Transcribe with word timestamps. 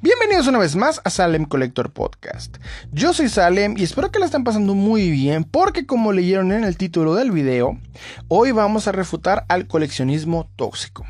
Bienvenidos 0.00 0.46
una 0.46 0.58
vez 0.58 0.76
más 0.76 1.00
a 1.02 1.10
Salem 1.10 1.44
Collector 1.44 1.90
Podcast. 1.90 2.58
Yo 2.92 3.12
soy 3.12 3.28
Salem 3.28 3.74
y 3.76 3.82
espero 3.82 4.12
que 4.12 4.20
la 4.20 4.26
estén 4.26 4.44
pasando 4.44 4.76
muy 4.76 5.10
bien 5.10 5.42
porque 5.42 5.86
como 5.86 6.12
leyeron 6.12 6.52
en 6.52 6.62
el 6.62 6.76
título 6.76 7.16
del 7.16 7.32
video, 7.32 7.76
hoy 8.28 8.52
vamos 8.52 8.86
a 8.86 8.92
refutar 8.92 9.44
al 9.48 9.66
coleccionismo 9.66 10.48
tóxico. 10.54 11.04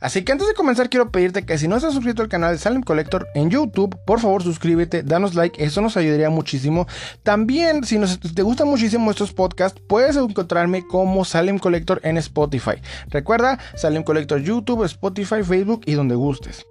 Así 0.00 0.22
que 0.22 0.32
antes 0.32 0.48
de 0.48 0.54
comenzar 0.54 0.88
quiero 0.88 1.10
pedirte 1.10 1.44
que 1.44 1.58
si 1.58 1.68
no 1.68 1.76
estás 1.76 1.92
suscrito 1.92 2.22
al 2.22 2.30
canal 2.30 2.52
de 2.52 2.58
Salem 2.58 2.82
Collector 2.82 3.28
en 3.34 3.50
YouTube, 3.50 3.98
por 4.06 4.20
favor 4.20 4.42
suscríbete, 4.42 5.02
danos 5.02 5.34
like, 5.34 5.62
eso 5.62 5.82
nos 5.82 5.98
ayudaría 5.98 6.30
muchísimo. 6.30 6.86
También 7.22 7.84
si 7.84 7.98
te 8.34 8.40
gustan 8.40 8.68
muchísimo 8.68 9.10
estos 9.10 9.34
podcasts, 9.34 9.82
puedes 9.86 10.16
encontrarme 10.16 10.86
como 10.86 11.26
Salem 11.26 11.58
Collector 11.58 12.00
en 12.04 12.16
Spotify. 12.16 12.80
Recuerda, 13.08 13.58
Salem 13.76 14.02
Collector 14.02 14.40
YouTube, 14.40 14.84
Spotify, 14.84 15.42
Facebook 15.42 15.82
y 15.84 15.92
donde 15.92 16.14
gustes. 16.14 16.64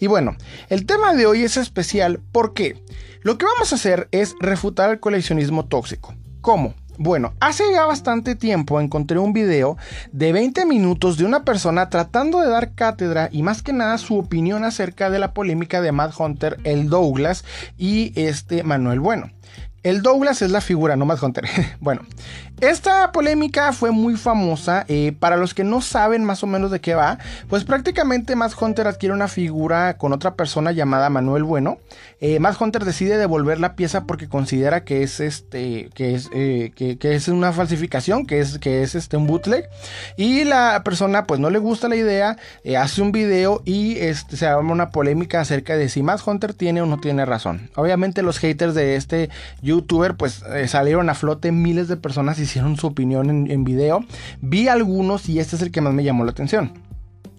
Y 0.00 0.06
bueno, 0.06 0.36
el 0.68 0.86
tema 0.86 1.14
de 1.14 1.26
hoy 1.26 1.42
es 1.42 1.56
especial 1.56 2.20
porque 2.32 2.82
lo 3.22 3.38
que 3.38 3.46
vamos 3.46 3.72
a 3.72 3.76
hacer 3.76 4.08
es 4.10 4.34
refutar 4.40 4.90
el 4.90 5.00
coleccionismo 5.00 5.66
tóxico. 5.66 6.14
¿Cómo? 6.40 6.74
Bueno, 6.96 7.34
hace 7.40 7.64
ya 7.72 7.86
bastante 7.86 8.36
tiempo 8.36 8.80
encontré 8.80 9.18
un 9.18 9.32
video 9.32 9.76
de 10.12 10.32
20 10.32 10.64
minutos 10.66 11.16
de 11.16 11.24
una 11.24 11.44
persona 11.44 11.90
tratando 11.90 12.40
de 12.40 12.48
dar 12.48 12.74
cátedra 12.74 13.28
y 13.32 13.42
más 13.42 13.62
que 13.62 13.72
nada 13.72 13.98
su 13.98 14.16
opinión 14.16 14.62
acerca 14.62 15.10
de 15.10 15.18
la 15.18 15.34
polémica 15.34 15.80
de 15.80 15.90
Matt 15.90 16.14
Hunter, 16.18 16.58
el 16.62 16.88
Douglas 16.88 17.44
y 17.76 18.12
este 18.14 18.62
Manuel 18.62 19.00
Bueno. 19.00 19.30
El 19.82 20.00
Douglas 20.00 20.40
es 20.40 20.50
la 20.50 20.62
figura, 20.62 20.96
no 20.96 21.04
Matt 21.04 21.22
Hunter. 21.22 21.44
bueno, 21.80 22.02
esta 22.60 23.10
polémica 23.12 23.72
fue 23.72 23.90
muy 23.90 24.16
famosa. 24.16 24.84
Eh, 24.88 25.12
para 25.18 25.36
los 25.36 25.54
que 25.54 25.64
no 25.64 25.80
saben 25.80 26.24
más 26.24 26.42
o 26.42 26.46
menos 26.46 26.70
de 26.70 26.80
qué 26.80 26.94
va, 26.94 27.18
pues 27.48 27.64
prácticamente 27.64 28.36
Matt 28.36 28.52
Hunter 28.60 28.86
adquiere 28.86 29.14
una 29.14 29.28
figura 29.28 29.96
con 29.98 30.12
otra 30.12 30.34
persona 30.34 30.72
llamada 30.72 31.10
Manuel 31.10 31.42
Bueno. 31.42 31.78
Eh, 32.20 32.38
Matt 32.38 32.60
Hunter 32.60 32.84
decide 32.84 33.18
devolver 33.18 33.60
la 33.60 33.74
pieza 33.74 34.04
porque 34.04 34.28
considera 34.28 34.84
que 34.84 35.02
es 35.02 35.20
este, 35.20 35.90
que 35.94 36.14
es, 36.14 36.30
eh, 36.32 36.72
que, 36.74 37.14
es 37.14 37.28
una 37.28 37.52
falsificación, 37.52 38.24
que 38.24 38.40
es, 38.40 38.58
que 38.58 38.82
es 38.82 38.94
este 38.94 39.16
un 39.16 39.26
bootleg. 39.26 39.68
Y 40.16 40.44
la 40.44 40.82
persona 40.84 41.26
pues 41.26 41.40
no 41.40 41.50
le 41.50 41.58
gusta 41.58 41.88
la 41.88 41.96
idea, 41.96 42.38
hace 42.78 43.02
un 43.02 43.12
video 43.12 43.62
y 43.64 43.98
este, 43.98 44.36
se 44.36 44.46
arma 44.46 44.72
una 44.72 44.90
polémica 44.90 45.40
acerca 45.40 45.76
de 45.76 45.88
si 45.88 46.02
Matt 46.02 46.26
Hunter 46.26 46.54
tiene 46.54 46.80
o 46.80 46.86
no 46.86 46.98
tiene 46.98 47.26
razón. 47.26 47.68
Obviamente 47.74 48.22
los 48.22 48.38
haters 48.38 48.74
de 48.74 48.96
este 48.96 49.28
youtuber 49.60 50.14
pues 50.14 50.42
salieron 50.68 51.10
a 51.10 51.14
flote 51.14 51.52
miles 51.52 51.88
de 51.88 51.96
personas 51.96 52.38
hicieron 52.54 52.76
su 52.76 52.86
opinión 52.86 53.30
en, 53.30 53.50
en 53.50 53.64
video. 53.64 54.04
Vi 54.40 54.68
algunos 54.68 55.28
y 55.28 55.40
este 55.40 55.56
es 55.56 55.62
el 55.62 55.72
que 55.72 55.80
más 55.80 55.92
me 55.92 56.04
llamó 56.04 56.24
la 56.24 56.30
atención. 56.30 56.72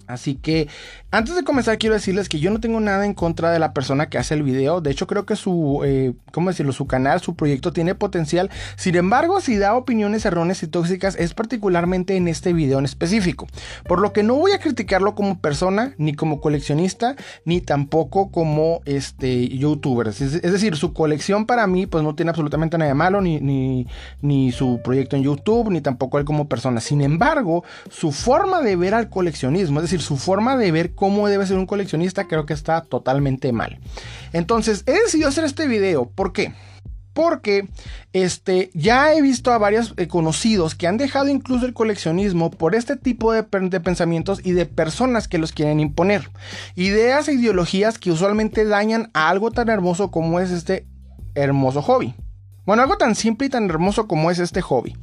Así 0.08 0.36
que 0.36 0.68
antes 1.16 1.34
de 1.34 1.44
comenzar 1.44 1.78
quiero 1.78 1.96
decirles 1.96 2.28
que 2.28 2.42
yo 2.42 2.52
no 2.52 2.60
tengo 2.60 2.82
nada 2.82 3.06
en 3.06 3.14
contra 3.14 3.50
de 3.52 3.58
la 3.58 3.74
persona 3.74 4.10
que 4.10 4.18
hace 4.18 4.34
el 4.34 4.44
video. 4.44 4.82
De 4.82 4.92
hecho 4.92 5.08
creo 5.08 5.26
que 5.26 5.38
su, 5.38 5.82
eh, 5.86 6.14
¿cómo 6.34 6.50
decirlo? 6.50 6.74
Su 6.74 6.88
canal, 6.88 7.22
su 7.22 7.36
proyecto 7.36 7.72
tiene 7.72 7.96
potencial. 7.96 8.50
Sin 8.76 8.96
embargo, 8.96 9.40
si 9.40 9.56
da 9.58 9.76
opiniones 9.76 10.26
erróneas 10.26 10.62
y 10.64 10.68
tóxicas 10.68 11.16
es 11.16 11.34
particularmente 11.34 12.18
en 12.18 12.28
este 12.28 12.52
video 12.52 12.80
en 12.80 12.86
específico. 12.86 13.48
Por 13.88 14.02
lo 14.02 14.12
que 14.12 14.24
no 14.24 14.36
voy 14.36 14.52
a 14.52 14.60
criticarlo 14.60 15.16
como 15.16 15.40
persona, 15.40 15.94
ni 15.98 16.16
como 16.16 16.42
coleccionista, 16.42 17.16
ni 17.46 17.62
tampoco 17.62 18.30
como 18.30 18.82
este 18.84 19.48
youtuber. 19.48 20.10
Es, 20.10 20.42
decir, 20.42 20.76
su 20.76 20.92
colección 20.92 21.46
para 21.46 21.66
mí 21.66 21.86
pues 21.86 22.04
no 22.04 22.16
tiene 22.16 22.32
absolutamente 22.32 22.78
nada 22.78 22.94
malo, 22.94 23.22
ni, 23.22 23.40
ni, 23.40 23.88
ni 24.22 24.52
su 24.52 24.82
proyecto 24.84 25.16
en 25.16 25.24
YouTube, 25.24 25.70
ni 25.70 25.80
tampoco 25.80 26.20
él 26.20 26.26
como 26.26 26.50
persona. 26.50 26.82
Sin 26.82 27.00
embargo, 27.00 27.64
su 27.90 28.12
forma 28.12 28.62
de 28.62 28.76
ver 28.76 28.94
al 28.94 29.10
coleccionismo, 29.10 29.80
es 29.80 29.84
decir, 29.84 30.02
su 30.02 30.18
forma 30.18 30.58
de 30.58 30.74
ver 30.74 30.94
cómo 30.94 31.05
debe 31.28 31.46
ser 31.46 31.58
un 31.58 31.66
coleccionista, 31.66 32.28
creo 32.28 32.46
que 32.46 32.54
está 32.54 32.82
totalmente 32.82 33.52
mal. 33.52 33.80
Entonces, 34.34 34.84
he 34.86 34.94
decidido 34.94 35.30
hacer 35.30 35.44
este 35.44 35.68
video. 35.68 36.10
¿Por 36.10 36.34
qué? 36.34 36.54
Porque 37.14 37.68
este, 38.12 38.70
ya 38.74 39.14
he 39.14 39.22
visto 39.22 39.54
a 39.54 39.58
varios 39.58 39.94
eh, 39.96 40.08
conocidos 40.08 40.76
que 40.76 40.88
han 40.88 40.98
dejado 40.98 41.30
incluso 41.30 41.66
el 41.66 41.74
coleccionismo 41.74 42.52
por 42.52 42.76
este 42.76 42.98
tipo 42.98 43.32
de, 43.32 43.44
de, 43.44 43.80
pensamientos 43.80 44.42
y 44.44 44.52
de 44.52 44.66
personas 44.66 45.28
que 45.28 45.38
los 45.38 45.54
quieren 45.54 45.80
imponer. 45.80 46.30
Ideas 46.76 47.28
e 47.28 47.34
ideologías 47.34 47.98
que 47.98 48.12
usualmente 48.12 48.66
dañan 48.66 49.12
a 49.14 49.30
algo 49.30 49.52
tan 49.52 49.70
hermoso 49.70 50.12
como 50.12 50.40
es 50.42 50.52
este 50.52 50.86
hermoso 51.36 51.82
hobby. 51.82 52.16
Bueno, 52.66 52.82
algo 52.82 52.98
tan 52.98 53.16
simple 53.16 53.48
y 53.48 53.50
tan 53.50 53.70
hermoso 53.70 54.08
como 54.08 54.32
es 54.32 54.40
este 54.40 54.62
hobby. 54.62 54.98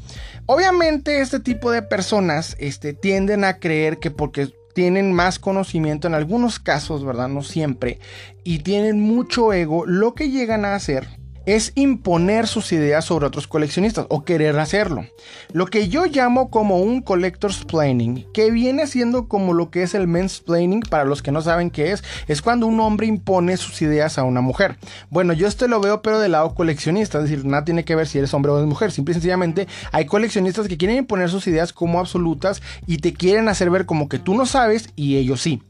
Obviamente 0.47 1.21
este 1.21 1.39
tipo 1.39 1.71
de 1.71 1.83
personas 1.83 2.57
este, 2.59 2.93
tienden 2.93 3.45
a 3.45 3.59
creer 3.59 3.99
que 3.99 4.11
porque 4.11 4.53
tienen 4.75 5.13
más 5.13 5.39
conocimiento 5.39 6.09
en 6.09 6.15
algunos 6.15 6.59
casos, 6.59 7.05
¿verdad? 7.05 7.29
No 7.29 7.43
siempre. 7.43 7.99
Y 8.45 8.61
tienen 8.61 9.01
mucho 9.01 9.53
ego, 9.53 9.87
lo 9.87 10.15
que 10.15 10.31
llegan 10.31 10.65
a 10.65 10.75
hacer 10.75 11.22
es 11.47 11.73
imponer 11.75 12.47
sus 12.47 12.73
ideas 12.73 13.05
sobre 13.05 13.27
otros 13.27 13.47
coleccionistas 13.47 14.07
o 14.09 14.25
querer 14.25 14.59
hacerlo. 14.59 15.07
Lo 15.53 15.67
que 15.67 15.89
yo 15.89 16.07
llamo 16.07 16.51
como 16.51 16.79
un 16.79 17.03
collector's 17.03 17.65
planning, 17.65 18.27
que 18.33 18.51
viene 18.51 18.87
siendo 18.87 19.29
como 19.29 19.55
lo 19.55 19.71
que 19.71 19.83
es 19.83 19.95
el 19.95 20.09
men's 20.09 20.41
planning, 20.41 20.81
para 20.81 21.05
los 21.05 21.23
que 21.23 21.33
no 21.33 21.43
saben 21.43 21.71
qué 21.71 21.93
es, 21.93 22.03
es 22.29 22.43
cuando 22.43 22.67
un 22.67 22.81
hombre 22.81 23.07
impone 23.07 23.57
sus 23.57 23.83
ideas 23.83 24.19
a 24.19 24.25
una 24.25 24.41
mujer. 24.41 24.77
Bueno, 25.11 25.33
yo 25.33 25.47
este 25.47 25.69
lo 25.69 25.81
veo 25.81 26.03
pero 26.03 26.19
del 26.19 26.33
lado 26.33 26.55
coleccionista, 26.55 27.19
es 27.19 27.25
decir, 27.25 27.45
nada 27.45 27.65
tiene 27.65 27.85
que 27.85 27.97
ver 27.97 28.07
si 28.07 28.19
eres 28.19 28.35
hombre 28.35 28.53
o 28.53 28.67
mujer, 28.67 28.93
simple 28.93 29.13
y 29.13 29.15
sencillamente 29.15 29.67
hay 29.91 30.07
coleccionistas 30.07 30.69
que 30.69 30.77
quieren 30.77 30.97
imponer 30.97 31.29
sus 31.29 31.47
ideas 31.47 31.73
como 31.73 31.99
absolutas 31.99 32.63
y 32.87 32.99
te 32.99 33.13
quieren 33.13 33.49
hacer 33.49 33.71
ver 33.71 33.87
como 33.87 34.09
que 34.09 34.19
tú 34.19 34.35
no 34.35 34.47
sabes 34.47 34.91
y 34.97 35.17
ellos 35.17 35.41
sí. 35.41 35.63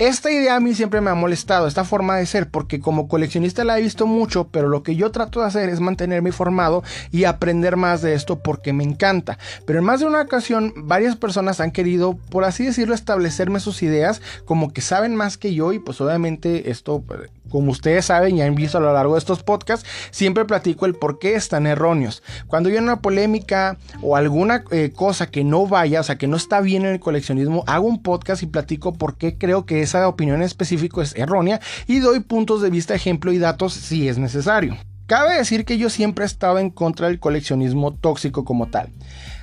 Esta 0.00 0.30
idea 0.30 0.56
a 0.56 0.60
mí 0.60 0.74
siempre 0.74 1.02
me 1.02 1.10
ha 1.10 1.14
molestado, 1.14 1.66
esta 1.66 1.84
forma 1.84 2.16
de 2.16 2.24
ser, 2.24 2.48
porque 2.48 2.80
como 2.80 3.06
coleccionista 3.06 3.64
la 3.64 3.78
he 3.78 3.82
visto 3.82 4.06
mucho, 4.06 4.48
pero 4.48 4.66
lo 4.66 4.82
que 4.82 4.96
yo 4.96 5.10
trato 5.10 5.40
de 5.40 5.46
hacer 5.46 5.68
es 5.68 5.80
mantenerme 5.80 6.30
informado 6.30 6.82
y 7.10 7.24
aprender 7.24 7.76
más 7.76 8.00
de 8.00 8.14
esto 8.14 8.38
porque 8.38 8.72
me 8.72 8.82
encanta. 8.82 9.36
Pero 9.66 9.80
en 9.80 9.84
más 9.84 10.00
de 10.00 10.06
una 10.06 10.22
ocasión, 10.22 10.72
varias 10.74 11.16
personas 11.16 11.60
han 11.60 11.70
querido, 11.70 12.16
por 12.30 12.44
así 12.44 12.64
decirlo, 12.64 12.94
establecerme 12.94 13.60
sus 13.60 13.82
ideas 13.82 14.22
como 14.46 14.72
que 14.72 14.80
saben 14.80 15.16
más 15.16 15.36
que 15.36 15.52
yo 15.52 15.74
y 15.74 15.78
pues 15.78 16.00
obviamente 16.00 16.70
esto 16.70 17.04
pues, 17.06 17.28
como 17.50 17.72
ustedes 17.72 18.06
saben 18.06 18.36
y 18.36 18.42
han 18.42 18.54
visto 18.54 18.78
a 18.78 18.80
lo 18.80 18.92
largo 18.92 19.14
de 19.14 19.18
estos 19.18 19.42
podcasts, 19.42 19.86
siempre 20.10 20.44
platico 20.44 20.86
el 20.86 20.94
por 20.94 21.18
qué 21.18 21.34
están 21.34 21.66
erróneos. 21.66 22.22
Cuando 22.46 22.68
hay 22.68 22.76
una 22.76 23.00
polémica 23.00 23.76
o 24.00 24.16
alguna 24.16 24.64
eh, 24.70 24.92
cosa 24.94 25.26
que 25.30 25.44
no 25.44 25.66
vaya, 25.66 26.00
o 26.00 26.04
sea, 26.04 26.16
que 26.16 26.28
no 26.28 26.36
está 26.36 26.60
bien 26.60 26.84
en 26.84 26.92
el 26.92 27.00
coleccionismo, 27.00 27.64
hago 27.66 27.86
un 27.86 28.02
podcast 28.02 28.42
y 28.42 28.46
platico 28.46 28.94
por 28.94 29.16
qué 29.16 29.36
creo 29.36 29.66
que 29.66 29.82
esa 29.98 30.08
opinión 30.08 30.36
en 30.36 30.42
específico 30.42 31.02
es 31.02 31.14
errónea 31.16 31.60
y 31.86 31.98
doy 31.98 32.20
puntos 32.20 32.62
de 32.62 32.70
vista, 32.70 32.94
ejemplo 32.94 33.32
y 33.32 33.38
datos 33.38 33.74
si 33.74 34.08
es 34.08 34.18
necesario. 34.18 34.76
Cabe 35.06 35.34
decir 35.34 35.64
que 35.64 35.78
yo 35.78 35.90
siempre 35.90 36.24
he 36.24 36.26
estado 36.26 36.58
en 36.58 36.70
contra 36.70 37.08
del 37.08 37.18
coleccionismo 37.18 37.94
tóxico 37.94 38.44
como 38.44 38.68
tal. 38.68 38.90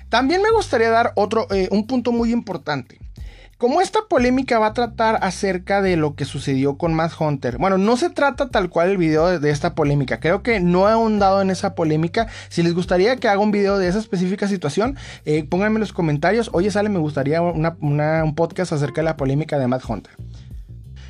También 0.09 0.41
me 0.41 0.52
gustaría 0.52 0.90
dar 0.90 1.12
otro, 1.16 1.47
eh, 1.52 1.68
un 1.72 1.85
punto 1.85 2.13
muy 2.13 2.31
importante. 2.31 3.00
Como 3.57 3.81
esta 3.81 4.01
polémica 4.07 4.59
va 4.59 4.68
a 4.68 4.73
tratar 4.73 5.18
acerca 5.23 5.81
de 5.81 5.97
lo 5.97 6.13
que 6.13 6.25
sucedió 6.25 6.78
con 6.78 6.94
Matt 6.94 7.13
Hunter. 7.19 7.57
Bueno, 7.57 7.79
no 7.79 7.97
se 7.97 8.12
trata 8.12 8.50
tal 8.50 8.69
cual 8.69 8.91
el 8.91 8.97
video 8.97 9.40
de, 9.40 9.50
esta 9.50 9.73
polémica. 9.73 10.19
Creo 10.19 10.44
que 10.44 10.59
no 10.59 10.88
he 10.88 10.91
ahondado 10.91 11.41
en 11.41 11.50
esa 11.50 11.73
polémica. 11.73 12.28
Si 12.50 12.62
les 12.62 12.75
gustaría 12.75 13.16
que 13.16 13.28
haga 13.28 13.40
un 13.40 13.50
video 13.50 13.79
de 13.79 13.88
esa 13.88 13.97
específica 13.97 14.47
situación, 14.47 14.96
eh, 15.25 15.44
pónganme 15.44 15.78
en 15.78 15.79
los 15.79 15.91
comentarios. 15.91 16.51
Oye, 16.53 16.69
sale, 16.69 16.90
me 16.90 17.00
gustaría 17.00 17.41
un 17.41 18.35
podcast 18.35 18.73
acerca 18.73 19.01
de 19.01 19.06
la 19.06 19.17
polémica 19.17 19.57
de 19.57 19.66
Matt 19.66 19.90
Hunter. 19.90 20.13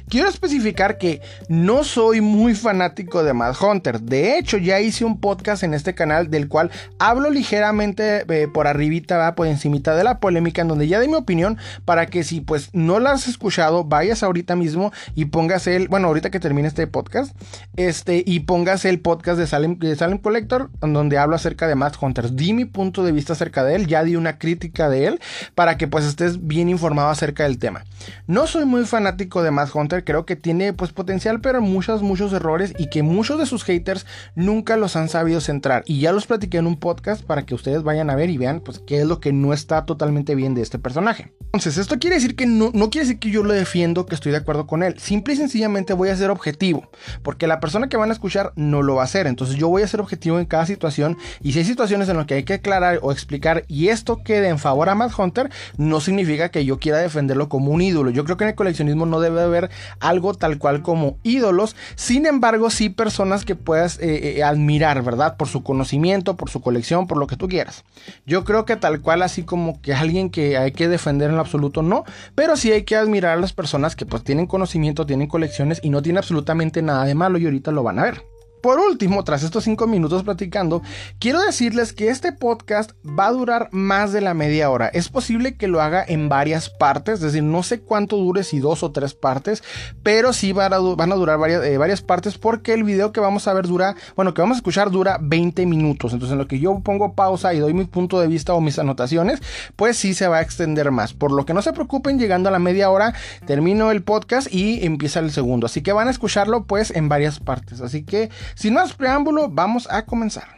Quiero 0.10 0.30
especificar 0.30 0.98
que 0.98 1.22
no 1.50 1.84
soy 1.84 2.22
muy 2.22 2.56
fanático 2.56 3.26
de 3.26 3.34
Mad 3.34 3.56
Hunter. 3.62 4.00
De 4.00 4.38
hecho, 4.38 4.58
ya 4.58 4.80
hice 4.80 5.04
un 5.04 5.20
podcast 5.20 5.64
en 5.64 5.74
este 5.74 5.96
canal 5.96 6.30
del 6.30 6.48
cual 6.48 6.72
hablo 6.98 7.30
ligeramente 7.30 8.24
eh, 8.30 8.48
por 8.48 8.68
arribita, 8.68 9.18
va 9.18 9.36
por 9.36 9.48
encimita 9.48 9.98
de 9.98 10.06
la 10.06 10.22
polémica, 10.22 10.62
en 10.62 10.70
donde 10.70 10.88
ya 10.88 11.02
di 11.02 11.10
mi 11.10 11.16
opinión 11.16 11.58
para 11.84 12.06
que 12.06 12.24
si 12.24 12.40
pues 12.40 12.70
no 12.72 13.02
la 13.02 13.12
has 13.12 13.28
escuchado, 13.28 13.84
vayas 13.84 14.24
ahorita 14.24 14.56
mismo 14.56 14.94
y 15.14 15.26
pongas 15.26 15.68
el, 15.68 15.90
bueno, 15.90 16.08
ahorita 16.08 16.30
que 16.30 16.40
termine 16.40 16.70
este 16.70 16.88
podcast, 16.88 17.36
este, 17.76 18.24
y 18.26 18.40
pongas 18.40 18.86
el 18.86 19.02
podcast 19.02 19.38
de 19.38 19.46
Salem, 19.46 19.78
de 19.78 19.94
Salem 19.98 20.20
Collector, 20.20 20.70
donde 20.80 21.18
hablo 21.18 21.36
acerca 21.36 21.68
de 21.68 21.76
Mad 21.76 21.96
Hunter. 22.00 22.32
Di 22.32 22.54
mi 22.54 22.64
punto 22.64 23.04
de 23.04 23.12
vista 23.12 23.34
acerca 23.34 23.66
de 23.66 23.76
él, 23.76 23.88
ya 23.88 24.06
di 24.06 24.16
una 24.16 24.38
crítica 24.38 24.88
de 24.88 25.08
él, 25.08 25.20
para 25.54 25.76
que 25.76 25.90
pues 25.90 26.06
estés 26.06 26.48
bien 26.48 26.70
informado 26.70 27.10
acerca 27.10 27.44
del 27.44 27.60
tema. 27.60 27.84
No 28.26 28.48
soy 28.48 28.64
muy 28.64 28.86
fanático 28.86 29.44
de 29.44 29.52
Mad 29.52 29.68
Hunter 29.74 29.97
creo 30.04 30.26
que 30.26 30.36
tiene 30.36 30.74
pues 30.74 30.92
potencial, 30.92 31.42
pero 31.42 31.62
muchos, 31.62 32.02
muchos 32.02 32.34
errores 32.34 32.74
y 32.78 32.90
que 32.90 33.04
muchos 33.04 33.40
de 33.40 33.46
sus 33.46 33.64
haters 33.64 34.06
nunca 34.36 34.78
los 34.78 34.96
han 34.96 35.10
sabido 35.10 35.42
centrar. 35.42 35.84
Y 35.86 36.00
ya 36.00 36.12
los 36.12 36.28
platiqué 36.28 36.58
en 36.58 36.68
un 36.68 36.78
podcast 36.78 37.24
para 37.24 37.46
que 37.46 37.56
ustedes 37.56 37.84
vayan 37.84 38.10
a 38.10 38.16
ver 38.16 38.30
y 38.30 38.38
vean 38.38 38.62
pues 38.62 38.80
qué 38.80 39.02
es 39.02 39.08
lo 39.08 39.20
que 39.20 39.34
no 39.34 39.54
está 39.54 39.86
totalmente 39.86 40.36
bien 40.36 40.54
de 40.54 40.62
este 40.62 40.80
personaje. 40.80 41.34
Entonces, 41.48 41.78
esto 41.78 41.98
quiere 41.98 42.18
decir 42.18 42.36
que 42.36 42.46
no, 42.46 42.72
no 42.74 42.90
quiere 42.90 43.08
decir 43.08 43.20
que 43.20 43.32
yo 43.32 43.42
lo 43.42 43.54
defiendo, 43.54 44.06
que 44.06 44.16
estoy 44.16 44.32
de 44.32 44.38
acuerdo 44.38 44.68
con 44.68 44.84
él. 44.84 45.00
Simple 45.00 45.34
y 45.34 45.38
sencillamente 45.38 45.94
voy 45.94 46.10
a 46.10 46.16
ser 46.16 46.30
objetivo, 46.30 46.90
porque 47.24 47.48
la 47.48 47.60
persona 47.60 47.88
que 47.88 47.98
van 47.98 48.10
a 48.10 48.14
escuchar 48.14 48.52
no 48.56 48.82
lo 48.82 48.96
va 48.96 49.04
a 49.04 49.06
hacer. 49.06 49.28
Entonces, 49.28 49.56
yo 49.56 49.70
voy 49.70 49.82
a 49.82 49.88
ser 49.88 50.02
objetivo 50.02 50.40
en 50.40 50.46
cada 50.46 50.66
situación. 50.66 51.18
Y 51.42 51.54
si 51.54 51.60
hay 51.60 51.66
situaciones 51.66 52.10
en 52.10 52.18
las 52.18 52.26
que 52.26 52.36
hay 52.36 52.44
que 52.44 52.56
aclarar 52.56 53.00
o 53.02 53.12
explicar 53.12 53.64
y 53.68 53.88
esto 53.88 54.24
quede 54.24 54.50
en 54.50 54.60
favor 54.60 54.90
a 54.90 54.96
Matt 54.96 55.18
Hunter, 55.18 55.50
no 55.78 56.02
significa 56.02 56.50
que 56.50 56.66
yo 56.66 56.80
quiera 56.80 57.00
defenderlo 57.00 57.50
como 57.50 57.72
un 57.72 57.82
ídolo. 57.82 58.12
Yo 58.12 58.24
creo 58.26 58.38
que 58.38 58.44
en 58.44 58.50
el 58.50 58.56
coleccionismo 58.56 59.06
no 59.06 59.20
debe 59.20 59.42
haber 59.42 59.70
algo 60.00 60.34
tal 60.34 60.58
cual 60.58 60.82
como 60.82 61.18
ídolos, 61.24 61.76
sin 61.96 62.26
embargo 62.26 62.70
sí 62.70 62.90
personas 62.90 63.46
que 63.46 63.56
puedas 63.56 64.00
eh, 64.00 64.38
eh, 64.38 64.44
admirar, 64.44 65.04
¿verdad? 65.04 65.38
Por 65.38 65.48
su 65.48 65.64
conocimiento, 65.64 66.36
por 66.36 66.50
su 66.50 66.62
colección, 66.62 67.08
por 67.08 67.18
lo 67.18 67.28
que 67.28 67.38
tú 67.38 67.48
quieras. 67.48 67.84
Yo 68.26 68.44
creo 68.44 68.66
que 68.66 68.76
tal 68.76 69.02
cual 69.02 69.22
así 69.22 69.44
como 69.44 69.82
que 69.82 69.94
alguien 69.94 70.30
que 70.30 70.58
hay 70.58 70.72
que 70.72 70.88
defender 70.88 71.30
en 71.30 71.36
lo 71.36 71.42
absoluto 71.42 71.82
no, 71.82 72.04
pero 72.36 72.56
sí 72.56 72.72
hay 72.72 72.84
que 72.84 72.96
admirar 72.96 73.38
a 73.38 73.42
las 73.42 73.54
personas 73.54 73.96
que 73.96 74.06
pues 74.06 74.24
tienen 74.24 74.48
conocimiento, 74.48 75.06
tienen 75.06 75.28
colecciones 75.28 75.80
y 75.84 75.90
no 75.90 76.02
tienen 76.02 76.20
absolutamente 76.20 76.82
nada 76.82 77.06
de 77.06 77.16
malo 77.16 77.38
y 77.38 77.46
ahorita 77.46 77.72
lo 77.72 77.84
van 77.84 78.00
a 78.00 78.04
ver. 78.04 78.37
Por 78.62 78.80
último, 78.80 79.24
tras 79.24 79.44
estos 79.44 79.64
cinco 79.64 79.88
minutos 79.88 80.24
platicando, 80.24 80.82
quiero 81.20 81.42
decirles 81.42 81.94
que 81.94 82.10
este 82.10 82.32
podcast 82.32 82.92
va 83.06 83.28
a 83.28 83.32
durar 83.32 83.70
más 83.72 84.12
de 84.12 84.22
la 84.22 84.34
media 84.34 84.70
hora. 84.70 84.88
Es 84.88 85.10
posible 85.10 85.56
que 85.56 85.68
lo 85.68 85.82
haga 85.82 86.04
en 86.08 86.30
varias 86.30 86.70
partes, 86.70 87.16
es 87.16 87.22
decir, 87.22 87.44
no 87.44 87.64
sé 87.64 87.82
cuánto 87.82 88.18
dure, 88.18 88.44
si 88.44 88.60
dos 88.60 88.84
o 88.84 88.92
tres 88.92 89.14
partes, 89.14 89.64
pero 90.04 90.34
sí 90.34 90.54
van 90.54 90.74
a, 90.74 90.78
durar 90.78 91.38
varias, 91.38 91.64
eh, 91.64 91.78
varias, 91.78 92.02
partes 92.02 92.38
porque 92.38 92.74
el 92.74 92.84
video 92.84 93.12
que 93.12 93.20
vamos 93.20 93.48
a 93.48 93.54
ver 93.54 93.68
dura, 93.68 93.96
bueno, 94.16 94.34
que 94.34 94.42
vamos 94.42 94.56
a 94.56 94.60
escuchar 94.60 94.92
dura 94.92 95.18
20 95.22 95.66
minutos. 95.66 96.14
Entonces, 96.14 96.34
en 96.34 96.40
lo 96.40 96.48
que 96.48 96.60
yo 96.60 96.80
pongo 96.80 97.14
pausa 97.14 97.54
y 97.54 97.60
doy 97.60 97.74
mi 97.74 97.86
punto 97.86 98.20
de 98.20 98.28
vista 98.28 98.54
o 98.54 98.62
mis 98.62 98.80
anotaciones, 98.80 99.42
pues 99.76 99.98
sí 99.98 100.14
se 100.14 100.28
va 100.28 100.38
a 100.38 100.42
extender 100.42 100.92
más. 100.92 101.14
Por 101.14 101.32
lo 101.32 101.46
que 101.46 101.54
no 101.54 101.62
se 101.62 101.74
preocupen, 101.74 102.20
llegando 102.20 102.50
a 102.50 102.52
la 102.52 102.60
media 102.60 102.90
hora, 102.90 103.14
termino 103.46 103.92
el 103.92 104.04
podcast 104.04 104.52
y 104.52 104.86
empieza 104.86 105.20
el 105.20 105.32
segundo. 105.32 105.66
Así 105.66 105.82
que 105.82 105.94
van 105.94 106.08
a 106.08 106.12
escucharlo 106.12 106.66
pues 106.66 106.92
en 106.92 107.10
varias 107.10 107.40
partes. 107.40 107.82
Así 107.82 108.04
que 108.04 108.30
sin 108.56 108.74
más 108.74 108.94
preámbulo, 108.94 109.50
vamos 109.50 109.88
a 109.90 110.06
comenzar. 110.06 110.58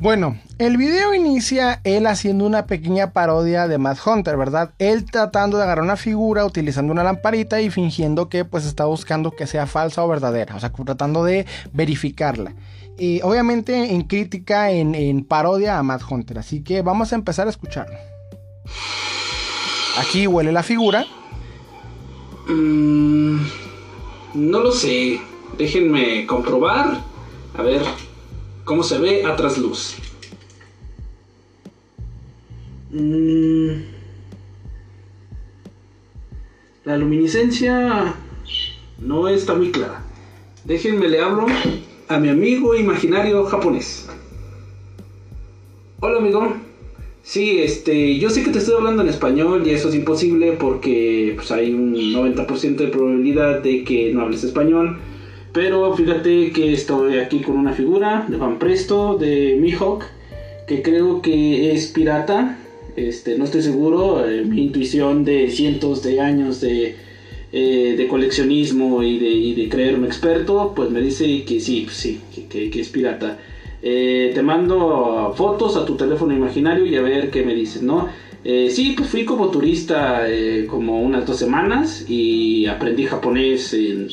Bueno, 0.00 0.38
el 0.58 0.76
video 0.76 1.12
inicia 1.12 1.80
él 1.82 2.06
haciendo 2.06 2.46
una 2.46 2.66
pequeña 2.66 3.12
parodia 3.12 3.66
de 3.66 3.78
Mad 3.78 3.96
Hunter, 4.06 4.36
¿verdad? 4.36 4.70
Él 4.78 5.04
tratando 5.04 5.56
de 5.56 5.64
agarrar 5.64 5.82
una 5.82 5.96
figura 5.96 6.44
utilizando 6.44 6.92
una 6.92 7.02
lamparita 7.02 7.60
y 7.60 7.68
fingiendo 7.68 8.28
que 8.28 8.44
pues 8.44 8.64
está 8.64 8.84
buscando 8.84 9.32
que 9.32 9.48
sea 9.48 9.66
falsa 9.66 10.04
o 10.04 10.08
verdadera, 10.08 10.54
o 10.54 10.60
sea, 10.60 10.70
tratando 10.70 11.24
de 11.24 11.46
verificarla. 11.72 12.54
Y 12.96 13.20
obviamente 13.22 13.92
en 13.92 14.02
crítica, 14.02 14.70
en, 14.70 15.24
parodia 15.24 15.78
a 15.78 15.82
Mad 15.82 16.02
Hunter, 16.08 16.38
así 16.38 16.62
que 16.62 16.82
vamos 16.82 17.12
a 17.12 17.16
empezar 17.16 17.48
a 17.48 17.50
escucharlo. 17.50 17.96
Aquí 19.98 20.28
huele 20.28 20.52
la 20.52 20.62
figura. 20.62 21.06
Mm, 22.46 23.40
no 24.34 24.60
lo 24.60 24.70
sé, 24.70 25.20
déjenme 25.58 26.24
comprobar. 26.24 27.07
A 27.58 27.62
ver, 27.62 27.82
¿cómo 28.64 28.84
se 28.84 28.98
ve 28.98 29.24
a 29.24 29.34
trasluz? 29.34 29.96
Mm. 32.92 33.70
la 36.84 36.96
luminiscencia 36.96 38.14
no 39.00 39.26
está 39.26 39.54
muy 39.54 39.72
clara. 39.72 40.04
Déjenme 40.64 41.08
le 41.08 41.20
hablo 41.20 41.46
a 42.06 42.18
mi 42.20 42.28
amigo 42.28 42.76
imaginario 42.76 43.44
japonés. 43.46 44.08
Hola 45.98 46.18
amigo. 46.18 46.54
Sí, 47.22 47.58
este, 47.58 48.20
yo 48.20 48.30
sé 48.30 48.44
que 48.44 48.50
te 48.50 48.60
estoy 48.60 48.76
hablando 48.76 49.02
en 49.02 49.08
español 49.08 49.66
y 49.66 49.70
eso 49.70 49.88
es 49.88 49.96
imposible 49.96 50.52
porque 50.52 51.32
pues, 51.34 51.50
hay 51.50 51.74
un 51.74 51.92
90% 51.92 52.76
de 52.76 52.86
probabilidad 52.86 53.62
de 53.62 53.82
que 53.82 54.14
no 54.14 54.22
hables 54.22 54.44
español. 54.44 55.00
Pero 55.58 55.92
fíjate 55.92 56.52
que 56.52 56.72
estoy 56.72 57.18
aquí 57.18 57.40
con 57.40 57.58
una 57.58 57.72
figura 57.72 58.24
de 58.28 58.36
Van 58.36 58.60
Presto, 58.60 59.18
de 59.18 59.58
Mihawk, 59.60 60.04
que 60.68 60.82
creo 60.82 61.20
que 61.20 61.72
es 61.72 61.88
pirata. 61.88 62.56
Este, 62.94 63.36
no 63.36 63.44
estoy 63.44 63.62
seguro, 63.62 64.24
eh, 64.24 64.44
mi 64.44 64.62
intuición 64.62 65.24
de 65.24 65.50
cientos 65.50 66.04
de 66.04 66.20
años 66.20 66.60
de, 66.60 66.94
eh, 67.52 68.06
coleccionismo 68.08 69.02
y 69.02 69.18
de, 69.52 69.68
creerme 69.68 70.06
experto, 70.06 70.74
pues 70.76 70.90
me 70.90 71.00
dice 71.00 71.44
que 71.44 71.58
sí, 71.58 71.80
pues 71.86 71.96
sí, 71.96 72.20
que, 72.48 72.70
es 72.78 72.88
pirata. 72.90 73.40
Eh, 73.82 74.30
te 74.32 74.42
mando 74.42 75.34
fotos 75.36 75.76
a 75.76 75.84
tu 75.84 75.96
teléfono 75.96 76.32
imaginario 76.32 76.86
y 76.86 76.94
a 76.94 77.02
ver 77.02 77.32
qué 77.32 77.42
me 77.42 77.52
dices, 77.52 77.82
¿no? 77.82 78.08
sí, 78.44 78.94
pues 78.96 79.08
fui 79.10 79.24
como 79.24 79.50
turista 79.50 80.24
como 80.68 81.02
unas 81.02 81.26
dos 81.26 81.36
semanas 81.36 82.08
y 82.08 82.66
aprendí 82.66 83.04
japonés 83.04 83.74
en 83.74 84.08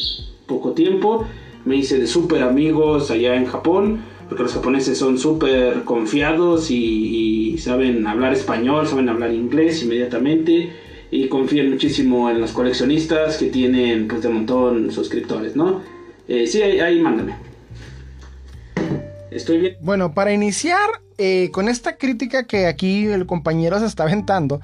poco 0.45 0.71
tiempo. 0.71 1.25
Me 1.65 1.75
hice 1.75 1.97
de 1.97 2.07
súper 2.07 2.44
amigos 2.44 3.09
allá 3.12 3.36
en 3.36 3.45
Japón, 3.45 4.03
porque 4.30 4.44
los 4.44 4.53
japoneses 4.53 4.97
son 4.97 5.18
súper 5.18 5.83
confiados 5.83 6.69
y, 6.71 7.57
saben 7.57 8.06
hablar 8.06 8.33
español, 8.33 8.88
saben 8.88 9.09
hablar 9.09 9.33
inglés 9.33 9.81
inmediatamente 9.81 10.74
y 11.09 11.27
confían 11.30 11.69
muchísimo 11.69 12.30
en 12.30 12.42
los 12.42 12.51
coleccionistas 12.51 13.38
que 13.38 13.47
tienen 13.47 14.07
pues 14.07 14.21
de 14.21 14.30
montón 14.30 14.92
suscriptores, 14.92 15.56
¿no? 15.56 15.81
Eh, 16.27 16.45
sí, 16.48 16.62
ahí, 16.62 17.00
mándame. 17.00 17.36
Estoy 19.31 19.59
bien. 19.59 19.77
Bueno, 19.81 20.13
para 20.13 20.33
iniciar 20.33 20.89
eh, 21.18 21.50
con 21.51 21.69
esta 21.69 21.98
crítica 21.98 22.45
que 22.45 22.68
aquí 22.68 23.06
el 23.06 23.25
compañero 23.25 23.80
se 23.80 23.86
está 23.86 24.03
aventando, 24.03 24.62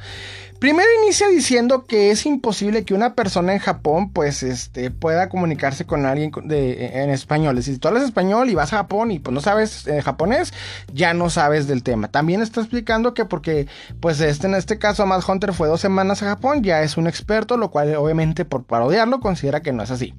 Primero 0.62 0.88
inicia 1.04 1.28
diciendo 1.28 1.86
que 1.86 2.12
es 2.12 2.24
imposible 2.28 2.86
que 2.86 2.94
una 2.94 3.16
persona 3.16 3.52
en 3.52 3.58
Japón 3.58 4.12
pues 4.12 4.44
este, 4.44 4.92
pueda 4.92 5.28
comunicarse 5.28 5.88
con 5.88 6.06
alguien 6.06 6.32
de, 6.44 7.02
en 7.02 7.10
español. 7.10 7.64
si 7.64 7.80
tú 7.80 7.88
hablas 7.88 8.04
español 8.04 8.48
y 8.48 8.54
vas 8.54 8.72
a 8.72 8.78
Japón 8.78 9.10
y 9.10 9.18
pues 9.18 9.34
no 9.34 9.42
sabes 9.42 9.88
eh, 9.88 10.04
japonés, 10.04 10.54
ya 10.94 11.16
no 11.16 11.32
sabes 11.32 11.66
del 11.66 11.82
tema. 11.82 12.10
También 12.10 12.44
está 12.44 12.62
explicando 12.62 13.16
que 13.16 13.26
porque 13.26 13.66
pues 14.02 14.22
este, 14.22 14.46
en 14.46 14.54
este 14.54 14.78
caso 14.78 15.04
Mad 15.08 15.24
Hunter 15.28 15.52
fue 15.54 15.68
dos 15.68 15.82
semanas 15.82 16.22
a 16.22 16.28
Japón, 16.28 16.62
ya 16.62 16.84
es 16.84 16.96
un 16.96 17.08
experto, 17.08 17.58
lo 17.58 17.72
cual 17.72 17.96
obviamente 17.96 18.46
por 18.46 18.64
parodiarlo 18.64 19.20
considera 19.20 19.62
que 19.62 19.74
no 19.74 19.82
es 19.82 19.90
así. 19.90 20.14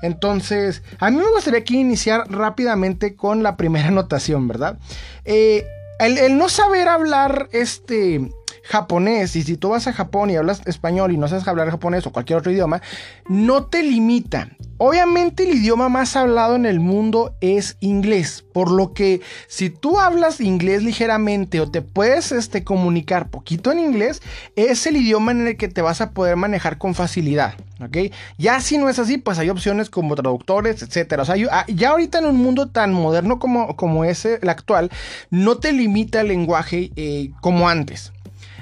Entonces, 0.00 0.84
a 1.00 1.10
mí 1.10 1.16
me 1.16 1.28
gustaría 1.32 1.58
aquí 1.58 1.76
iniciar 1.76 2.30
rápidamente 2.30 3.16
con 3.16 3.42
la 3.42 3.56
primera 3.56 3.88
anotación, 3.88 4.46
¿verdad? 4.46 4.78
Eh, 5.24 5.66
el, 5.98 6.18
el, 6.18 6.38
no 6.38 6.48
saber 6.48 6.86
hablar 6.86 7.48
este 7.50 8.30
japonés 8.68 9.34
y 9.34 9.42
si 9.42 9.56
tú 9.56 9.70
vas 9.70 9.86
a 9.86 9.92
Japón 9.92 10.30
y 10.30 10.36
hablas 10.36 10.60
español 10.66 11.10
y 11.10 11.16
no 11.16 11.26
sabes 11.26 11.48
hablar 11.48 11.70
japonés 11.70 12.06
o 12.06 12.12
cualquier 12.12 12.38
otro 12.38 12.52
idioma, 12.52 12.82
no 13.28 13.64
te 13.64 13.82
limita. 13.82 14.50
Obviamente 14.76 15.42
el 15.42 15.56
idioma 15.56 15.88
más 15.88 16.14
hablado 16.14 16.54
en 16.54 16.66
el 16.66 16.78
mundo 16.78 17.34
es 17.40 17.76
inglés, 17.80 18.44
por 18.52 18.70
lo 18.70 18.92
que 18.92 19.20
si 19.48 19.70
tú 19.70 19.98
hablas 19.98 20.40
inglés 20.40 20.84
ligeramente 20.84 21.60
o 21.60 21.68
te 21.68 21.82
puedes 21.82 22.30
este, 22.30 22.62
comunicar 22.62 23.28
poquito 23.30 23.72
en 23.72 23.80
inglés, 23.80 24.22
es 24.54 24.86
el 24.86 24.96
idioma 24.96 25.32
en 25.32 25.48
el 25.48 25.56
que 25.56 25.68
te 25.68 25.82
vas 25.82 26.00
a 26.00 26.10
poder 26.10 26.36
manejar 26.36 26.78
con 26.78 26.94
facilidad. 26.94 27.54
¿ok? 27.80 28.12
Ya 28.36 28.60
si 28.60 28.78
no 28.78 28.88
es 28.88 28.98
así, 28.98 29.18
pues 29.18 29.38
hay 29.38 29.50
opciones 29.50 29.90
como 29.90 30.14
traductores, 30.14 30.82
etcétera. 30.82 31.22
O 31.22 31.26
sea, 31.26 31.34
ah, 31.50 31.64
ya 31.68 31.90
ahorita 31.90 32.18
en 32.18 32.26
un 32.26 32.36
mundo 32.36 32.68
tan 32.68 32.92
moderno 32.92 33.38
como, 33.38 33.74
como 33.76 34.04
es 34.04 34.24
el 34.24 34.48
actual, 34.48 34.90
no 35.30 35.58
te 35.58 35.72
limita 35.72 36.20
el 36.20 36.28
lenguaje 36.28 36.92
eh, 36.96 37.30
como 37.40 37.68
antes. 37.68 38.12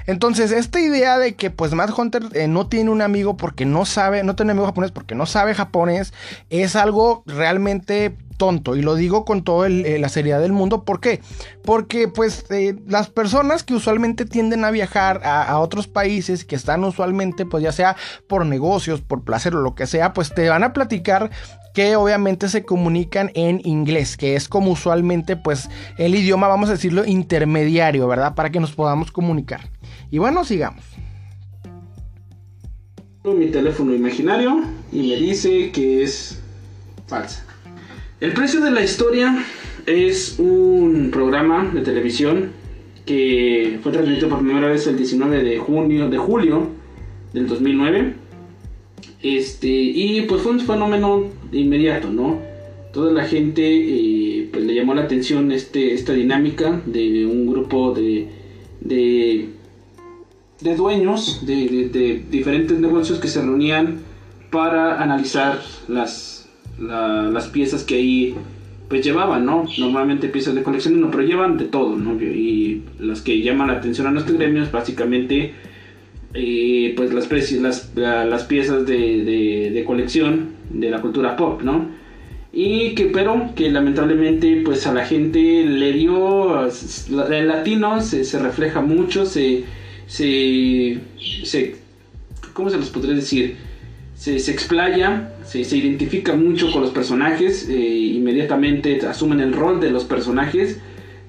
Entonces, 0.07 0.51
esta 0.51 0.79
idea 0.79 1.17
de 1.19 1.35
que 1.35 1.51
pues 1.51 1.73
Matt 1.73 1.97
Hunter 1.97 2.23
eh, 2.33 2.47
no 2.47 2.67
tiene 2.67 2.89
un 2.89 3.01
amigo 3.01 3.37
porque 3.37 3.65
no 3.65 3.85
sabe, 3.85 4.23
no 4.23 4.35
tiene 4.35 4.53
amigo 4.53 4.65
japonés 4.65 4.91
porque 4.91 5.15
no 5.15 5.25
sabe 5.25 5.53
japonés, 5.53 6.13
es 6.49 6.75
algo 6.75 7.23
realmente 7.25 8.15
tonto 8.37 8.75
y 8.75 8.81
lo 8.81 8.95
digo 8.95 9.25
con 9.25 9.43
toda 9.43 9.67
eh, 9.67 9.97
la 9.99 10.09
seriedad 10.09 10.39
del 10.39 10.53
mundo. 10.53 10.83
¿Por 10.83 10.99
qué? 10.99 11.21
Porque 11.63 12.07
pues 12.07 12.45
eh, 12.49 12.75
las 12.87 13.09
personas 13.09 13.63
que 13.63 13.73
usualmente 13.73 14.25
tienden 14.25 14.63
a 14.63 14.71
viajar 14.71 15.21
a, 15.23 15.57
otros 15.59 15.87
países 15.87 16.45
que 16.45 16.55
están 16.55 16.83
usualmente 16.83 17.45
pues 17.45 17.63
ya 17.63 17.71
sea 17.71 17.95
por 18.27 18.45
negocios, 18.45 19.01
por 19.01 19.23
placer 19.23 19.55
o 19.55 19.61
lo 19.61 19.75
que 19.75 19.87
sea, 19.87 20.13
pues 20.13 20.33
te 20.33 20.47
van 20.49 20.63
a 20.63 20.73
platicar 20.73 21.31
que 21.73 21.95
obviamente 21.95 22.49
se 22.49 22.63
comunican 22.63 23.31
en 23.35 23.61
inglés, 23.63 24.17
que 24.17 24.35
es 24.35 24.47
como 24.47 24.71
usualmente 24.71 25.35
pues 25.35 25.69
el 25.97 26.15
idioma, 26.15 26.47
vamos 26.47 26.69
a 26.69 26.73
decirlo, 26.73 27.05
intermediario, 27.05 28.07
¿verdad? 28.07 28.33
Para 28.35 28.51
que 28.51 28.59
nos 28.59 28.71
podamos 28.71 29.11
comunicar. 29.11 29.69
Y 30.09 30.17
bueno, 30.17 30.43
sigamos. 30.43 30.83
Mi 33.23 33.47
teléfono 33.47 33.93
imaginario 33.93 34.61
y 34.91 35.09
me 35.09 35.15
dice 35.17 35.71
que 35.71 36.01
es 36.03 36.39
falsa. 37.07 37.46
El 38.19 38.33
precio 38.33 38.61
de 38.61 38.71
la 38.71 38.83
historia 38.83 39.45
es 39.85 40.39
un 40.39 41.09
programa 41.11 41.69
de 41.73 41.81
televisión 41.81 42.51
que 43.05 43.79
fue 43.81 43.91
transmitido 43.91 44.29
por 44.29 44.39
primera 44.39 44.67
vez 44.67 44.87
el 44.87 44.97
19 44.97 45.43
de 45.43 45.57
junio 45.57 46.09
de 46.09 46.17
julio 46.17 46.67
del 47.33 47.47
2009. 47.47 48.15
Este, 49.21 49.67
y 49.67 50.21
pues 50.21 50.41
fue 50.41 50.53
un 50.53 50.59
fenómeno 50.59 51.25
inmediato, 51.51 52.09
¿no? 52.09 52.39
Toda 52.91 53.11
la 53.11 53.25
gente 53.25 53.61
eh, 53.63 54.49
pues 54.51 54.65
le 54.65 54.73
llamó 54.73 54.93
la 54.93 55.03
atención 55.03 55.51
este, 55.51 55.93
esta 55.93 56.13
dinámica 56.13 56.81
de 56.85 57.25
un 57.25 57.47
grupo 57.47 57.93
de, 57.93 58.27
de 58.81 59.49
de 60.61 60.75
dueños 60.75 61.45
de, 61.45 62.23
diferentes 62.29 62.79
negocios 62.79 63.19
que 63.19 63.27
se 63.27 63.41
reunían 63.41 63.99
para 64.51 65.01
analizar 65.01 65.61
las, 65.87 66.36
las 66.79 67.47
piezas 67.47 67.83
que 67.83 67.95
ahí 67.95 68.35
pues 68.87 69.03
llevaban, 69.03 69.45
¿no? 69.45 69.65
Normalmente 69.77 70.29
piezas 70.29 70.55
de 70.55 70.63
colección, 70.63 70.99
no, 71.01 71.11
pero 71.11 71.23
llevan 71.23 71.57
de 71.57 71.65
todo, 71.65 71.95
¿no? 71.97 72.21
Y 72.21 72.83
las 72.99 73.21
que 73.21 73.41
llaman 73.41 73.67
la 73.67 73.73
atención 73.73 74.07
a 74.07 74.11
nuestros 74.11 74.37
gremios, 74.37 74.71
básicamente, 74.71 75.53
eh, 76.33 76.93
pues 76.95 77.13
las, 77.13 77.51
las, 77.51 77.91
las 77.95 78.43
piezas 78.45 78.85
de, 78.85 79.71
de, 79.73 79.83
colección 79.85 80.51
de 80.69 80.89
la 80.89 81.01
cultura 81.01 81.35
pop, 81.35 81.61
¿no? 81.63 81.89
Y 82.53 82.95
que, 82.95 83.05
pero 83.05 83.51
que 83.55 83.69
lamentablemente, 83.69 84.61
pues 84.63 84.87
a 84.87 84.93
la 84.93 85.05
gente 85.05 85.65
le 85.65 85.93
dio, 85.93 86.65
el 86.65 87.47
latino 87.47 88.01
se, 88.01 88.23
se 88.23 88.39
refleja 88.39 88.81
mucho, 88.81 89.25
se, 89.25 89.65
se, 90.07 90.97
se, 91.43 91.75
¿cómo 92.53 92.69
se 92.69 92.77
les 92.77 92.89
podría 92.89 93.15
decir? 93.15 93.66
Se, 94.17 94.39
se 94.39 94.51
explaya, 94.51 95.31
se, 95.45 95.59
identifica 95.59 96.33
mucho 96.35 96.71
con 96.71 96.81
los 96.81 96.89
personajes, 96.89 97.69
eh, 97.69 97.73
inmediatamente 97.75 98.99
asumen 99.05 99.39
el 99.39 99.53
rol 99.53 99.79
de 99.79 99.91
los 99.91 100.05
personajes, 100.05 100.79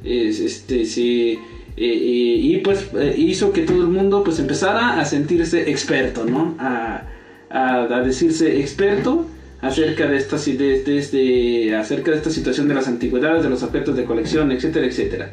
este, 0.02 0.83
eh, 0.83 1.38
eh, 1.76 1.76
y 1.76 2.57
pues 2.59 2.88
hizo 3.16 3.52
que 3.52 3.62
todo 3.62 3.83
el 3.83 3.88
mundo 3.88 4.25
pues 4.25 4.38
empezara 4.38 4.99
a 4.99 5.04
sentirse 5.04 5.71
experto, 5.71 6.25
¿no? 6.25 6.57
A, 6.59 7.02
a, 7.50 8.00
decirse 8.00 8.61
experto 8.61 9.26
acerca 9.61 10.07
de, 10.07 10.16
esta, 10.16 10.37
de, 10.37 10.83
de, 10.83 11.76
acerca 11.76 12.11
de 12.11 12.16
esta 12.16 12.30
situación 12.30 12.68
de 12.68 12.75
las 12.75 12.88
antigüedades, 12.88 13.42
de 13.42 13.50
los 13.50 13.62
objetos 13.62 13.97
de 13.97 14.04
colección, 14.04 14.50
etcétera, 14.52 14.87
etcétera. 14.87 15.30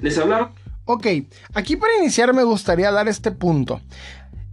Les 0.00 0.16
hablaba... 0.18 0.52
Ok, 0.88 1.06
aquí 1.52 1.74
para 1.76 1.96
iniciar 1.98 2.32
me 2.32 2.44
gustaría 2.44 2.92
dar 2.92 3.08
este 3.08 3.32
punto. 3.32 3.80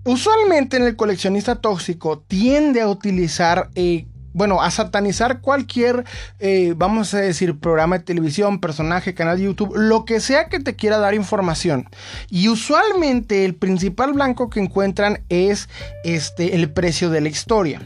Usualmente 0.06 0.78
en 0.78 0.84
el 0.84 0.96
coleccionista 0.96 1.56
tóxico 1.56 2.20
tiende 2.20 2.82
a 2.82 2.90
utilizar 2.90 3.70
eh, 3.76 4.06
bueno, 4.34 4.62
a 4.62 4.72
satanizar 4.72 5.42
cualquier, 5.42 6.04
eh, 6.40 6.74
vamos 6.76 7.14
a 7.14 7.20
decir, 7.20 7.60
programa 7.60 8.00
de 8.00 8.04
televisión, 8.04 8.60
personaje, 8.60 9.14
canal 9.14 9.38
de 9.38 9.46
YouTube, 9.46 9.76
lo 9.76 10.06
que 10.06 10.20
sea 10.20 10.50
que 10.50 10.60
te 10.60 10.76
quiera 10.76 10.98
dar 10.98 11.14
información. 11.14 11.88
Y 12.30 12.50
usualmente 12.50 13.46
el 13.46 13.56
principal 13.56 14.14
blanco 14.14 14.50
que 14.50 14.60
encuentran 14.60 15.24
es 15.30 15.70
este, 16.04 16.56
el 16.56 16.72
precio 16.72 17.10
de 17.10 17.22
la 17.22 17.30
historia. 17.30 17.82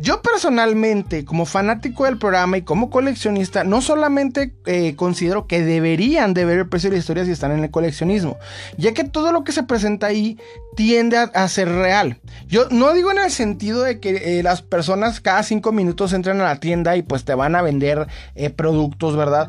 Yo 0.00 0.20
personalmente, 0.22 1.24
como 1.24 1.46
fanático 1.46 2.06
del 2.06 2.18
programa 2.18 2.56
y 2.56 2.62
como 2.62 2.90
coleccionista, 2.90 3.62
no 3.62 3.80
solamente 3.82 4.52
eh, 4.66 4.96
considero 4.96 5.46
que 5.46 5.62
deberían 5.62 6.34
de 6.34 6.44
ver 6.44 6.58
el 6.58 6.68
precio 6.68 6.90
de 6.90 6.96
la 6.96 7.00
historia 7.00 7.24
si 7.24 7.30
están 7.30 7.52
en 7.52 7.62
el 7.62 7.70
coleccionismo, 7.70 8.36
ya 8.76 8.94
que 8.94 9.04
todo 9.04 9.30
lo 9.30 9.44
que 9.44 9.52
se 9.52 9.62
presenta 9.62 10.08
ahí 10.08 10.38
tiende 10.74 11.16
a, 11.16 11.48
ser 11.48 11.68
real. 11.68 12.18
Yo 12.48 12.68
no 12.70 12.92
digo 12.92 13.10
en 13.10 13.18
el 13.18 13.30
sentido 13.30 13.82
de 13.82 14.00
que 14.00 14.38
eh, 14.38 14.42
las 14.42 14.62
personas 14.62 15.20
cada 15.20 15.42
cinco 15.42 15.72
minutos 15.72 16.12
entran 16.12 16.40
a 16.40 16.44
la 16.44 16.56
tienda 16.56 16.96
y 16.96 17.02
pues 17.02 17.24
te 17.24 17.34
van 17.34 17.54
a 17.54 17.62
vender 17.62 18.06
eh, 18.34 18.50
productos, 18.50 19.16
¿verdad? 19.16 19.48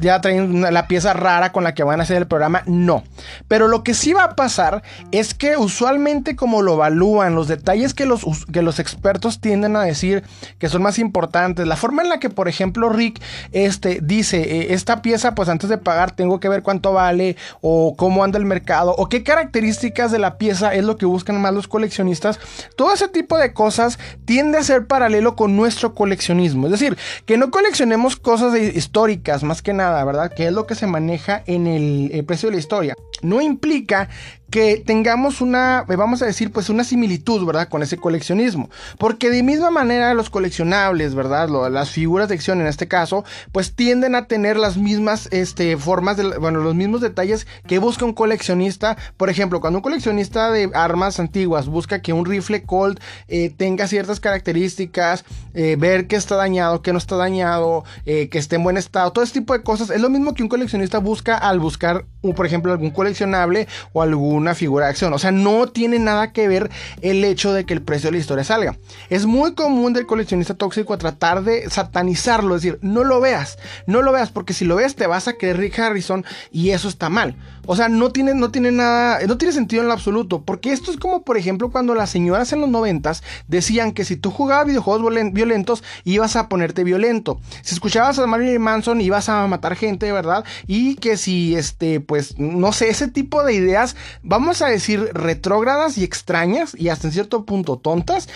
ya 0.00 0.20
traen 0.20 0.60
la 0.60 0.86
pieza 0.88 1.12
rara 1.12 1.52
con 1.52 1.64
la 1.64 1.74
que 1.74 1.82
van 1.82 2.00
a 2.00 2.02
hacer 2.02 2.16
el 2.16 2.26
programa, 2.26 2.62
no. 2.66 3.02
Pero 3.48 3.68
lo 3.68 3.82
que 3.82 3.94
sí 3.94 4.12
va 4.12 4.24
a 4.24 4.36
pasar 4.36 4.82
es 5.12 5.34
que 5.34 5.56
usualmente 5.56 6.36
como 6.36 6.62
lo 6.62 6.74
evalúan, 6.74 7.34
los 7.34 7.48
detalles 7.48 7.94
que 7.94 8.06
los, 8.06 8.24
que 8.52 8.62
los 8.62 8.78
expertos 8.78 9.40
tienden 9.40 9.76
a 9.76 9.82
decir 9.82 10.22
que 10.58 10.68
son 10.68 10.82
más 10.82 10.98
importantes. 10.98 11.66
La 11.66 11.76
forma 11.76 12.02
en 12.02 12.08
la 12.08 12.20
que, 12.20 12.30
por 12.30 12.48
ejemplo, 12.48 12.88
Rick 12.88 13.20
este, 13.52 14.00
dice, 14.02 14.40
eh, 14.40 14.74
esta 14.74 15.02
pieza, 15.02 15.34
pues 15.34 15.48
antes 15.48 15.68
de 15.68 15.78
pagar 15.78 16.12
tengo 16.12 16.40
que 16.40 16.48
ver 16.48 16.62
cuánto 16.62 16.92
vale 16.92 17.36
o 17.60 17.94
cómo 17.96 18.24
anda 18.24 18.38
el 18.38 18.44
mercado 18.44 18.94
o 18.96 19.08
qué 19.08 19.22
características 19.22 20.12
de 20.12 20.19
la 20.20 20.38
pieza 20.38 20.74
es 20.74 20.84
lo 20.84 20.96
que 20.96 21.06
buscan 21.06 21.40
más 21.40 21.52
los 21.52 21.66
coleccionistas. 21.66 22.38
Todo 22.76 22.92
ese 22.92 23.08
tipo 23.08 23.36
de 23.38 23.52
cosas 23.52 23.98
tiende 24.24 24.58
a 24.58 24.62
ser 24.62 24.86
paralelo 24.86 25.34
con 25.34 25.56
nuestro 25.56 25.94
coleccionismo. 25.94 26.66
Es 26.66 26.72
decir, 26.72 26.96
que 27.26 27.36
no 27.36 27.50
coleccionemos 27.50 28.16
cosas 28.16 28.56
históricas 28.58 29.42
más 29.42 29.62
que 29.62 29.72
nada, 29.72 30.04
¿verdad? 30.04 30.32
Que 30.32 30.46
es 30.46 30.52
lo 30.52 30.66
que 30.66 30.74
se 30.74 30.86
maneja 30.86 31.42
en 31.46 31.66
el 31.66 32.24
precio 32.24 32.48
de 32.48 32.54
la 32.54 32.60
historia. 32.60 32.94
No 33.22 33.40
implica 33.40 34.08
que 34.50 34.82
tengamos 34.84 35.40
una, 35.40 35.84
eh, 35.88 35.96
vamos 35.96 36.22
a 36.22 36.26
decir, 36.26 36.52
pues 36.52 36.68
una 36.68 36.84
similitud, 36.84 37.44
¿verdad? 37.46 37.68
Con 37.68 37.82
ese 37.82 37.96
coleccionismo. 37.96 38.68
Porque 38.98 39.30
de 39.30 39.42
misma 39.42 39.70
manera 39.70 40.12
los 40.14 40.30
coleccionables, 40.30 41.14
¿verdad? 41.14 41.48
las 41.70 41.90
figuras 41.90 42.28
de 42.28 42.34
acción 42.34 42.60
en 42.60 42.66
este 42.66 42.88
caso, 42.88 43.24
pues 43.52 43.74
tienden 43.74 44.14
a 44.14 44.26
tener 44.26 44.56
las 44.56 44.76
mismas 44.76 45.28
este, 45.30 45.76
formas, 45.76 46.16
de, 46.16 46.38
bueno, 46.38 46.60
los 46.60 46.74
mismos 46.74 47.00
detalles 47.00 47.46
que 47.66 47.78
busca 47.78 48.04
un 48.04 48.12
coleccionista. 48.12 48.96
Por 49.16 49.30
ejemplo, 49.30 49.60
cuando 49.60 49.78
un 49.78 49.82
coleccionista 49.82 50.50
de 50.50 50.70
armas 50.74 51.20
antiguas 51.20 51.66
busca 51.66 52.02
que 52.02 52.12
un 52.12 52.24
rifle 52.24 52.62
Colt 52.64 53.00
eh, 53.28 53.50
tenga 53.56 53.86
ciertas 53.86 54.20
características, 54.20 55.24
eh, 55.54 55.76
ver 55.78 56.06
que 56.06 56.16
está 56.16 56.36
dañado, 56.36 56.82
que 56.82 56.92
no 56.92 56.98
está 56.98 57.16
dañado, 57.16 57.84
que 58.04 58.28
esté 58.32 58.56
en 58.56 58.64
buen 58.64 58.76
estado, 58.76 59.12
todo 59.12 59.24
ese 59.24 59.34
tipo 59.34 59.52
de 59.52 59.62
cosas, 59.62 59.90
es 59.90 60.00
lo 60.00 60.10
mismo 60.10 60.34
que 60.34 60.42
un 60.42 60.48
coleccionista 60.48 60.98
busca 60.98 61.36
al 61.36 61.60
buscar, 61.60 62.04
por 62.34 62.46
ejemplo, 62.46 62.72
algún 62.72 62.90
coleccionable 62.90 63.68
o 63.92 64.02
algún 64.02 64.39
una 64.40 64.54
figura 64.54 64.86
de 64.86 64.90
acción. 64.90 65.12
O 65.12 65.18
sea, 65.18 65.30
no 65.30 65.66
tiene 65.68 65.98
nada 65.98 66.32
que 66.32 66.48
ver 66.48 66.70
el 67.02 67.24
hecho 67.24 67.52
de 67.52 67.64
que 67.64 67.74
el 67.74 67.82
precio 67.82 68.08
de 68.08 68.12
la 68.12 68.18
historia 68.18 68.44
salga. 68.44 68.76
Es 69.08 69.26
muy 69.26 69.54
común 69.54 69.92
del 69.92 70.06
coleccionista 70.06 70.54
tóxico 70.54 70.96
tratar 70.98 71.42
de 71.42 71.68
satanizarlo, 71.70 72.56
es 72.56 72.62
decir, 72.62 72.78
no 72.82 73.04
lo 73.04 73.20
veas, 73.20 73.58
no 73.86 74.02
lo 74.02 74.12
veas, 74.12 74.30
porque 74.30 74.54
si 74.54 74.64
lo 74.64 74.76
ves 74.76 74.96
te 74.96 75.06
vas 75.06 75.28
a 75.28 75.34
creer 75.34 75.58
Rick 75.58 75.78
Harrison 75.78 76.24
y 76.50 76.70
eso 76.70 76.88
está 76.88 77.08
mal. 77.08 77.36
O 77.66 77.76
sea, 77.76 77.88
no 77.88 78.10
tiene, 78.10 78.34
no 78.34 78.50
tiene 78.50 78.72
nada, 78.72 79.18
no 79.26 79.38
tiene 79.38 79.52
sentido 79.52 79.82
en 79.82 79.88
lo 79.88 79.94
absoluto, 79.94 80.42
porque 80.42 80.72
esto 80.72 80.90
es 80.90 80.96
como, 80.96 81.22
por 81.22 81.36
ejemplo, 81.36 81.70
cuando 81.70 81.94
las 81.94 82.10
señoras 82.10 82.52
en 82.52 82.60
los 82.60 82.70
noventas 82.70 83.22
decían 83.48 83.92
que 83.92 84.04
si 84.04 84.16
tú 84.16 84.30
jugabas 84.30 84.66
videojuegos 84.66 85.14
violentos, 85.32 85.82
ibas 86.04 86.36
a 86.36 86.48
ponerte 86.48 86.84
violento. 86.84 87.40
Si 87.62 87.74
escuchabas 87.74 88.18
a 88.18 88.26
Marilyn 88.26 88.60
Manson, 88.60 89.00
ibas 89.00 89.28
a 89.28 89.46
matar 89.46 89.76
gente, 89.76 90.10
¿verdad? 90.12 90.44
Y 90.66 90.96
que 90.96 91.16
si, 91.16 91.54
este, 91.54 92.00
pues, 92.00 92.38
no 92.38 92.72
sé, 92.72 92.88
ese 92.88 93.08
tipo 93.08 93.44
de 93.44 93.54
ideas 93.54 93.96
vamos 94.22 94.62
a 94.62 94.68
decir, 94.68 95.10
retrógradas 95.12 95.98
y 95.98 96.04
extrañas 96.04 96.74
y 96.78 96.88
hasta 96.88 97.08
en 97.08 97.12
cierto 97.12 97.44
punto 97.44 97.78
tontas, 97.78 98.28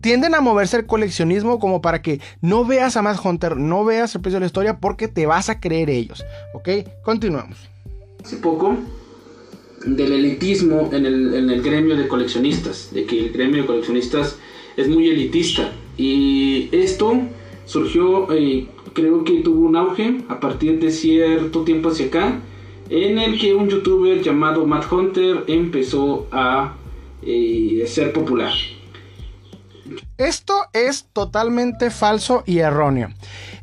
tienden 0.00 0.34
a 0.34 0.40
moverse 0.40 0.76
el 0.76 0.86
coleccionismo 0.86 1.58
como 1.58 1.80
para 1.80 2.02
que 2.02 2.20
no 2.40 2.64
veas 2.64 2.96
a 2.96 3.02
más 3.02 3.24
Hunter, 3.24 3.56
no 3.56 3.84
veas 3.84 4.14
el 4.14 4.20
precio 4.20 4.36
de 4.36 4.40
la 4.40 4.46
historia 4.46 4.78
porque 4.78 5.08
te 5.08 5.26
vas 5.26 5.48
a 5.48 5.60
creer 5.60 5.90
ellos. 5.90 6.24
¿Ok? 6.54 6.68
Continuamos. 7.02 7.71
Hace 8.24 8.36
poco 8.36 8.76
del 9.84 10.12
elitismo 10.12 10.90
en 10.92 11.06
el, 11.06 11.62
gremio 11.62 11.96
de 11.96 12.06
coleccionistas, 12.06 12.90
de 12.92 13.04
que 13.04 13.26
el 13.26 13.32
gremio 13.32 13.62
de 13.62 13.66
coleccionistas 13.66 14.38
es 14.76 14.88
muy 14.88 15.08
elitista 15.08 15.72
y 15.96 16.68
esto 16.72 17.20
surgió, 17.66 18.32
eh, 18.32 18.68
creo 18.92 19.24
que 19.24 19.40
tuvo 19.40 19.66
un 19.66 19.76
auge 19.76 20.22
a 20.28 20.38
partir 20.38 20.78
de 20.78 20.90
cierto 20.90 21.62
tiempo 21.62 21.88
hacia 21.88 22.06
acá 22.06 22.40
en 22.90 23.18
el 23.18 23.40
que 23.40 23.54
un 23.54 23.68
youtuber 23.68 24.22
llamado 24.22 24.66
Matt 24.66 24.90
Hunter 24.92 25.44
empezó 25.46 26.26
a 26.30 26.74
eh, 27.22 27.84
ser 27.86 28.12
popular. 28.12 28.52
Esto 30.18 30.54
es 30.72 31.08
totalmente 31.12 31.90
falso 31.90 32.42
y 32.46 32.58
erróneo. 32.58 33.08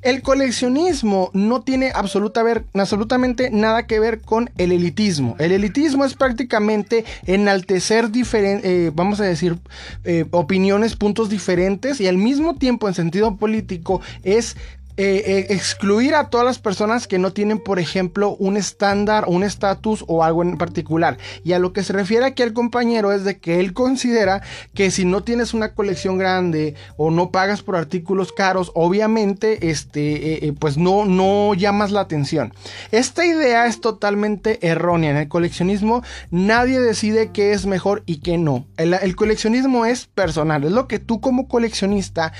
El 0.02 0.22
coleccionismo 0.22 1.30
no 1.34 1.62
tiene 1.62 1.92
absolutamente 1.94 3.50
nada 3.52 3.86
que 3.86 4.00
ver 4.00 4.22
con 4.22 4.50
el 4.58 4.72
elitismo. 4.72 5.36
El 5.40 5.52
elitismo 5.52 6.06
es 6.06 6.14
prácticamente 6.14 7.04
enaltecer 7.26 8.10
diferentes, 8.10 8.66
eh, 8.66 8.92
vamos 8.94 9.20
a 9.20 9.26
decir, 9.26 9.58
eh, 10.06 10.26
opiniones, 10.32 10.96
puntos 10.96 11.30
diferentes 11.30 12.00
y 12.00 12.08
al 12.08 12.18
mismo 12.18 12.56
tiempo 12.56 12.88
en 12.88 12.94
sentido 12.94 13.36
político 13.36 14.02
es 14.24 14.56
eh, 15.02 15.24
eh, 15.26 15.46
excluir 15.52 16.14
a 16.14 16.30
todas 16.30 16.46
las 16.46 16.60
personas 16.60 17.08
que 17.08 17.20
no 17.20 17.32
tienen, 17.32 17.60
por 17.60 17.80
ejemplo, 17.80 18.36
un 18.36 18.58
estándar, 18.58 19.24
un 19.30 19.44
estatus 19.44 20.04
o 20.10 20.26
algo 20.26 20.44
en 20.44 20.58
particular. 20.58 21.18
Y 21.46 21.54
a 21.54 21.60
lo 21.60 21.72
que 21.72 21.84
se 21.84 21.94
refiere 21.94 22.26
aquí 22.26 22.44
el 22.44 22.52
compañero 22.52 23.14
es 23.14 23.24
de 23.24 23.38
que 23.38 23.62
él 23.62 23.72
considera 23.72 24.42
que 24.74 24.92
si 24.92 25.06
no 25.06 25.24
tienes 25.24 25.54
una 25.54 25.74
colección 25.74 26.18
grande 26.18 26.76
o 26.98 27.12
no 27.12 27.32
pagas 27.32 27.62
por 27.62 27.78
artículos 27.78 28.34
caros, 28.34 28.74
obviamente, 28.76 29.70
este, 29.70 30.46
eh, 30.46 30.54
pues 30.60 30.78
no, 30.78 31.06
no 31.06 31.54
llamas 31.54 31.92
la 31.92 32.02
atención. 32.02 32.54
Esta 32.92 33.26
idea 33.26 33.68
es 33.68 33.80
totalmente 33.80 34.68
errónea. 34.68 35.12
En 35.12 35.18
el 35.18 35.30
coleccionismo 35.30 36.04
nadie 36.30 36.82
decide 36.82 37.32
qué 37.32 37.54
es 37.54 37.66
mejor 37.66 38.04
y 38.06 38.18
qué 38.18 38.38
no. 38.38 38.68
El, 38.76 39.16
coleccionismo 39.16 39.86
es 39.86 40.08
personal. 40.08 40.66
Es 40.66 40.74
lo 40.74 40.90
que 40.90 41.00
tú 41.00 41.22
como 41.22 41.48
coleccionista 41.48 42.34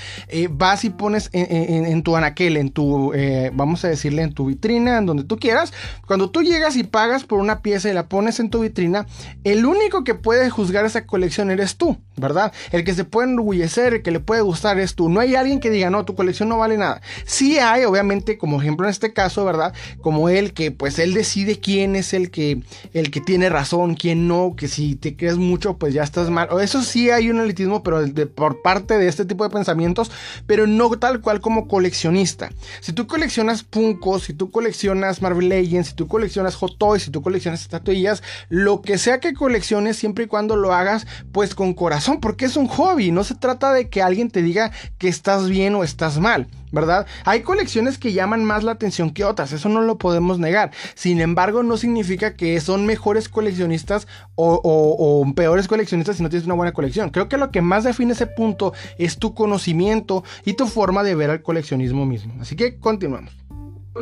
vas 0.50 0.84
y 0.84 0.90
pones 0.90 1.30
en, 1.32 1.86
en 1.86 2.02
tu 2.02 2.16
anaquel 2.16 2.49
en 2.56 2.70
tu, 2.70 3.12
eh, 3.14 3.50
vamos 3.54 3.84
a 3.84 3.88
decirle, 3.88 4.22
en 4.22 4.32
tu 4.32 4.46
vitrina, 4.46 4.98
en 4.98 5.06
donde 5.06 5.24
tú 5.24 5.38
quieras. 5.38 5.72
Cuando 6.06 6.30
tú 6.30 6.42
llegas 6.42 6.76
y 6.76 6.84
pagas 6.84 7.24
por 7.24 7.38
una 7.38 7.62
pieza 7.62 7.90
y 7.90 7.92
la 7.92 8.08
pones 8.08 8.40
en 8.40 8.50
tu 8.50 8.60
vitrina, 8.60 9.06
el 9.44 9.66
único 9.66 10.04
que 10.04 10.14
puede 10.14 10.50
juzgar 10.50 10.84
esa 10.84 11.06
colección 11.06 11.50
eres 11.50 11.76
tú, 11.76 11.98
¿verdad? 12.16 12.52
El 12.72 12.84
que 12.84 12.94
se 12.94 13.04
puede 13.04 13.28
enorgullecer, 13.28 13.94
el 13.94 14.02
que 14.02 14.10
le 14.10 14.20
puede 14.20 14.42
gustar 14.42 14.78
es 14.78 14.94
tú. 14.94 15.08
No 15.08 15.20
hay 15.20 15.34
alguien 15.34 15.60
que 15.60 15.70
diga, 15.70 15.90
no, 15.90 16.04
tu 16.04 16.14
colección 16.14 16.48
no 16.48 16.58
vale 16.58 16.76
nada. 16.76 17.00
Sí 17.26 17.58
hay, 17.58 17.84
obviamente, 17.84 18.38
como 18.38 18.60
ejemplo 18.60 18.86
en 18.86 18.90
este 18.90 19.12
caso, 19.12 19.44
¿verdad? 19.44 19.72
Como 20.00 20.28
él, 20.28 20.52
que 20.52 20.70
pues 20.70 20.98
él 20.98 21.14
decide 21.14 21.60
quién 21.60 21.96
es 21.96 22.14
el 22.14 22.30
que, 22.30 22.62
el 22.92 23.10
que 23.10 23.20
tiene 23.20 23.48
razón, 23.48 23.94
quién 23.94 24.28
no, 24.28 24.54
que 24.56 24.68
si 24.68 24.96
te 24.96 25.16
crees 25.16 25.36
mucho, 25.36 25.76
pues 25.76 25.94
ya 25.94 26.02
estás 26.02 26.30
mal. 26.30 26.48
Eso 26.60 26.82
sí 26.82 27.10
hay 27.10 27.30
un 27.30 27.40
elitismo, 27.40 27.82
pero 27.82 28.00
por 28.34 28.62
parte 28.62 28.98
de 28.98 29.08
este 29.08 29.24
tipo 29.24 29.44
de 29.44 29.50
pensamientos, 29.50 30.10
pero 30.46 30.66
no 30.66 30.90
tal 30.98 31.20
cual 31.20 31.40
como 31.40 31.68
coleccionista. 31.68 32.39
Si 32.80 32.92
tú 32.92 33.06
coleccionas 33.06 33.62
Punkos, 33.62 34.24
si 34.24 34.32
tú 34.34 34.50
coleccionas 34.50 35.20
Marvel 35.20 35.50
Legends, 35.50 35.88
si 35.88 35.94
tú 35.94 36.08
coleccionas 36.08 36.54
Hot 36.56 36.78
Toys, 36.78 37.02
si 37.02 37.10
tú 37.10 37.20
coleccionas 37.22 37.60
estatuillas, 37.60 38.22
lo 38.48 38.80
que 38.80 38.96
sea 38.96 39.20
que 39.20 39.34
colecciones, 39.34 39.96
siempre 39.96 40.24
y 40.24 40.26
cuando 40.26 40.56
lo 40.56 40.72
hagas 40.72 41.06
pues 41.32 41.54
con 41.54 41.74
corazón 41.74 41.90
razón, 41.90 42.20
porque 42.20 42.44
es 42.44 42.56
un 42.56 42.68
hobby, 42.68 43.10
no 43.10 43.24
se 43.24 43.34
trata 43.34 43.72
de 43.72 43.90
que 43.90 44.00
alguien 44.00 44.30
te 44.30 44.42
diga 44.42 44.70
que 44.96 45.08
estás 45.08 45.48
bien 45.48 45.74
o 45.74 45.84
estás 45.84 46.18
mal. 46.18 46.46
¿Verdad? 46.72 47.06
Hay 47.24 47.42
colecciones 47.42 47.98
que 47.98 48.12
llaman 48.12 48.44
más 48.44 48.64
la 48.64 48.72
atención 48.72 49.10
que 49.10 49.24
otras, 49.24 49.52
eso 49.52 49.68
no 49.68 49.82
lo 49.82 49.98
podemos 49.98 50.38
negar. 50.38 50.70
Sin 50.94 51.20
embargo, 51.20 51.62
no 51.62 51.76
significa 51.76 52.34
que 52.36 52.60
son 52.60 52.86
mejores 52.86 53.28
coleccionistas 53.28 54.06
o, 54.34 55.26
peores 55.34 55.68
coleccionistas 55.68 56.16
si 56.16 56.22
no 56.22 56.30
tienes 56.30 56.46
una 56.46 56.54
buena 56.54 56.72
colección. 56.72 57.10
Creo 57.10 57.28
que 57.28 57.36
lo 57.36 57.50
que 57.50 57.62
más 57.62 57.84
define 57.84 58.12
ese 58.12 58.26
punto 58.26 58.72
es 58.98 59.18
tu 59.18 59.34
conocimiento 59.34 60.24
y 60.44 60.54
tu 60.54 60.66
forma 60.66 61.02
de 61.02 61.14
ver 61.14 61.30
al 61.30 61.42
coleccionismo 61.42 62.06
mismo. 62.06 62.34
Así 62.40 62.56
que 62.56 62.78
continuamos. 62.78 63.32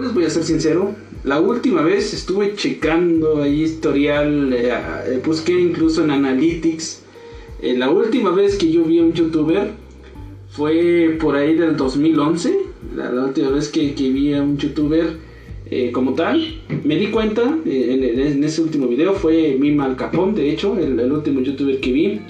Les 0.00 0.12
voy 0.12 0.26
a 0.26 0.30
ser 0.30 0.44
sincero, 0.44 0.94
la 1.25 1.40
última 1.40 1.80
vez 1.80 2.12
estuve 2.12 2.54
checando 2.54 3.42
ahí 3.42 3.62
historial, 3.62 4.52
eh, 4.52 4.70
eh, 5.06 5.22
busqué 5.25 5.58
incluso 5.58 6.04
en 6.04 6.10
Analytics. 6.10 7.02
Eh, 7.62 7.76
la 7.76 7.90
última 7.90 8.30
vez 8.30 8.56
que 8.56 8.70
yo 8.70 8.84
vi 8.84 8.98
a 8.98 9.02
un 9.02 9.14
youtuber 9.14 9.72
fue 10.58 11.16
por 11.20 11.36
ahí 11.36 11.54
del 11.54 11.76
2011, 11.76 12.58
la, 12.96 13.24
última 13.24 13.50
vez 13.50 13.68
que, 13.68 13.92
vi 13.92 14.34
a 14.34 14.42
un 14.42 14.58
youtuber 14.58 15.06
eh, 15.70 15.92
como 15.92 16.14
tal. 16.14 16.60
Me 16.82 16.96
di 16.96 17.06
cuenta 17.06 17.42
en, 17.64 18.42
ese 18.42 18.62
último 18.62 18.88
video, 18.88 19.14
fue 19.14 19.56
Mima 19.58 19.84
Al 19.84 19.94
Capón, 19.94 20.34
de 20.34 20.50
hecho, 20.50 20.76
el, 20.76 21.00
último 21.12 21.40
youtuber 21.40 21.78
que 21.78 21.92
vi. 21.92 22.20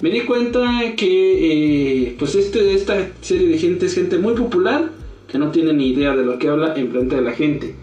Me 0.00 0.10
di 0.10 0.20
cuenta 0.20 0.94
que 0.96 2.06
eh, 2.06 2.16
pues 2.18 2.34
este, 2.34 2.72
esta 2.72 3.12
serie 3.20 3.48
de 3.48 3.58
gente 3.58 3.86
es 3.86 3.94
gente 3.94 4.16
muy 4.16 4.34
popular 4.34 4.90
que 5.30 5.38
no 5.38 5.50
tiene 5.50 5.74
ni 5.74 5.88
idea 5.88 6.16
de 6.16 6.24
lo 6.24 6.38
que 6.38 6.48
habla 6.48 6.74
en 6.76 6.90
frente 6.90 7.16
de 7.16 7.22
la 7.22 7.32
gente. 7.32 7.74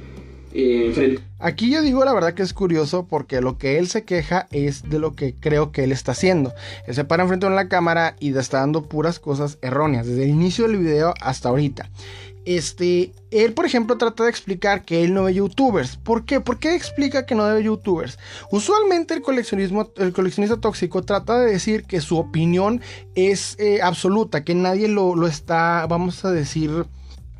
Eh, 0.55 1.19
Aquí 1.43 1.69
yo 1.69 1.81
digo 1.81 2.05
la 2.05 2.13
verdad 2.13 2.35
que 2.35 2.41
es 2.41 2.53
curioso 2.53 3.05
porque 3.05 3.41
lo 3.41 3.57
que 3.57 3.77
él 3.77 3.89
se 3.89 4.05
queja 4.05 4.47
es 4.51 4.89
de 4.89 4.97
lo 4.97 5.13
que 5.13 5.35
creo 5.35 5.73
que 5.73 5.83
él 5.83 5.91
está 5.91 6.13
haciendo. 6.13 6.53
Él 6.87 6.95
se 6.95 7.03
para 7.03 7.23
enfrente 7.23 7.49
de 7.49 7.53
la 7.53 7.67
cámara 7.67 8.15
y 8.21 8.33
está 8.37 8.61
dando 8.61 8.83
puras 8.83 9.19
cosas 9.19 9.57
erróneas 9.61 10.07
desde 10.07 10.23
el 10.23 10.29
inicio 10.29 10.65
del 10.65 10.77
video 10.77 11.13
hasta 11.19 11.49
ahorita. 11.49 11.89
Este, 12.45 13.11
él 13.29 13.51
por 13.51 13.65
ejemplo 13.65 13.97
trata 13.97 14.23
de 14.23 14.29
explicar 14.29 14.85
que 14.85 15.03
él 15.03 15.13
no 15.13 15.23
ve 15.23 15.33
youtubers. 15.33 15.97
¿Por 15.97 16.23
qué? 16.23 16.39
¿Por 16.39 16.59
qué 16.59 16.75
explica 16.75 17.25
que 17.25 17.35
no 17.35 17.43
ve 17.53 17.61
youtubers? 17.61 18.19
Usualmente 18.49 19.13
el 19.13 19.21
coleccionismo, 19.21 19.91
el 19.97 20.13
coleccionista 20.13 20.61
tóxico 20.61 21.01
trata 21.01 21.37
de 21.41 21.51
decir 21.51 21.83
que 21.83 21.99
su 21.99 22.17
opinión 22.17 22.79
es 23.15 23.57
eh, 23.59 23.81
absoluta, 23.81 24.45
que 24.45 24.55
nadie 24.55 24.87
lo, 24.87 25.13
lo 25.13 25.27
está, 25.27 25.85
vamos 25.89 26.23
a 26.23 26.31
decir, 26.31 26.85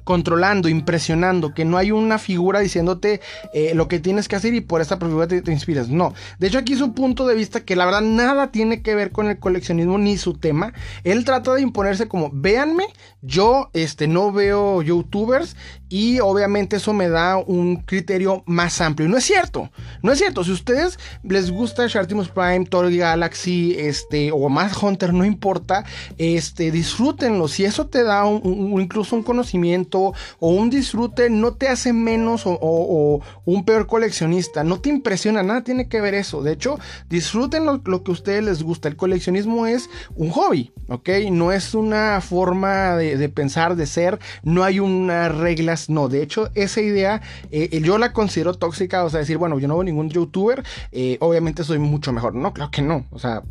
controlando, 0.04 0.70
impresionando, 0.70 1.54
que 1.54 1.66
no 1.66 1.78
hay 1.78 1.92
una 1.92 2.20
figura 2.20 2.60
diciéndote 2.60 3.22
eh, 3.54 3.74
lo 3.76 3.88
que 3.88 4.00
tienes 4.00 4.28
que 4.28 4.36
hacer 4.36 4.54
y 4.54 4.62
por 4.62 4.82
esa 4.82 4.98
figura 4.98 5.28
te, 5.28 5.52
inspiras. 5.52 5.90
No, 5.90 6.14
de 6.40 6.48
hecho 6.48 6.60
aquí 6.60 6.74
es 6.74 6.82
un 6.82 6.94
punto 6.94 7.26
de 7.28 7.36
vista 7.36 7.62
que 7.62 7.76
la 7.76 7.86
verdad 7.86 8.02
nada 8.02 8.52
tiene 8.52 8.82
que 8.82 8.96
ver 8.96 9.12
con 9.12 9.28
el 9.28 9.40
coleccionismo 9.40 9.98
ni 9.98 10.18
su 10.18 10.34
tema. 10.34 10.74
Él 11.04 11.26
trata 11.26 11.54
de 11.54 11.62
imponerse 11.62 12.08
como, 12.08 12.30
véanme, 12.34 12.86
yo 13.22 13.70
este, 13.74 14.08
no 14.08 14.32
veo 14.32 14.82
youtubers 14.82 15.56
y 15.90 16.20
obviamente 16.20 16.78
eso 16.78 16.92
me 16.92 17.08
da 17.08 17.38
un 17.38 17.78
criterio 17.78 18.44
más 18.46 18.82
amplio. 18.82 19.08
Y 19.08 19.12
no 19.12 19.18
es 19.18 19.26
cierto, 19.26 19.70
no 20.02 20.12
es 20.12 20.18
cierto. 20.18 20.44
Si 20.44 20.52
a 20.52 20.56
ustedes 20.56 20.98
les 21.24 21.52
gusta 21.52 21.88
Shartimus 21.88 22.30
Prime, 22.30 22.66
Thor 22.66 22.92
Galaxy, 22.92 23.76
este, 23.78 24.32
o 24.32 24.50
más 24.50 24.82
Hunter, 24.82 25.14
no 25.14 25.24
importa, 25.24 25.86
este, 26.18 26.72
disfrútenlo. 26.72 27.48
Si 27.48 27.64
eso 27.64 27.88
te 27.88 28.04
da 28.04 28.26
incluso 28.28 29.16
un 29.16 29.24
conocimiento, 29.24 29.93
o 30.00 30.14
un 30.40 30.70
disfrute 30.70 31.30
no 31.30 31.54
te 31.54 31.68
hace 31.68 31.94
menos 31.94 32.44
o, 32.46 33.22
un 33.46 33.66
peor 33.66 33.88
coleccionista. 33.88 34.64
No 34.64 34.80
te 34.80 34.90
impresiona, 34.90 35.44
nada 35.44 35.64
tiene 35.64 35.88
que 35.88 36.02
ver 36.02 36.14
eso. 36.14 36.42
De 36.42 36.54
hecho, 36.54 36.80
disfruten 37.10 37.66
lo, 37.66 38.04
que 38.04 38.12
a 38.12 38.14
ustedes 38.14 38.44
les 38.44 38.64
gusta. 38.64 38.88
El 38.88 38.96
coleccionismo 38.96 39.68
es 39.68 39.90
un 40.16 40.30
hobby, 40.30 40.72
¿ok? 40.88 41.10
No 41.32 41.52
es 41.52 41.74
una 41.74 42.22
forma 42.22 42.96
de, 42.96 43.30
pensar, 43.30 43.76
de 43.76 43.86
ser. 43.86 44.20
No 44.44 44.64
hay 44.64 44.80
unas 44.80 45.36
reglas, 45.36 45.90
no. 45.90 46.10
De 46.10 46.22
hecho, 46.22 46.50
esa 46.56 46.82
idea 46.82 47.22
eh, 47.52 47.82
yo 47.84 47.98
la 47.98 48.14
considero 48.14 48.54
tóxica. 48.54 49.04
O 49.04 49.10
sea, 49.10 49.20
decir, 49.20 49.38
bueno, 49.38 49.60
yo 49.60 49.68
no 49.68 49.76
veo 49.76 49.84
ningún 49.84 50.10
youtuber, 50.10 50.64
eh, 50.92 51.18
obviamente 51.20 51.64
soy 51.64 51.80
mucho 51.80 52.12
mejor. 52.12 52.36
No, 52.36 52.54
claro 52.54 52.72
que 52.72 52.82
no. 52.82 53.06
O 53.12 53.20
sea, 53.20 53.44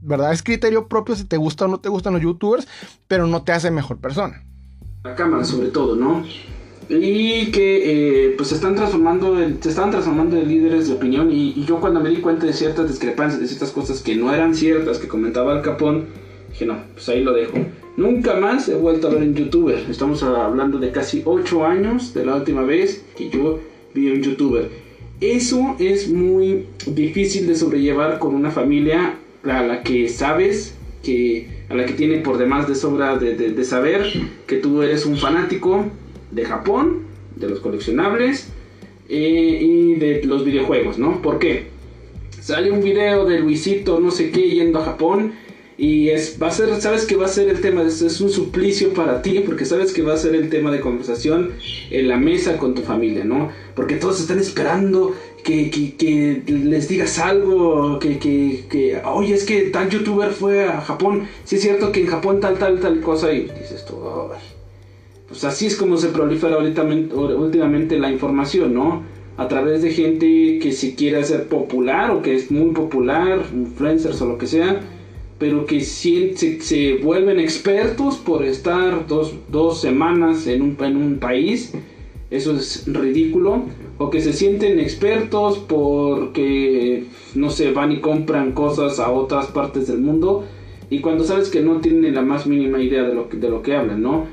¿verdad? 0.00 0.32
Es 0.32 0.42
criterio 0.42 0.88
propio 0.88 1.16
si 1.16 1.24
te 1.24 1.36
gusta 1.36 1.64
o 1.64 1.68
no 1.68 1.80
te 1.80 1.88
gustan 1.88 2.14
los 2.14 2.22
youtubers, 2.22 2.68
pero 3.06 3.26
no 3.26 3.42
te 3.42 3.52
hace 3.52 3.70
mejor 3.70 3.98
persona 3.98 4.47
cámara 5.14 5.44
sobre 5.44 5.68
todo, 5.68 5.96
¿no? 5.96 6.24
Y 6.90 7.50
que 7.50 8.28
eh, 8.28 8.34
pues 8.36 8.48
se 8.48 8.54
están 8.54 8.74
transformando, 8.74 9.36
se 9.60 9.68
estaban 9.68 9.90
transformando 9.90 10.36
en 10.36 10.48
líderes 10.48 10.88
de 10.88 10.94
opinión 10.94 11.30
y, 11.30 11.64
yo 11.66 11.80
cuando 11.80 12.00
me 12.00 12.08
di 12.08 12.16
cuenta 12.16 12.46
de 12.46 12.54
ciertas 12.54 12.88
discrepancias, 12.88 13.40
de 13.40 13.46
ciertas 13.46 13.72
cosas 13.72 14.00
que 14.00 14.16
no 14.16 14.32
eran 14.32 14.54
ciertas, 14.54 14.98
que 14.98 15.06
comentaba 15.06 15.52
Al 15.52 15.62
Capón, 15.62 16.06
dije 16.50 16.64
no, 16.64 16.78
pues 16.94 17.08
ahí 17.10 17.22
lo 17.22 17.34
dejo. 17.34 17.58
Nunca 17.98 18.38
más 18.38 18.68
he 18.68 18.74
vuelto 18.74 19.08
a 19.08 19.10
ver 19.10 19.22
en 19.22 19.34
youtuber. 19.34 19.84
Estamos 19.90 20.22
hablando 20.22 20.78
de 20.78 20.90
casi 20.90 21.22
8 21.24 21.66
años 21.66 22.14
de 22.14 22.24
la 22.24 22.36
última 22.36 22.62
vez 22.62 23.04
que 23.16 23.28
yo 23.28 23.58
vi 23.92 24.10
un 24.10 24.22
youtuber. 24.22 24.70
Eso 25.20 25.74
es 25.80 26.08
muy 26.08 26.66
difícil 26.86 27.48
de 27.48 27.56
sobrellevar 27.56 28.20
con 28.20 28.34
una 28.34 28.52
familia 28.52 29.16
a 29.42 29.62
la 29.62 29.82
que 29.82 30.08
sabes 30.08 30.76
que 31.02 31.57
a 31.68 31.74
la 31.74 31.86
que 31.86 31.92
tiene 31.92 32.18
por 32.18 32.38
demás 32.38 32.66
de 32.68 32.74
sobra 32.74 33.16
de, 33.16 33.64
saber 33.64 34.10
que 34.46 34.56
tú 34.56 34.82
eres 34.82 35.04
un 35.06 35.16
fanático 35.16 35.84
de 36.30 36.44
Japón, 36.44 37.02
de 37.36 37.48
los 37.48 37.60
coleccionables 37.60 38.50
eh, 39.08 39.58
y 39.60 39.94
de 39.96 40.24
los 40.24 40.44
videojuegos, 40.44 40.98
¿no? 40.98 41.20
¿Por 41.20 41.38
qué? 41.38 41.66
Sale 42.40 42.70
un 42.70 42.82
video 42.82 43.26
de 43.26 43.40
Luisito 43.40 44.00
no 44.00 44.10
sé 44.10 44.30
qué 44.30 44.48
yendo 44.48 44.78
a 44.78 44.84
Japón 44.84 45.32
y 45.78 46.08
es, 46.08 46.38
va 46.42 46.48
a 46.48 46.50
ser, 46.50 46.80
sabes 46.80 47.06
que 47.06 47.14
va 47.14 47.26
a 47.26 47.28
ser 47.28 47.48
el 47.48 47.60
tema, 47.60 47.84
es, 47.84 48.20
un 48.20 48.30
suplicio 48.30 48.92
para 48.92 49.22
ti 49.22 49.38
porque 49.46 49.64
sabes 49.64 49.92
que 49.92 50.02
va 50.02 50.14
a 50.14 50.16
ser 50.16 50.34
el 50.34 50.50
tema 50.50 50.72
de 50.72 50.80
conversación 50.80 51.52
en 51.90 52.08
la 52.08 52.16
mesa 52.16 52.58
con 52.58 52.74
tu 52.74 52.82
familia, 52.82 53.24
¿no? 53.24 53.50
Porque 53.76 53.94
todos 53.94 54.20
están 54.20 54.40
esperando 54.40 55.14
que, 55.44 56.42
les 56.48 56.88
digas 56.88 57.20
algo, 57.20 58.00
que, 58.00 58.18
que, 58.18 59.00
oye, 59.04 59.34
es 59.34 59.44
que 59.44 59.70
tal 59.70 59.88
youtuber 59.88 60.32
fue 60.32 60.64
a 60.64 60.80
Japón, 60.80 61.28
si 61.44 61.56
es 61.56 61.62
cierto 61.62 61.92
que 61.92 62.00
en 62.00 62.08
Japón 62.08 62.40
tal, 62.40 62.58
tal, 62.58 62.80
tal 62.80 63.00
cosa, 63.00 63.32
y 63.32 63.42
dices 63.42 63.84
tú, 63.86 63.94
pues 65.28 65.44
así 65.44 65.66
es 65.66 65.76
como 65.76 65.96
se 65.96 66.08
prolifera 66.08 66.56
ahorita, 66.56 66.82
últimamente 66.82 68.00
la 68.00 68.10
información, 68.10 68.74
¿no? 68.74 69.04
A 69.36 69.46
través 69.46 69.82
de 69.82 69.92
gente 69.92 70.58
que 70.60 70.72
se 70.72 70.96
quiere 70.96 71.18
hacer 71.18 71.46
popular 71.46 72.10
o 72.10 72.20
que 72.20 72.34
es 72.34 72.50
muy 72.50 72.72
popular, 72.72 73.46
influencers 73.54 74.20
o 74.20 74.26
lo 74.26 74.38
que 74.38 74.48
sea, 74.48 74.80
pero 75.38 75.66
que 75.66 75.80
se, 75.80 76.98
vuelven 77.02 77.38
expertos 77.38 78.16
por 78.16 78.44
estar 78.44 79.06
dos, 79.06 79.34
dos 79.48 79.80
semanas 79.80 80.46
en 80.46 80.62
un, 80.62 80.76
en 80.80 80.96
un 80.96 81.18
país 81.18 81.72
eso 82.30 82.54
es 82.54 82.84
ridículo, 82.86 83.62
o 83.96 84.10
que 84.10 84.20
se 84.20 84.34
sienten 84.34 84.78
expertos 84.78 85.58
porque, 85.66 87.06
no 87.34 87.48
sé, 87.48 87.72
van 87.72 87.92
y 87.92 88.00
compran 88.00 88.52
cosas 88.52 88.98
a 88.98 89.10
otras 89.10 89.46
partes 89.46 89.88
del 89.88 90.00
mundo 90.00 90.44
y 90.90 91.00
cuando 91.00 91.24
sabes 91.24 91.48
que 91.48 91.60
no 91.62 91.80
tienen 91.80 92.14
la 92.14 92.22
más 92.22 92.46
mínima 92.46 92.82
idea 92.82 93.02
de 93.02 93.14
lo 93.14 93.28
de 93.32 93.48
lo 93.48 93.62
que 93.62 93.74
hablan, 93.74 94.02
¿no? 94.02 94.26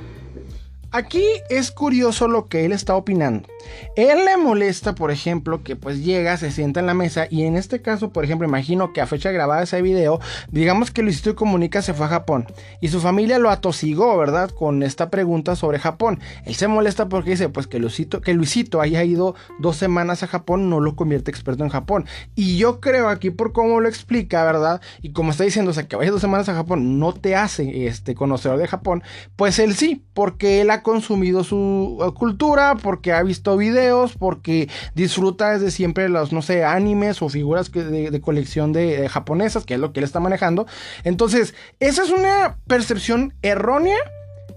Aquí 0.91 1.23
es 1.49 1.71
curioso 1.71 2.27
lo 2.27 2.45
que 2.47 2.65
él 2.65 2.71
está 2.71 2.95
opinando. 2.95 3.47
Él 3.95 4.25
le 4.25 4.37
molesta, 4.37 4.95
por 4.95 5.11
ejemplo, 5.11 5.63
que 5.63 5.75
pues 5.75 6.03
llega, 6.03 6.37
se 6.37 6.51
sienta 6.51 6.79
en 6.79 6.85
la 6.85 6.93
mesa 6.93 7.27
y 7.29 7.43
en 7.43 7.55
este 7.55 7.81
caso, 7.81 8.11
por 8.11 8.23
ejemplo, 8.23 8.47
imagino 8.47 8.93
que 8.93 9.01
a 9.01 9.07
fecha 9.07 9.31
grabada 9.31 9.63
ese 9.63 9.81
video, 9.81 10.19
digamos 10.51 10.91
que 10.91 11.01
Luisito 11.01 11.35
Comunica 11.35 11.81
se 11.81 11.93
fue 11.93 12.05
a 12.05 12.09
Japón 12.09 12.47
y 12.81 12.89
su 12.89 12.99
familia 12.99 13.39
lo 13.39 13.49
atosigó, 13.49 14.17
¿verdad? 14.17 14.49
Con 14.49 14.83
esta 14.83 15.09
pregunta 15.09 15.55
sobre 15.55 15.79
Japón. 15.79 16.19
Él 16.45 16.55
se 16.55 16.67
molesta 16.67 17.09
porque 17.09 17.31
dice, 17.31 17.49
pues 17.49 17.67
que 17.67 17.79
Luisito, 17.79 18.21
que 18.21 18.33
Luisito 18.33 18.81
haya 18.81 19.03
ido 19.03 19.35
dos 19.59 19.77
semanas 19.77 20.23
a 20.23 20.27
Japón 20.27 20.69
no 20.69 20.79
lo 20.79 20.95
convierte 20.95 21.31
experto 21.31 21.63
en 21.63 21.69
Japón. 21.69 22.05
Y 22.35 22.57
yo 22.57 22.79
creo 22.79 23.09
aquí 23.09 23.31
por 23.31 23.53
cómo 23.53 23.79
lo 23.79 23.87
explica, 23.87 24.43
¿verdad? 24.43 24.81
Y 25.01 25.11
como 25.11 25.31
está 25.31 25.43
diciendo, 25.43 25.71
o 25.71 25.73
sea, 25.73 25.87
que 25.87 25.95
vaya 25.95 26.11
dos 26.11 26.21
semanas 26.21 26.49
a 26.49 26.53
Japón 26.53 26.99
no 26.99 27.13
te 27.13 27.35
hace 27.35 27.87
este 27.87 28.15
conocedor 28.15 28.57
de 28.57 28.67
Japón, 28.67 29.03
pues 29.35 29.59
él 29.59 29.75
sí, 29.75 30.03
porque 30.13 30.61
él 30.61 30.69
ha 30.69 30.83
consumido 30.83 31.43
su 31.43 32.13
cultura, 32.15 32.75
porque 32.81 33.13
ha 33.13 33.23
visto 33.23 33.54
videos, 33.57 34.13
porque 34.17 34.69
disfruta 34.93 35.51
desde 35.51 35.71
siempre 35.71 36.09
los, 36.09 36.31
no 36.33 36.41
sé, 36.41 36.63
animes 36.63 37.21
o 37.21 37.29
figuras 37.29 37.71
de, 37.71 38.21
colección 38.21 38.73
de, 38.73 39.07
japonesas, 39.09 39.65
que 39.65 39.75
es 39.75 39.79
lo 39.79 39.93
que 39.93 39.99
él 39.99 40.03
está 40.03 40.19
manejando. 40.19 40.67
Entonces, 41.03 41.53
esa 41.79 42.03
es 42.03 42.09
una 42.09 42.57
percepción 42.67 43.33
errónea. 43.41 43.97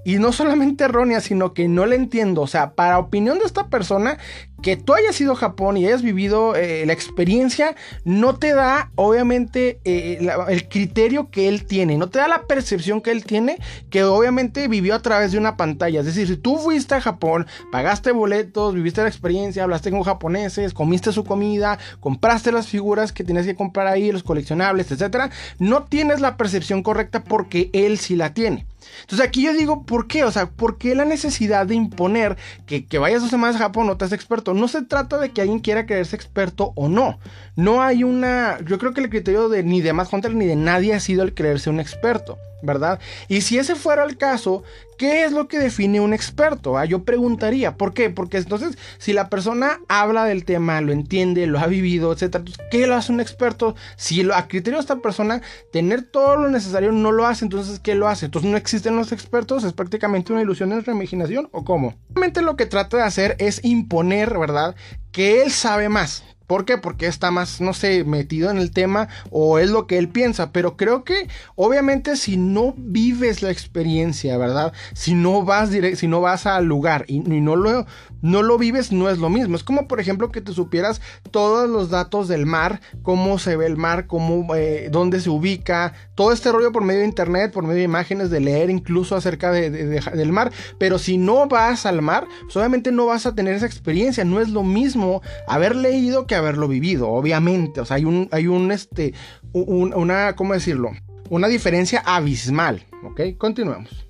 Y 0.04 0.18
no 0.18 0.32
solamente 0.32 0.84
errónea, 0.84 1.20
sino 1.20 1.52
que 1.52 1.68
no 1.68 1.84
le 1.84 1.96
entiendo. 1.96 2.40
O 2.40 2.46
sea, 2.46 2.70
para 2.70 2.98
opinión 2.98 3.38
de 3.38 3.44
esta 3.44 3.66
persona, 3.66 4.16
que 4.62 4.76
tú 4.76 4.94
hayas 4.94 5.20
ido 5.20 5.32
a 5.32 5.36
Japón 5.36 5.76
y 5.76 5.86
hayas 5.86 6.02
vivido 6.02 6.56
eh, 6.56 6.84
la 6.86 6.92
experiencia, 6.92 7.76
no 8.04 8.36
te 8.36 8.54
da, 8.54 8.90
obviamente, 8.96 9.78
eh, 9.84 10.18
el 10.48 10.68
criterio 10.68 11.30
que 11.30 11.48
él 11.48 11.64
tiene, 11.64 11.96
no 11.96 12.08
te 12.08 12.18
da 12.18 12.28
la 12.28 12.42
percepción 12.42 13.00
que 13.00 13.12
él 13.12 13.24
tiene, 13.24 13.58
que 13.90 14.04
obviamente 14.04 14.66
vivió 14.68 14.94
a 14.94 15.02
través 15.02 15.32
de 15.32 15.38
una 15.38 15.56
pantalla. 15.56 16.00
Es 16.00 16.06
decir, 16.06 16.26
si 16.26 16.36
tú 16.36 16.58
fuiste 16.58 16.94
a 16.94 17.00
Japón, 17.00 17.46
pagaste 17.70 18.10
boletos, 18.10 18.74
viviste 18.74 19.02
la 19.02 19.08
experiencia, 19.08 19.62
hablaste 19.62 19.90
con 19.90 20.02
japoneses, 20.02 20.74
comiste 20.74 21.12
su 21.12 21.24
comida, 21.24 21.78
compraste 22.00 22.52
las 22.52 22.66
figuras 22.66 23.12
que 23.12 23.24
tienes 23.24 23.46
que 23.46 23.54
comprar 23.54 23.86
ahí, 23.86 24.10
los 24.10 24.22
coleccionables, 24.22 24.90
etcétera, 24.90 25.30
no 25.58 25.84
tienes 25.84 26.20
la 26.20 26.36
percepción 26.36 26.82
correcta 26.82 27.22
porque 27.22 27.70
él 27.72 27.98
sí 27.98 28.16
la 28.16 28.34
tiene. 28.34 28.66
Entonces 29.02 29.26
aquí 29.26 29.42
yo 29.42 29.52
digo, 29.52 29.84
¿por 29.84 30.06
qué? 30.06 30.24
O 30.24 30.32
sea, 30.32 30.46
¿por 30.46 30.78
qué 30.78 30.94
la 30.94 31.04
necesidad 31.04 31.66
de 31.66 31.74
imponer 31.74 32.36
que, 32.66 32.86
que 32.86 32.98
vayas 32.98 33.22
dos 33.22 33.30
semanas 33.30 33.56
a 33.56 33.60
Japón 33.60 33.86
no 33.86 33.96
te 33.96 34.04
haces 34.04 34.16
experto? 34.16 34.47
No 34.54 34.68
se 34.68 34.82
trata 34.82 35.18
de 35.18 35.30
que 35.30 35.40
alguien 35.40 35.60
quiera 35.60 35.86
creerse 35.86 36.16
experto 36.16 36.72
o 36.76 36.88
no. 36.88 37.18
No 37.56 37.82
hay 37.82 38.04
una... 38.04 38.58
Yo 38.64 38.78
creo 38.78 38.92
que 38.92 39.00
el 39.00 39.10
criterio 39.10 39.48
de 39.48 39.62
ni 39.62 39.80
de 39.80 39.92
más 39.92 40.12
Hunter 40.12 40.34
ni 40.34 40.46
de 40.46 40.56
nadie 40.56 40.94
ha 40.94 41.00
sido 41.00 41.22
el 41.22 41.34
creerse 41.34 41.70
un 41.70 41.80
experto. 41.80 42.38
¿Verdad? 42.62 43.00
Y 43.28 43.42
si 43.42 43.58
ese 43.58 43.74
fuera 43.74 44.04
el 44.04 44.16
caso, 44.16 44.62
¿qué 44.96 45.24
es 45.24 45.32
lo 45.32 45.48
que 45.48 45.58
define 45.58 46.00
un 46.00 46.12
experto? 46.12 46.76
Ah, 46.76 46.84
yo 46.84 47.04
preguntaría, 47.04 47.76
¿por 47.76 47.94
qué? 47.94 48.10
Porque 48.10 48.38
entonces, 48.38 48.76
si 48.98 49.12
la 49.12 49.28
persona 49.28 49.80
habla 49.88 50.24
del 50.24 50.44
tema, 50.44 50.80
lo 50.80 50.92
entiende, 50.92 51.46
lo 51.46 51.58
ha 51.58 51.66
vivido, 51.66 52.12
etcétera, 52.12 52.44
¿qué 52.70 52.86
lo 52.86 52.94
hace 52.96 53.12
un 53.12 53.20
experto? 53.20 53.76
Si 53.96 54.22
lo, 54.22 54.34
a 54.34 54.48
criterio 54.48 54.78
de 54.78 54.82
esta 54.82 54.96
persona, 54.96 55.40
tener 55.72 56.02
todo 56.02 56.36
lo 56.36 56.48
necesario 56.48 56.92
no 56.92 57.12
lo 57.12 57.26
hace, 57.26 57.44
entonces, 57.44 57.80
¿qué 57.80 57.94
lo 57.94 58.08
hace? 58.08 58.26
Entonces, 58.26 58.50
¿no 58.50 58.56
existen 58.56 58.96
los 58.96 59.12
expertos? 59.12 59.64
¿Es 59.64 59.72
prácticamente 59.72 60.32
una 60.32 60.42
ilusión 60.42 60.68
de 60.68 60.76
nuestra 60.76 60.94
imaginación 60.94 61.48
o 61.52 61.64
cómo? 61.64 61.94
Realmente 62.10 62.42
lo 62.42 62.56
que 62.56 62.66
trata 62.66 62.98
de 62.98 63.02
hacer 63.04 63.36
es 63.38 63.64
imponer, 63.64 64.38
¿verdad? 64.38 64.74
Que 65.12 65.42
él 65.42 65.50
sabe 65.50 65.88
más. 65.88 66.24
¿Por 66.48 66.64
qué? 66.64 66.78
Porque 66.78 67.06
está 67.06 67.30
más, 67.30 67.60
no 67.60 67.74
sé, 67.74 68.04
metido 68.04 68.50
en 68.50 68.56
el 68.56 68.70
tema 68.70 69.08
o 69.30 69.58
es 69.58 69.70
lo 69.70 69.86
que 69.86 69.98
él 69.98 70.08
piensa. 70.08 70.50
Pero 70.50 70.78
creo 70.78 71.04
que, 71.04 71.28
obviamente, 71.56 72.16
si 72.16 72.38
no 72.38 72.74
vives 72.76 73.42
la 73.42 73.50
experiencia, 73.50 74.38
¿verdad? 74.38 74.72
Si 74.94 75.14
no 75.14 75.44
vas, 75.44 75.68
si 75.94 76.08
no 76.08 76.22
vas 76.22 76.46
al 76.46 76.64
lugar 76.64 77.04
y, 77.06 77.20
no, 77.20 77.54
lo, 77.54 77.86
no 78.22 78.42
lo 78.42 78.58
vives, 78.58 78.92
no 78.92 79.08
es 79.08 79.18
lo 79.18 79.28
mismo. 79.28 79.56
Es 79.56 79.64
como, 79.64 79.88
por 79.88 80.00
ejemplo, 80.00 80.30
que 80.30 80.40
te 80.40 80.52
supieras 80.52 81.00
todos 81.30 81.68
los 81.68 81.90
datos 81.90 82.28
del 82.28 82.46
mar, 82.46 82.80
cómo 83.02 83.38
se 83.38 83.56
ve 83.56 83.66
el 83.66 83.76
mar, 83.76 84.06
cómo, 84.06 84.54
eh, 84.54 84.88
dónde 84.90 85.20
se 85.20 85.30
ubica, 85.30 85.92
todo 86.14 86.32
este 86.32 86.52
rollo 86.52 86.72
por 86.72 86.84
medio 86.84 87.00
de 87.00 87.06
internet, 87.06 87.52
por 87.52 87.64
medio 87.64 87.76
de 87.78 87.84
imágenes, 87.84 88.30
de 88.30 88.40
leer 88.40 88.70
incluso 88.70 89.16
acerca 89.16 89.52
del 89.52 90.32
mar. 90.32 90.52
Pero 90.78 90.98
si 90.98 91.18
no 91.18 91.46
vas 91.48 91.86
al 91.86 92.02
mar, 92.02 92.26
pues 92.42 92.56
obviamente 92.56 92.92
no 92.92 93.06
vas 93.06 93.26
a 93.26 93.34
tener 93.34 93.54
esa 93.54 93.66
experiencia. 93.66 94.24
No 94.24 94.40
es 94.40 94.48
lo 94.48 94.62
mismo 94.62 95.22
haber 95.46 95.76
leído 95.76 96.26
que 96.26 96.34
haberlo 96.34 96.68
vivido, 96.68 97.08
obviamente. 97.08 97.80
O 97.80 97.84
sea, 97.84 97.96
hay 97.96 98.04
un, 98.04 98.28
hay 98.32 98.46
un, 98.46 98.72
este, 98.72 99.14
una, 99.52 100.34
¿cómo 100.36 100.54
decirlo? 100.54 100.90
Una 101.30 101.48
diferencia 101.48 102.02
abismal, 102.04 102.86
¿ok? 103.04 103.36
Continuemos. 103.36 104.07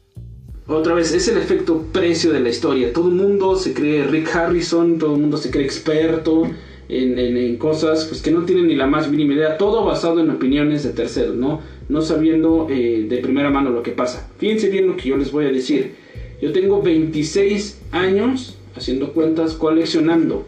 Otra 0.71 0.93
vez, 0.93 1.15
es 1.15 1.27
el 1.29 1.39
efecto 1.39 1.87
precio 1.93 2.31
de 2.31 2.41
la 2.41 2.51
historia. 2.51 2.93
Todo 2.93 3.09
el 3.09 3.15
mundo 3.15 3.57
se 3.57 3.73
cree 3.73 4.05
Rick 4.05 4.37
Harrison, 4.37 4.99
todo 4.99 5.15
el 5.15 5.21
mundo 5.23 5.39
se 5.39 5.51
cree 5.51 5.65
experto 5.65 6.43
en, 6.91 7.19
en, 7.19 7.57
cosas 7.57 8.05
pues, 8.05 8.21
que 8.21 8.31
no 8.31 8.45
tienen 8.45 8.67
ni 8.67 8.77
la 8.77 8.87
más 8.87 9.11
mínima 9.11 9.33
idea. 9.33 9.57
Todo 9.57 9.83
basado 9.83 10.21
en 10.21 10.29
opiniones 10.29 10.83
de 10.83 10.91
terceros, 10.91 11.37
¿no? 11.37 11.63
No 11.89 12.03
sabiendo 12.03 12.67
eh, 12.69 13.07
de 13.09 13.17
primera 13.17 13.49
mano 13.49 13.71
lo 13.71 13.83
que 13.83 13.93
pasa. 13.93 14.31
Fíjense 14.37 14.69
bien 14.69 14.89
lo 14.89 14.99
que 14.99 15.09
yo 15.09 15.17
les 15.17 15.33
voy 15.33 15.47
a 15.47 15.51
decir. 15.51 15.95
Yo 16.43 16.53
tengo 16.53 16.83
26 16.83 17.81
años 17.93 18.59
haciendo 18.77 19.15
cuentas, 19.15 19.55
coleccionando. 19.55 20.47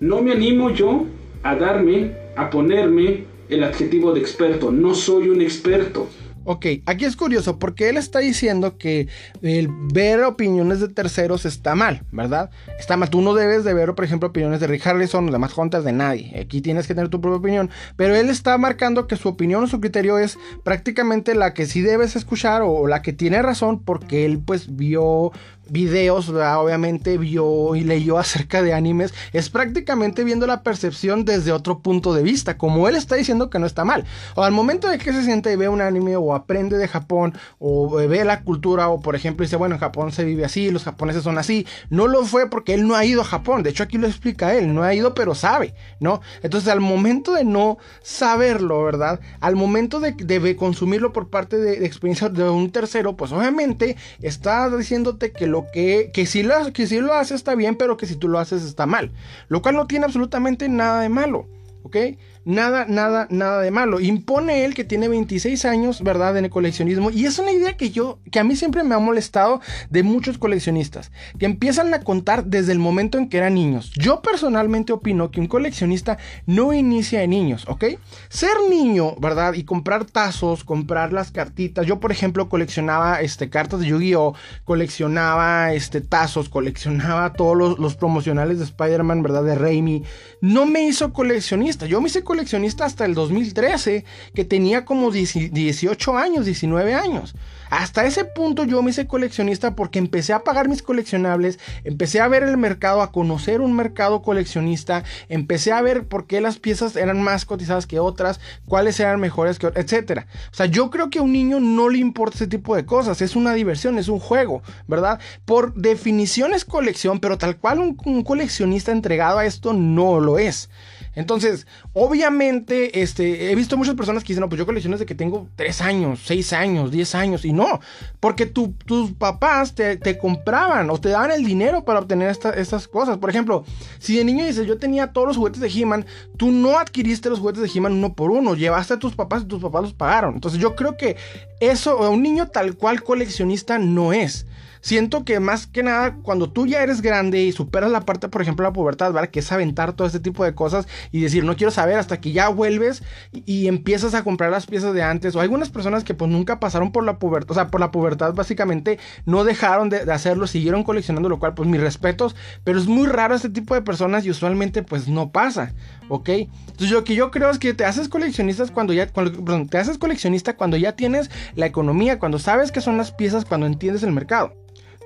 No 0.00 0.20
me 0.20 0.32
animo 0.32 0.70
yo 0.70 1.04
a 1.44 1.54
darme, 1.54 2.10
a 2.34 2.50
ponerme 2.50 3.22
el 3.48 3.62
adjetivo 3.62 4.12
de 4.14 4.18
experto. 4.18 4.72
No 4.72 4.96
soy 4.96 5.28
un 5.28 5.40
experto. 5.40 6.08
Ok, 6.44 6.66
aquí 6.86 7.04
es 7.04 7.16
curioso 7.16 7.58
porque 7.58 7.88
él 7.88 7.96
está 7.96 8.18
diciendo 8.18 8.76
que 8.76 9.08
el 9.42 9.68
ver 9.70 10.22
opiniones 10.24 10.80
de 10.80 10.88
terceros 10.88 11.46
está 11.46 11.74
mal, 11.74 12.02
¿verdad? 12.12 12.50
Está 12.78 12.96
mal. 12.96 13.10
Tú 13.10 13.22
no 13.22 13.34
debes 13.34 13.64
de 13.64 13.72
ver, 13.74 13.94
por 13.94 14.04
ejemplo, 14.04 14.28
opiniones 14.28 14.60
de 14.60 14.66
Rick 14.66 14.86
Harrison 14.86 15.28
o 15.28 15.32
de 15.32 15.38
más 15.38 15.52
juntas 15.52 15.84
de 15.84 15.92
nadie. 15.92 16.38
Aquí 16.38 16.60
tienes 16.60 16.86
que 16.86 16.94
tener 16.94 17.08
tu 17.08 17.20
propia 17.20 17.38
opinión. 17.38 17.70
Pero 17.96 18.14
él 18.14 18.28
está 18.28 18.58
marcando 18.58 19.06
que 19.06 19.16
su 19.16 19.28
opinión 19.28 19.64
o 19.64 19.66
su 19.66 19.80
criterio 19.80 20.18
es 20.18 20.38
prácticamente 20.62 21.34
la 21.34 21.54
que 21.54 21.66
sí 21.66 21.80
debes 21.80 22.16
escuchar 22.16 22.62
o 22.62 22.86
la 22.86 23.02
que 23.02 23.12
tiene 23.12 23.40
razón 23.42 23.82
porque 23.82 24.26
él 24.26 24.40
pues 24.44 24.76
vio 24.76 25.32
videos, 25.68 26.28
obviamente 26.28 27.18
vio 27.18 27.74
y 27.74 27.82
leyó 27.82 28.18
acerca 28.18 28.62
de 28.62 28.74
animes, 28.74 29.14
es 29.32 29.50
prácticamente 29.50 30.24
viendo 30.24 30.46
la 30.46 30.62
percepción 30.62 31.24
desde 31.24 31.52
otro 31.52 31.80
punto 31.80 32.14
de 32.14 32.22
vista, 32.22 32.58
como 32.58 32.88
él 32.88 32.96
está 32.96 33.16
diciendo 33.16 33.50
que 33.50 33.58
no 33.58 33.66
está 33.66 33.84
mal. 33.84 34.04
O 34.34 34.42
al 34.42 34.52
momento 34.52 34.88
de 34.88 34.98
que 34.98 35.12
se 35.12 35.24
siente 35.24 35.52
y 35.52 35.56
ve 35.56 35.68
un 35.68 35.80
anime 35.80 36.16
o 36.16 36.34
aprende 36.34 36.78
de 36.78 36.88
Japón 36.88 37.34
o 37.58 37.96
ve 37.96 38.24
la 38.24 38.42
cultura 38.42 38.88
o 38.88 39.00
por 39.00 39.16
ejemplo 39.16 39.44
dice, 39.44 39.56
bueno, 39.56 39.74
en 39.74 39.80
Japón 39.80 40.12
se 40.12 40.24
vive 40.24 40.44
así, 40.44 40.70
los 40.70 40.84
japoneses 40.84 41.22
son 41.22 41.38
así, 41.38 41.66
no 41.90 42.06
lo 42.06 42.24
fue 42.24 42.48
porque 42.50 42.74
él 42.74 42.86
no 42.86 42.94
ha 42.94 43.04
ido 43.04 43.20
a 43.20 43.24
Japón, 43.24 43.62
de 43.62 43.70
hecho 43.70 43.82
aquí 43.82 43.98
lo 43.98 44.06
explica 44.06 44.54
él, 44.54 44.74
no 44.74 44.82
ha 44.82 44.94
ido 44.94 45.14
pero 45.14 45.34
sabe, 45.34 45.74
¿no? 46.00 46.20
Entonces 46.42 46.68
al 46.68 46.80
momento 46.80 47.34
de 47.34 47.44
no 47.44 47.78
saberlo, 48.02 48.84
¿verdad? 48.84 49.20
Al 49.40 49.56
momento 49.56 50.00
de, 50.00 50.12
de 50.12 50.56
consumirlo 50.56 51.12
por 51.12 51.28
parte 51.28 51.56
de, 51.56 51.84
experiencia 51.86 52.28
de 52.28 52.48
un 52.48 52.70
tercero, 52.70 53.16
pues 53.16 53.32
obviamente 53.32 53.96
está 54.20 54.68
diciéndote 54.70 55.32
que 55.32 55.46
lo 55.46 55.53
que, 55.72 56.10
si 56.26 56.42
lo, 56.42 56.72
que 56.72 56.86
si 56.86 57.00
lo 57.00 57.14
hace 57.14 57.34
está 57.34 57.54
bien, 57.54 57.76
pero 57.76 57.96
que 57.96 58.06
si 58.06 58.16
tú 58.16 58.28
lo 58.28 58.38
haces 58.38 58.62
está 58.62 58.86
mal. 58.86 59.12
Lo 59.48 59.62
cual 59.62 59.76
no 59.76 59.86
tiene 59.86 60.04
absolutamente 60.04 60.68
nada 60.68 61.00
de 61.00 61.08
malo. 61.08 61.46
¿Ok? 61.82 61.96
Nada, 62.44 62.84
nada, 62.86 63.26
nada 63.30 63.62
de 63.62 63.70
malo. 63.70 64.00
Impone 64.00 64.66
él 64.66 64.74
que 64.74 64.84
tiene 64.84 65.08
26 65.08 65.64
años, 65.64 66.02
¿verdad? 66.02 66.36
En 66.36 66.44
el 66.44 66.50
coleccionismo. 66.50 67.10
Y 67.10 67.24
es 67.24 67.38
una 67.38 67.52
idea 67.52 67.76
que 67.76 67.90
yo, 67.90 68.18
que 68.30 68.38
a 68.38 68.44
mí 68.44 68.54
siempre 68.54 68.84
me 68.84 68.94
ha 68.94 68.98
molestado 68.98 69.62
de 69.88 70.02
muchos 70.02 70.36
coleccionistas. 70.36 71.10
Que 71.38 71.46
empiezan 71.46 71.94
a 71.94 72.00
contar 72.00 72.44
desde 72.44 72.72
el 72.72 72.78
momento 72.78 73.16
en 73.16 73.30
que 73.30 73.38
eran 73.38 73.54
niños. 73.54 73.92
Yo 73.96 74.20
personalmente 74.20 74.92
opino 74.92 75.30
que 75.30 75.40
un 75.40 75.46
coleccionista 75.46 76.18
no 76.44 76.74
inicia 76.74 77.20
de 77.20 77.28
niños, 77.28 77.64
¿ok? 77.66 77.84
Ser 78.28 78.56
niño, 78.68 79.16
¿verdad? 79.16 79.54
Y 79.54 79.64
comprar 79.64 80.04
tazos, 80.04 80.64
comprar 80.64 81.14
las 81.14 81.30
cartitas. 81.30 81.86
Yo, 81.86 81.98
por 81.98 82.12
ejemplo, 82.12 82.50
coleccionaba 82.50 83.22
este, 83.22 83.48
cartas 83.48 83.80
de 83.80 83.86
Yu-Gi-Oh! 83.86 84.34
Coleccionaba 84.64 85.72
este, 85.72 86.02
tazos, 86.02 86.50
coleccionaba 86.50 87.32
todos 87.32 87.56
los, 87.56 87.78
los 87.78 87.96
promocionales 87.96 88.58
de 88.58 88.64
Spider-Man, 88.64 89.22
¿verdad? 89.22 89.44
De 89.44 89.54
Raimi. 89.54 90.02
No 90.42 90.66
me 90.66 90.82
hizo 90.82 91.14
coleccionista. 91.14 91.86
Yo 91.86 92.02
me 92.02 92.08
hice 92.08 92.18
coleccionista 92.18 92.33
coleccionista 92.34 92.84
hasta 92.84 93.04
el 93.04 93.14
2013, 93.14 94.04
que 94.34 94.44
tenía 94.44 94.84
como 94.84 95.12
18 95.12 96.18
años, 96.18 96.44
19 96.44 96.92
años. 96.92 97.36
Hasta 97.70 98.04
ese 98.06 98.24
punto 98.24 98.64
yo 98.64 98.82
me 98.82 98.90
hice 98.90 99.06
coleccionista 99.06 99.76
porque 99.76 100.00
empecé 100.00 100.32
a 100.32 100.42
pagar 100.42 100.68
mis 100.68 100.82
coleccionables, 100.82 101.60
empecé 101.84 102.20
a 102.20 102.26
ver 102.26 102.42
el 102.42 102.56
mercado, 102.56 103.02
a 103.02 103.12
conocer 103.12 103.60
un 103.60 103.74
mercado 103.74 104.20
coleccionista, 104.20 105.04
empecé 105.28 105.70
a 105.70 105.80
ver 105.80 106.08
por 106.08 106.26
qué 106.26 106.40
las 106.40 106.58
piezas 106.58 106.96
eran 106.96 107.22
más 107.22 107.44
cotizadas 107.44 107.86
que 107.86 108.00
otras, 108.00 108.40
cuáles 108.66 108.98
eran 108.98 109.20
mejores 109.20 109.60
que 109.60 109.68
otras, 109.68 109.92
etc. 109.92 110.24
O 110.52 110.54
sea, 110.54 110.66
yo 110.66 110.90
creo 110.90 111.10
que 111.10 111.20
a 111.20 111.22
un 111.22 111.32
niño 111.32 111.60
no 111.60 111.88
le 111.88 111.98
importa 111.98 112.36
ese 112.36 112.48
tipo 112.48 112.74
de 112.74 112.84
cosas, 112.84 113.22
es 113.22 113.36
una 113.36 113.54
diversión, 113.54 113.96
es 113.96 114.08
un 114.08 114.18
juego, 114.18 114.62
¿verdad? 114.88 115.20
Por 115.44 115.72
definición 115.74 116.52
es 116.52 116.64
colección, 116.64 117.20
pero 117.20 117.38
tal 117.38 117.58
cual 117.58 117.78
un 117.78 118.22
coleccionista 118.24 118.90
entregado 118.90 119.38
a 119.38 119.46
esto 119.46 119.72
no 119.72 120.18
lo 120.18 120.38
es. 120.38 120.68
Entonces, 121.14 121.66
obviamente, 121.92 123.02
este, 123.02 123.50
he 123.50 123.54
visto 123.54 123.76
muchas 123.76 123.94
personas 123.94 124.22
que 124.22 124.28
dicen, 124.28 124.40
no, 124.40 124.48
pues 124.48 124.58
yo 124.58 124.66
colecciono 124.66 124.96
desde 124.96 125.06
que 125.06 125.14
tengo 125.14 125.48
3 125.56 125.80
años, 125.80 126.20
6 126.24 126.52
años, 126.52 126.90
10 126.90 127.14
años, 127.14 127.44
y 127.44 127.52
no, 127.52 127.80
porque 128.20 128.46
tus 128.46 129.12
papás 129.12 129.74
te, 129.74 130.18
compraban 130.18 130.90
o 130.90 131.00
te 131.00 131.10
daban 131.10 131.30
el 131.30 131.44
dinero 131.44 131.84
para 131.84 132.00
obtener 132.00 132.30
estas 132.30 132.88
cosas. 132.88 133.18
Por 133.18 133.30
ejemplo, 133.30 133.64
si 133.98 134.16
de 134.16 134.24
niño 134.24 134.44
dices, 134.44 134.66
yo 134.66 134.78
tenía 134.78 135.12
todos 135.12 135.28
los 135.28 135.36
juguetes 135.36 135.60
de 135.60 135.68
He-Man, 135.68 136.06
tú 136.36 136.50
no 136.50 136.78
adquiriste 136.78 137.30
los 137.30 137.38
juguetes 137.38 137.62
de 137.62 137.70
He-Man 137.78 137.92
uno 137.92 138.14
por 138.14 138.30
uno, 138.30 138.54
llevaste 138.54 138.94
a 138.94 138.98
tus 138.98 139.14
papás 139.14 139.42
y 139.42 139.46
tus 139.46 139.62
papás 139.62 139.82
los 139.82 139.94
pagaron. 139.94 140.34
Entonces, 140.34 140.60
yo 140.60 140.74
creo 140.74 140.96
que 140.96 141.16
eso, 141.60 142.10
un 142.10 142.22
niño 142.22 142.48
tal 142.48 142.76
cual 142.76 143.02
coleccionista 143.02 143.78
no 143.78 144.12
es 144.12 144.46
siento 144.84 145.24
que 145.24 145.40
más 145.40 145.66
que 145.66 145.82
nada 145.82 146.18
cuando 146.22 146.50
tú 146.50 146.66
ya 146.66 146.82
eres 146.82 147.00
grande 147.00 147.42
y 147.42 147.52
superas 147.52 147.90
la 147.90 148.02
parte, 148.02 148.28
por 148.28 148.42
ejemplo, 148.42 148.64
la 148.64 148.72
pubertad, 148.74 149.14
¿verdad? 149.14 149.30
Que 149.30 149.40
es 149.40 149.50
aventar 149.50 149.94
todo 149.94 150.06
este 150.06 150.20
tipo 150.20 150.44
de 150.44 150.54
cosas 150.54 150.86
y 151.10 151.22
decir, 151.22 151.42
no 151.42 151.56
quiero 151.56 151.70
saber 151.70 151.96
hasta 151.96 152.20
que 152.20 152.32
ya 152.32 152.50
vuelves 152.50 153.02
y, 153.32 153.64
empiezas 153.64 154.12
a 154.14 154.22
comprar 154.22 154.50
las 154.50 154.66
piezas 154.66 154.92
de 154.92 155.02
antes. 155.02 155.34
O 155.34 155.40
algunas 155.40 155.70
personas 155.70 156.04
que 156.04 156.12
pues 156.12 156.30
nunca 156.30 156.60
pasaron 156.60 156.92
por 156.92 157.02
la 157.02 157.18
pubertad, 157.18 157.52
o 157.52 157.54
sea, 157.54 157.68
por 157.68 157.80
la 157.80 157.90
pubertad 157.90 158.34
básicamente 158.34 158.98
no 159.24 159.44
dejaron 159.44 159.88
de, 159.88 160.00
hacerlo, 160.12 160.46
siguieron 160.46 160.84
coleccionando, 160.84 161.30
lo 161.30 161.38
cual 161.38 161.54
pues 161.54 161.66
mis 161.66 161.80
respetos, 161.80 162.36
pero 162.62 162.78
es 162.78 162.86
muy 162.86 163.06
raro 163.06 163.34
este 163.34 163.48
tipo 163.48 163.74
de 163.74 163.80
personas 163.80 164.26
y 164.26 164.30
usualmente 164.30 164.82
pues 164.82 165.08
no 165.08 165.32
pasa, 165.32 165.72
¿ok? 166.10 166.28
Entonces 166.28 166.90
lo 166.90 167.04
que 167.04 167.14
yo 167.14 167.30
creo 167.30 167.48
es 167.48 167.58
que 167.58 167.72
te 167.72 167.86
haces 167.86 168.10
coleccionistas 168.10 168.70
cuando 168.70 168.92
ya, 168.92 169.06
perdón, 169.06 169.66
te 169.66 169.78
haces 169.78 169.96
coleccionista 169.96 170.58
cuando 170.58 170.76
ya 170.76 170.92
tienes 170.92 171.30
la 171.54 171.64
economía, 171.64 172.18
cuando 172.18 172.38
sabes 172.38 172.70
qué 172.70 172.82
son 172.82 172.98
las 172.98 173.12
piezas, 173.12 173.46
cuando 173.46 173.66
entiendes 173.66 174.02
el 174.02 174.12
mercado. 174.12 174.52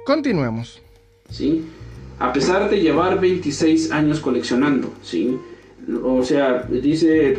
Continuemos. 0.09 0.81
Sí. 1.29 1.67
a 2.19 2.33
pesar 2.33 2.71
de 2.71 2.81
llevar 2.81 3.21
26 3.21 3.93
años 3.93 4.21
coleccionando, 4.21 4.91
¿sí? 5.03 5.37
O 6.03 6.23
sea, 6.23 6.63
dice, 6.63 7.37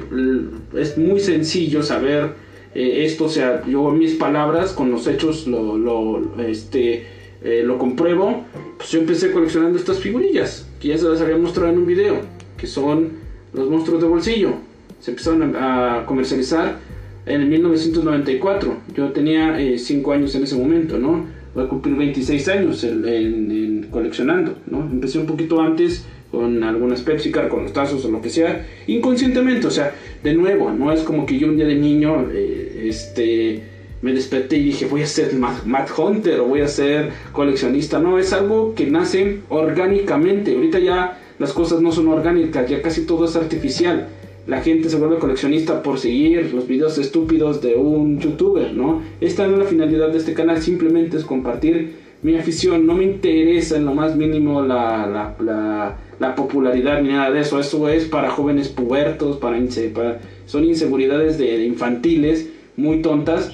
es 0.77 0.95
muy 0.95 1.19
sencillo 1.19 1.81
saber 1.81 2.33
eh, 2.75 3.05
esto, 3.05 3.25
o 3.25 3.29
sea, 3.29 3.65
yo 3.65 3.89
mis 3.89 4.13
palabras 4.13 4.73
con 4.73 4.91
los 4.91 5.07
hechos 5.07 5.47
lo, 5.47 6.21
este, 6.37 7.07
eh, 7.43 7.63
lo 7.65 7.79
compruebo. 7.79 8.45
Pues 8.77 8.91
yo 8.91 8.99
empecé 8.99 9.31
coleccionando 9.31 9.79
estas 9.79 9.97
figurillas, 9.97 10.69
que 10.79 10.89
ya 10.89 10.97
se 10.99 11.09
las 11.09 11.21
había 11.21 11.37
mostrado 11.37 11.71
en 11.71 11.79
un 11.79 11.87
video, 11.87 12.21
que 12.55 12.67
son 12.67 13.13
los 13.51 13.67
monstruos 13.67 13.99
de 13.99 14.07
bolsillo. 14.07 14.53
Se 14.99 15.09
empezaron 15.09 15.55
a, 15.55 16.03
comercializar 16.05 16.77
en 17.25 17.41
el 17.41 17.47
1994. 17.47 18.77
Yo 18.95 19.11
tenía 19.11 19.57
5 19.75 20.13
eh, 20.13 20.15
años 20.15 20.35
en 20.35 20.43
ese 20.43 20.55
momento, 20.55 20.99
¿no? 20.99 21.38
Voy 21.59 21.65
a 21.65 21.69
cumplir 21.69 21.97
26 21.97 22.47
años 22.47 22.85
en, 22.85 23.87
coleccionando, 23.91 24.55
¿no? 24.67 24.79
Empecé 24.79 25.19
un 25.19 25.25
poquito 25.25 25.59
antes 25.59 26.05
con 26.31 26.63
algunas 26.63 27.01
Pepsi 27.01 27.31
con 27.31 27.63
los 27.63 27.73
tazos 27.73 28.05
o 28.05 28.11
lo 28.11 28.21
que 28.21 28.29
sea, 28.29 28.65
inconscientemente, 28.87 29.67
o 29.67 29.71
sea, 29.71 29.93
de 30.23 30.33
nuevo, 30.35 30.71
no 30.71 30.93
es 30.93 31.01
como 31.01 31.25
que 31.25 31.37
yo 31.37 31.47
un 31.47 31.57
día 31.57 31.65
de 31.65 31.75
niño, 31.75 32.29
eh, 32.31 32.85
este, 32.87 33.61
me 34.01 34.13
desperté 34.13 34.55
y 34.55 34.63
dije, 34.63 34.85
voy 34.85 35.01
a 35.01 35.05
ser 35.05 35.33
Matt 35.33 35.89
Hunter 35.97 36.39
o 36.39 36.45
voy 36.45 36.61
a 36.61 36.69
ser 36.69 37.09
coleccionista, 37.33 37.99
no, 37.99 38.19
es 38.19 38.31
algo 38.31 38.73
que 38.73 38.89
nace 38.89 39.39
orgánicamente, 39.49 40.55
ahorita 40.55 40.79
ya 40.79 41.19
las 41.39 41.51
cosas 41.51 41.81
no 41.81 41.91
son 41.91 42.07
orgánicas, 42.07 42.69
ya 42.69 42.81
casi 42.81 43.05
todo 43.05 43.25
es 43.25 43.35
artificial, 43.35 44.07
la 44.49 44.61
gente 44.61 44.89
se 44.89 44.97
vuelve 44.97 45.19
coleccionista 45.19 45.83
por 45.83 45.99
seguir 45.99 46.51
los 46.51 46.67
videos 46.67 46.97
estúpidos 46.97 47.61
de 47.61 47.75
un 47.75 48.19
youtuber, 48.19 48.73
¿no? 48.73 49.03
Esta 49.21 49.45
no 49.45 49.53
es 49.53 49.59
la 49.59 49.65
finalidad 49.65 50.09
de 50.09 50.17
este 50.17 50.33
canal, 50.33 50.59
simplemente 50.59 51.17
es 51.17 51.23
compartir 51.23 51.97
mi 52.23 52.35
afición, 52.35 52.87
no 52.87 52.95
me 52.95 53.03
interesa 53.03 53.77
en 53.77 53.85
lo 53.85 53.93
más 53.93 54.15
mínimo 54.15 54.63
la, 54.63 55.35
la, 55.39 55.97
la, 56.19 56.35
popularidad 56.35 56.99
ni 57.03 57.09
nada 57.09 57.29
de 57.29 57.41
eso, 57.41 57.59
eso 57.59 57.87
es 57.89 58.05
para 58.05 58.31
jóvenes 58.31 58.69
pubertos, 58.69 59.37
para, 59.37 59.59
son 60.47 60.63
inseguridades 60.63 61.37
de, 61.37 61.63
infantiles 61.63 62.49
muy 62.75 63.03
tontas, 63.03 63.51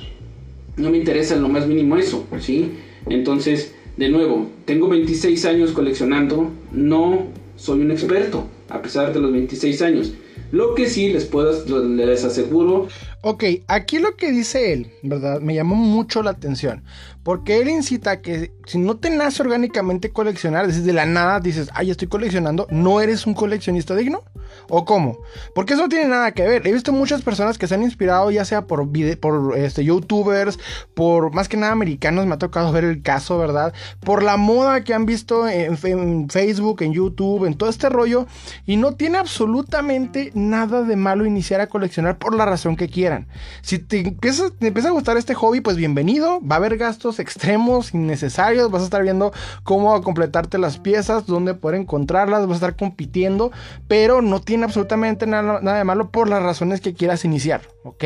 no 0.78 0.92
me 0.92 0.98
interesa 0.98 1.36
en 1.36 1.42
lo 1.42 1.50
más 1.50 1.68
mínimo 1.68 1.98
eso, 1.98 2.26
¿sí? 2.40 2.72
Entonces, 3.10 3.76
de 3.98 4.08
nuevo, 4.08 4.48
tengo 4.64 4.88
26 4.88 5.44
años 5.46 5.74
coleccionando, 5.74 6.52
no 6.72 7.28
soy 7.58 7.82
un 7.82 7.92
experto, 7.92 8.48
a 8.70 8.82
pesar 8.82 9.14
de 9.14 9.20
los 9.20 9.34
26 9.34 9.82
años. 9.82 10.14
Lo 10.52 10.76
que 10.76 10.90
sí 10.90 11.10
les 11.10 11.26
puedo, 11.26 11.52
les 11.84 12.24
aseguro. 12.24 12.88
Ok, 13.28 13.44
aquí 13.68 13.98
lo 13.98 14.16
que 14.18 14.32
dice 14.32 14.72
él, 14.72 14.92
¿verdad? 15.02 15.40
Me 15.42 15.56
llamó 15.56 15.74
mucho 15.74 16.22
la 16.22 16.30
atención. 16.30 16.84
Porque 17.26 17.60
él 17.60 17.70
incita 17.70 18.22
que 18.22 18.52
si 18.68 18.78
no 18.78 18.98
te 18.98 19.10
nace 19.10 19.42
orgánicamente 19.42 20.12
coleccionar, 20.12 20.68
desde 20.68 20.94
la 20.94 21.08
nada 21.08 21.40
dices, 21.40 21.70
ay, 21.74 21.90
estoy 21.90 22.08
coleccionando, 22.08 22.68
no 22.70 23.02
eres 23.02 23.26
un 23.26 23.34
coleccionista 23.34 23.96
digno. 23.96 24.22
¿O 24.70 24.86
cómo? 24.86 25.18
Porque 25.54 25.74
eso 25.74 25.82
no 25.82 25.90
tiene 25.90 26.08
nada 26.08 26.34
que 26.34 26.44
ver. 26.44 26.68
He 26.68 26.72
visto 26.72 26.92
muchas 26.92 27.24
personas 27.24 27.58
que 27.58 27.68
se 27.68 27.74
han 27.74 27.82
inspirado, 27.82 28.30
ya 28.30 28.46
sea 28.46 28.68
por, 28.68 28.88
por 29.20 29.58
este, 29.58 29.84
youtubers, 29.84 30.60
por 30.94 31.34
más 31.34 31.50
que 31.50 31.58
nada 31.58 31.72
americanos, 31.72 32.28
me 32.28 32.36
ha 32.36 32.38
tocado 32.38 32.72
ver 32.74 32.84
el 32.84 33.02
caso, 33.02 33.40
¿verdad? 33.40 33.74
Por 34.02 34.22
la 34.22 34.38
moda 34.38 34.84
que 34.84 34.94
han 34.94 35.08
visto 35.08 35.48
en, 35.48 35.78
Facebook, 36.30 36.84
en 36.84 36.94
YouTube, 36.94 37.46
en 37.46 37.56
todo 37.56 37.70
este 37.70 37.90
rollo. 37.90 38.28
Y 38.68 38.78
no 38.78 38.94
tiene 38.94 39.18
absolutamente 39.18 40.32
nada 40.36 40.84
de 40.84 40.96
malo 40.96 41.26
iniciar 41.26 41.60
a 41.62 41.68
coleccionar 41.68 42.18
por 42.20 42.36
la 42.36 42.46
razón 42.46 42.76
que 42.76 42.88
quieran. 42.88 43.15
Si 43.62 43.80
te 43.80 44.00
empieza, 44.00 44.48
a 44.88 44.92
gustar 44.92 45.18
este 45.18 45.34
hobby, 45.34 45.62
pues 45.62 45.78
bienvenido. 45.78 46.40
Va 46.42 46.56
a 46.56 46.58
haber 46.58 46.78
gastos 46.78 47.20
extremos, 47.20 47.94
innecesarios. 47.94 48.72
Vas 48.72 48.82
a 48.82 48.86
estar 48.86 49.04
viendo 49.04 49.34
cómo 49.64 50.02
completarte 50.02 50.58
las 50.58 50.78
piezas, 50.78 51.26
dónde 51.26 51.54
poder 51.54 51.80
encontrarlas, 51.80 52.42
vas 52.42 52.52
a 52.52 52.56
estar 52.56 52.76
compitiendo. 52.76 53.52
Pero 53.88 54.22
no 54.22 54.42
tiene 54.42 54.66
absolutamente 54.66 55.28
nada, 55.28 55.60
nada, 55.62 55.78
de 55.78 55.84
malo 55.84 56.10
por 56.10 56.30
las 56.30 56.44
razones 56.44 56.82
que 56.82 56.94
quieras 56.94 57.26
iniciar, 57.26 57.62
¿ok? 57.84 58.04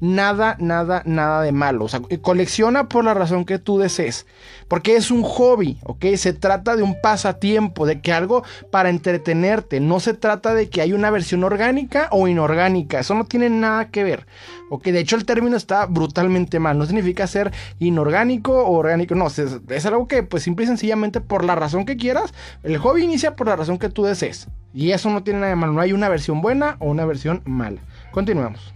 Nada, 0.00 0.56
nada, 0.58 1.02
nada 1.04 1.42
de 1.42 1.52
malo. 1.52 1.84
O 1.84 1.88
sea, 1.88 2.00
colecciona 2.22 2.88
por 2.88 3.04
la 3.04 3.14
razón 3.14 3.44
que 3.44 3.58
tú 3.58 3.78
desees. 3.78 4.26
Porque 4.68 4.96
es 4.96 5.10
un 5.10 5.22
hobby, 5.22 5.78
¿ok? 5.84 6.06
Se 6.16 6.32
trata 6.32 6.76
de 6.76 6.82
un 6.82 7.00
pasatiempo, 7.00 7.86
de 7.86 8.00
que 8.00 8.12
algo 8.12 8.44
para 8.70 8.90
entretenerte. 8.90 9.80
No 9.80 10.00
se 10.00 10.14
trata 10.14 10.54
de 10.54 10.68
que 10.68 10.80
hay 10.80 10.92
una 10.92 11.10
versión 11.10 11.44
orgánica 11.44 12.08
o 12.12 12.28
inorgánica. 12.28 13.00
Eso 13.00 13.14
no 13.14 13.24
tiene 13.24 13.50
nada 13.50 13.88
que 13.88 14.04
ver. 14.04 14.26
¿Ok? 14.68 14.84
De 14.84 15.00
hecho, 15.00 15.16
el 15.16 15.24
término 15.24 15.56
está 15.56 15.86
brutalmente 15.86 16.58
mal. 16.58 16.78
No 16.78 16.86
significa 16.86 17.26
ser 17.26 17.52
inorgánico 17.78 18.52
o 18.52 18.76
orgánico. 18.76 19.14
No, 19.14 19.26
es, 19.26 19.86
algo 19.86 20.08
que, 20.08 20.22
pues, 20.22 20.42
simple 20.42 20.64
y 20.64 20.68
sencillamente 20.68 21.20
por 21.20 21.44
la 21.44 21.54
razón 21.54 21.84
que 21.84 21.96
quieras. 21.96 22.32
El 22.62 22.78
hobby 22.78 23.04
inicia 23.04 23.36
por 23.36 23.46
la 23.46 23.56
razón 23.56 23.78
que 23.78 23.88
tú 23.88 24.04
desees. 24.04 24.48
Y 24.72 24.92
eso 24.92 25.10
no 25.10 25.22
tiene 25.22 25.40
nada 25.40 25.50
de 25.50 25.56
malo. 25.56 25.72
No 25.72 25.80
hay 25.80 25.92
una 25.92 26.08
versión 26.08 26.40
buena 26.40 26.76
o 26.78 26.90
una 26.90 27.04
versión 27.04 27.42
mala. 27.44 27.80
Continuamos. 28.12 28.74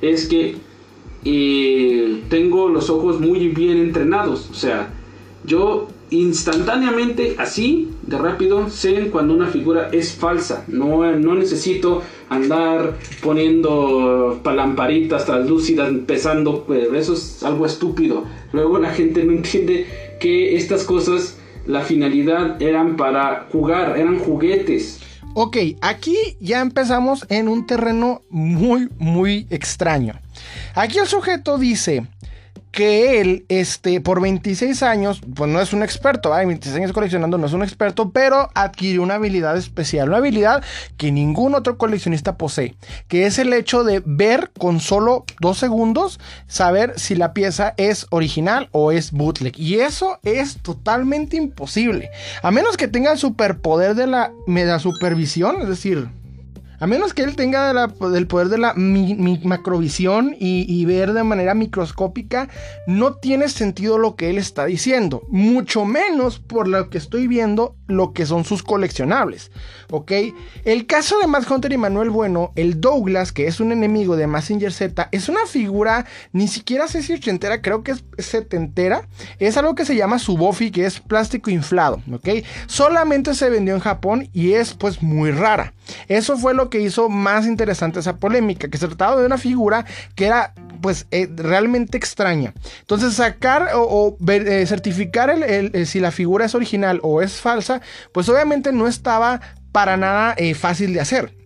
Es 0.00 0.26
que 0.26 0.56
eh, 1.24 2.22
tengo 2.28 2.68
los 2.68 2.90
ojos 2.90 3.20
muy 3.20 3.48
bien 3.48 3.78
entrenados. 3.78 4.50
O 4.50 4.54
sea, 4.54 4.88
yo 5.44 5.88
instantáneamente, 6.12 7.36
así 7.38 7.90
de 8.02 8.18
rápido, 8.18 8.68
sé 8.70 9.08
cuando 9.10 9.34
una 9.34 9.46
figura 9.48 9.88
es 9.92 10.12
falsa. 10.12 10.64
No, 10.68 11.10
no 11.12 11.34
necesito 11.34 12.02
andar 12.28 12.98
poniendo 13.22 14.40
palamparitas 14.42 15.24
translúcidas, 15.24 15.88
empezando, 15.88 16.64
pues 16.64 16.88
eso 16.92 17.14
es 17.14 17.42
algo 17.42 17.66
estúpido. 17.66 18.24
Luego 18.52 18.78
la 18.78 18.90
gente 18.90 19.24
no 19.24 19.32
entiende 19.32 19.86
que 20.20 20.56
estas 20.56 20.84
cosas, 20.84 21.38
la 21.66 21.80
finalidad 21.80 22.60
eran 22.60 22.96
para 22.96 23.48
jugar, 23.50 23.98
eran 23.98 24.18
juguetes. 24.18 25.00
Ok, 25.34 25.56
aquí 25.80 26.16
ya 26.40 26.60
empezamos 26.60 27.24
en 27.30 27.48
un 27.48 27.66
terreno 27.66 28.20
muy, 28.28 28.90
muy 28.98 29.46
extraño. 29.48 30.20
Aquí 30.74 30.98
el 30.98 31.06
sujeto 31.06 31.56
dice, 31.56 32.06
que 32.72 33.20
él, 33.20 33.44
este, 33.48 34.00
por 34.00 34.20
26 34.20 34.82
años, 34.82 35.20
pues 35.34 35.50
no 35.50 35.60
es 35.60 35.74
un 35.74 35.82
experto, 35.82 36.32
hay 36.32 36.46
26 36.46 36.76
años 36.76 36.92
coleccionando, 36.92 37.36
no 37.36 37.46
es 37.46 37.52
un 37.52 37.62
experto, 37.62 38.10
pero 38.10 38.48
adquirió 38.54 39.02
una 39.02 39.14
habilidad 39.14 39.56
especial, 39.58 40.08
una 40.08 40.16
habilidad 40.16 40.64
que 40.96 41.12
ningún 41.12 41.54
otro 41.54 41.76
coleccionista 41.76 42.38
posee, 42.38 42.74
que 43.08 43.26
es 43.26 43.38
el 43.38 43.52
hecho 43.52 43.84
de 43.84 44.02
ver 44.04 44.50
con 44.58 44.80
solo 44.80 45.26
dos 45.38 45.58
segundos, 45.58 46.18
saber 46.46 46.98
si 46.98 47.14
la 47.14 47.34
pieza 47.34 47.74
es 47.76 48.06
original 48.10 48.70
o 48.72 48.90
es 48.90 49.12
bootleg. 49.12 49.58
Y 49.58 49.80
eso 49.80 50.18
es 50.22 50.56
totalmente 50.56 51.36
imposible, 51.36 52.10
a 52.42 52.50
menos 52.50 52.78
que 52.78 52.88
tenga 52.88 53.12
el 53.12 53.18
superpoder 53.18 53.94
de 53.94 54.06
la, 54.06 54.32
de 54.46 54.78
supervisión, 54.80 55.60
es 55.60 55.68
decir, 55.68 56.08
a 56.82 56.88
menos 56.88 57.14
que 57.14 57.22
él 57.22 57.36
tenga 57.36 57.70
el 57.70 58.26
poder 58.26 58.48
de 58.48 58.58
la 58.58 58.74
macrovisión 58.74 60.34
y, 60.36 60.84
ver 60.84 61.12
de 61.12 61.22
manera 61.22 61.54
microscópica, 61.54 62.48
no 62.88 63.14
tiene 63.14 63.48
sentido 63.48 63.98
lo 63.98 64.16
que 64.16 64.30
él 64.30 64.36
está 64.36 64.64
diciendo. 64.64 65.22
Mucho 65.28 65.84
menos 65.84 66.40
por 66.40 66.66
lo 66.66 66.90
que 66.90 66.98
estoy 66.98 67.28
viendo, 67.28 67.76
lo 67.86 68.12
que 68.12 68.26
son 68.26 68.44
sus 68.44 68.64
coleccionables. 68.64 69.52
¿Ok? 69.92 70.10
El 70.64 70.86
caso 70.86 71.20
de 71.20 71.28
Matt 71.28 71.48
Hunter 71.48 71.72
y 71.72 71.78
Manuel 71.78 72.10
Bueno, 72.10 72.50
el 72.56 72.80
Douglas, 72.80 73.30
que 73.30 73.46
es 73.46 73.60
un 73.60 73.70
enemigo 73.70 74.16
de 74.16 74.26
Massinger 74.26 74.72
Z, 74.72 75.08
es 75.12 75.28
una 75.28 75.46
figura, 75.46 76.06
ni 76.32 76.48
siquiera 76.48 76.88
sé 76.88 77.04
si 77.04 77.12
ochentera, 77.12 77.62
creo 77.62 77.84
que 77.84 77.92
es 77.92 78.04
setentera. 78.18 79.06
Es 79.38 79.56
algo 79.56 79.76
que 79.76 79.84
se 79.84 79.94
llama 79.94 80.18
Subofi, 80.18 80.72
que 80.72 80.86
es 80.86 80.98
plástico 80.98 81.48
inflado. 81.48 82.02
¿Ok? 82.12 82.28
Solamente 82.66 83.34
se 83.34 83.50
vendió 83.50 83.72
en 83.74 83.80
Japón 83.80 84.28
y 84.32 84.54
es 84.54 84.74
pues 84.74 85.00
muy 85.00 85.30
rara. 85.30 85.74
Eso 86.08 86.36
fue 86.36 86.54
lo 86.54 86.70
que 86.72 86.80
hizo 86.80 87.10
más 87.10 87.46
interesante 87.46 88.00
esa 88.00 88.16
polémica, 88.16 88.68
que 88.68 88.78
se 88.78 88.88
trataba 88.88 89.20
de 89.20 89.26
una 89.26 89.36
figura 89.36 89.84
que 90.14 90.24
era 90.24 90.54
pues 90.80 91.06
eh, 91.10 91.28
realmente 91.36 91.98
extraña. 91.98 92.54
Entonces 92.80 93.12
sacar 93.12 93.68
o, 93.74 94.16
eh, 94.26 94.64
certificar 94.66 95.28
el, 95.28 95.86
si 95.86 96.00
la 96.00 96.10
figura 96.10 96.46
es 96.46 96.54
original 96.54 96.98
o 97.02 97.20
es 97.20 97.42
falsa, 97.42 97.82
pues 98.12 98.26
obviamente 98.30 98.72
no 98.72 98.88
estaba 98.88 99.42
para 99.70 99.98
nada 99.98 100.34
eh, 100.38 100.54
fácil 100.54 100.94
de 100.94 101.00
hacer. 101.00 101.41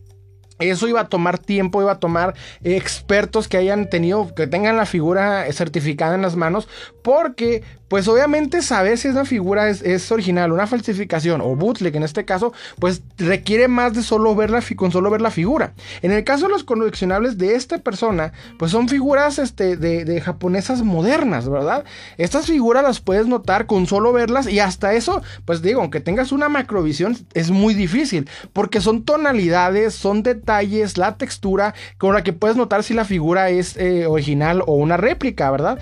Eso 0.59 0.89
iba 0.89 1.01
a 1.01 1.09
tomar 1.09 1.39
tiempo, 1.39 1.83
iba 1.83 1.93
a 1.93 2.01
tomar 2.01 2.35
expertos 2.63 3.49
que 3.49 3.57
hayan 3.57 3.91
tenido, 3.91 4.35
que 4.35 4.47
tengan 4.47 4.77
la 4.77 4.87
figura 4.87 5.51
certificada 5.53 6.15
en 6.15 6.23
las 6.23 6.37
manos, 6.37 6.69
porque 7.03 7.63
pues 7.89 8.09
obviamente 8.09 8.63
saber 8.63 8.99
si 8.99 9.09
esa 9.09 9.25
figura 9.25 9.69
es, 9.69 10.11
original, 10.11 10.53
una 10.53 10.67
falsificación 10.67 11.41
o 11.41 11.55
bootleg 11.55 11.95
en 11.95 12.03
este 12.03 12.25
caso, 12.25 12.53
pues 12.81 13.03
requiere 13.17 13.69
más 13.69 13.95
de 13.95 14.03
solo 14.03 14.35
ver 14.35 14.51
la, 14.51 14.63
con 14.75 14.91
solo 14.91 15.11
ver 15.11 15.21
la 15.21 15.31
figura. 15.31 15.73
En 16.03 16.11
el 16.11 16.25
caso 16.25 16.47
de 16.47 16.53
los 16.53 16.65
coleccionables 16.65 17.39
de 17.39 17.55
esta 17.55 17.79
persona, 17.79 18.33
pues 18.59 18.73
son 18.73 18.89
figuras 18.89 19.39
este, 19.39 19.77
de, 19.77 20.21
japonesas 20.21 20.83
modernas, 20.83 21.49
¿verdad? 21.49 21.85
Estas 22.17 22.47
figuras 22.47 22.83
las 22.83 23.01
puedes 23.01 23.27
notar 23.27 23.67
con 23.67 23.87
solo 23.87 24.13
verlas 24.13 24.49
y 24.49 24.59
hasta 24.59 24.95
eso, 24.95 25.23
pues 25.45 25.63
digo, 25.63 25.81
aunque 25.81 26.01
tengas 26.01 26.33
una 26.33 26.49
macrovisión, 26.49 27.17
es 27.35 27.51
muy 27.51 27.75
difícil, 27.75 28.29
porque 28.53 28.81
son 28.81 29.05
tonalidades, 29.05 29.95
son 29.95 30.23
detalles, 30.23 30.46
detalles, 30.47 30.97
la 30.97 31.17
textura, 31.17 31.75
con 31.99 32.15
la 32.15 32.23
que 32.23 32.33
puedes 32.33 32.57
notar 32.57 32.85
si 32.85 32.95
la 32.95 33.05
figura 33.05 33.51
es 33.51 33.77
eh, 33.77 34.07
original 34.07 34.63
o 34.67 34.75
una 34.75 34.97
réplica, 34.97 35.51
¿verdad? 35.51 35.81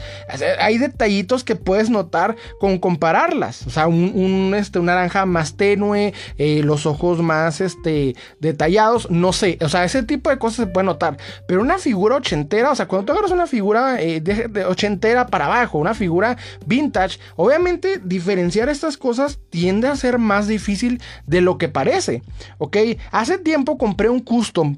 hay 0.59 0.79
detallitos 0.79 1.45
que 1.45 1.55
puedes 1.55 1.91
notar 1.91 2.37
con 2.59 2.79
compararlas. 2.79 3.67
O 3.67 3.71
sea, 3.71 3.87
un, 3.87 4.55
este, 4.57 4.81
naranja 4.81 5.27
más 5.27 5.57
tenue, 5.57 6.15
eh, 6.39 6.63
los 6.65 6.87
ojos 6.87 7.21
más 7.21 7.61
este, 7.61 8.17
detallados, 8.41 9.11
no 9.11 9.35
sé. 9.35 9.59
O 9.61 9.69
sea, 9.69 9.85
ese 9.85 10.03
tipo 10.03 10.31
de 10.31 10.39
cosas 10.39 10.57
se 10.57 10.67
puede 10.67 10.87
notar. 10.87 11.19
Pero 11.47 11.61
una 11.61 11.79
figura 11.79 12.17
ochentera, 12.17 12.71
o 12.71 12.75
sea, 12.75 12.89
cuando 12.89 13.05
tú 13.05 13.13
agarras 13.13 13.33
una 13.33 13.47
figura 13.47 14.01
eh, 14.01 14.21
de, 14.21 14.65
ochentera 14.65 15.27
para 15.27 15.47
abajo, 15.47 15.79
una 15.79 15.95
figura 15.95 16.39
vintage, 16.65 17.19
obviamente 17.37 18.01
diferenciar 18.03 18.71
estas 18.71 18.97
cosas 18.97 19.39
tiende 19.51 19.89
a 19.89 19.97
ser 19.97 20.19
más 20.19 20.49
difícil 20.49 21.03
de 21.27 21.43
lo 21.43 21.59
que 21.59 21.69
parece. 21.69 22.23
¿Ok? 22.59 22.79
Hace 23.11 23.37
tiempo 23.39 23.77
compré 23.77 24.09
un 24.09 24.21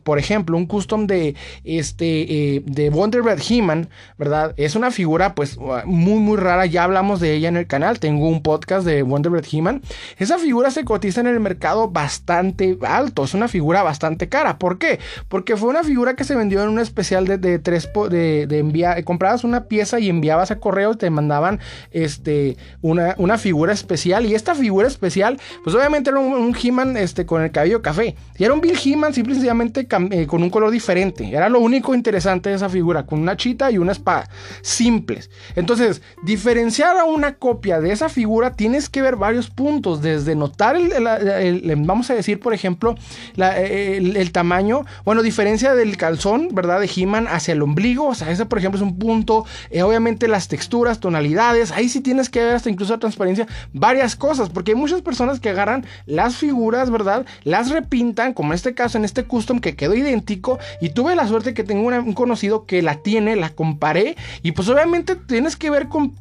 por 0.02 0.18
ejemplo, 0.18 0.56
un 0.56 0.66
custom 0.66 1.06
de 1.06 1.34
este 1.64 2.62
de 2.64 2.90
Wonder 2.90 3.22
Red 3.22 3.40
He-Man, 3.48 3.88
¿verdad? 4.18 4.54
Es 4.56 4.74
una 4.74 4.90
figura 4.90 5.34
pues 5.34 5.58
muy 5.84 6.20
muy 6.20 6.36
rara, 6.36 6.66
ya 6.66 6.84
hablamos 6.84 7.20
de 7.20 7.34
ella 7.34 7.48
en 7.48 7.56
el 7.56 7.66
canal, 7.66 8.00
tengo 8.00 8.28
un 8.28 8.42
podcast 8.42 8.86
de 8.86 9.02
Wonder 9.02 9.30
Bread 9.30 9.46
He-Man. 9.50 9.82
Esa 10.18 10.38
figura 10.38 10.70
se 10.70 10.84
cotiza 10.84 11.20
en 11.20 11.26
el 11.26 11.40
mercado 11.40 11.88
bastante 11.90 12.78
alto, 12.82 13.24
es 13.24 13.34
una 13.34 13.48
figura 13.48 13.82
bastante 13.82 14.28
cara. 14.28 14.58
¿Por 14.58 14.78
qué? 14.78 14.98
Porque 15.28 15.56
fue 15.56 15.68
una 15.68 15.84
figura 15.84 16.16
que 16.16 16.24
se 16.24 16.34
vendió 16.34 16.62
en 16.62 16.68
un 16.68 16.78
especial 16.78 17.26
de, 17.26 17.38
de 17.38 17.58
tres, 17.58 17.88
de, 18.10 18.46
de 18.46 18.58
enviar, 18.58 19.02
comprabas 19.04 19.44
una 19.44 19.64
pieza 19.64 20.00
y 20.00 20.08
enviabas 20.08 20.50
a 20.50 20.58
correo 20.58 20.92
y 20.92 20.96
te 20.96 21.10
mandaban 21.10 21.60
este, 21.90 22.56
una, 22.82 23.14
una 23.18 23.38
figura 23.38 23.72
especial. 23.72 24.26
Y 24.26 24.34
esta 24.34 24.54
figura 24.54 24.88
especial, 24.88 25.38
pues 25.64 25.74
obviamente 25.74 26.10
era 26.10 26.18
un, 26.18 26.56
He-Man 26.56 26.96
este, 26.96 27.26
con 27.26 27.42
el 27.42 27.50
cabello 27.50 27.82
café. 27.82 28.16
Y 28.38 28.44
era 28.44 28.54
un 28.54 28.60
Bill 28.60 28.78
He-Man 28.82 29.14
simplemente 29.14 29.46
eh, 29.74 30.26
con 30.26 30.42
un 30.42 30.50
color 30.50 30.70
diferente. 30.70 31.28
Era 31.28 31.48
lo 31.48 31.60
único 31.60 31.94
interesante 31.94 32.50
de 32.50 32.56
esa 32.56 32.68
figura, 32.68 33.06
con 33.06 33.20
una 33.20 33.36
chita 33.36 33.70
y 33.70 33.78
una 33.78 33.92
espada. 33.92 34.28
Simples. 34.62 35.30
Entonces, 35.54 36.02
diferenciar 36.22 36.96
a 36.96 37.04
una 37.04 37.34
copia 37.34 37.80
de 37.80 37.92
esa 37.92 38.08
figura 38.08 38.54
tienes 38.54 38.88
que 38.88 39.02
ver 39.02 39.16
varios 39.16 39.50
puntos, 39.50 40.02
desde 40.02 40.34
notar 40.34 40.76
el, 40.76 41.76
vamos 41.84 42.10
a 42.10 42.14
decir, 42.14 42.40
por 42.40 42.54
ejemplo, 42.54 42.94
el, 43.36 44.32
tamaño, 44.32 44.84
bueno, 45.04 45.22
diferencia 45.22 45.74
del 45.74 45.96
calzón, 45.96 46.48
¿verdad? 46.52 46.80
De 46.80 46.90
He-Man 46.94 47.26
hacia 47.28 47.52
el 47.52 47.62
ombligo, 47.62 48.08
o 48.08 48.14
sea, 48.14 48.30
ese 48.30 48.46
por 48.46 48.58
ejemplo 48.58 48.78
es 48.78 48.82
un 48.82 48.98
punto, 48.98 49.44
eh, 49.70 49.82
obviamente 49.82 50.28
las 50.28 50.48
texturas, 50.48 51.00
tonalidades, 51.00 51.72
ahí 51.72 51.88
sí 51.88 52.00
tienes 52.00 52.28
que 52.28 52.42
ver 52.42 52.56
hasta 52.56 52.70
incluso 52.70 52.92
la 52.92 52.98
transparencia, 52.98 53.46
varias 53.72 54.16
cosas, 54.16 54.48
porque 54.50 54.72
hay 54.72 54.76
muchas 54.76 55.02
personas 55.02 55.40
que 55.40 55.48
agarran 55.48 55.86
las 56.06 56.36
figuras, 56.36 56.90
¿verdad? 56.90 57.26
Las 57.44 57.70
repintan, 57.70 58.32
como 58.32 58.52
en 58.52 58.56
este 58.56 58.74
caso, 58.74 58.98
en 58.98 59.04
este 59.04 59.24
custom 59.24 59.55
que 59.60 59.76
quedó 59.76 59.94
idéntico, 59.94 60.58
y 60.80 60.90
tuve 60.90 61.14
la 61.14 61.26
suerte 61.26 61.54
que 61.54 61.64
tengo 61.64 61.86
un 61.86 62.12
conocido 62.12 62.66
que 62.66 62.82
la 62.82 62.96
tiene, 63.02 63.36
la 63.36 63.50
comparé, 63.50 64.16
y 64.42 64.52
pues 64.52 64.68
obviamente 64.68 65.16
tienes 65.16 65.56
que 65.56 65.70
ver 65.70 65.88
con 65.88 66.14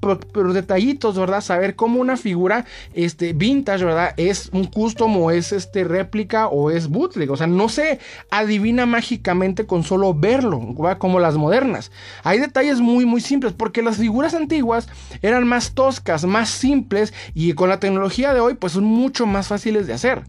detallitos, 0.53 1.17
¿verdad? 1.17 1.41
Saber 1.41 1.75
cómo 1.75 1.99
una 1.99 2.17
figura 2.17 2.65
este, 2.93 3.33
vintage, 3.33 3.85
¿verdad? 3.85 4.13
Es 4.17 4.49
un 4.53 4.65
custom 4.65 5.17
o 5.17 5.31
es 5.31 5.51
este, 5.51 5.83
réplica 5.83 6.47
o 6.47 6.71
es 6.71 6.87
bootleg. 6.87 7.31
O 7.31 7.37
sea, 7.37 7.47
no 7.47 7.69
se 7.69 7.99
adivina 8.29 8.85
mágicamente 8.85 9.65
con 9.65 9.83
solo 9.83 10.13
verlo, 10.13 10.61
como 10.99 11.19
las 11.19 11.35
modernas. 11.35 11.91
Hay 12.23 12.39
detalles 12.39 12.79
muy, 12.79 13.05
muy 13.05 13.21
simples 13.21 13.53
porque 13.53 13.81
las 13.81 13.97
figuras 13.97 14.33
antiguas 14.33 14.87
eran 15.21 15.47
más 15.47 15.73
toscas, 15.73 16.25
más 16.25 16.49
simples 16.49 17.13
y 17.33 17.53
con 17.53 17.69
la 17.69 17.79
tecnología 17.79 18.33
de 18.33 18.39
hoy 18.39 18.55
pues 18.55 18.73
son 18.73 18.83
mucho 18.83 19.25
más 19.25 19.47
fáciles 19.47 19.87
de 19.87 19.93
hacer. 19.93 20.23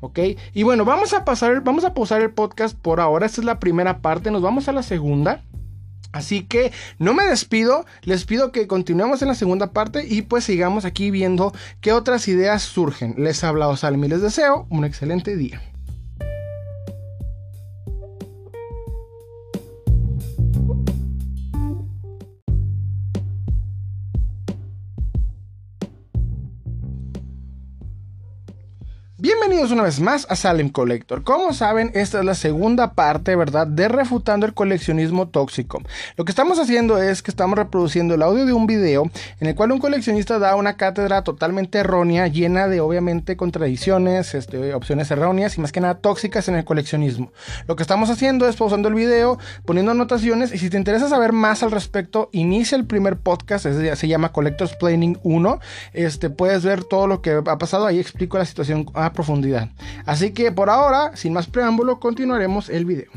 ¿Ok? 0.00 0.18
Y 0.54 0.62
bueno, 0.62 0.84
vamos 0.84 1.12
a 1.12 1.24
pasar, 1.24 1.62
vamos 1.62 1.84
a 1.84 1.94
pausar 1.94 2.20
el 2.22 2.30
podcast 2.30 2.76
por 2.76 3.00
ahora. 3.00 3.26
Esta 3.26 3.40
es 3.40 3.44
la 3.44 3.60
primera 3.60 4.00
parte, 4.00 4.30
nos 4.30 4.42
vamos 4.42 4.68
a 4.68 4.72
la 4.72 4.82
segunda. 4.82 5.42
Así 6.12 6.42
que 6.42 6.72
no 6.98 7.14
me 7.14 7.24
despido, 7.24 7.86
les 8.02 8.24
pido 8.24 8.50
que 8.50 8.66
continuemos 8.66 9.22
en 9.22 9.28
la 9.28 9.36
segunda 9.36 9.72
parte 9.72 10.04
y 10.08 10.22
pues 10.22 10.42
sigamos 10.44 10.84
aquí 10.84 11.10
viendo 11.12 11.52
qué 11.80 11.92
otras 11.92 12.26
ideas 12.26 12.62
surgen. 12.62 13.14
Les 13.16 13.44
ha 13.44 13.48
hablado 13.48 13.76
Salmi 13.76 14.08
y 14.08 14.10
les 14.10 14.22
deseo 14.22 14.66
un 14.70 14.84
excelente 14.84 15.36
día. 15.36 15.62
Bienvenidos 29.50 29.72
una 29.72 29.82
vez 29.82 29.98
más 29.98 30.28
a 30.30 30.36
Salem 30.36 30.68
Collector. 30.68 31.24
Como 31.24 31.52
saben, 31.52 31.90
esta 31.94 32.20
es 32.20 32.24
la 32.24 32.36
segunda 32.36 32.92
parte, 32.92 33.34
¿verdad?, 33.34 33.66
de 33.66 33.88
refutando 33.88 34.46
el 34.46 34.54
coleccionismo 34.54 35.26
tóxico. 35.26 35.82
Lo 36.16 36.24
que 36.24 36.30
estamos 36.30 36.60
haciendo 36.60 37.02
es 37.02 37.20
que 37.20 37.32
estamos 37.32 37.58
reproduciendo 37.58 38.14
el 38.14 38.22
audio 38.22 38.46
de 38.46 38.52
un 38.52 38.68
video 38.68 39.10
en 39.40 39.48
el 39.48 39.56
cual 39.56 39.72
un 39.72 39.80
coleccionista 39.80 40.38
da 40.38 40.54
una 40.54 40.76
cátedra 40.76 41.24
totalmente 41.24 41.78
errónea, 41.78 42.28
llena 42.28 42.68
de 42.68 42.80
obviamente 42.80 43.36
contradicciones, 43.36 44.36
este, 44.36 44.72
opciones 44.72 45.10
erróneas 45.10 45.58
y 45.58 45.60
más 45.60 45.72
que 45.72 45.80
nada 45.80 45.98
tóxicas 45.98 46.46
en 46.46 46.54
el 46.54 46.64
coleccionismo. 46.64 47.32
Lo 47.66 47.74
que 47.74 47.82
estamos 47.82 48.08
haciendo 48.08 48.46
es 48.48 48.54
pausando 48.54 48.86
el 48.86 48.94
video, 48.94 49.36
poniendo 49.64 49.90
anotaciones 49.90 50.54
y 50.54 50.58
si 50.58 50.70
te 50.70 50.76
interesa 50.76 51.08
saber 51.08 51.32
más 51.32 51.64
al 51.64 51.72
respecto, 51.72 52.28
inicia 52.30 52.76
el 52.76 52.86
primer 52.86 53.18
podcast, 53.18 53.66
se 53.66 54.08
llama 54.08 54.30
Collectors 54.30 54.76
Planning 54.76 55.18
1. 55.24 55.58
Este, 55.92 56.30
puedes 56.30 56.64
ver 56.64 56.84
todo 56.84 57.08
lo 57.08 57.20
que 57.20 57.42
ha 57.44 57.58
pasado, 57.58 57.84
ahí 57.84 57.98
explico 57.98 58.38
la 58.38 58.44
situación 58.44 58.84
profundidad. 59.12 59.39
Así 60.06 60.32
que 60.32 60.52
por 60.52 60.70
ahora, 60.70 61.16
sin 61.16 61.32
más 61.32 61.46
preámbulo, 61.46 62.00
continuaremos 62.00 62.68
el 62.68 62.84
video. 62.84 63.10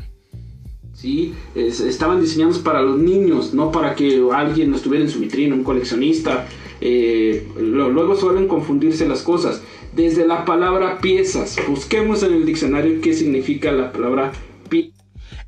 Sí, 0.94 1.34
estaban 1.54 2.20
diseñados 2.20 2.60
para 2.60 2.80
los 2.80 2.98
niños, 2.98 3.52
no 3.52 3.72
para 3.72 3.94
que 3.94 4.22
alguien 4.32 4.70
lo 4.70 4.76
estuviera 4.76 5.04
en 5.04 5.10
su 5.10 5.18
vitrina, 5.18 5.54
un 5.54 5.64
coleccionista. 5.64 6.46
Eh, 6.80 7.46
luego 7.56 8.16
suelen 8.16 8.48
confundirse 8.48 9.06
las 9.06 9.22
cosas. 9.22 9.60
Desde 9.94 10.26
la 10.26 10.44
palabra 10.44 10.98
piezas, 10.98 11.56
busquemos 11.68 12.22
en 12.22 12.32
el 12.32 12.46
diccionario 12.46 13.00
qué 13.00 13.12
significa 13.12 13.72
la 13.72 13.92
palabra 13.92 14.32
pieza. 14.68 14.94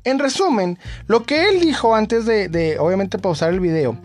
En 0.03 0.19
resumen, 0.19 0.77
lo 1.07 1.23
que 1.23 1.49
él 1.49 1.59
dijo 1.59 1.95
antes 1.95 2.25
de, 2.25 2.49
de 2.49 2.77
obviamente 2.79 3.17
pausar 3.17 3.53
el 3.53 3.59
video 3.59 3.97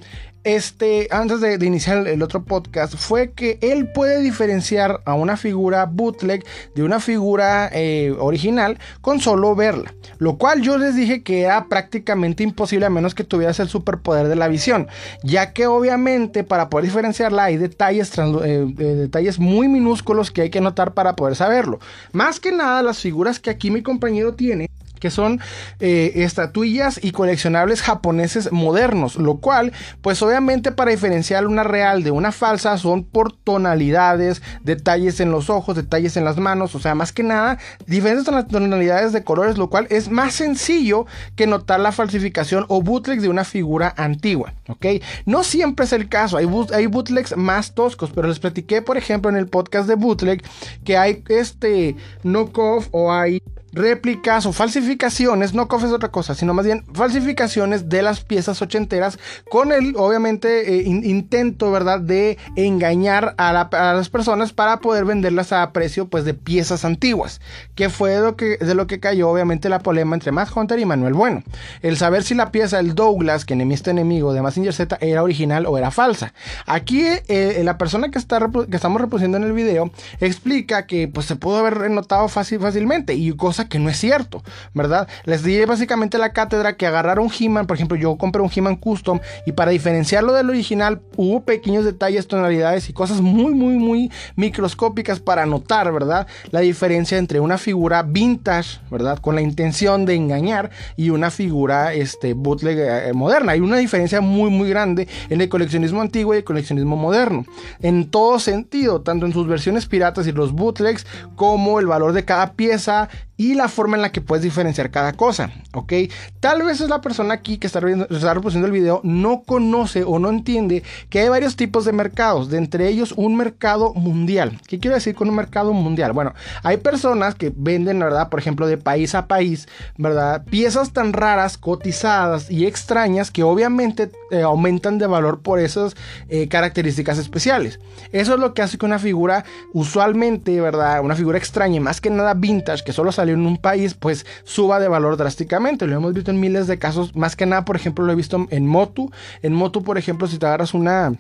este, 0.44 1.09
antes 1.11 1.40
de, 1.40 1.55
iniciar 1.64 2.07
el 2.07 2.22
otro 2.22 2.44
podcast, 2.44 2.94
fue 2.96 3.33
que 3.33 3.59
él 3.61 3.90
puede 3.92 4.20
diferenciar 4.20 5.00
a 5.05 5.14
una 5.14 5.37
figura 5.37 5.87
bootleg 5.87 6.44
de 6.74 6.83
una 6.83 7.00
figura 7.00 7.70
eh, 7.72 8.14
original 8.18 8.78
con 9.00 9.20
solo 9.20 9.55
verla. 9.55 9.94
Lo 10.18 10.38
cual 10.38 10.62
yo 10.62 10.78
les 10.78 10.96
dije 10.96 11.22
que 11.22 11.42
era 11.42 11.66
prácticamente 11.68 12.42
imposible 12.42 12.87
a 12.87 12.90
menos 12.90 13.14
que 13.14 13.24
tuvieras 13.24 13.61
el 13.61 13.68
superpoder 13.68 14.28
de 14.28 14.37
la 14.37 14.48
visión. 14.48 14.88
Ya 15.22 15.52
que 15.52 15.66
obviamente 15.66 16.44
para 16.44 16.68
poder 16.70 16.87
diferenciarla 16.87 17.44
hay 17.44 17.57
detalles, 17.57 18.12
eh, 18.18 18.66
detalles 18.76 19.38
muy 19.38 19.68
minúsculos 19.68 20.31
que 20.31 20.42
hay 20.42 20.50
que 20.50 20.61
notar 20.61 20.94
para 20.94 21.16
poder 21.16 21.37
saberlo. 21.37 21.78
Más 22.12 22.40
que 22.40 22.52
nada 22.52 22.83
las 22.83 22.98
figuras 22.98 23.38
que 23.38 23.50
aquí 23.50 23.70
mi 23.70 23.83
compañero 23.83 24.35
tiene 24.35 24.68
que 25.03 25.11
son 25.11 25.41
eh, 25.81 26.12
estatuillas 26.15 27.01
y 27.03 27.11
coleccionables 27.11 27.83
japoneses 27.83 28.53
modernos, 28.53 29.17
lo 29.17 29.38
cual, 29.38 29.73
pues 30.01 30.23
obviamente 30.23 30.71
para 30.71 30.93
diferenciar 30.93 31.49
una 31.49 31.65
real 31.65 32.05
de 32.05 32.12
una 32.12 32.31
falsa 32.31 32.79
son 32.79 33.03
por 33.03 33.33
tonalidades, 33.33 34.43
detalles 34.62 35.19
en 35.19 35.33
los 35.33 35.51
ojos, 35.51 35.75
detalles 35.75 36.17
en 36.17 36.25
las 36.25 36.37
manos, 36.37 36.77
o 36.77 36.79
sea, 36.79 36.95
más 36.95 37.12
que 37.12 37.25
nada, 37.25 37.59
diferentes 37.85 38.33
tonalidades 38.47 39.12
de 39.12 39.25
colores, 39.25 39.59
lo 39.59 39.69
cual 39.69 39.88
es 39.91 40.09
más 40.09 40.35
sencillo 40.35 41.07
que 41.35 41.49
notar 41.49 41.81
la 41.81 41.91
falsificación 41.91 42.65
o 42.69 42.81
bootleg 42.81 43.21
de 43.21 43.29
una 43.29 43.43
figura 43.43 43.93
antigua, 43.97 44.55
¿ok? 44.69 44.87
No 45.27 45.43
siempre 45.43 45.85
es 45.85 45.93
el 45.93 46.09
caso, 46.09 46.37
hay, 46.37 46.49
hay 46.73 46.87
bootlegs 46.87 47.37
más 47.37 47.75
toscos, 47.75 48.12
pero 48.15 48.29
les 48.29 48.38
platiqué, 48.38 48.83
por 48.83 48.97
ejemplo, 48.97 49.29
en 49.29 49.37
el 49.37 49.49
podcast 49.49 49.88
de 49.88 49.97
bootleg 49.97 50.45
que 50.85 50.97
hay 50.97 51.25
este 51.29 51.97
knockoff 52.23 52.87
o 52.93 53.12
hay 53.12 53.43
réplicas 53.73 54.47
o 54.47 54.53
falsificaciones, 54.53 55.55
no 55.55 55.69
cofes 55.69 55.91
otra 55.91 56.11
cosa, 56.11 56.35
sino 56.35 56.55
más 56.55 56.67
bien 56.67 56.85
falsificaciones 56.93 57.89
de 57.89 58.03
las 58.03 58.21
piezas 58.21 58.61
ochenteras 58.61 59.19
con 59.51 59.73
el, 59.73 59.95
obviamente, 59.97 60.79
eh, 60.79 60.83
intento, 60.83 61.71
¿verdad?, 61.71 62.01
de 62.01 62.39
engañar 62.57 63.35
a, 63.39 63.53
las 63.53 64.09
personas 64.09 64.53
para 64.53 64.81
poder 64.81 65.05
venderlas 65.05 65.53
a 65.53 65.73
precio, 65.73 66.09
pues, 66.09 66.25
de 66.25 66.35
piezas 66.35 66.85
antiguas, 66.85 67.41
que 67.75 67.89
fue 67.89 68.11
de 68.11 68.21
lo 68.21 68.37
que, 68.37 68.59
de 68.59 68.75
lo 68.75 68.87
que 68.87 69.01
cayó, 69.01 69.31
obviamente, 69.31 69.69
la 69.69 69.81
polema 69.81 70.15
entre 70.15 70.33
Matt 70.33 70.55
Hunter 70.55 70.79
y 70.79 70.85
Manuel 70.85 71.15
Bueno. 71.15 71.43
El 71.81 71.97
saber 71.97 72.23
si 72.25 72.35
la 72.35 72.53
pieza 72.53 72.77
del 72.77 72.95
Douglas, 72.95 73.45
que 73.45 73.55
enemista 73.55 73.91
enemigo 73.91 74.33
de 74.33 74.43
Massinger 74.43 74.75
Z, 74.75 74.99
era 75.01 75.23
original 75.23 75.67
o 75.67 75.79
era 75.79 75.91
falsa. 75.91 76.35
Aquí, 76.67 77.05
eh, 77.29 77.61
la 77.65 77.79
persona 77.79 78.11
que, 78.11 78.19
está 78.19 78.51
que 78.69 78.77
estamos 78.77 79.01
reproduciendo 79.01 79.39
en 79.39 79.45
el 79.45 79.53
video 79.53 79.91
explica 80.21 80.87
que, 80.87 81.09
pues, 81.09 81.27
se 81.27 81.37
pudo 81.37 81.59
haber 81.59 81.91
notado 81.91 82.29
fácil, 82.29 82.61
fácilmente 82.61 83.14
y 83.14 83.33
cosa 83.33 83.62
que 83.69 83.79
no 83.79 83.89
es 83.89 83.99
cierto, 83.99 84.43
¿verdad? 84.75 85.09
Les 85.25 85.43
diré 85.43 85.67
básicamente 85.67 86.19
la 86.19 86.33
cátedra 86.33 86.77
que 86.77 86.87
agarrar 86.87 87.21
un 87.21 87.31
He-Man, 87.31 87.67
por 87.67 87.77
ejemplo, 87.77 87.97
yo 87.97 88.17
compré 88.17 88.43
un 88.43 88.51
He-Man 88.55 88.77
custom 88.77 89.21
y 89.47 89.53
para 89.53 89.71
diferenciarlo 89.71 90.33
del 90.33 90.51
original 90.51 91.01
hubo 91.17 91.43
pequeños 91.45 91.85
detalles, 91.85 92.27
tonalidades 92.27 92.89
y 92.89 92.93
cosas 92.93 93.21
muy, 93.21 93.55
muy, 93.55 93.77
muy 93.77 94.11
microscópicas 94.37 95.21
para 95.21 95.47
notar, 95.47 95.93
¿verdad? 95.93 96.27
La 96.51 96.61
diferencia 96.61 97.19
entre 97.19 97.41
una 97.41 97.59
figura 97.59 98.03
vintage, 98.03 98.81
¿verdad? 98.91 99.19
Con 99.19 99.35
la 99.35 99.43
intención 99.43 100.05
de 100.07 100.15
engañar 100.15 100.71
y 100.97 101.11
una 101.11 101.31
figura 101.31 101.93
este, 101.95 102.35
bootleg 102.35 102.79
eh, 102.79 103.13
moderna. 103.13 103.53
Hay 103.53 103.61
una 103.61 103.77
diferencia 103.77 104.21
muy, 104.21 104.51
muy 104.51 104.69
grande 104.69 105.09
en 105.29 105.41
el 105.41 105.49
coleccionismo 105.49 106.01
antiguo 106.01 106.35
y 106.35 106.39
el 106.39 106.45
coleccionismo 106.45 106.97
moderno. 106.97 107.45
En 107.81 108.11
todo 108.11 108.39
sentido, 108.39 109.03
tanto 109.03 109.27
en 109.27 109.33
sus 109.33 109.47
versiones 109.47 109.87
piratas 109.87 110.27
y 110.27 110.33
los 110.33 110.53
bootlegs, 110.53 111.07
como 111.37 111.81
el 111.81 111.87
valor 111.87 112.13
de 112.13 112.25
cada 112.25 112.53
pieza 112.53 113.09
y 113.43 113.55
la 113.55 113.68
forma 113.68 113.97
en 113.97 114.03
la 114.03 114.12
que 114.12 114.20
puedes 114.20 114.45
diferenciar 114.45 114.93
cada 114.93 115.14
cosa, 115.14 115.51
¿ok? 115.74 115.93
Tal 116.38 116.62
vez 116.62 116.80
es 116.80 116.88
la 116.88 117.01
persona 117.01 117.34
aquí 117.34 117.59
que 117.59 117.66
está, 117.66 117.80
está 117.80 118.34
reproduciendo 118.34 118.66
el 118.66 118.72
video 118.72 119.01
no 119.03 119.43
conoce 119.43 120.05
o 120.05 120.20
no 120.20 120.30
entiende 120.30 120.84
que 121.11 121.18
hay 121.18 121.28
varios 121.28 121.57
tipos 121.57 121.84
de 121.84 121.93
mercados, 121.93 122.51
de 122.51 122.59
entre 122.59 122.86
ellos 122.86 123.12
un 123.16 123.34
mercado 123.34 123.95
mundial. 123.95 124.61
¿Qué 124.68 124.78
quiero 124.78 124.95
decir 124.95 125.16
con 125.16 125.28
un 125.28 125.34
mercado 125.34 125.72
mundial? 125.72 126.12
Bueno, 126.12 126.34
hay 126.62 126.76
personas 126.76 127.34
que 127.34 127.53
venden, 127.53 127.99
¿verdad? 127.99 128.28
Por 128.28 128.38
ejemplo, 128.38 128.68
de 128.68 128.78
país 128.78 129.16
a 129.16 129.26
país, 129.26 129.66
¿verdad? 129.99 130.45
Piezas 130.45 130.93
tan 130.93 131.12
raras, 131.12 131.59
cotizadas 131.59 132.49
y 132.49 132.66
extrañas 132.66 133.32
que 133.32 133.43
obviamente 133.43 134.12
eh, 134.30 134.43
aumentan 134.43 134.99
de 134.99 135.09
valor 135.09 135.40
por 135.40 135.59
esas 135.59 135.97
eh, 136.28 136.47
características 136.47 137.18
especiales. 137.18 137.80
Eso 138.12 138.34
es 138.34 138.38
lo 138.38 138.55
que 138.55 138.62
hace 138.62 138.78
que 138.78 138.86
una 138.86 139.01
figura, 139.01 139.45
usualmente, 139.72 140.61
¿verdad? 140.61 141.01
Una 141.01 141.16
figura 141.16 141.38
extraña 141.38 141.80
más 141.80 142.01
que 142.01 142.09
nada 142.09 142.34
vintage, 142.34 142.84
que 142.84 142.93
solo 142.93 143.11
salió 143.11 143.32
en 143.33 143.47
un 143.47 143.57
país, 143.57 143.95
pues 143.95 144.26
suba 144.45 144.80
de 144.80 144.89
valor 144.89 145.16
drásticamente. 145.16 145.87
Lo 145.87 145.97
hemos 145.97 146.12
visto 146.14 146.30
en 146.30 146.41
miles 146.41 146.66
de 146.66 146.78
casos. 146.78 147.14
Más 147.16 147.37
que 147.37 147.47
nada, 147.47 147.64
por 147.64 147.76
ejemplo, 147.76 148.05
lo 148.05 148.12
he 148.12 148.16
visto 148.16 148.47
en 148.51 148.66
Motu. 148.66 149.11
En 149.43 149.53
Motu, 149.55 149.83
por 149.83 149.99
ejemplo, 149.99 150.26
si 150.26 150.39
te 150.39 150.47
agarras 150.47 150.74
una. 150.74 151.12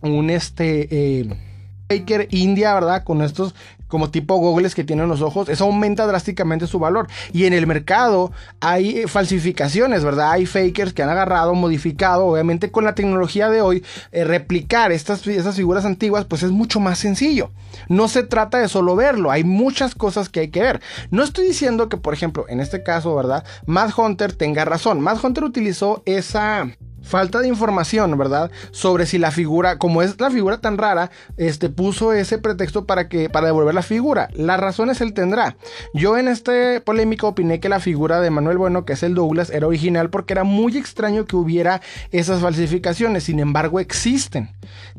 Un 0.00 0.30
este. 0.30 0.88
Eh, 0.90 1.28
Faker 1.88 2.28
India, 2.30 2.74
¿verdad? 2.74 3.02
Con 3.02 3.22
estos 3.22 3.54
como 3.88 4.10
tipo 4.10 4.36
gogles 4.36 4.74
que 4.74 4.84
tienen 4.84 5.08
los 5.08 5.22
ojos, 5.22 5.48
eso 5.48 5.64
aumenta 5.64 6.06
drásticamente 6.06 6.66
su 6.66 6.78
valor. 6.78 7.08
Y 7.32 7.46
en 7.46 7.52
el 7.52 7.66
mercado 7.66 8.32
hay 8.60 8.98
eh, 8.98 9.08
falsificaciones, 9.08 10.04
¿verdad? 10.04 10.32
Hay 10.32 10.46
fakers 10.46 10.92
que 10.92 11.02
han 11.02 11.10
agarrado, 11.10 11.54
modificado, 11.54 12.26
obviamente 12.26 12.70
con 12.70 12.84
la 12.84 12.94
tecnología 12.94 13.50
de 13.50 13.62
hoy, 13.62 13.84
eh, 14.12 14.24
replicar 14.24 14.92
estas, 14.92 15.26
estas 15.26 15.56
figuras 15.56 15.84
antiguas, 15.84 16.24
pues 16.24 16.42
es 16.42 16.50
mucho 16.50 16.80
más 16.80 16.98
sencillo. 16.98 17.50
No 17.88 18.08
se 18.08 18.22
trata 18.22 18.58
de 18.58 18.68
solo 18.68 18.96
verlo, 18.96 19.30
hay 19.30 19.44
muchas 19.44 19.94
cosas 19.94 20.28
que 20.28 20.40
hay 20.40 20.48
que 20.48 20.62
ver. 20.62 20.80
No 21.10 21.22
estoy 21.22 21.46
diciendo 21.46 21.88
que, 21.88 21.96
por 21.96 22.14
ejemplo, 22.14 22.46
en 22.48 22.60
este 22.60 22.82
caso, 22.82 23.14
¿verdad? 23.14 23.44
Mad 23.66 23.90
Hunter 23.96 24.32
tenga 24.32 24.64
razón. 24.64 25.00
Mad 25.00 25.18
Hunter 25.22 25.44
utilizó 25.44 26.02
esa 26.06 26.68
falta 27.08 27.40
de 27.40 27.48
información, 27.48 28.16
¿verdad? 28.18 28.50
Sobre 28.70 29.06
si 29.06 29.18
la 29.18 29.30
figura, 29.30 29.78
como 29.78 30.02
es 30.02 30.20
la 30.20 30.30
figura 30.30 30.60
tan 30.60 30.78
rara, 30.78 31.10
este 31.36 31.70
puso 31.70 32.12
ese 32.12 32.38
pretexto 32.38 32.84
para 32.84 33.08
que 33.08 33.30
para 33.30 33.46
devolver 33.46 33.74
la 33.74 33.82
figura. 33.82 34.28
Las 34.34 34.60
razones 34.60 35.00
él 35.00 35.14
tendrá. 35.14 35.56
Yo 35.94 36.18
en 36.18 36.28
este 36.28 36.80
polémico 36.80 37.28
opiné 37.28 37.60
que 37.60 37.68
la 37.68 37.80
figura 37.80 38.20
de 38.20 38.30
Manuel 38.30 38.58
Bueno, 38.58 38.84
que 38.84 38.92
es 38.92 39.02
el 39.02 39.14
Douglas, 39.14 39.50
era 39.50 39.66
original 39.66 40.10
porque 40.10 40.34
era 40.34 40.44
muy 40.44 40.76
extraño 40.76 41.24
que 41.24 41.36
hubiera 41.36 41.80
esas 42.12 42.40
falsificaciones. 42.40 43.24
Sin 43.24 43.40
embargo, 43.40 43.80
existen. 43.80 44.50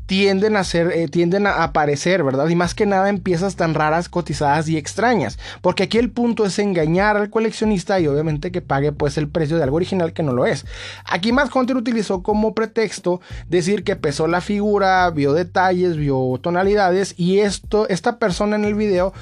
Tienden 0.10 0.56
a 0.56 0.64
ser, 0.64 0.92
eh, 0.92 1.08
tienden 1.08 1.46
a 1.46 1.62
aparecer, 1.64 2.24
¿verdad? 2.24 2.50
Y 2.50 2.56
más 2.56 2.74
que 2.74 2.88
nada 2.88 3.10
en 3.10 3.20
piezas 3.20 3.56
tan 3.56 3.76
raras, 3.76 4.10
cotizadas 4.10 4.68
y 4.68 4.76
extrañas. 4.76 5.38
Porque 5.62 5.84
aquí 5.84 6.00
el 6.00 6.10
punto 6.10 6.48
es 6.48 6.58
engañar 6.58 7.16
al 7.16 7.30
coleccionista 7.30 8.00
y 8.00 8.08
obviamente 8.08 8.52
que 8.52 8.62
pague 8.62 8.92
pues 8.92 9.20
el 9.20 9.30
precio 9.30 9.58
de 9.58 9.64
algo 9.66 9.76
original 9.76 10.12
que 10.12 10.24
no 10.24 10.34
lo 10.34 10.48
es. 10.48 10.66
Aquí 11.06 11.32
más 11.32 11.56
Hunter 11.56 11.78
utilizó 11.78 12.24
como 12.24 12.56
pretexto 12.56 13.22
decir 13.50 13.84
que 13.84 13.96
pesó 13.96 14.26
la 14.28 14.42
figura, 14.42 15.08
vio 15.12 15.34
detalles, 15.34 15.96
vio 15.96 16.40
tonalidades 16.42 17.14
y 17.16 17.42
esto, 17.42 17.88
esta 17.88 18.18
persona 18.18 18.56
en 18.56 18.66
el 18.66 18.74
video 18.74 19.14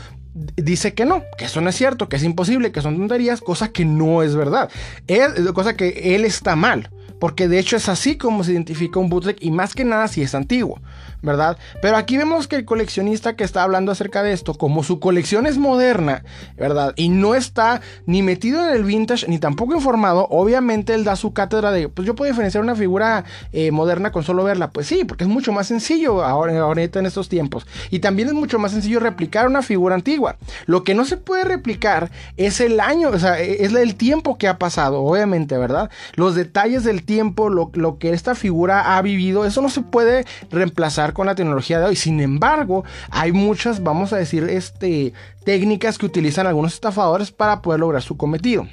dice 0.55 0.93
que 0.93 1.03
no, 1.03 1.21
que 1.37 1.45
eso 1.45 1.59
no 1.59 1.69
es 1.69 1.75
cierto, 1.75 2.07
que 2.07 2.15
es 2.15 2.23
imposible, 2.23 2.71
que 2.71 2.81
son 2.81 2.95
tonterías, 2.95 3.41
cosa 3.41 3.73
que 3.73 3.83
no 3.83 4.23
es 4.23 4.37
verdad. 4.37 4.69
Es 5.07 5.33
cosa 5.51 5.75
que 5.75 6.15
él 6.15 6.23
está 6.23 6.55
mal 6.55 6.89
porque 7.19 7.47
de 7.47 7.59
hecho 7.59 7.75
es 7.77 7.89
así 7.89 8.17
como 8.17 8.43
se 8.43 8.51
identifica 8.53 8.99
un 8.99 9.09
bootleg 9.09 9.37
y 9.39 9.51
más 9.51 9.73
que 9.73 9.83
nada 9.83 10.07
si 10.07 10.21
es 10.21 10.35
antiguo, 10.35 10.79
¿verdad? 11.21 11.57
Pero 11.81 11.97
aquí 11.97 12.17
vemos 12.17 12.47
que 12.47 12.57
el 12.57 12.65
coleccionista 12.65 13.35
que 13.35 13.43
está 13.43 13.63
hablando 13.63 13.91
acerca 13.91 14.23
de 14.23 14.33
esto, 14.33 14.53
como 14.53 14.83
su 14.83 14.99
colección 14.99 15.47
es 15.47 15.57
moderna, 15.57 16.23
¿verdad? 16.57 16.93
Y 16.95 17.09
no 17.09 17.35
está 17.35 17.81
ni 18.05 18.23
metido 18.23 18.63
en 18.63 18.75
el 18.75 18.83
vintage 18.83 19.27
ni 19.27 19.39
tampoco 19.39 19.75
informado, 19.75 20.27
obviamente 20.29 20.93
él 20.93 21.03
da 21.03 21.15
su 21.15 21.33
cátedra 21.33 21.71
de, 21.71 21.89
pues 21.89 22.05
yo 22.05 22.15
puedo 22.15 22.31
diferenciar 22.31 22.63
una 22.63 22.75
figura 22.75 23.25
eh, 23.51 23.71
moderna 23.71 24.11
con 24.11 24.23
solo 24.23 24.43
verla, 24.43 24.69
pues 24.69 24.87
sí, 24.87 25.03
porque 25.05 25.23
es 25.23 25.29
mucho 25.29 25.51
más 25.51 25.67
sencillo 25.67 26.23
ahora, 26.23 26.53
en 26.77 27.05
estos 27.05 27.29
tiempos. 27.29 27.65
Y 27.89 27.99
también 27.99 28.27
es 28.29 28.33
mucho 28.33 28.59
más 28.59 28.71
sencillo 28.71 28.99
replicar 28.99 29.47
una 29.47 29.61
figura 29.61 29.95
antigua. 29.95 30.37
Lo 30.65 30.83
que 30.83 30.95
no 30.95 31.05
se 31.05 31.17
puede 31.17 31.43
replicar 31.43 32.11
es 32.37 32.61
el 32.61 32.79
año, 32.79 33.09
o 33.09 33.19
sea, 33.19 33.39
es 33.39 33.73
el 33.73 33.95
tiempo 33.95 34.37
que 34.37 34.47
ha 34.47 34.57
pasado, 34.57 35.01
obviamente, 35.01 35.57
¿verdad? 35.57 35.89
Los 36.15 36.35
detalles 36.35 36.83
del 36.83 37.03
tiempo, 37.03 37.49
lo, 37.49 37.97
que 37.99 38.11
esta 38.11 38.35
figura 38.35 38.97
ha 38.97 39.01
vivido, 39.01 39.45
eso 39.45 39.61
no 39.61 39.69
se 39.69 39.81
puede 39.81 40.25
reemplazar 40.51 41.13
con 41.17 41.25
la 41.25 41.35
tecnología 41.35 41.79
de 41.79 41.85
hoy. 41.87 41.95
Sin 41.95 42.21
embargo, 42.21 42.85
hay 43.09 43.31
muchas, 43.31 43.81
vamos 43.81 44.13
a 44.13 44.17
decir, 44.17 44.43
este, 44.43 45.13
técnicas 45.43 45.97
que 45.97 46.05
utilizan 46.05 46.45
algunos 46.45 46.75
estafadores 46.75 47.31
para 47.31 47.61
poder 47.63 47.79
lograr 47.79 48.03
su 48.03 48.15
cometido. 48.15 48.67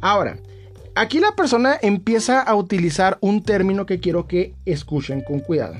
Ahora, 0.00 0.36
aquí 0.96 1.20
la 1.20 1.36
persona 1.36 1.78
empieza 1.80 2.42
a 2.42 2.56
utilizar 2.56 3.18
un 3.20 3.44
término 3.44 3.86
que 3.86 4.00
quiero 4.00 4.26
que 4.26 4.54
escuchen 4.66 5.22
con 5.22 5.38
cuidado. 5.38 5.76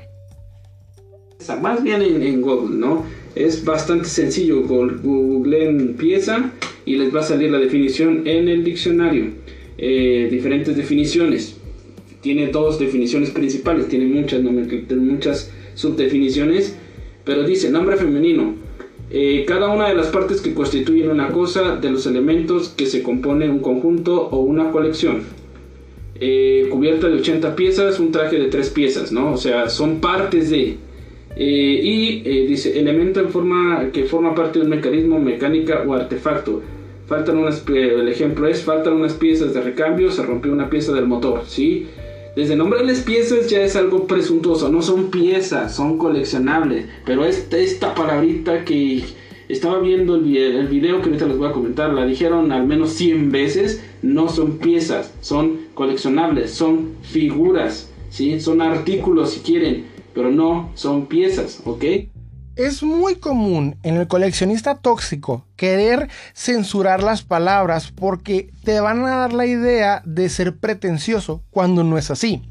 Más 1.60 1.82
bien 1.82 2.00
en, 2.00 2.40
Google, 2.40 2.76
¿no? 2.76 3.04
Es 3.34 3.64
bastante 3.64 4.06
sencillo. 4.06 4.62
Google 4.62 5.94
pieza 5.98 6.52
y 6.86 6.96
les 6.96 7.14
va 7.14 7.20
a 7.20 7.24
salir 7.24 7.50
la 7.50 7.58
definición 7.58 8.26
en 8.26 8.48
el 8.48 8.62
diccionario. 8.62 9.32
Eh, 9.76 10.28
diferentes 10.30 10.76
definiciones 10.76 11.56
tiene 12.22 12.46
dos 12.46 12.78
definiciones 12.78 13.30
principales, 13.30 13.88
tiene 13.88 14.06
muchas, 14.06 14.40
muchas 14.42 15.50
subdefiniciones, 15.76 16.76
pero 17.24 17.44
dice 17.44 17.70
nombre 17.70 17.96
femenino. 17.96 18.54
Eh, 19.08 19.44
cada 19.46 19.68
una 19.68 19.88
de 19.88 19.94
las 19.94 20.08
partes 20.08 20.40
que 20.40 20.52
constituyen 20.52 21.10
una 21.10 21.28
cosa, 21.28 21.76
de 21.76 21.90
los 21.90 22.06
elementos 22.06 22.70
que 22.70 22.86
se 22.86 23.04
compone 23.04 23.48
un 23.48 23.60
conjunto 23.60 24.28
o 24.28 24.40
una 24.40 24.72
colección. 24.72 25.22
Eh, 26.18 26.66
cubierta 26.70 27.06
de 27.08 27.16
80 27.16 27.54
piezas, 27.54 28.00
un 28.00 28.10
traje 28.10 28.38
de 28.38 28.48
3 28.48 28.70
piezas, 28.70 29.12
¿no? 29.12 29.32
O 29.32 29.36
sea, 29.36 29.68
son 29.68 30.00
partes 30.00 30.50
de... 30.50 30.78
Eh, 31.38 31.80
y 31.82 32.46
dice 32.46 32.80
elemento 32.80 33.20
en 33.20 33.28
forma 33.28 33.90
que 33.92 34.04
forma 34.04 34.34
parte 34.34 34.58
de 34.58 34.64
un 34.64 34.70
mecanismo, 34.70 35.20
mecánica 35.20 35.84
o 35.86 35.92
artefacto. 35.92 36.62
Faltan 37.06 37.36
unas, 37.36 37.62
el 37.68 38.08
ejemplo 38.08 38.48
es, 38.48 38.62
faltan 38.62 38.94
unas 38.94 39.12
piezas 39.12 39.52
de 39.52 39.60
recambio, 39.60 40.10
se 40.10 40.22
rompió 40.22 40.50
una 40.52 40.70
pieza 40.70 40.92
del 40.92 41.06
motor, 41.06 41.42
¿sí? 41.46 41.86
Desde 42.36 42.54
nombrarles 42.54 43.00
piezas 43.00 43.48
ya 43.48 43.62
es 43.62 43.76
algo 43.76 44.06
presuntuoso, 44.06 44.68
no 44.68 44.82
son 44.82 45.10
piezas, 45.10 45.74
son 45.74 45.96
coleccionables. 45.96 46.84
Pero 47.06 47.24
esta, 47.24 47.56
esta 47.56 47.94
palabrita 47.94 48.62
que 48.62 49.04
estaba 49.48 49.80
viendo 49.80 50.16
el, 50.16 50.36
el 50.36 50.68
video 50.68 51.00
que 51.00 51.06
ahorita 51.06 51.24
les 51.24 51.38
voy 51.38 51.48
a 51.48 51.52
comentar, 51.52 51.94
la 51.94 52.04
dijeron 52.04 52.52
al 52.52 52.66
menos 52.66 52.90
100 52.90 53.32
veces, 53.32 53.82
no 54.02 54.28
son 54.28 54.58
piezas, 54.58 55.14
son 55.22 55.60
coleccionables, 55.72 56.50
son 56.50 56.90
figuras, 57.00 57.90
¿sí? 58.10 58.38
son 58.38 58.60
artículos 58.60 59.30
si 59.30 59.40
quieren, 59.40 59.86
pero 60.14 60.30
no 60.30 60.70
son 60.74 61.06
piezas, 61.06 61.62
¿ok? 61.64 61.84
Es 62.56 62.82
muy 62.82 63.16
común 63.16 63.78
en 63.82 63.96
el 63.98 64.08
coleccionista 64.08 64.76
tóxico 64.76 65.46
querer 65.56 66.08
censurar 66.34 67.02
las 67.02 67.22
palabras 67.22 67.92
porque 67.92 68.50
te 68.64 68.80
van 68.80 69.04
a 69.04 69.16
dar 69.16 69.34
la 69.34 69.44
idea 69.44 70.00
de 70.06 70.30
ser 70.30 70.56
pretencioso 70.56 71.44
cuando 71.50 71.84
no 71.84 71.98
es 71.98 72.10
así. 72.10 72.42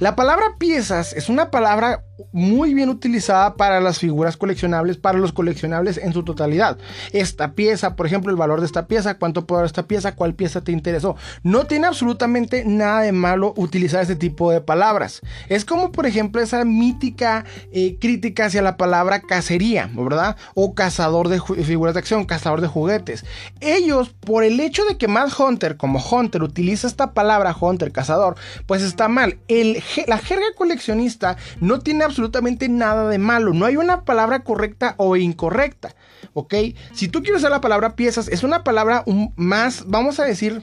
La 0.00 0.16
palabra 0.16 0.56
piezas 0.58 1.14
es 1.14 1.30
una 1.30 1.50
palabra 1.50 2.04
muy 2.32 2.74
bien 2.74 2.88
utilizada 2.88 3.54
para 3.54 3.80
las 3.80 3.98
figuras 3.98 4.36
coleccionables, 4.36 4.96
para 4.96 5.18
los 5.18 5.32
coleccionables 5.32 5.98
en 5.98 6.12
su 6.12 6.22
totalidad. 6.22 6.78
Esta 7.12 7.52
pieza, 7.52 7.96
por 7.96 8.06
ejemplo, 8.06 8.30
el 8.30 8.36
valor 8.36 8.60
de 8.60 8.66
esta 8.66 8.86
pieza, 8.86 9.18
cuánto 9.18 9.46
puede 9.46 9.60
dar 9.60 9.66
esta 9.66 9.86
pieza, 9.86 10.14
cuál 10.14 10.34
pieza 10.34 10.62
te 10.62 10.72
interesó. 10.72 11.16
No 11.42 11.66
tiene 11.66 11.86
absolutamente 11.86 12.64
nada 12.64 13.02
de 13.02 13.12
malo 13.12 13.54
utilizar 13.56 14.02
este 14.02 14.16
tipo 14.16 14.50
de 14.50 14.60
palabras. 14.60 15.20
Es 15.48 15.64
como, 15.64 15.92
por 15.92 16.06
ejemplo, 16.06 16.40
esa 16.40 16.64
mítica 16.64 17.44
eh, 17.72 17.96
crítica 18.00 18.46
hacia 18.46 18.62
la 18.62 18.76
palabra 18.76 19.20
cacería, 19.20 19.90
¿verdad? 19.92 20.36
O 20.54 20.74
cazador 20.74 21.28
de 21.28 21.40
figuras 21.40 21.94
de 21.94 22.00
acción, 22.00 22.24
cazador 22.24 22.60
de 22.60 22.68
juguetes. 22.68 23.24
Ellos, 23.60 24.10
por 24.10 24.44
el 24.44 24.60
hecho 24.60 24.84
de 24.84 24.96
que 24.96 25.08
Mad 25.08 25.30
Hunter, 25.38 25.76
como 25.76 26.00
Hunter, 26.00 26.42
utiliza 26.42 26.86
esta 26.86 27.12
palabra 27.12 27.56
Hunter, 27.58 27.92
cazador, 27.92 28.36
pues 28.66 28.82
está 28.82 29.08
mal. 29.08 29.38
El, 29.48 29.82
la 30.06 30.18
jerga 30.18 30.46
coleccionista 30.56 31.36
no 31.60 31.80
tiene 31.80 32.07
absolutamente 32.08 32.68
nada 32.68 33.08
de 33.08 33.18
malo. 33.18 33.52
No 33.54 33.66
hay 33.66 33.76
una 33.76 34.04
palabra 34.04 34.40
correcta 34.40 34.94
o 34.96 35.16
incorrecta. 35.16 35.94
¿Ok? 36.34 36.54
Si 36.92 37.08
tú 37.08 37.22
quieres 37.22 37.40
usar 37.40 37.50
la 37.50 37.60
palabra 37.60 37.96
piezas, 37.96 38.28
es 38.28 38.42
una 38.42 38.64
palabra 38.64 39.04
más, 39.36 39.84
vamos 39.86 40.20
a 40.20 40.24
decir, 40.24 40.62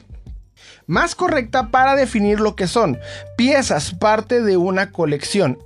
más 0.88 1.16
correcta 1.16 1.70
para 1.70 1.96
definir 1.96 2.40
lo 2.40 2.56
que 2.56 2.68
son. 2.68 2.98
Piezas, 3.38 3.94
parte 3.94 4.42
de 4.42 4.58
una 4.58 4.92
colección. 4.92 5.60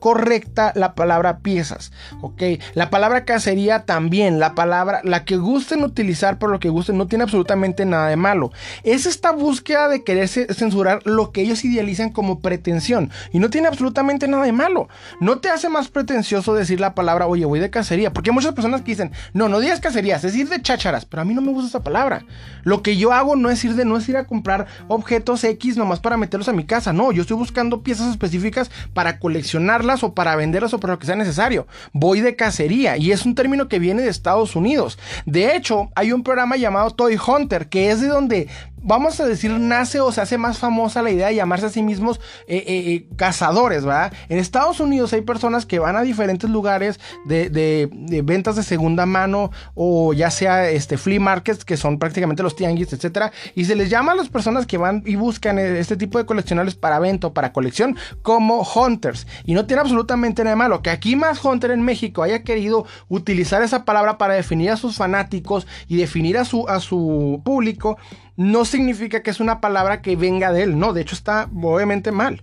Correcta 0.00 0.72
la 0.74 0.94
palabra 0.94 1.38
piezas, 1.38 1.92
¿ok? 2.22 2.42
La 2.74 2.90
palabra 2.90 3.24
cacería 3.24 3.84
también, 3.84 4.40
la 4.40 4.54
palabra, 4.54 5.00
la 5.04 5.24
que 5.24 5.36
gusten 5.36 5.84
utilizar 5.84 6.38
por 6.38 6.50
lo 6.50 6.58
que 6.58 6.70
gusten, 6.70 6.98
no 6.98 7.06
tiene 7.06 7.24
absolutamente 7.24 7.84
nada 7.84 8.08
de 8.08 8.16
malo. 8.16 8.50
Es 8.82 9.06
esta 9.06 9.30
búsqueda 9.30 9.88
de 9.88 10.02
querer 10.02 10.28
censurar 10.28 11.00
lo 11.04 11.30
que 11.30 11.42
ellos 11.42 11.64
idealizan 11.64 12.10
como 12.10 12.40
pretensión 12.40 13.10
y 13.32 13.38
no 13.38 13.50
tiene 13.50 13.68
absolutamente 13.68 14.26
nada 14.26 14.44
de 14.44 14.52
malo. 14.52 14.88
No 15.20 15.38
te 15.38 15.50
hace 15.50 15.68
más 15.68 15.88
pretencioso 15.88 16.54
decir 16.54 16.80
la 16.80 16.94
palabra, 16.94 17.26
oye, 17.26 17.44
voy 17.44 17.60
de 17.60 17.70
cacería, 17.70 18.12
porque 18.12 18.30
hay 18.30 18.34
muchas 18.34 18.54
personas 18.54 18.80
que 18.80 18.92
dicen, 18.92 19.12
no, 19.34 19.48
no 19.48 19.60
digas 19.60 19.80
cacerías, 19.80 20.24
es 20.24 20.34
ir 20.34 20.48
de 20.48 20.62
chácharas, 20.62 21.04
pero 21.04 21.22
a 21.22 21.24
mí 21.24 21.34
no 21.34 21.42
me 21.42 21.52
gusta 21.52 21.68
esa 21.68 21.84
palabra. 21.84 22.24
Lo 22.64 22.82
que 22.82 22.96
yo 22.96 23.12
hago 23.12 23.36
no 23.36 23.50
es 23.50 23.62
ir 23.64 23.74
de, 23.74 23.84
no 23.84 23.98
es 23.98 24.08
ir 24.08 24.16
a 24.16 24.24
comprar 24.24 24.66
objetos 24.88 25.44
X 25.44 25.76
nomás 25.76 26.00
para 26.00 26.16
meterlos 26.16 26.48
a 26.48 26.52
mi 26.52 26.64
casa, 26.64 26.94
no, 26.94 27.12
yo 27.12 27.22
estoy 27.22 27.36
buscando 27.36 27.82
piezas 27.82 28.08
específicas 28.10 28.70
para 28.94 29.18
coleccionarlas 29.18 29.89
o 30.02 30.14
para 30.14 30.36
venderlas 30.36 30.72
o 30.74 30.80
para 30.80 30.94
lo 30.94 30.98
que 30.98 31.06
sea 31.06 31.16
necesario. 31.16 31.66
Voy 31.92 32.20
de 32.20 32.36
cacería 32.36 32.96
y 32.96 33.12
es 33.12 33.26
un 33.26 33.34
término 33.34 33.68
que 33.68 33.78
viene 33.78 34.02
de 34.02 34.08
Estados 34.08 34.56
Unidos. 34.56 34.98
De 35.26 35.56
hecho, 35.56 35.90
hay 35.94 36.12
un 36.12 36.22
programa 36.22 36.56
llamado 36.56 36.90
Toy 36.90 37.18
Hunter 37.24 37.68
que 37.68 37.90
es 37.90 38.00
de 38.00 38.08
donde 38.08 38.48
vamos 38.82 39.20
a 39.20 39.26
decir, 39.26 39.50
nace 39.52 40.00
o 40.00 40.12
se 40.12 40.20
hace 40.20 40.38
más 40.38 40.58
famosa 40.58 41.02
la 41.02 41.10
idea 41.10 41.28
de 41.28 41.34
llamarse 41.34 41.66
a 41.66 41.70
sí 41.70 41.82
mismos 41.82 42.20
eh, 42.46 42.56
eh, 42.56 42.64
eh, 42.66 43.06
cazadores, 43.16 43.84
¿verdad? 43.84 44.12
En 44.28 44.38
Estados 44.38 44.80
Unidos 44.80 45.12
hay 45.12 45.22
personas 45.22 45.66
que 45.66 45.78
van 45.78 45.96
a 45.96 46.02
diferentes 46.02 46.48
lugares 46.48 47.00
de, 47.26 47.88
ventas 48.24 48.56
de 48.56 48.62
segunda 48.62 49.06
mano 49.06 49.50
o 49.74 50.12
ya 50.12 50.30
sea 50.30 50.70
este, 50.70 50.96
flea 50.96 51.20
markets, 51.20 51.64
que 51.64 51.76
son 51.76 51.98
prácticamente 51.98 52.42
los 52.42 52.56
tianguis, 52.56 52.92
etcétera, 52.92 53.32
y 53.54 53.64
se 53.64 53.76
les 53.76 53.90
llama 53.90 54.12
a 54.12 54.14
las 54.14 54.28
personas 54.28 54.66
que 54.66 54.78
van 54.78 55.02
y 55.06 55.16
buscan 55.16 55.58
este 55.58 55.96
tipo 55.96 56.18
de 56.18 56.26
coleccionables 56.26 56.74
para 56.74 56.98
venta 56.98 57.28
o 57.28 57.34
para 57.34 57.52
colección 57.52 57.96
como 58.22 58.62
hunters. 58.62 59.26
Y 59.44 59.54
no 59.54 59.66
tiene 59.66 59.82
absolutamente 59.82 60.42
nada 60.44 60.54
de 60.54 60.56
malo 60.56 60.82
que 60.82 60.90
aquí 60.90 61.16
más 61.16 61.44
hunter 61.44 61.70
en 61.70 61.82
México 61.82 62.22
haya 62.22 62.42
querido 62.42 62.86
utilizar 63.08 63.62
esa 63.62 63.84
palabra 63.84 64.18
para 64.18 64.34
definir 64.34 64.70
a 64.70 64.76
sus 64.76 64.96
fanáticos 64.96 65.66
y 65.88 65.96
definir 65.96 66.38
a 66.38 66.44
su, 66.44 66.68
a 66.68 66.80
su 66.80 67.40
público 67.44 67.98
no 68.36 68.64
significa 68.64 69.22
que 69.22 69.30
es 69.30 69.40
una 69.40 69.60
palabra 69.60 70.02
que 70.02 70.16
venga 70.16 70.52
de 70.52 70.62
él, 70.62 70.78
no, 70.78 70.92
de 70.92 71.02
hecho 71.02 71.14
está 71.14 71.48
obviamente 71.54 72.12
mal. 72.12 72.40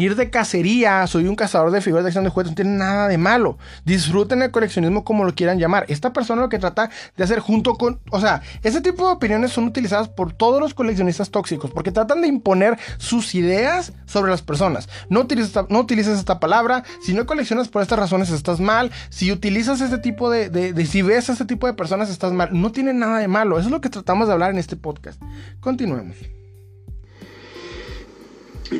Ir 0.00 0.16
de 0.16 0.30
cacería, 0.30 1.06
soy 1.06 1.26
un 1.26 1.36
cazador 1.36 1.70
de 1.70 1.82
figuras 1.82 2.04
de 2.04 2.08
acción 2.08 2.24
de 2.24 2.30
juguetes, 2.30 2.52
no 2.52 2.56
tiene 2.56 2.78
nada 2.78 3.06
de 3.06 3.18
malo. 3.18 3.58
Disfruten 3.84 4.40
el 4.42 4.50
coleccionismo 4.50 5.04
como 5.04 5.24
lo 5.24 5.34
quieran 5.34 5.58
llamar. 5.58 5.84
Esta 5.88 6.12
persona 6.12 6.40
lo 6.40 6.48
que 6.48 6.58
trata 6.58 6.90
de 7.16 7.24
hacer 7.24 7.40
junto 7.40 7.74
con, 7.74 8.00
o 8.10 8.20
sea, 8.20 8.40
ese 8.62 8.80
tipo 8.80 9.06
de 9.06 9.12
opiniones 9.12 9.52
son 9.52 9.64
utilizadas 9.64 10.08
por 10.08 10.32
todos 10.32 10.58
los 10.60 10.72
coleccionistas 10.72 11.30
tóxicos 11.30 11.70
porque 11.70 11.92
tratan 11.92 12.22
de 12.22 12.28
imponer 12.28 12.78
sus 12.96 13.34
ideas 13.34 13.92
sobre 14.06 14.30
las 14.30 14.40
personas. 14.40 14.88
No 15.10 15.20
utilices, 15.20 15.54
no 15.68 15.86
esta 15.90 16.40
palabra, 16.40 16.84
si 17.02 17.12
no 17.12 17.26
coleccionas 17.26 17.68
por 17.68 17.82
estas 17.82 17.98
razones 17.98 18.30
estás 18.30 18.58
mal, 18.58 18.90
si 19.10 19.30
utilizas 19.30 19.80
este 19.80 19.98
tipo 19.98 20.30
de, 20.30 20.48
de, 20.48 20.86
si 20.86 21.02
ves 21.02 21.28
a 21.28 21.32
este 21.32 21.44
tipo 21.44 21.66
de 21.66 21.74
personas 21.74 22.08
estás 22.10 22.32
mal. 22.32 22.48
No 22.52 22.72
tiene 22.72 22.94
nada 22.94 23.18
de 23.18 23.28
malo. 23.28 23.58
Eso 23.58 23.68
es 23.68 23.72
lo 23.72 23.80
que 23.80 23.90
tratamos 23.90 24.28
de 24.28 24.32
hablar 24.32 24.50
en 24.50 24.58
este 24.58 24.76
podcast. 24.76 25.20
Continuemos. 25.60 26.39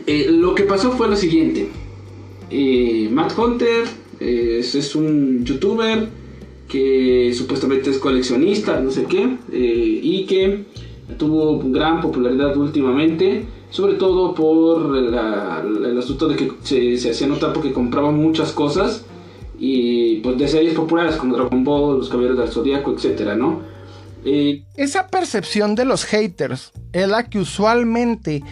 Eh, 0.06 0.28
lo 0.30 0.54
que 0.54 0.64
pasó 0.64 0.92
fue 0.92 1.08
lo 1.08 1.16
siguiente. 1.16 1.68
Eh, 2.50 3.08
Matt 3.10 3.36
Hunter 3.36 3.84
es, 4.18 4.94
un 4.94 5.44
youtuber 5.44 6.08
que 6.68 7.32
supuestamente 7.34 7.90
es 7.90 7.98
coleccionista, 7.98 8.78
no 8.80 8.90
sé 8.90 9.04
qué, 9.04 9.36
eh, 9.52 10.00
y 10.02 10.26
que 10.26 10.64
tuvo 11.18 11.58
gran 11.70 12.00
popularidad 12.00 12.56
últimamente, 12.56 13.44
sobre 13.70 13.94
todo 13.94 14.34
por 14.34 14.96
el 14.96 15.98
asunto 15.98 16.28
de 16.28 16.36
que 16.36 16.52
se, 16.62 17.10
hacía 17.10 17.26
notar 17.26 17.52
porque 17.52 17.72
compraba 17.72 18.12
muchas 18.12 18.52
cosas 18.52 19.04
y 19.58 20.16
pues 20.16 20.38
de 20.38 20.48
series 20.48 20.74
populares 20.74 21.16
como 21.16 21.36
Dragon 21.36 21.64
Ball, 21.64 21.98
Los 21.98 22.08
Caballeros 22.08 22.38
del 22.38 22.48
Zodíaco, 22.48 22.92
etcétera, 22.92 23.34
¿no? 23.34 23.62
Esa 24.76 25.08
percepción 25.08 25.74
de 25.74 25.86
los 25.86 26.04
haters 26.04 26.72
es 26.92 27.08
la 27.08 27.28
que 27.28 27.38
usualmente 27.38 28.42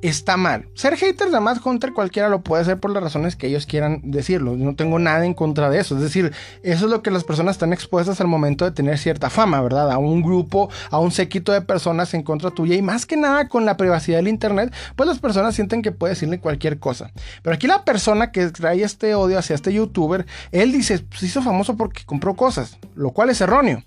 está 0.00 0.36
mal. 0.36 0.68
Ser 0.74 0.96
hater 0.96 1.30
de 1.30 1.40
Matt 1.40 1.64
Hunter 1.64 1.92
cualquiera 1.92 2.28
lo 2.28 2.42
puede 2.42 2.62
hacer 2.62 2.78
por 2.78 2.90
las 2.90 3.02
razones 3.02 3.36
que 3.36 3.48
ellos 3.48 3.66
quieran 3.66 4.00
decirlo. 4.04 4.56
No 4.56 4.76
tengo 4.76 4.98
nada 4.98 5.24
en 5.26 5.34
contra 5.34 5.70
de 5.70 5.80
eso. 5.80 5.96
Es 5.96 6.02
decir, 6.02 6.32
eso 6.62 6.84
es 6.84 6.90
lo 6.90 7.02
que 7.02 7.10
las 7.10 7.24
personas 7.24 7.56
están 7.56 7.72
expuestas 7.72 8.20
al 8.20 8.28
momento 8.28 8.64
de 8.64 8.70
tener 8.70 8.98
cierta 8.98 9.30
fama, 9.30 9.60
¿verdad? 9.60 9.90
A 9.90 9.98
un 9.98 10.22
grupo, 10.22 10.70
a 10.90 10.98
un 10.98 11.10
séquito 11.10 11.52
de 11.52 11.62
personas 11.62 12.14
en 12.14 12.22
contra 12.22 12.50
tuya 12.50 12.76
y 12.76 12.82
más 12.82 13.06
que 13.06 13.16
nada 13.16 13.48
con 13.48 13.64
la 13.64 13.76
privacidad 13.76 14.18
del 14.18 14.28
internet, 14.28 14.72
pues 14.94 15.08
las 15.08 15.18
personas 15.18 15.54
sienten 15.54 15.82
que 15.82 15.92
puede 15.92 16.14
decirle 16.14 16.40
cualquier 16.40 16.78
cosa. 16.78 17.10
Pero 17.42 17.54
aquí 17.54 17.66
la 17.66 17.84
persona 17.84 18.30
que 18.30 18.46
trae 18.50 18.82
este 18.82 19.14
odio 19.14 19.38
hacia 19.38 19.54
este 19.54 19.72
youtuber, 19.72 20.26
él 20.52 20.72
dice, 20.72 21.04
se 21.16 21.26
hizo 21.26 21.42
famoso 21.42 21.76
porque 21.76 22.04
compró 22.04 22.34
cosas, 22.34 22.78
lo 22.94 23.10
cual 23.10 23.30
es 23.30 23.40
erróneo. 23.40 23.82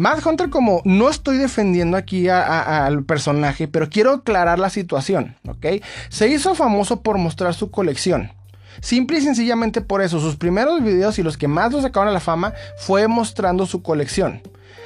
Matt 0.00 0.24
Hunter, 0.24 0.48
como 0.48 0.80
no 0.86 1.10
estoy 1.10 1.36
defendiendo 1.36 1.98
aquí 1.98 2.30
al 2.30 3.04
personaje, 3.04 3.68
pero 3.68 3.90
quiero 3.90 4.12
aclarar 4.12 4.58
la 4.58 4.70
situación. 4.70 5.36
Se 6.08 6.26
hizo 6.26 6.54
famoso 6.54 7.02
por 7.02 7.18
mostrar 7.18 7.52
su 7.52 7.70
colección. 7.70 8.32
Simple 8.80 9.18
y 9.18 9.20
sencillamente 9.20 9.82
por 9.82 10.00
eso, 10.00 10.18
sus 10.18 10.36
primeros 10.36 10.82
videos 10.82 11.18
y 11.18 11.22
los 11.22 11.36
que 11.36 11.48
más 11.48 11.72
lo 11.72 11.82
sacaron 11.82 12.08
a 12.08 12.12
la 12.12 12.20
fama 12.20 12.54
fue 12.78 13.08
mostrando 13.08 13.66
su 13.66 13.82
colección. 13.82 14.40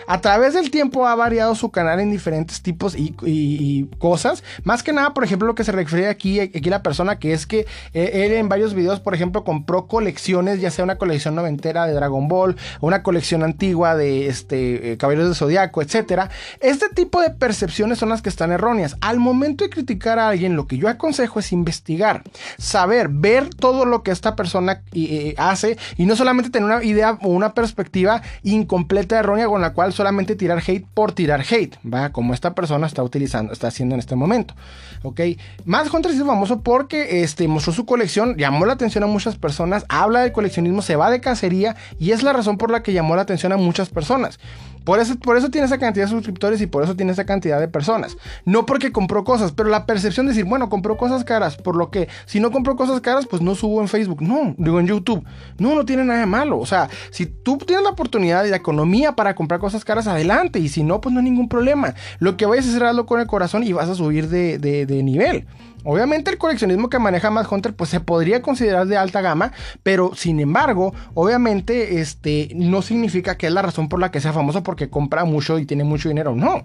A 0.06 0.20
través 0.20 0.54
del 0.54 0.70
tiempo 0.70 1.06
ha 1.06 1.14
variado 1.14 1.54
su 1.54 1.70
canal 1.70 2.00
en 2.00 2.10
diferentes 2.10 2.62
tipos 2.62 2.94
y, 2.96 3.84
cosas. 3.98 4.42
Más 4.64 4.82
que 4.82 4.92
nada, 4.92 5.14
por 5.14 5.24
ejemplo, 5.24 5.46
lo 5.46 5.54
que 5.54 5.64
se 5.64 5.72
refiere 5.72 6.08
aquí, 6.08 6.40
aquí 6.40 6.70
la 6.70 6.82
persona, 6.82 7.18
que 7.18 7.32
es 7.32 7.46
que 7.46 7.66
eh, 7.92 8.26
él 8.26 8.32
en 8.32 8.48
varios 8.48 8.74
videos, 8.74 9.00
por 9.00 9.14
ejemplo, 9.14 9.44
compró 9.44 9.86
colecciones, 9.86 10.60
ya 10.60 10.70
sea 10.70 10.84
una 10.84 10.96
colección 10.96 11.34
noventera 11.34 11.86
de 11.86 11.94
Dragon 11.94 12.28
Ball, 12.28 12.56
una 12.80 13.02
colección 13.02 13.42
antigua 13.42 13.96
de 13.96 14.28
este, 14.28 14.92
eh, 14.92 14.96
Caballeros 14.96 15.28
de 15.28 15.34
Zodiaco, 15.34 15.82
etc. 15.82 16.30
Este 16.60 16.88
tipo 16.88 17.20
de 17.20 17.30
percepciones 17.30 17.98
son 17.98 18.08
las 18.08 18.22
que 18.22 18.28
están 18.28 18.52
erróneas. 18.52 18.96
Al 19.00 19.18
momento 19.18 19.64
de 19.64 19.70
criticar 19.70 20.18
a 20.18 20.28
alguien, 20.28 20.56
lo 20.56 20.66
que 20.66 20.78
yo 20.78 20.88
aconsejo 20.88 21.38
es 21.38 21.52
investigar, 21.52 22.22
saber, 22.58 23.08
ver 23.08 23.50
todo 23.50 23.84
lo 23.84 24.02
que 24.02 24.10
esta 24.10 24.36
persona 24.36 24.82
eh, 24.92 25.34
hace 25.38 25.78
y 25.96 26.06
no 26.06 26.16
solamente 26.16 26.50
tener 26.50 26.68
una 26.68 26.84
idea 26.84 27.18
o 27.22 27.28
una 27.28 27.54
perspectiva 27.54 28.22
incompleta, 28.42 29.18
errónea, 29.18 29.46
con 29.46 29.60
la 29.60 29.72
cual 29.72 29.93
solamente 29.94 30.36
tirar 30.36 30.58
hate 30.58 30.86
por 30.94 31.12
tirar 31.12 31.40
hate, 31.40 31.76
va, 31.86 32.10
como 32.10 32.34
esta 32.34 32.54
persona 32.54 32.86
está 32.86 33.02
utilizando, 33.02 33.52
está 33.52 33.68
haciendo 33.68 33.94
en 33.94 34.00
este 34.00 34.16
momento, 34.16 34.54
ok. 35.02 35.20
Más 35.64 35.92
Hunter 35.92 36.12
es 36.12 36.22
famoso 36.22 36.60
porque 36.60 37.22
este, 37.22 37.48
mostró 37.48 37.72
su 37.72 37.86
colección, 37.86 38.36
llamó 38.36 38.66
la 38.66 38.74
atención 38.74 39.04
a 39.04 39.06
muchas 39.06 39.36
personas, 39.36 39.84
habla 39.88 40.20
del 40.20 40.32
coleccionismo, 40.32 40.82
se 40.82 40.96
va 40.96 41.10
de 41.10 41.20
cacería 41.20 41.76
y 41.98 42.10
es 42.10 42.22
la 42.22 42.32
razón 42.32 42.58
por 42.58 42.70
la 42.70 42.82
que 42.82 42.92
llamó 42.92 43.16
la 43.16 43.22
atención 43.22 43.52
a 43.52 43.56
muchas 43.56 43.88
personas. 43.88 44.38
Por 44.84 45.00
eso, 45.00 45.16
por 45.18 45.36
eso 45.36 45.50
tiene 45.50 45.66
esa 45.66 45.78
cantidad 45.78 46.04
de 46.04 46.10
suscriptores 46.10 46.60
y 46.60 46.66
por 46.66 46.84
eso 46.84 46.94
tiene 46.94 47.12
esa 47.12 47.24
cantidad 47.24 47.58
de 47.58 47.68
personas. 47.68 48.16
No 48.44 48.66
porque 48.66 48.92
compró 48.92 49.24
cosas, 49.24 49.52
pero 49.52 49.68
la 49.68 49.86
percepción 49.86 50.26
de 50.26 50.32
decir, 50.32 50.44
bueno, 50.44 50.68
compró 50.68 50.96
cosas 50.96 51.24
caras, 51.24 51.56
por 51.56 51.76
lo 51.76 51.90
que 51.90 52.08
si 52.26 52.40
no 52.40 52.50
compró 52.50 52.76
cosas 52.76 53.00
caras, 53.00 53.26
pues 53.26 53.42
no 53.42 53.54
subo 53.54 53.80
en 53.80 53.88
Facebook. 53.88 54.22
No, 54.22 54.54
digo 54.58 54.80
en 54.80 54.86
YouTube. 54.86 55.24
No, 55.58 55.74
no 55.74 55.84
tiene 55.84 56.04
nada 56.04 56.20
de 56.20 56.26
malo. 56.26 56.58
O 56.58 56.66
sea, 56.66 56.88
si 57.10 57.26
tú 57.26 57.58
tienes 57.58 57.84
la 57.84 57.90
oportunidad 57.90 58.44
y 58.44 58.50
la 58.50 58.56
economía 58.56 59.12
para 59.12 59.34
comprar 59.34 59.60
cosas 59.60 59.84
caras, 59.84 60.06
adelante. 60.06 60.58
Y 60.58 60.68
si 60.68 60.82
no, 60.82 61.00
pues 61.00 61.12
no 61.12 61.20
hay 61.20 61.24
ningún 61.24 61.48
problema. 61.48 61.94
Lo 62.18 62.36
que 62.36 62.46
vayas 62.46 62.66
a 62.66 62.70
hacer, 62.70 62.84
hazlo 62.84 63.06
con 63.06 63.20
el 63.20 63.26
corazón 63.26 63.62
y 63.62 63.72
vas 63.72 63.88
a 63.88 63.94
subir 63.94 64.28
de, 64.28 64.58
de, 64.58 64.86
de 64.86 65.02
nivel. 65.02 65.46
Obviamente 65.84 66.30
el 66.30 66.38
coleccionismo 66.38 66.88
que 66.88 66.98
maneja 66.98 67.30
Matt 67.30 67.50
Hunter 67.50 67.74
pues 67.74 67.90
se 67.90 68.00
podría 68.00 68.42
considerar 68.42 68.86
de 68.86 68.96
alta 68.96 69.20
gama, 69.20 69.52
pero 69.82 70.12
sin 70.14 70.40
embargo, 70.40 70.94
obviamente 71.12 72.00
este 72.00 72.50
no 72.54 72.82
significa 72.82 73.36
que 73.36 73.46
es 73.46 73.52
la 73.52 73.62
razón 73.62 73.88
por 73.88 74.00
la 74.00 74.10
que 74.10 74.20
sea 74.20 74.32
famoso 74.32 74.62
porque 74.62 74.88
compra 74.88 75.24
mucho 75.24 75.58
y 75.58 75.66
tiene 75.66 75.84
mucho 75.84 76.08
dinero, 76.08 76.34
no. 76.34 76.64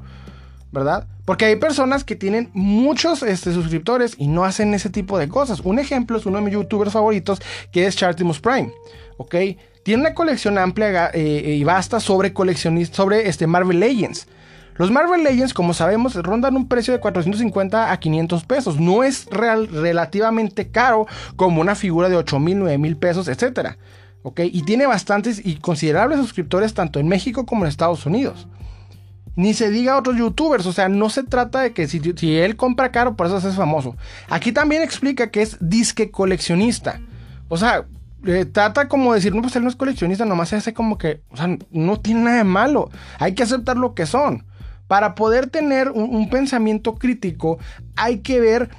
¿Verdad? 0.72 1.08
Porque 1.26 1.46
hay 1.46 1.56
personas 1.56 2.04
que 2.04 2.16
tienen 2.16 2.52
muchos 2.54 3.24
este, 3.24 3.52
suscriptores 3.54 4.14
y 4.20 4.28
no 4.28 4.46
hacen 4.46 4.74
ese 4.76 4.92
tipo 4.92 5.18
de 5.18 5.28
cosas. 5.28 5.62
Un 5.62 5.80
ejemplo 5.80 6.18
es 6.18 6.28
uno 6.28 6.38
de 6.38 6.44
mis 6.44 6.54
youtubers 6.54 6.94
favoritos 6.94 7.42
que 7.72 7.88
es 7.88 7.96
Chartimus 7.96 8.40
Prime. 8.40 8.72
¿Ok? 9.18 9.36
Tiene 9.84 10.02
una 10.02 10.14
colección 10.14 10.60
amplia 10.60 11.10
eh, 11.14 11.56
y 11.58 11.64
vasta 11.64 12.00
sobre 12.00 12.34
sobre 12.92 13.28
este 13.28 13.48
Marvel 13.48 13.80
Legends. 13.80 14.28
Los 14.80 14.92
Marvel 14.92 15.26
Legends, 15.26 15.54
como 15.54 15.74
sabemos, 15.74 16.16
rondan 16.16 16.56
un 16.56 16.70
precio 16.70 16.94
de 16.94 17.02
450 17.02 17.92
a 17.92 18.00
500 18.00 18.46
pesos. 18.46 18.80
No 18.80 19.04
es 19.04 19.26
real, 19.26 19.68
relativamente 19.68 20.70
caro 20.70 21.06
como 21.36 21.60
una 21.60 21.76
figura 21.76 22.08
de 22.08 22.16
8 22.16 22.40
mil, 22.40 22.60
9 22.60 22.78
mil 22.78 22.96
pesos, 22.96 23.28
etc. 23.28 23.76
¿Ok? 24.24 24.40
Y 24.46 24.62
tiene 24.64 24.88
bastantes 24.88 25.46
y 25.46 25.58
considerables 25.58 26.18
suscriptores 26.18 26.74
tanto 26.74 27.02
en 27.02 27.10
México 27.10 27.46
como 27.46 27.66
en 27.66 27.68
Estados 27.68 28.06
Unidos. 28.06 28.48
Ni 29.36 29.54
se 29.54 29.70
diga 29.70 29.94
a 29.94 29.98
otros 29.98 30.16
youtubers, 30.16 30.66
o 30.66 30.72
sea, 30.72 30.88
no 30.88 31.10
se 31.10 31.24
trata 31.24 31.60
de 31.60 31.74
que 31.74 31.86
si, 31.90 32.00
él 32.38 32.56
compra 32.56 32.94
caro, 32.94 33.18
por 33.18 33.28
eso 33.28 33.38
es 33.38 33.56
famoso. 33.56 33.98
Aquí 34.30 34.54
también 34.54 34.82
explica 34.82 35.30
que 35.30 35.42
es 35.42 35.58
disque 35.60 36.10
coleccionista. 36.10 37.02
O 37.50 37.58
sea, 37.58 37.86
trata 38.54 38.88
como 38.88 39.14
decir, 39.14 39.36
no, 39.36 39.42
pues 39.42 39.58
él 39.58 39.64
no 39.64 39.70
es 39.70 39.76
coleccionista, 39.76 40.24
nomás 40.24 40.48
se 40.48 40.56
hace 40.56 40.74
como 40.74 40.98
que, 40.98 41.22
o 41.32 41.36
sea, 41.36 41.50
no 41.70 42.00
tiene 42.00 42.22
nada 42.22 42.38
de 42.38 42.44
malo. 42.46 42.90
Hay 43.18 43.36
que 43.36 43.44
aceptar 43.44 43.76
lo 43.76 43.94
que 43.94 44.06
son. 44.06 44.46
Para 44.90 45.14
poder 45.14 45.52
tener 45.52 45.92
un 45.92 46.32
pensamiento 46.32 46.96
crítico, 46.96 47.60
hay 47.96 48.22
que 48.22 48.40
ver 48.42 48.70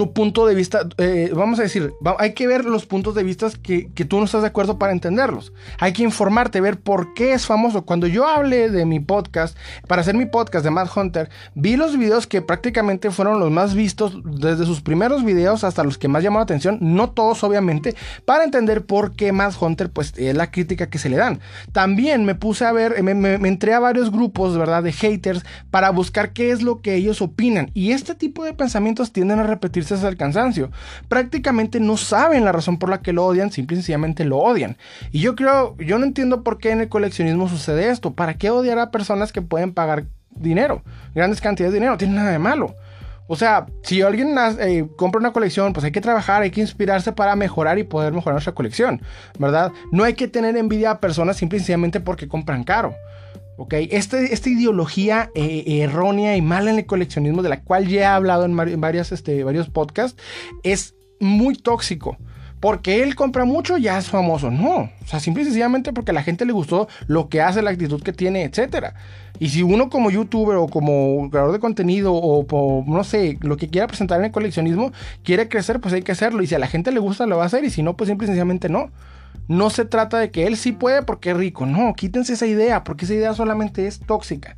tu 0.00 0.14
punto 0.14 0.46
de 0.46 0.54
vista, 0.54 0.88
eh, 0.96 1.30
vamos 1.34 1.58
a 1.58 1.62
decir, 1.62 1.92
hay 2.18 2.32
que 2.32 2.46
ver 2.46 2.64
los 2.64 2.86
puntos 2.86 3.14
de 3.14 3.22
vista 3.22 3.50
que, 3.62 3.90
tú 4.08 4.18
no 4.18 4.24
estás 4.24 4.40
de 4.40 4.48
acuerdo 4.48 4.78
para 4.78 4.94
entenderlos. 4.94 5.52
Hay 5.78 5.92
que 5.92 6.02
informarte, 6.02 6.62
ver 6.62 6.80
por 6.80 7.12
qué 7.12 7.34
es 7.34 7.44
famoso. 7.44 7.84
Cuando 7.84 8.06
yo 8.06 8.26
hablé 8.26 8.70
de 8.70 8.86
mi 8.86 8.98
podcast, 8.98 9.58
para 9.86 10.00
hacer 10.00 10.14
mi 10.14 10.24
podcast 10.24 10.64
de 10.64 10.70
Mad 10.70 10.88
Hunter, 10.96 11.28
vi 11.54 11.76
los 11.76 11.98
videos 11.98 12.26
que 12.26 12.40
prácticamente 12.40 13.10
fueron 13.10 13.40
los 13.40 13.50
más 13.50 13.74
vistos 13.74 14.16
desde 14.24 14.64
sus 14.64 14.80
primeros 14.80 15.22
videos 15.22 15.64
hasta 15.64 15.84
los 15.84 15.98
que 15.98 16.08
más 16.08 16.22
llamaron 16.22 16.40
la 16.40 16.44
atención, 16.44 16.78
no 16.80 17.10
todos 17.10 17.44
obviamente, 17.44 17.94
para 18.24 18.44
entender 18.44 18.86
por 18.86 19.14
qué 19.14 19.32
Mad 19.32 19.52
Hunter 19.60 19.90
pues 19.90 20.14
es 20.16 20.34
la 20.34 20.50
crítica 20.50 20.88
que 20.88 20.96
se 20.96 21.10
le 21.10 21.18
dan. 21.18 21.40
También 21.72 22.24
me 22.24 22.34
puse 22.34 22.64
a 22.64 22.72
ver, 22.72 23.02
me, 23.02 23.14
me 23.14 23.48
entré 23.48 23.74
a 23.74 23.80
varios 23.80 24.10
grupos, 24.10 24.56
¿verdad? 24.56 24.82
De 24.82 24.92
haters 24.92 25.44
para 25.70 25.90
buscar 25.90 26.32
qué 26.32 26.52
es 26.52 26.62
lo 26.62 26.80
que 26.80 26.94
ellos 26.94 27.20
opinan. 27.20 27.70
Y 27.74 27.92
este 27.92 28.14
tipo 28.14 28.44
de 28.44 28.54
pensamientos 28.54 29.12
tienden 29.12 29.40
a 29.40 29.42
repetirse 29.42 29.89
es 29.94 30.02
el 30.04 30.16
cansancio. 30.16 30.70
Prácticamente 31.08 31.80
no 31.80 31.96
saben 31.96 32.44
la 32.44 32.52
razón 32.52 32.78
por 32.78 32.90
la 32.90 33.00
que 33.00 33.12
lo 33.12 33.24
odian, 33.24 33.50
simple 33.50 33.74
y 33.74 33.78
sencillamente 33.78 34.24
lo 34.24 34.38
odian. 34.38 34.76
Y 35.10 35.20
yo 35.20 35.34
creo, 35.34 35.76
yo 35.78 35.98
no 35.98 36.04
entiendo 36.04 36.42
por 36.42 36.58
qué 36.58 36.70
en 36.70 36.80
el 36.80 36.88
coleccionismo 36.88 37.48
sucede 37.48 37.90
esto. 37.90 38.12
¿Para 38.12 38.34
qué 38.34 38.50
odiar 38.50 38.78
a 38.78 38.90
personas 38.90 39.32
que 39.32 39.42
pueden 39.42 39.72
pagar 39.72 40.04
dinero? 40.30 40.82
Grandes 41.14 41.40
cantidades 41.40 41.72
de 41.72 41.78
dinero, 41.78 41.92
no 41.92 41.98
tiene 41.98 42.14
nada 42.14 42.30
de 42.30 42.38
malo. 42.38 42.74
O 43.32 43.36
sea, 43.36 43.66
si 43.84 44.02
alguien 44.02 44.36
eh, 44.58 44.88
compra 44.96 45.20
una 45.20 45.32
colección, 45.32 45.72
pues 45.72 45.84
hay 45.84 45.92
que 45.92 46.00
trabajar, 46.00 46.42
hay 46.42 46.50
que 46.50 46.60
inspirarse 46.60 47.12
para 47.12 47.36
mejorar 47.36 47.78
y 47.78 47.84
poder 47.84 48.12
mejorar 48.12 48.34
nuestra 48.34 48.56
colección, 48.56 49.02
¿verdad? 49.38 49.70
No 49.92 50.02
hay 50.02 50.14
que 50.14 50.26
tener 50.26 50.56
envidia 50.56 50.90
a 50.90 50.98
personas 50.98 51.36
simple 51.36 51.58
y 51.58 51.60
sencillamente 51.60 52.00
porque 52.00 52.26
compran 52.26 52.64
caro. 52.64 52.92
Este, 53.70 54.32
esta 54.32 54.48
ideología 54.48 55.30
eh, 55.34 55.80
errónea 55.82 56.36
y 56.36 56.42
mala 56.42 56.70
en 56.70 56.78
el 56.78 56.86
coleccionismo, 56.86 57.42
de 57.42 57.48
la 57.48 57.62
cual 57.62 57.88
ya 57.88 58.00
he 58.00 58.04
hablado 58.04 58.44
en, 58.44 58.56
varias, 58.80 59.12
este, 59.12 59.44
varios 59.44 59.68
podcasts, 59.68 60.20
es 60.62 60.94
muy 61.20 61.54
tóxico. 61.54 62.16
Porque 62.60 63.02
él 63.02 63.14
compra 63.14 63.46
mucho, 63.46 63.78
ya 63.78 63.96
es 63.96 64.08
famoso. 64.08 64.50
No, 64.50 64.90
o 65.02 65.06
sea, 65.06 65.18
simple 65.18 65.42
y 65.42 65.46
sencillamente 65.46 65.94
porque 65.94 66.10
a 66.10 66.14
la 66.14 66.22
gente 66.22 66.44
le 66.44 66.52
gustó 66.52 66.88
lo 67.06 67.30
que 67.30 67.40
hace, 67.40 67.62
la 67.62 67.70
actitud 67.70 68.02
que 68.02 68.12
tiene, 68.12 68.44
etc. 68.44 68.88
Y 69.38 69.48
si 69.48 69.62
uno 69.62 69.88
como 69.88 70.10
youtuber 70.10 70.56
o 70.56 70.66
como 70.66 71.30
creador 71.30 71.52
de 71.52 71.58
contenido 71.58 72.12
o, 72.12 72.84
no 72.86 73.02
sé, 73.02 73.38
lo 73.40 73.56
que 73.56 73.68
quiera 73.68 73.86
presentar 73.86 74.18
en 74.18 74.26
el 74.26 74.30
coleccionismo, 74.30 74.92
quiere 75.24 75.48
crecer, 75.48 75.80
pues 75.80 75.94
hay 75.94 76.02
que 76.02 76.12
hacerlo. 76.12 76.42
Y 76.42 76.46
si 76.46 76.54
a 76.54 76.58
la 76.58 76.66
gente 76.66 76.92
le 76.92 77.00
gusta, 77.00 77.24
lo 77.24 77.38
va 77.38 77.44
a 77.44 77.46
hacer. 77.46 77.64
Y 77.64 77.70
si 77.70 77.82
no, 77.82 77.96
pues 77.96 78.08
simple 78.08 78.26
y 78.26 78.28
sencillamente 78.28 78.68
no. 78.68 78.90
No 79.48 79.70
se 79.70 79.84
trata 79.84 80.18
de 80.18 80.30
que 80.30 80.46
él 80.46 80.56
sí 80.56 80.72
puede 80.72 81.02
porque 81.02 81.30
es 81.30 81.36
rico. 81.36 81.66
No, 81.66 81.92
quítense 81.94 82.34
esa 82.34 82.46
idea, 82.46 82.84
porque 82.84 83.04
esa 83.04 83.14
idea 83.14 83.34
solamente 83.34 83.86
es 83.86 84.00
tóxica. 84.00 84.56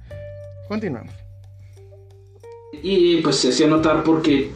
Continuamos. 0.69 1.15
Y 2.83 3.21
pues 3.23 3.37
se 3.37 3.51
hacía 3.51 3.67
notar 3.67 4.03
porque 4.03 4.51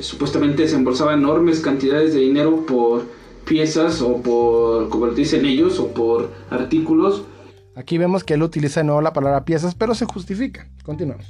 supuestamente 0.00 0.66
se 0.68 0.76
embolsaba 0.76 1.14
enormes 1.14 1.60
cantidades 1.60 2.14
de 2.14 2.20
dinero 2.20 2.64
por 2.66 3.04
piezas 3.44 4.00
o 4.00 4.22
por, 4.22 4.88
como 4.88 5.06
lo 5.06 5.14
dicen 5.14 5.44
ellos, 5.44 5.78
o 5.78 5.88
por 5.88 6.30
artículos. 6.50 7.24
Aquí 7.74 7.98
vemos 7.98 8.24
que 8.24 8.34
él 8.34 8.42
utiliza 8.42 8.80
de 8.80 8.84
nuevo 8.84 9.00
la 9.00 9.12
palabra 9.12 9.44
piezas, 9.44 9.74
pero 9.74 9.94
se 9.94 10.04
justifica. 10.04 10.68
Continuamos. 10.84 11.26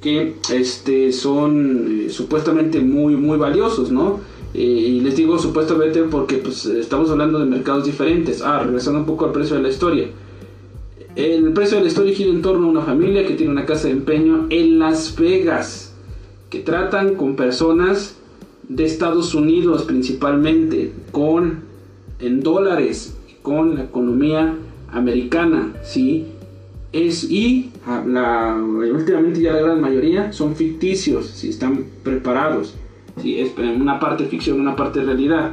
Que 0.00 0.36
este, 0.52 1.12
son 1.12 2.06
eh, 2.06 2.10
supuestamente 2.10 2.80
muy, 2.80 3.16
muy 3.16 3.36
valiosos, 3.38 3.90
¿no? 3.90 4.20
Y 4.52 5.00
les 5.00 5.16
digo 5.16 5.38
supuestamente 5.38 6.02
porque 6.04 6.36
pues, 6.38 6.66
estamos 6.66 7.10
hablando 7.10 7.38
de 7.38 7.46
mercados 7.46 7.84
diferentes. 7.84 8.42
Ah, 8.42 8.62
regresando 8.64 9.00
un 9.00 9.06
poco 9.06 9.26
al 9.26 9.32
precio 9.32 9.56
de 9.56 9.62
la 9.62 9.68
historia. 9.68 10.08
El 11.16 11.52
precio 11.52 11.76
de 11.76 11.84
la 11.84 11.88
historia 11.88 12.14
gira 12.14 12.30
en 12.30 12.42
torno 12.42 12.66
a 12.66 12.70
una 12.70 12.82
familia 12.82 13.26
que 13.26 13.34
tiene 13.34 13.52
una 13.52 13.66
casa 13.66 13.88
de 13.88 13.94
empeño 13.94 14.46
en 14.50 14.78
Las 14.78 15.16
Vegas, 15.16 15.92
que 16.48 16.60
tratan 16.60 17.14
con 17.16 17.36
personas 17.36 18.16
de 18.68 18.84
Estados 18.84 19.34
Unidos 19.34 19.82
principalmente, 19.82 20.92
con 21.10 21.60
en 22.20 22.40
dólares, 22.40 23.16
con 23.42 23.74
la 23.74 23.84
economía 23.84 24.54
americana, 24.92 25.72
¿sí? 25.82 26.26
Es, 26.92 27.24
y 27.24 27.70
la, 28.06 28.56
últimamente 28.56 29.40
ya 29.40 29.52
la 29.52 29.62
gran 29.62 29.80
mayoría 29.80 30.32
son 30.32 30.56
ficticios, 30.56 31.26
si 31.26 31.48
están 31.48 31.86
preparados. 32.02 32.74
¿Sí? 33.20 33.38
Es 33.38 33.52
una 33.58 33.98
parte 33.98 34.24
ficción, 34.24 34.60
una 34.60 34.76
parte 34.76 35.02
realidad, 35.02 35.52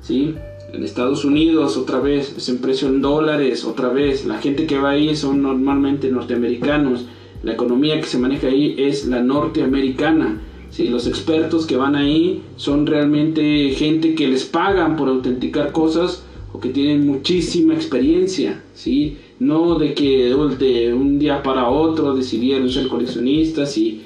¿sí? 0.00 0.34
En 0.72 0.82
Estados 0.82 1.24
Unidos, 1.24 1.76
otra 1.76 2.00
vez, 2.00 2.34
es 2.36 2.48
en 2.48 2.58
precio 2.58 2.88
en 2.88 3.00
dólares, 3.00 3.64
otra 3.64 3.88
vez, 3.88 4.26
la 4.26 4.38
gente 4.38 4.66
que 4.66 4.78
va 4.78 4.90
ahí 4.90 5.14
son 5.14 5.42
normalmente 5.42 6.10
norteamericanos, 6.10 7.06
la 7.42 7.52
economía 7.52 8.00
que 8.00 8.06
se 8.06 8.18
maneja 8.18 8.48
ahí 8.48 8.74
es 8.78 9.06
la 9.06 9.22
norteamericana, 9.22 10.40
¿sí? 10.70 10.88
Los 10.88 11.06
expertos 11.06 11.66
que 11.66 11.76
van 11.76 11.94
ahí 11.94 12.42
son 12.56 12.86
realmente 12.86 13.70
gente 13.70 14.14
que 14.14 14.28
les 14.28 14.44
pagan 14.44 14.96
por 14.96 15.08
autenticar 15.08 15.72
cosas 15.72 16.24
o 16.52 16.60
que 16.60 16.70
tienen 16.70 17.06
muchísima 17.06 17.74
experiencia, 17.74 18.62
¿sí? 18.74 19.18
No 19.38 19.78
de 19.78 19.94
que 19.94 20.34
de 20.34 20.94
un 20.94 21.18
día 21.18 21.42
para 21.42 21.68
otro 21.68 22.14
decidieron 22.14 22.70
ser 22.70 22.88
coleccionistas 22.88 23.76
y 23.76 24.02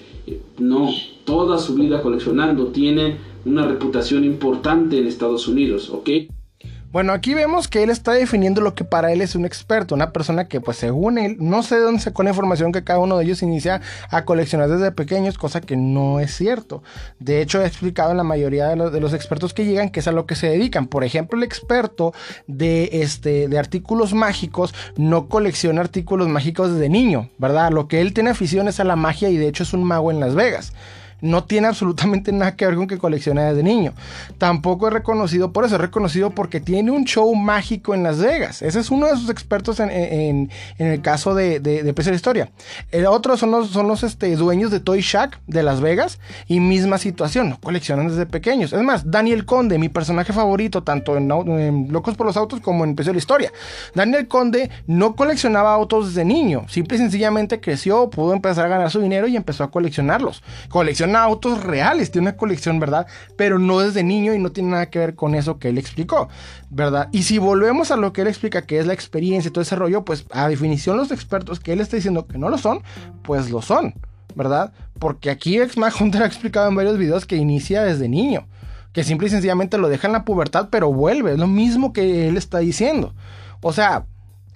no, 0.58 0.90
toda 1.28 1.58
su 1.58 1.74
vida 1.74 2.00
coleccionando, 2.00 2.68
tiene 2.68 3.18
una 3.44 3.66
reputación 3.66 4.24
importante 4.24 4.96
en 4.96 5.06
Estados 5.06 5.46
Unidos, 5.46 5.90
¿ok? 5.90 6.08
Bueno, 6.90 7.12
aquí 7.12 7.34
vemos 7.34 7.68
que 7.68 7.82
él 7.82 7.90
está 7.90 8.12
definiendo 8.12 8.62
lo 8.62 8.74
que 8.74 8.82
para 8.82 9.12
él 9.12 9.20
es 9.20 9.34
un 9.34 9.44
experto, 9.44 9.94
una 9.94 10.10
persona 10.10 10.48
que 10.48 10.62
pues 10.62 10.78
según 10.78 11.18
él, 11.18 11.36
no 11.38 11.62
sé 11.62 11.74
de 11.74 11.82
dónde 11.82 12.00
sacó 12.00 12.22
la 12.22 12.30
información 12.30 12.72
que 12.72 12.82
cada 12.82 12.98
uno 12.98 13.18
de 13.18 13.24
ellos 13.24 13.42
inicia 13.42 13.82
a 14.10 14.24
coleccionar 14.24 14.70
desde 14.70 14.90
pequeños, 14.90 15.36
cosa 15.36 15.60
que 15.60 15.76
no 15.76 16.18
es 16.18 16.34
cierto. 16.34 16.82
De 17.18 17.42
hecho, 17.42 17.60
he 17.60 17.66
explicado 17.66 18.12
en 18.12 18.16
la 18.16 18.24
mayoría 18.24 18.68
de 18.68 19.00
los, 19.00 19.12
expertos 19.12 19.52
que 19.52 19.66
llegan 19.66 19.90
que 19.90 20.00
es 20.00 20.08
a 20.08 20.12
lo 20.12 20.24
que 20.24 20.34
se 20.34 20.48
dedican. 20.48 20.86
Por 20.86 21.04
ejemplo, 21.04 21.36
el 21.36 21.44
experto 21.44 22.14
de, 22.46 22.88
este, 23.02 23.48
de 23.48 23.58
artículos 23.58 24.14
mágicos 24.14 24.74
no 24.96 25.28
colecciona 25.28 25.82
artículos 25.82 26.28
mágicos 26.28 26.72
desde 26.72 26.88
niño, 26.88 27.28
¿verdad? 27.36 27.70
Lo 27.70 27.86
que 27.86 28.00
él 28.00 28.14
tiene 28.14 28.30
afición 28.30 28.66
es 28.66 28.80
a 28.80 28.84
la 28.84 28.96
magia 28.96 29.28
y 29.28 29.36
de 29.36 29.48
hecho 29.48 29.62
es 29.62 29.74
un 29.74 29.84
mago 29.84 30.10
en 30.10 30.20
Las 30.20 30.34
Vegas 30.34 30.72
no 31.20 31.44
tiene 31.44 31.66
absolutamente 31.66 32.32
nada 32.32 32.56
que 32.56 32.66
ver 32.66 32.76
con 32.76 32.86
que 32.86 32.98
colecciona 32.98 33.44
desde 33.44 33.62
niño. 33.62 33.92
Tampoco 34.38 34.88
es 34.88 34.92
reconocido 34.92 35.52
por 35.52 35.64
eso, 35.64 35.76
es 35.76 35.80
reconocido 35.80 36.30
porque 36.30 36.60
tiene 36.60 36.90
un 36.90 37.04
show 37.04 37.34
mágico 37.34 37.94
en 37.94 38.02
Las 38.02 38.18
Vegas. 38.18 38.62
Ese 38.62 38.80
es 38.80 38.90
uno 38.90 39.06
de 39.06 39.16
sus 39.16 39.30
expertos 39.30 39.80
en, 39.80 40.50
el 40.78 41.02
caso 41.02 41.34
de, 41.34 41.60
de, 41.60 41.82
de 41.82 41.92
de 41.92 42.14
Historia. 42.14 42.50
El 42.90 43.06
otro 43.06 43.36
son 43.36 43.50
los, 43.50 43.70
son 43.70 43.88
los 43.88 44.02
este, 44.02 44.34
dueños 44.36 44.70
de 44.70 44.80
Toy 44.80 45.00
Shack 45.00 45.40
de 45.46 45.62
Las 45.62 45.80
Vegas 45.80 46.18
y 46.46 46.60
misma 46.60 46.98
situación, 46.98 47.56
coleccionan 47.62 48.08
desde 48.08 48.26
pequeños. 48.26 48.72
Es 48.72 48.82
más, 48.82 49.10
Daniel 49.10 49.44
Conde, 49.44 49.78
mi 49.78 49.88
personaje 49.88 50.32
favorito, 50.32 50.82
tanto 50.82 51.16
en, 51.16 51.28
Locos 51.90 52.14
por 52.16 52.26
los 52.26 52.36
Autos 52.36 52.60
como 52.60 52.84
en 52.84 52.94
Precio 52.94 53.10
de 53.10 53.16
la 53.16 53.18
Historia. 53.18 53.52
Daniel 53.94 54.28
Conde 54.28 54.70
no 54.86 55.16
coleccionaba 55.16 55.74
autos 55.74 56.08
desde 56.08 56.24
niño, 56.24 56.64
simple 56.68 56.96
y 56.96 57.00
sencillamente 57.00 57.60
creció, 57.60 58.08
pudo 58.10 58.32
empezar 58.32 58.66
a 58.66 58.68
ganar 58.68 58.90
su 58.90 59.00
dinero 59.00 59.26
y 59.26 59.36
empezó 59.36 59.64
a 59.64 59.70
coleccionarlos. 59.70 60.42
Colecciona 60.68 61.07
autos 61.16 61.62
reales, 61.62 62.10
tiene 62.10 62.28
una 62.28 62.36
colección, 62.36 62.80
¿verdad? 62.80 63.06
Pero 63.36 63.58
no 63.58 63.80
desde 63.80 64.02
niño 64.02 64.34
y 64.34 64.38
no 64.38 64.50
tiene 64.50 64.70
nada 64.70 64.90
que 64.90 64.98
ver 64.98 65.14
con 65.14 65.34
eso 65.34 65.58
que 65.58 65.68
él 65.68 65.78
explicó, 65.78 66.28
¿verdad? 66.70 67.08
Y 67.12 67.22
si 67.22 67.38
volvemos 67.38 67.90
a 67.90 67.96
lo 67.96 68.12
que 68.12 68.22
él 68.22 68.28
explica, 68.28 68.62
que 68.62 68.78
es 68.78 68.86
la 68.86 68.92
experiencia 68.92 69.48
y 69.48 69.52
todo 69.52 69.62
ese 69.62 69.76
rollo, 69.76 70.04
pues 70.04 70.26
a 70.30 70.48
definición 70.48 70.96
los 70.96 71.10
expertos 71.10 71.60
que 71.60 71.72
él 71.72 71.80
está 71.80 71.96
diciendo 71.96 72.26
que 72.26 72.38
no 72.38 72.48
lo 72.48 72.58
son, 72.58 72.82
pues 73.22 73.50
lo 73.50 73.62
son, 73.62 73.94
¿verdad? 74.34 74.72
Porque 74.98 75.30
aquí 75.30 75.58
Ex 75.58 75.76
Hunter 75.76 76.22
ha 76.22 76.26
explicado 76.26 76.68
en 76.68 76.76
varios 76.76 76.98
videos 76.98 77.26
que 77.26 77.36
inicia 77.36 77.82
desde 77.82 78.08
niño, 78.08 78.46
que 78.92 79.04
simple 79.04 79.28
y 79.28 79.30
sencillamente 79.30 79.78
lo 79.78 79.88
deja 79.88 80.06
en 80.06 80.12
la 80.12 80.24
pubertad, 80.24 80.68
pero 80.70 80.92
vuelve, 80.92 81.32
es 81.32 81.38
lo 81.38 81.46
mismo 81.46 81.92
que 81.92 82.28
él 82.28 82.36
está 82.36 82.58
diciendo. 82.58 83.14
O 83.60 83.72
sea, 83.72 84.06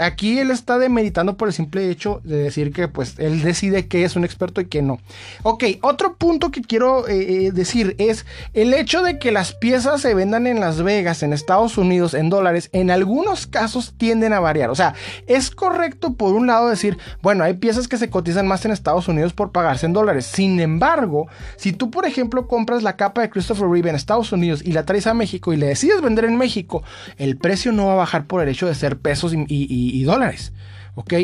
Aquí 0.03 0.39
él 0.39 0.51
está 0.51 0.79
demeritando 0.79 1.37
por 1.37 1.49
el 1.49 1.55
simple 1.55 1.89
hecho 1.91 2.21
de 2.25 2.37
decir 2.37 2.73
que 2.73 2.89
pues 2.89 3.19
él 3.19 3.43
decide 3.43 3.87
que 3.87 4.05
es 4.05 4.17
un 4.17 4.25
experto 4.25 4.61
y 4.61 4.67
que 4.67 4.83
no. 4.83 4.99
Ok, 5.43 5.65
otro 5.83 6.17
punto 6.17 6.51
que 6.51 6.63
quiero 6.63 7.09
eh, 7.09 7.47
eh, 7.47 7.53
decir 7.53 7.95
es 7.99 8.27
el 8.53 8.75
hecho 8.75 9.03
de 9.03 9.19
que 9.19 9.33
las 9.33 9.55
piezas 9.55 10.01
se 10.01 10.15
vendan 10.15 10.47
en 10.47 10.61
Las 10.61 10.83
Vegas, 10.83 11.23
en 11.23 11.33
Estados 11.33 11.79
Unidos, 11.79 12.15
en 12.15 12.31
dólares, 12.31 12.69
en 12.73 12.91
algunos 12.91 13.47
casos 13.47 13.95
tienden 13.97 14.33
a 14.33 14.41
variar. 14.41 14.71
O 14.71 14.75
sea, 14.75 14.95
es 15.27 15.51
correcto 15.51 16.15
por 16.15 16.35
un 16.35 16.47
lado 16.47 16.69
decir, 16.69 16.99
bueno, 17.23 17.45
hay 17.45 17.55
piezas 17.55 17.89
que 17.89 17.97
se 17.97 18.11
cotizan 18.11 18.47
más 18.47 18.65
en 18.65 18.73
Estados 18.73 19.09
Unidos 19.09 19.33
por 19.33 19.53
pagarse 19.53 19.87
en 19.87 19.93
dólares. 19.93 20.27
Sin 20.27 20.61
embargo, 20.61 21.29
si 21.57 21.73
tú 21.73 21.91
por 21.91 22.07
ejemplo 22.07 22.49
compras 22.49 22.83
la 22.83 22.97
capa 22.97 23.23
de 23.23 23.31
Christopher 23.31 23.69
Reeve 23.69 23.91
en 23.91 23.97
Estados 23.97 24.33
Unidos 24.33 24.63
y 24.65 24.73
la 24.73 24.85
traes 24.85 25.07
a 25.07 25.15
México 25.15 25.53
y 25.53 25.57
le 25.57 25.67
decides 25.67 26.01
vender 26.01 26.25
en 26.25 26.37
México, 26.37 26.83
el 27.19 27.37
precio 27.37 27.73
no 27.73 27.87
va 27.87 27.93
a 27.93 27.97
bajar 27.97 28.27
por 28.27 28.43
el 28.43 28.49
hecho 28.49 28.67
de 28.67 28.75
ser 28.75 28.99
pesos 28.99 29.33
y 29.33 29.63
y 29.73 29.92
dólares. 30.05 30.53
¿ok? 30.95 31.15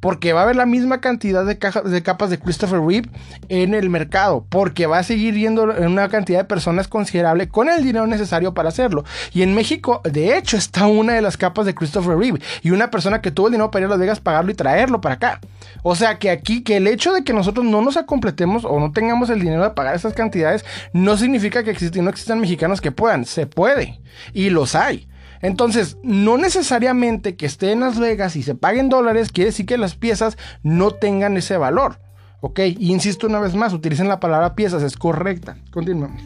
Porque 0.00 0.32
va 0.32 0.40
a 0.40 0.42
haber 0.44 0.56
la 0.56 0.66
misma 0.66 1.00
cantidad 1.00 1.44
de, 1.44 1.58
de 1.90 2.02
capas 2.02 2.30
de 2.30 2.38
Christopher 2.38 2.80
Reeve 2.80 3.10
en 3.48 3.74
el 3.74 3.90
mercado, 3.90 4.46
porque 4.48 4.86
va 4.86 4.98
a 4.98 5.02
seguir 5.02 5.34
yendo 5.34 5.64
una 5.64 6.08
cantidad 6.08 6.38
de 6.38 6.44
personas 6.44 6.86
considerable 6.86 7.48
con 7.48 7.68
el 7.68 7.82
dinero 7.82 8.06
necesario 8.06 8.54
para 8.54 8.68
hacerlo. 8.68 9.04
Y 9.32 9.42
en 9.42 9.54
México, 9.54 10.00
de 10.04 10.38
hecho, 10.38 10.56
está 10.56 10.86
una 10.86 11.14
de 11.14 11.22
las 11.22 11.36
capas 11.36 11.66
de 11.66 11.74
Christopher 11.74 12.16
Reeve 12.16 12.40
y 12.62 12.70
una 12.70 12.90
persona 12.90 13.20
que 13.20 13.32
tuvo 13.32 13.48
el 13.48 13.52
dinero 13.52 13.70
para 13.70 13.84
ir 13.84 13.86
a 13.86 13.90
Las 13.90 13.98
Vegas, 13.98 14.20
pagarlo 14.20 14.52
y 14.52 14.54
traerlo 14.54 15.00
para 15.00 15.16
acá. 15.16 15.40
O 15.82 15.96
sea 15.96 16.18
que 16.18 16.30
aquí, 16.30 16.62
que 16.62 16.76
el 16.76 16.86
hecho 16.86 17.12
de 17.12 17.24
que 17.24 17.32
nosotros 17.32 17.66
no 17.66 17.82
nos 17.82 17.96
acompletemos 17.96 18.64
o 18.64 18.78
no 18.78 18.92
tengamos 18.92 19.30
el 19.30 19.40
dinero 19.40 19.64
de 19.64 19.70
pagar 19.70 19.96
esas 19.96 20.14
cantidades, 20.14 20.64
no 20.92 21.16
significa 21.16 21.64
que 21.64 21.70
existen, 21.70 22.04
no 22.04 22.10
existan 22.10 22.40
mexicanos 22.40 22.80
que 22.80 22.92
puedan. 22.92 23.24
Se 23.24 23.46
puede. 23.46 24.00
Y 24.32 24.50
los 24.50 24.76
hay. 24.76 25.08
Entonces, 25.40 25.98
no 26.02 26.36
necesariamente 26.36 27.36
que 27.36 27.46
esté 27.46 27.72
en 27.72 27.80
Las 27.80 27.98
Vegas 27.98 28.36
y 28.36 28.42
se 28.42 28.54
paguen 28.54 28.88
dólares 28.88 29.30
quiere 29.32 29.50
decir 29.50 29.66
que 29.66 29.78
las 29.78 29.94
piezas 29.94 30.36
no 30.62 30.90
tengan 30.90 31.36
ese 31.36 31.56
valor. 31.56 32.00
Ok, 32.40 32.60
y 32.60 32.92
insisto 32.92 33.26
una 33.26 33.40
vez 33.40 33.54
más, 33.54 33.72
utilicen 33.72 34.08
la 34.08 34.20
palabra 34.20 34.54
piezas, 34.54 34.82
es 34.82 34.96
correcta. 34.96 35.56
Continuemos. 35.72 36.22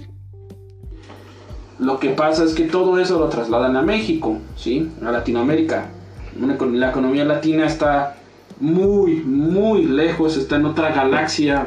Lo 1.79 1.99
que 1.99 2.11
pasa 2.11 2.45
es 2.45 2.55
que 2.55 2.65
todo 2.65 2.99
eso 2.99 3.19
lo 3.19 3.29
trasladan 3.29 3.77
a 3.77 3.83
México, 3.83 4.39
¿sí? 4.57 4.91
A 5.05 5.11
Latinoamérica. 5.11 5.87
La 6.39 6.91
economía 6.91 7.25
latina 7.25 7.67
está 7.67 8.17
muy, 8.61 9.17
muy 9.17 9.85
lejos, 9.85 10.37
está 10.37 10.57
en 10.57 10.67
otra 10.67 10.95
galaxia, 10.95 11.67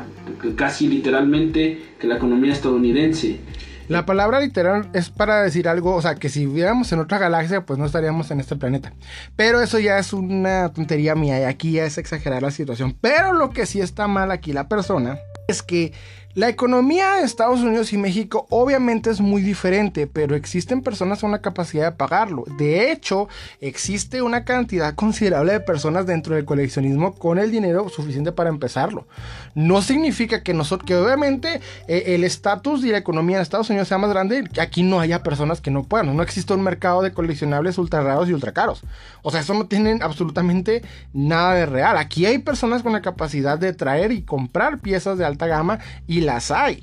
casi 0.56 0.88
literalmente, 0.88 1.84
que 2.00 2.08
la 2.08 2.16
economía 2.16 2.54
estadounidense. 2.54 3.40
La 3.88 4.06
palabra 4.06 4.40
literal 4.40 4.90
es 4.94 5.10
para 5.10 5.42
decir 5.42 5.68
algo, 5.68 5.96
o 5.96 6.02
sea, 6.02 6.16
que 6.16 6.30
si 6.30 6.46
viviéramos 6.46 6.92
en 6.92 7.00
otra 7.00 7.18
galaxia, 7.18 7.66
pues 7.66 7.78
no 7.78 7.86
estaríamos 7.86 8.32
en 8.32 8.40
este 8.40 8.56
planeta. 8.56 8.94
Pero 9.36 9.62
eso 9.62 9.80
ya 9.80 10.00
es 10.00 10.14
una 10.14 10.70
tontería 10.70 11.16
mía 11.16 11.40
y 11.40 11.44
aquí 11.44 11.74
ya 11.74 11.86
es 11.86 11.98
exagerar 11.98 12.42
la 12.42 12.52
situación. 12.52 12.98
Pero 13.00 13.34
lo 13.34 13.52
que 13.52 13.66
sí 13.66 13.82
está 13.82 14.08
mal 14.08 14.32
aquí 14.32 14.54
la 14.54 14.68
persona 14.68 15.20
es 15.48 15.62
que 15.62 15.94
la 16.36 16.50
economía 16.50 17.14
de 17.14 17.24
Estados 17.24 17.62
Unidos 17.62 17.94
y 17.94 17.98
México 17.98 18.46
obviamente 18.50 19.10
es 19.10 19.22
muy 19.22 19.42
diferente, 19.42 20.06
pero 20.06 20.36
existen 20.36 20.82
personas 20.82 21.22
con 21.22 21.32
la 21.32 21.40
capacidad 21.40 21.86
de 21.86 21.96
pagarlo. 21.96 22.44
De 22.58 22.92
hecho, 22.92 23.30
existe 23.62 24.22
una 24.22 24.44
cantidad 24.44 24.96
considerable 24.96 25.54
de 25.54 25.62
personas 25.62 26.06
dentro 26.06 26.36
del 26.36 26.44
coleccionismo 26.44 27.16
con 27.16 27.40
el 27.40 27.52
dinero 27.52 27.88
suficiente 27.88 28.34
para 28.34 28.50
empezarlo. 28.50 29.08
No 29.54 29.82
significa 29.82 30.44
que 30.44 30.54
nosotros, 30.54 30.86
que 30.86 30.98
obviamente 30.98 31.62
eh, 31.88 32.04
el 32.08 32.26
estatus 32.26 32.84
y 32.84 32.92
la 32.92 32.98
economía 32.98 33.38
de 33.38 33.44
Estados 33.44 33.70
Unidos 33.70 33.88
sea 33.88 33.98
más 33.98 34.10
grande, 34.10 34.44
que 34.44 34.60
aquí 34.60 34.84
no 34.84 35.00
haya 35.00 35.24
personas 35.24 35.62
que 35.62 35.72
no 35.72 35.84
puedan. 35.84 36.14
No 36.14 36.22
existe 36.22 36.54
un 36.54 36.64
mercado 36.64 37.02
de 37.02 37.14
coleccionables 37.14 37.78
ultra 37.78 38.04
raros 38.04 38.28
y 38.28 38.34
ultra 38.34 38.52
caros. 38.52 38.82
O 39.22 39.32
sea, 39.32 39.40
eso 39.40 39.54
no 39.54 39.68
tiene 39.68 40.00
absolutamente 40.02 40.84
nada 41.14 41.54
de 41.54 41.66
real. 41.66 41.98
Aquí 41.98 42.26
hay 42.26 42.40
personas 42.40 42.84
con 42.84 42.92
la 42.92 43.02
capacidad 43.02 43.58
de 43.58 43.72
traer 43.72 44.12
y 44.12 44.24
comprar 44.24 44.80
piezas 44.80 45.18
de 45.18 45.24
alta 45.24 45.48
gama 45.48 45.80
y 46.08 46.25
las 46.26 46.52
hay. 46.52 46.80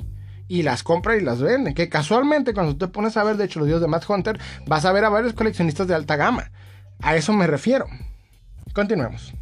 Y 0.48 0.62
las 0.62 0.82
compra 0.82 1.16
y 1.16 1.20
las 1.20 1.40
venden. 1.40 1.74
Que 1.74 1.88
casualmente 1.88 2.54
cuando 2.54 2.76
te 2.76 2.88
pones 2.88 3.16
a 3.16 3.24
ver, 3.24 3.36
de 3.36 3.44
hecho, 3.44 3.58
los 3.58 3.66
videos 3.66 3.80
de 3.80 3.88
Matt 3.88 4.08
Hunter, 4.08 4.38
vas 4.66 4.84
a 4.84 4.92
ver 4.92 5.04
a 5.04 5.08
varios 5.08 5.34
coleccionistas 5.34 5.86
de 5.86 5.94
alta 5.94 6.16
gama. 6.16 6.50
A 7.00 7.16
eso 7.16 7.32
me 7.32 7.46
refiero. 7.46 7.86
Continuemos. 8.72 9.32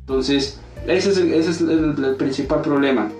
Entonces, 0.00 0.60
ese 0.86 1.10
es 1.10 1.60
el, 1.60 2.16
principal 2.16 2.62
problema. 2.62 3.10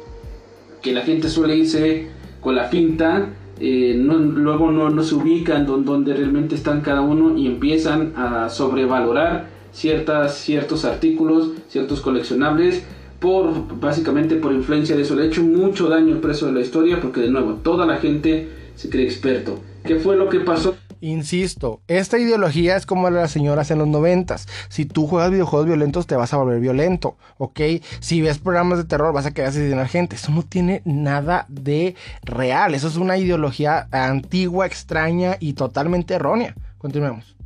Que 0.83 0.93
la 0.93 1.03
gente 1.03 1.29
suele 1.29 1.57
irse 1.57 2.09
con 2.41 2.57
la 2.57 2.65
finta, 2.65 3.29
eh, 3.61 3.95
luego 3.97 4.73
no, 4.73 5.03
se 5.03 5.15
ubican 5.15 5.67
donde, 5.67 6.15
realmente 6.15 6.55
están 6.55 6.81
cada 6.81 7.03
uno 7.03 7.37
y 7.37 7.47
empiezan 7.47 8.15
a 8.17 8.49
sobrevalorar 8.49 9.47
ciertas, 9.73 10.37
ciertos 10.39 10.85
artículos, 10.85 11.51
ciertos 11.69 12.01
coleccionables 12.01 12.83
por 13.23 13.79
básicamente 13.79 14.35
por 14.37 14.53
influencia 14.53 14.97
de 14.97 15.03
eso. 15.03 15.15
Le 15.15 15.23
ha 15.23 15.27
hecho 15.27 15.43
mucho 15.43 15.89
daño 15.89 16.13
el 16.13 16.21
precio 16.21 16.49
de 16.49 16.53
la 16.53 16.61
historia 16.61 17.01
porque 17.01 17.21
de 17.21 17.31
nuevo 17.31 17.55
toda 17.55 17.87
la 17.87 17.97
gente 17.97 18.51
se 18.75 18.91
cree 18.91 19.05
experto. 19.05 19.61
¿Qué 19.85 19.97
fue 19.97 20.17
lo 20.17 20.29
que 20.29 20.41
pasó? 20.41 20.75
Insisto, 21.01 21.81
esta 21.89 22.19
ideología 22.19 22.77
es 22.77 22.87
como 22.87 23.11
la 23.11 23.17
de 23.17 23.23
las 23.23 23.33
señoras 23.33 23.71
en 23.71 23.79
los 23.79 23.89
noventas. 23.89 24.47
Si 24.69 24.85
tú 24.85 25.07
juegas 25.07 25.31
videojuegos 25.31 25.67
violentos 25.67 26.07
te 26.07 26.15
vas 26.15 26.33
a 26.33 26.37
volver 26.37 26.61
violento, 26.61 27.17
¿ok? 27.39 27.61
Si 28.01 28.21
ves 28.23 28.39
programas 28.39 28.79
de 28.79 28.85
terror 28.85 29.13
vas 29.13 29.27
a 29.27 29.33
querer 29.33 29.51
asesinar 29.51 29.89
gente. 29.89 30.17
Eso 30.17 30.31
no 30.31 30.43
tiene 30.43 30.83
nada 30.85 31.47
de 31.49 31.97
real. 32.23 32.75
Eso 32.75 32.89
es 32.89 32.97
una 32.97 33.19
ideología 33.19 33.89
antigua, 33.91 34.67
extraña 34.67 35.37
y 35.41 35.55
totalmente 35.55 36.15
errónea. 36.15 36.55
Continuemos. 36.79 37.37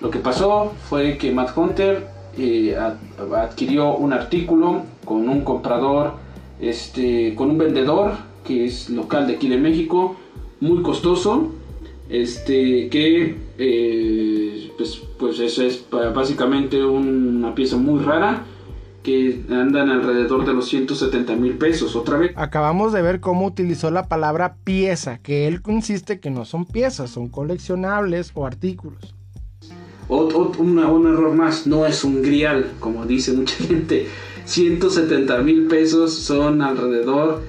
Lo 0.00 0.10
que 0.10 0.18
pasó 0.18 0.72
fue 0.88 1.18
que 1.18 1.32
Matt 1.32 1.56
Hunter 1.56 2.17
adquirió 3.34 3.96
un 3.96 4.12
artículo 4.12 4.82
con 5.04 5.28
un 5.28 5.42
comprador, 5.42 6.14
este, 6.60 7.34
con 7.34 7.50
un 7.50 7.58
vendedor 7.58 8.12
que 8.44 8.64
es 8.64 8.90
local 8.90 9.26
de 9.26 9.34
aquí 9.34 9.48
de 9.48 9.58
México, 9.58 10.16
muy 10.60 10.82
costoso, 10.82 11.52
este, 12.08 12.88
que 12.88 13.36
eh, 13.58 14.72
pues, 14.76 15.02
pues 15.18 15.38
eso 15.40 15.62
es 15.62 15.84
básicamente 16.14 16.82
una 16.84 17.54
pieza 17.54 17.76
muy 17.76 18.02
rara 18.02 18.44
que 19.02 19.42
andan 19.50 19.90
alrededor 19.90 20.46
de 20.46 20.54
los 20.54 20.68
170 20.68 21.36
mil 21.36 21.54
pesos. 21.54 21.96
Otra 21.96 22.18
vez. 22.18 22.32
Acabamos 22.36 22.92
de 22.92 23.02
ver 23.02 23.20
cómo 23.20 23.46
utilizó 23.46 23.90
la 23.90 24.08
palabra 24.08 24.56
pieza, 24.64 25.18
que 25.18 25.46
él 25.46 25.62
consiste 25.62 26.20
que 26.20 26.30
no 26.30 26.44
son 26.44 26.64
piezas, 26.64 27.10
son 27.10 27.28
coleccionables 27.28 28.32
o 28.34 28.46
artículos 28.46 29.17
un 30.08 31.06
error 31.06 31.34
más, 31.34 31.66
no 31.66 31.86
es 31.86 32.04
un 32.04 32.22
grial, 32.22 32.72
como 32.80 33.04
dice 33.06 33.32
mucha 33.32 33.56
gente. 33.64 34.06
170 34.44 35.42
mil 35.42 35.66
pesos 35.66 36.14
son 36.14 36.62
alrededor 36.62 37.42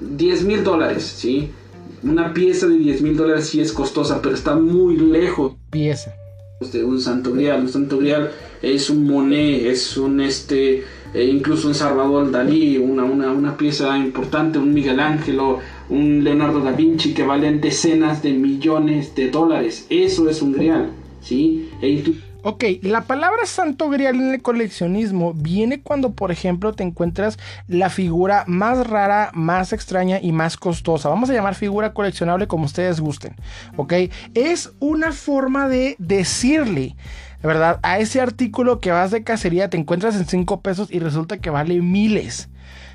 10 0.00 0.44
mil 0.44 0.64
dólares, 0.64 1.02
¿sí? 1.02 1.50
Una 2.02 2.32
pieza 2.32 2.66
de 2.66 2.78
10 2.78 3.02
mil 3.02 3.16
dólares 3.16 3.48
sí 3.48 3.60
es 3.60 3.72
costosa, 3.72 4.20
pero 4.22 4.34
está 4.34 4.56
muy 4.56 4.96
lejos. 4.96 5.54
Pieza. 5.70 6.14
De 6.72 6.84
un 6.84 7.00
santo 7.00 7.32
grial. 7.32 7.60
Un 7.60 7.68
santo 7.68 7.98
grial 7.98 8.30
es 8.62 8.88
un 8.88 9.06
Monet, 9.06 9.66
es 9.66 9.96
un 9.96 10.20
este, 10.20 10.84
e 11.12 11.24
incluso 11.24 11.68
un 11.68 11.74
Salvador 11.74 12.30
Dalí, 12.30 12.78
una, 12.78 13.04
una, 13.04 13.32
una 13.32 13.56
pieza 13.56 13.96
importante, 13.98 14.58
un 14.58 14.72
Miguel 14.72 15.00
Ángel, 15.00 15.40
un 15.88 16.24
Leonardo 16.24 16.60
da 16.60 16.72
Vinci 16.72 17.12
que 17.12 17.22
valen 17.22 17.60
decenas 17.60 18.22
de 18.22 18.32
millones 18.32 19.14
de 19.14 19.30
dólares. 19.30 19.86
Eso 19.90 20.28
es 20.28 20.40
un 20.40 20.52
grial. 20.52 20.90
¿Sí? 21.24 21.70
Ok, 22.46 22.64
la 22.82 23.04
palabra 23.04 23.46
santo 23.46 23.88
grial 23.88 24.16
en 24.16 24.34
el 24.34 24.42
coleccionismo 24.42 25.32
viene 25.32 25.80
cuando, 25.80 26.12
por 26.12 26.30
ejemplo, 26.30 26.74
te 26.74 26.82
encuentras 26.82 27.38
la 27.68 27.88
figura 27.88 28.44
más 28.46 28.86
rara, 28.86 29.30
más 29.32 29.72
extraña 29.72 30.20
y 30.20 30.32
más 30.32 30.58
costosa. 30.58 31.08
Vamos 31.08 31.30
a 31.30 31.32
llamar 31.32 31.54
figura 31.54 31.94
coleccionable 31.94 32.46
como 32.46 32.66
ustedes 32.66 33.00
gusten, 33.00 33.34
¿ok? 33.76 33.94
Es 34.34 34.72
una 34.78 35.12
forma 35.12 35.68
de 35.68 35.96
decirle, 35.98 36.96
¿verdad? 37.42 37.80
A 37.82 37.98
ese 37.98 38.20
artículo 38.20 38.78
que 38.78 38.90
vas 38.90 39.10
de 39.10 39.24
cacería 39.24 39.70
te 39.70 39.78
encuentras 39.78 40.14
en 40.16 40.26
5 40.26 40.60
pesos 40.60 40.88
y 40.92 40.98
resulta 40.98 41.38
que 41.38 41.48
vale 41.48 41.80
miles. 41.80 42.50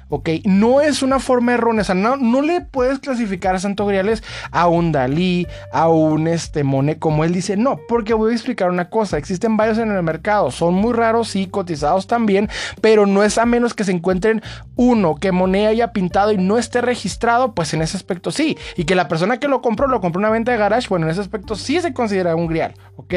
¿Ok? 0.09 0.29
No 0.43 0.81
es 0.81 1.01
una 1.01 1.19
forma 1.19 1.53
errónea, 1.53 1.83
o 1.83 1.85
sea, 1.85 1.95
no, 1.95 2.17
no 2.17 2.41
le 2.41 2.61
puedes 2.61 2.99
clasificar 2.99 3.55
a 3.55 3.59
Santo 3.59 3.85
Griales 3.85 4.23
a 4.51 4.67
un 4.67 4.91
Dalí, 4.91 5.47
a 5.71 5.87
un 5.87 6.27
este, 6.27 6.63
Monet, 6.63 6.99
como 6.99 7.23
él 7.23 7.33
dice, 7.33 7.57
no, 7.57 7.79
porque 7.87 8.13
voy 8.13 8.31
a 8.31 8.35
explicar 8.35 8.69
una 8.69 8.89
cosa, 8.89 9.17
existen 9.17 9.57
varios 9.57 9.77
en 9.77 9.91
el 9.91 10.03
mercado, 10.03 10.51
son 10.51 10.73
muy 10.73 10.93
raros, 10.93 11.29
sí, 11.29 11.47
cotizados 11.47 12.07
también, 12.07 12.49
pero 12.81 13.05
no 13.05 13.23
es 13.23 13.37
a 13.37 13.45
menos 13.45 13.73
que 13.73 13.83
se 13.83 13.91
encuentren 13.91 14.41
uno 14.75 15.15
que 15.15 15.31
Monet 15.31 15.67
haya 15.67 15.93
pintado 15.93 16.31
y 16.31 16.37
no 16.37 16.57
esté 16.57 16.81
registrado, 16.81 17.53
pues 17.53 17.73
en 17.73 17.81
ese 17.81 17.97
aspecto 17.97 18.31
sí, 18.31 18.57
y 18.75 18.85
que 18.85 18.95
la 18.95 19.07
persona 19.07 19.39
que 19.39 19.47
lo 19.47 19.61
compró, 19.61 19.87
lo 19.87 20.01
compró 20.01 20.19
una 20.19 20.29
venta 20.29 20.51
de 20.51 20.57
garage, 20.57 20.87
bueno, 20.89 21.05
en 21.05 21.11
ese 21.11 21.21
aspecto 21.21 21.55
sí 21.55 21.79
se 21.81 21.93
considera 21.93 22.35
un 22.35 22.47
grial, 22.47 22.73
¿ok? 22.95 23.13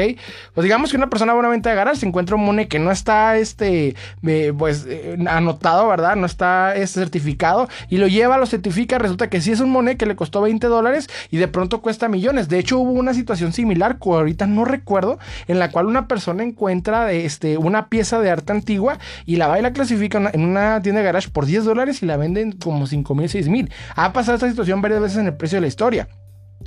Pues 0.53 0.63
digamos 0.63 0.91
que 0.91 0.97
una 0.97 1.09
persona 1.09 1.33
va 1.33 1.37
a 1.37 1.39
una 1.39 1.49
venta 1.49 1.69
de 1.69 1.75
garage, 1.75 2.01
se 2.01 2.05
encuentra 2.05 2.35
un 2.35 2.45
Monet 2.45 2.67
que 2.69 2.79
no 2.79 2.91
está, 2.91 3.37
este, 3.37 3.95
eh, 4.25 4.53
pues, 4.57 4.85
eh, 4.87 5.17
anotado, 5.27 5.87
¿verdad? 5.87 6.15
No 6.15 6.25
está 6.25 6.75
este 6.83 6.99
certificado 6.99 7.67
y 7.89 7.97
lo 7.97 8.07
lleva, 8.07 8.37
lo 8.37 8.45
certifica, 8.45 8.97
resulta 8.97 9.29
que 9.29 9.41
sí 9.41 9.51
es 9.51 9.59
un 9.59 9.71
Monet 9.71 9.97
que 9.97 10.05
le 10.05 10.15
costó 10.15 10.41
20 10.41 10.67
dólares 10.67 11.09
y 11.31 11.37
de 11.37 11.47
pronto 11.47 11.81
cuesta 11.81 12.07
millones. 12.07 12.49
De 12.49 12.59
hecho, 12.59 12.79
hubo 12.79 12.91
una 12.91 13.13
situación 13.13 13.53
similar, 13.53 13.99
que 13.99 14.09
ahorita 14.09 14.47
no 14.47 14.65
recuerdo, 14.65 15.19
en 15.47 15.59
la 15.59 15.71
cual 15.71 15.87
una 15.87 16.07
persona 16.07 16.43
encuentra 16.43 17.11
este, 17.11 17.57
una 17.57 17.89
pieza 17.89 18.19
de 18.19 18.29
arte 18.29 18.53
antigua 18.53 18.99
y 19.25 19.37
la 19.37 19.47
va 19.47 19.59
y 19.59 19.61
la 19.61 19.73
clasifica 19.73 20.31
en 20.33 20.45
una 20.45 20.81
tienda 20.81 21.01
de 21.01 21.05
garage 21.05 21.29
por 21.29 21.45
10 21.45 21.65
dólares 21.65 22.03
y 22.03 22.05
la 22.05 22.17
venden 22.17 22.51
como 22.51 22.87
5 22.87 23.15
mil, 23.15 23.29
6 23.29 23.49
mil. 23.49 23.71
Ha 23.95 24.13
pasado 24.13 24.35
esta 24.35 24.49
situación 24.49 24.81
varias 24.81 25.01
veces 25.01 25.17
en 25.17 25.27
el 25.27 25.35
precio 25.35 25.57
de 25.57 25.61
la 25.61 25.67
historia. 25.67 26.07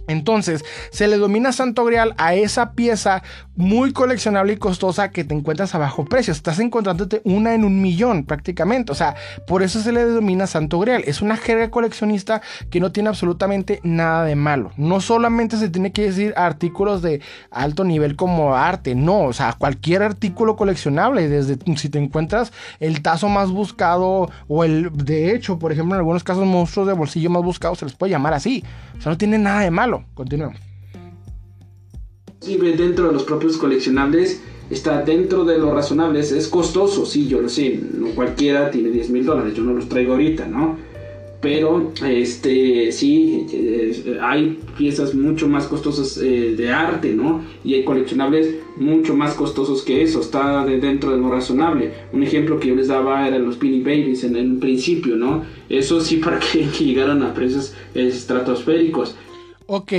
Entonces, 0.09 0.65
se 0.91 1.09
le 1.09 1.17
domina 1.17 1.53
Santo 1.53 1.85
Grial 1.85 2.15
a 2.19 2.35
esa 2.35 2.73
pieza 2.73 3.23
muy 3.57 3.93
coleccionable 3.93 4.53
y 4.53 4.57
costosa 4.57 5.11
que 5.11 5.25
te 5.25 5.35
encuentras 5.35 5.75
a 5.75 5.79
bajo 5.79 6.05
precio. 6.05 6.33
Estás 6.33 6.59
encontrándote 6.59 7.23
una 7.25 7.55
en 7.55 7.65
un 7.65 7.81
millón 7.81 8.25
prácticamente. 8.25 8.93
O 8.93 8.95
sea, 8.95 9.17
por 9.47 9.63
eso 9.63 9.81
se 9.81 9.93
le 9.93 10.05
denomina 10.05 10.47
Santo 10.47 10.79
Grial. 10.79 11.03
Es 11.07 11.23
una 11.23 11.37
jerga 11.37 11.71
coleccionista 11.71 12.43
que 12.71 12.81
no 12.81 12.93
tiene 12.93 13.09
absolutamente 13.09 13.81
nada 13.83 14.25
de 14.25 14.37
malo. 14.37 14.73
No 14.77 15.01
solamente 15.01 15.57
se 15.57 15.69
tiene 15.69 15.93
que 15.93 16.03
decir 16.03 16.35
artículos 16.37 17.03
de 17.03 17.21
alto 17.51 17.85
nivel 17.85 18.17
como 18.17 18.55
arte, 18.55 18.95
no. 18.95 19.25
O 19.25 19.33
sea, 19.33 19.55
cualquier 19.55 20.03
artículo 20.03 20.57
coleccionable. 20.57 21.29
Desde 21.29 21.59
si 21.77 21.89
te 21.89 21.99
encuentras 21.99 22.53
el 22.81 23.03
tazo 23.03 23.29
más 23.29 23.51
buscado 23.51 24.31
o 24.49 24.65
el, 24.65 24.91
de 24.93 25.35
hecho, 25.35 25.59
por 25.59 25.73
ejemplo, 25.73 25.95
en 25.95 26.01
algunos 26.01 26.25
casos 26.25 26.45
monstruos 26.47 26.87
de 26.87 26.93
bolsillo 26.93 27.31
más 27.31 27.43
buscados 27.43 27.79
se 27.79 27.87
les 27.87 27.95
puede 27.95 28.11
llamar 28.11 28.35
así. 28.35 28.65
O 28.99 29.03
sea, 29.03 29.13
no 29.13 29.19
tiene 29.19 29.39
nada 29.39 29.61
de 29.61 29.71
malo. 29.71 30.05
Continuemos. 30.15 30.57
Dentro 32.41 33.09
de 33.09 33.13
los 33.13 33.25
propios 33.25 33.57
coleccionables 33.57 34.41
está 34.71 35.03
dentro 35.03 35.45
de 35.45 35.59
lo 35.59 35.75
razonable. 35.75 36.21
Es, 36.21 36.49
costoso, 36.49 37.05
sí, 37.05 37.27
yo 37.27 37.41
lo 37.41 37.49
sé. 37.49 37.81
No 37.95 38.09
cualquiera 38.09 38.71
tiene 38.71 38.91
10 38.91 39.11
mil 39.11 39.25
dólares. 39.25 39.55
Yo 39.55 39.63
no 39.63 39.73
los 39.73 39.89
traigo 39.89 40.13
ahorita, 40.13 40.47
¿no? 40.47 40.79
Pero, 41.41 41.93
este, 42.05 42.91
sí, 42.93 43.47
hay 44.23 44.59
piezas 44.77 45.15
mucho 45.15 45.47
más 45.49 45.67
costosas 45.67 46.17
eh, 46.19 46.55
de 46.57 46.71
arte, 46.71 47.13
¿no? 47.13 47.43
Y 47.63 47.75
hay 47.75 47.85
coleccionables 47.85 48.57
mucho 48.77 49.15
más 49.15 49.35
costosos 49.35 49.83
que 49.83 50.03
eso. 50.03 50.21
Está 50.21 50.65
dentro 50.65 51.11
de 51.11 51.19
lo 51.19 51.31
razonable. 51.31 51.93
Un 52.13 52.23
ejemplo 52.23 52.59
que 52.59 52.69
yo 52.69 52.75
les 52.75 52.89
daba 52.89 53.29
era 53.29 53.39
los 53.39 53.59
Beanie 53.59 53.83
Babies 53.83 54.25
en 54.25 54.37
el 54.37 54.57
principio, 54.57 55.17
¿no? 55.17 55.45
Eso 55.69 56.01
sí 56.01 56.17
para 56.25 56.41
que 56.41 56.67
llegaran 56.79 57.23
a 57.23 57.35
precios 57.35 57.75
estratosféricos 57.95 59.17
Ok, 59.69 59.93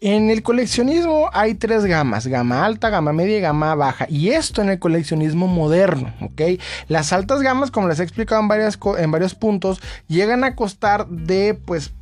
en 0.00 0.30
el 0.30 0.42
coleccionismo 0.42 1.30
hay 1.32 1.54
tres 1.54 1.84
gamas, 1.84 2.26
gama 2.26 2.64
alta, 2.64 2.90
gama 2.90 3.12
media 3.12 3.38
y 3.38 3.40
gama 3.40 3.74
baja. 3.76 4.06
Y 4.08 4.30
esto 4.30 4.62
en 4.62 4.70
el 4.70 4.80
coleccionismo 4.80 5.46
moderno, 5.46 6.12
¿ok? 6.20 6.60
Las 6.88 7.12
altas 7.12 7.40
gamas, 7.40 7.70
como 7.70 7.86
les 7.86 8.00
he 8.00 8.02
explicado 8.02 8.40
en, 8.40 8.48
varias, 8.48 8.78
en 8.98 9.10
varios 9.12 9.36
puntos, 9.36 9.80
llegan 10.08 10.42
a 10.42 10.56
costar 10.56 11.06
de 11.06 11.54
pues 11.54 11.92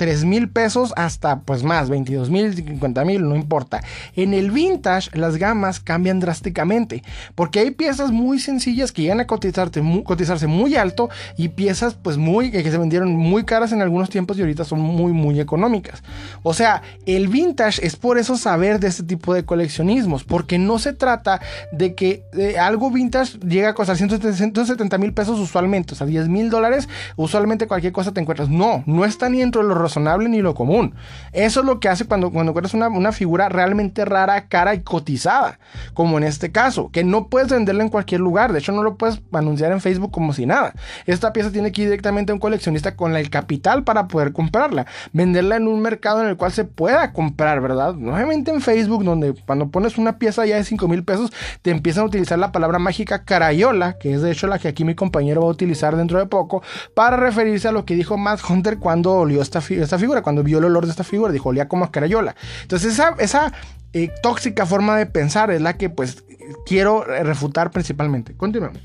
3 0.00 0.24
mil 0.24 0.48
pesos 0.48 0.94
hasta 0.96 1.40
pues 1.40 1.62
más, 1.62 1.90
22 1.90 2.30
mil, 2.30 2.54
50 2.54 3.04
mil, 3.04 3.28
no 3.28 3.36
importa. 3.36 3.82
En 4.16 4.32
el 4.32 4.50
vintage 4.50 5.10
las 5.12 5.36
gamas 5.36 5.78
cambian 5.78 6.20
drásticamente 6.20 7.02
porque 7.34 7.58
hay 7.58 7.72
piezas 7.72 8.10
muy 8.10 8.38
sencillas 8.38 8.92
que 8.92 9.02
llegan 9.02 9.20
a 9.20 9.26
cotizarse 9.26 9.82
muy, 9.82 10.02
cotizarse 10.02 10.46
muy 10.46 10.74
alto 10.76 11.10
y 11.36 11.48
piezas 11.48 11.98
pues 12.00 12.16
muy 12.16 12.50
que 12.50 12.62
se 12.62 12.78
vendieron 12.78 13.14
muy 13.14 13.44
caras 13.44 13.72
en 13.72 13.82
algunos 13.82 14.08
tiempos 14.08 14.38
y 14.38 14.40
ahorita 14.40 14.64
son 14.64 14.80
muy 14.80 15.12
muy 15.12 15.38
económicas. 15.38 16.02
O 16.42 16.54
sea, 16.54 16.80
el 17.04 17.28
vintage 17.28 17.86
es 17.86 17.96
por 17.96 18.16
eso 18.16 18.38
saber 18.38 18.80
de 18.80 18.88
este 18.88 19.02
tipo 19.02 19.34
de 19.34 19.44
coleccionismos 19.44 20.24
porque 20.24 20.58
no 20.58 20.78
se 20.78 20.94
trata 20.94 21.42
de 21.72 21.94
que 21.94 22.22
algo 22.58 22.90
vintage 22.90 23.38
llega 23.40 23.68
a 23.68 23.74
costar 23.74 23.98
170 23.98 24.96
mil 24.96 25.12
pesos 25.12 25.38
usualmente, 25.38 25.92
o 25.92 25.96
sea, 25.96 26.06
10 26.06 26.30
mil 26.30 26.48
dólares, 26.48 26.88
usualmente 27.16 27.66
cualquier 27.66 27.92
cosa 27.92 28.12
te 28.12 28.22
encuentras. 28.22 28.48
No, 28.48 28.82
no 28.86 29.04
está 29.04 29.28
ni 29.28 29.40
dentro 29.40 29.60
de 29.60 29.68
los 29.68 29.89
razonable 29.90 30.28
ni 30.28 30.40
lo 30.40 30.54
común. 30.54 30.94
Eso 31.32 31.60
es 31.60 31.66
lo 31.66 31.80
que 31.80 31.88
hace 31.88 32.06
cuando, 32.06 32.30
cuando 32.30 32.50
encuentras 32.50 32.74
una, 32.74 32.88
una 32.88 33.12
figura 33.12 33.48
realmente 33.48 34.04
rara, 34.04 34.46
cara 34.48 34.74
y 34.74 34.80
cotizada, 34.80 35.58
como 35.94 36.18
en 36.18 36.24
este 36.24 36.52
caso, 36.52 36.90
que 36.92 37.04
no 37.04 37.26
puedes 37.26 37.48
venderla 37.48 37.82
en 37.82 37.90
cualquier 37.90 38.20
lugar. 38.20 38.52
De 38.52 38.60
hecho, 38.60 38.72
no 38.72 38.82
lo 38.82 38.96
puedes 38.96 39.20
anunciar 39.32 39.72
en 39.72 39.80
Facebook 39.80 40.10
como 40.10 40.32
si 40.32 40.46
nada. 40.46 40.74
Esta 41.06 41.32
pieza 41.32 41.50
tiene 41.50 41.72
que 41.72 41.82
ir 41.82 41.88
directamente 41.88 42.32
a 42.32 42.34
un 42.34 42.40
coleccionista 42.40 42.96
con 42.96 43.16
el 43.16 43.30
capital 43.30 43.84
para 43.84 44.08
poder 44.08 44.32
comprarla. 44.32 44.86
Venderla 45.12 45.56
en 45.56 45.68
un 45.68 45.80
mercado 45.80 46.22
en 46.22 46.28
el 46.28 46.36
cual 46.36 46.52
se 46.52 46.64
pueda 46.64 47.12
comprar, 47.12 47.60
¿verdad? 47.60 47.94
Nuevamente 47.94 48.50
en 48.50 48.60
Facebook, 48.60 49.04
donde 49.04 49.34
cuando 49.46 49.68
pones 49.68 49.98
una 49.98 50.18
pieza 50.18 50.46
ya 50.46 50.56
de 50.56 50.64
5 50.64 50.88
mil 50.88 51.04
pesos, 51.04 51.32
te 51.62 51.70
empiezan 51.70 52.04
a 52.04 52.06
utilizar 52.06 52.38
la 52.38 52.52
palabra 52.52 52.78
mágica 52.78 53.24
carayola, 53.24 53.98
que 53.98 54.14
es 54.14 54.22
de 54.22 54.30
hecho 54.30 54.46
la 54.46 54.58
que 54.58 54.68
aquí 54.68 54.84
mi 54.84 54.94
compañero 54.94 55.42
va 55.42 55.48
a 55.48 55.50
utilizar 55.50 55.96
dentro 55.96 56.18
de 56.18 56.26
poco, 56.26 56.62
para 56.94 57.16
referirse 57.16 57.68
a 57.68 57.72
lo 57.72 57.84
que 57.84 57.94
dijo 57.94 58.16
Matt 58.16 58.40
Hunter 58.48 58.78
cuando 58.78 59.12
olió 59.12 59.42
esta, 59.42 59.60
esta 59.84 59.98
figura, 59.98 60.22
cuando 60.22 60.42
vio 60.42 60.58
el 60.58 60.64
olor 60.64 60.84
de 60.84 60.90
esta 60.90 61.04
figura, 61.04 61.32
dijo, 61.32 61.48
olía 61.48 61.68
como 61.68 61.84
a 61.84 61.90
carayola. 61.90 62.34
Entonces 62.62 62.92
esa, 62.92 63.14
esa 63.18 63.52
eh, 63.92 64.10
tóxica 64.22 64.66
forma 64.66 64.96
de 64.96 65.06
pensar 65.06 65.50
es 65.50 65.60
la 65.60 65.76
que 65.76 65.90
pues 65.90 66.24
quiero 66.66 67.04
refutar 67.04 67.70
principalmente. 67.70 68.34
Continuemos. 68.36 68.80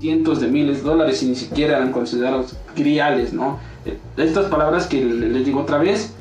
Cientos 0.00 0.40
de 0.40 0.48
miles 0.48 0.78
de 0.78 0.82
dólares 0.82 1.22
y 1.22 1.26
ni 1.26 1.36
siquiera 1.36 1.76
eran 1.78 1.92
considerados 1.92 2.56
griales, 2.76 3.32
¿no? 3.32 3.58
Eh, 3.86 3.98
estas 4.16 4.46
palabras 4.46 4.86
que 4.86 5.04
les 5.04 5.46
digo 5.46 5.60
otra 5.60 5.78
vez, 5.78 6.14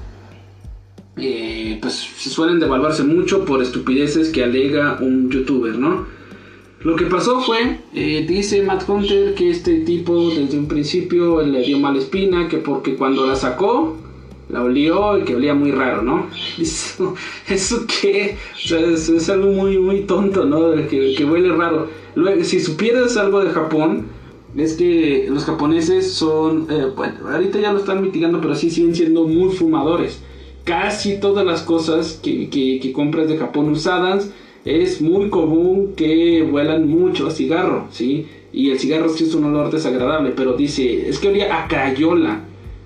eh, 1.18 1.78
pues 1.82 1.94
suelen 1.94 2.60
devaluarse 2.60 3.04
mucho 3.04 3.46
por 3.46 3.62
estupideces 3.62 4.30
que 4.30 4.44
alega 4.44 4.98
un 5.00 5.30
youtuber, 5.30 5.76
¿no? 5.78 6.06
Lo 6.84 6.98
que 6.98 7.06
pasó 7.06 7.40
fue, 7.40 7.80
eh, 7.94 8.26
dice 8.28 8.62
Matt 8.62 8.88
Hunter 8.90 9.36
que 9.36 9.50
este 9.50 9.80
tipo 9.80 10.30
desde 10.32 10.60
un 10.60 10.68
principio 10.68 11.42
le 11.42 11.62
dio 11.64 11.80
mala 11.80 12.00
espina, 12.00 12.50
que 12.50 12.58
porque 12.58 12.96
cuando 12.96 13.26
la 13.26 13.38
sacó, 13.38 13.96
la 14.50 14.62
olió 14.64 15.18
y 15.18 15.24
que 15.24 15.36
olía 15.36 15.54
muy 15.54 15.72
raro, 15.72 16.02
¿no? 16.02 16.28
Eso, 16.60 17.16
eso 17.48 17.86
qué, 17.88 18.38
o 18.54 18.68
sea, 18.68 18.80
es, 18.82 19.30
algo 19.30 19.52
muy, 19.52 19.78
muy 19.78 20.02
tonto, 20.02 20.44
¿no? 20.46 20.74
Que, 20.90 21.16
que 21.16 21.26
huele 21.26 21.56
raro. 21.56 21.88
Luego, 22.16 22.44
si 22.44 22.60
supieras 22.60 23.16
algo 23.16 23.44
de 23.44 23.52
Japón, 23.52 24.08
es 24.58 24.74
que 24.74 25.28
los 25.30 25.46
japoneses 25.46 26.14
son, 26.14 26.68
eh, 26.70 26.88
bueno, 26.96 27.16
ahorita 27.32 27.60
ya 27.60 27.72
lo 27.72 27.80
están 27.80 28.02
mitigando, 28.02 28.42
pero 28.42 28.56
sí 28.56 28.70
siguen 28.70 28.94
siendo 28.94 29.26
muy 29.26 29.54
fumadores. 29.56 30.22
Casi 30.66 31.20
todas 31.20 31.46
las 31.46 31.62
cosas 31.62 32.20
que, 32.22 32.50
que, 32.50 32.80
que 32.82 32.92
compras 32.94 33.28
de 33.30 33.38
Japón 33.38 33.70
usadas 33.70 34.30
es 34.66 35.02
muy 35.02 35.30
común 35.30 35.94
que 35.96 36.42
huelan 36.44 36.88
mucho 36.88 37.28
a 37.28 37.32
cigarro, 37.32 37.88
¿sí? 37.92 38.28
Y 38.52 38.70
el 38.70 38.80
cigarro 38.80 39.10
sí 39.10 39.26
es 39.26 39.34
un 39.34 39.46
olor 39.46 39.72
desagradable, 39.72 40.32
pero 40.36 40.54
dice, 40.54 41.10
es 41.10 41.20
que 41.20 41.30
olía 41.30 41.64
a 41.64 41.68
crayola. 41.68 42.42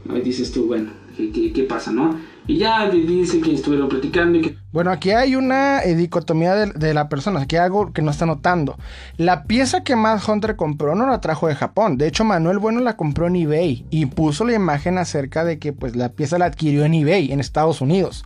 ¿no? 0.05 0.17
Y 0.17 0.21
dices 0.21 0.51
tú, 0.51 0.65
bueno, 0.65 0.91
¿qué, 1.15 1.51
qué, 1.51 1.63
pasa, 1.63 1.91
no? 1.91 2.17
Y 2.47 2.57
ya 2.57 2.89
dice 2.89 3.41
que 3.41 3.53
estuvieron 3.53 3.89
platicando 3.89 4.39
y 4.39 4.41
que 4.41 4.55
bueno, 4.77 4.91
aquí 4.91 5.09
hay 5.09 5.35
una 5.35 5.81
dicotomía 5.81 6.53
de, 6.53 6.93
la 6.93 7.09
persona, 7.09 7.41
aquí 7.41 7.55
hay 7.55 7.63
algo 7.63 7.93
que 7.93 8.03
no 8.03 8.11
está 8.11 8.27
notando. 8.27 8.77
La 9.15 9.45
pieza 9.45 9.81
que 9.81 9.95
Matt 9.95 10.29
Hunter 10.29 10.55
compró 10.55 10.93
no 10.93 11.07
la 11.07 11.19
trajo 11.19 11.47
de 11.47 11.55
Japón, 11.55 11.97
de 11.97 12.05
hecho 12.05 12.23
Manuel 12.23 12.59
Bueno 12.59 12.79
la 12.81 12.95
compró 12.95 13.25
en 13.25 13.37
eBay 13.37 13.87
y 13.89 14.05
puso 14.05 14.45
la 14.45 14.53
imagen 14.53 14.99
acerca 14.99 15.43
de 15.43 15.57
que 15.57 15.73
pues 15.73 15.95
la 15.95 16.09
pieza 16.09 16.37
la 16.37 16.45
adquirió 16.45 16.85
en 16.85 16.93
eBay 16.93 17.31
en 17.31 17.39
Estados 17.39 17.81
Unidos. 17.81 18.23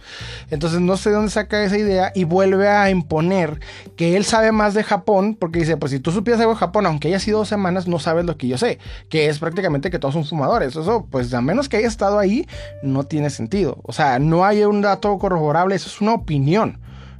Entonces 0.49 0.82
no 0.82 0.97
sé 0.97 1.12
de 1.12 1.16
dónde 1.16 1.32
saca 1.32 1.64
esa 1.64 1.78
idea 1.78 2.12
y 2.14 2.26
vuelve 2.26 2.68
a 2.68 2.89
imponer 2.89 3.62
que 3.95 4.18
él 4.18 4.26
sabe 4.26 4.52
más 4.52 4.74
de 4.74 4.84
Japón 4.84 5.38
porque 5.39 5.60
dice, 5.60 5.78
pues 5.78 5.93
si 5.93 6.02
tú 6.02 6.12
supieras 6.12 6.41
algo 6.41 6.56
de 6.56 6.60
Japón, 6.60 6.86
aunque 6.86 7.08
haya 7.08 7.20
sido 7.20 7.38
dos 7.38 7.47
semanas, 7.47 7.88
no 7.88 7.97
sabes 7.97 8.26
lo 8.26 8.36
que 8.36 8.49
yo 8.49 8.58
sé, 8.58 8.78
que 9.08 9.30
es 9.30 9.39
prácticamente 9.39 9.89
que 9.89 9.99
todos 9.99 10.16
son 10.16 10.26
fumadores. 10.26 10.76
Eso 10.76 11.08
pues 11.10 11.34
a 11.34 11.39
menos 11.39 11.70
que 11.70 11.78
haya 11.78 11.88
estado 11.88 12.20
ahí, 12.20 12.45
no 12.84 13.06
tiene 13.06 13.30
sentido. 13.30 13.78
O 13.84 13.93
sea, 13.93 14.20
no 14.20 14.43
hay 14.43 14.66
un 14.66 14.82
dato 14.82 15.18
corroborable, 15.18 15.76
eso 15.76 15.88
es 15.88 16.02
una 16.02 16.16
opinión 16.16 16.40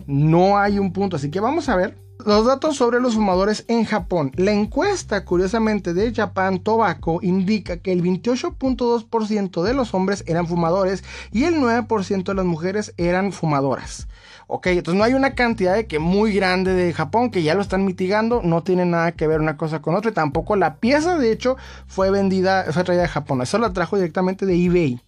no 0.08 0.58
hay 0.58 0.80
un 0.80 0.94
punto, 0.94 1.16
así 1.16 1.30
que 1.30 1.40
vamos 1.40 1.70
a 1.70 1.76
ver 1.76 1.98
los 2.26 2.46
datos 2.46 2.78
sobre 2.78 3.00
los 3.00 3.16
fumadores 3.16 3.66
en 3.68 3.86
Japón. 3.86 4.32
La 4.36 4.52
encuesta, 4.52 5.26
curiosamente, 5.26 5.94
de 5.94 6.14
Japan 6.14 6.60
Tobacco 6.60 7.20
indica 7.22 7.78
que 7.78 7.92
el 7.92 8.04
28.2% 8.04 9.64
de 9.64 9.74
los 9.74 9.94
hombres 9.94 10.24
eran 10.28 10.48
fumadores 10.48 11.04
y 11.32 11.46
el 11.46 11.56
9% 11.56 12.24
de 12.24 12.34
las 12.34 12.46
mujeres 12.46 12.94
eran 12.98 13.32
fumadoras. 13.32 14.08
Ok, 14.48 14.68
entonces 14.68 14.98
no 14.98 15.04
hay 15.04 15.14
una 15.14 15.34
cantidad 15.34 15.76
de 15.76 15.88
que 15.88 16.00
muy 16.00 16.34
grande 16.34 16.74
de 16.74 16.94
Japón 16.94 17.32
que 17.32 17.42
ya 17.42 17.56
lo 17.56 17.62
están 17.62 17.86
mitigando, 17.86 18.42
no 18.44 18.64
tiene 18.64 18.86
nada 18.86 19.14
que 19.14 19.28
ver 19.28 19.40
una 19.40 19.56
cosa 19.58 19.82
con 19.82 19.96
otra 19.96 20.12
y 20.12 20.14
tampoco 20.14 20.56
la 20.56 20.76
pieza, 20.76 21.18
de 21.18 21.32
hecho, 21.32 21.56
fue 21.88 22.12
vendida, 22.12 22.66
fue 22.72 22.84
traída 22.84 23.04
de 23.04 23.08
Japón, 23.08 23.42
eso 23.42 23.58
la 23.58 23.72
trajo 23.72 23.96
directamente 23.96 24.46
de 24.46 24.66
eBay. 24.66 25.02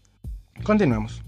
Continuemos 0.64 1.24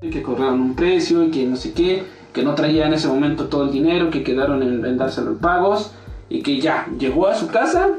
que 0.00 0.22
cobraron 0.22 0.60
un 0.60 0.76
precio 0.76 1.24
y 1.24 1.30
que 1.30 1.46
no 1.46 1.56
sé 1.56 1.72
qué, 1.72 2.02
que 2.34 2.42
no 2.42 2.54
traía 2.54 2.86
en 2.86 2.92
ese 2.92 3.08
momento 3.08 3.46
todo 3.46 3.64
el 3.64 3.72
dinero, 3.72 4.10
que 4.10 4.22
quedaron 4.22 4.62
en, 4.62 4.84
en 4.84 4.98
dárselo 4.98 5.30
en 5.30 5.38
pagos 5.38 5.92
y 6.28 6.42
que 6.42 6.60
ya 6.60 6.86
llegó 6.98 7.28
a 7.28 7.34
su 7.34 7.48
casa, 7.48 7.92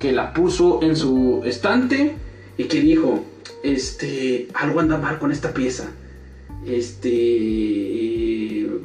que 0.00 0.10
la 0.12 0.32
puso 0.32 0.82
en 0.82 0.96
su 0.96 1.42
estante 1.44 2.16
y 2.56 2.64
que 2.64 2.80
dijo, 2.80 3.24
este, 3.62 4.48
algo 4.52 4.80
anda 4.80 4.98
mal 4.98 5.20
con 5.20 5.30
esta 5.30 5.54
pieza. 5.54 5.92
Este, 6.66 6.98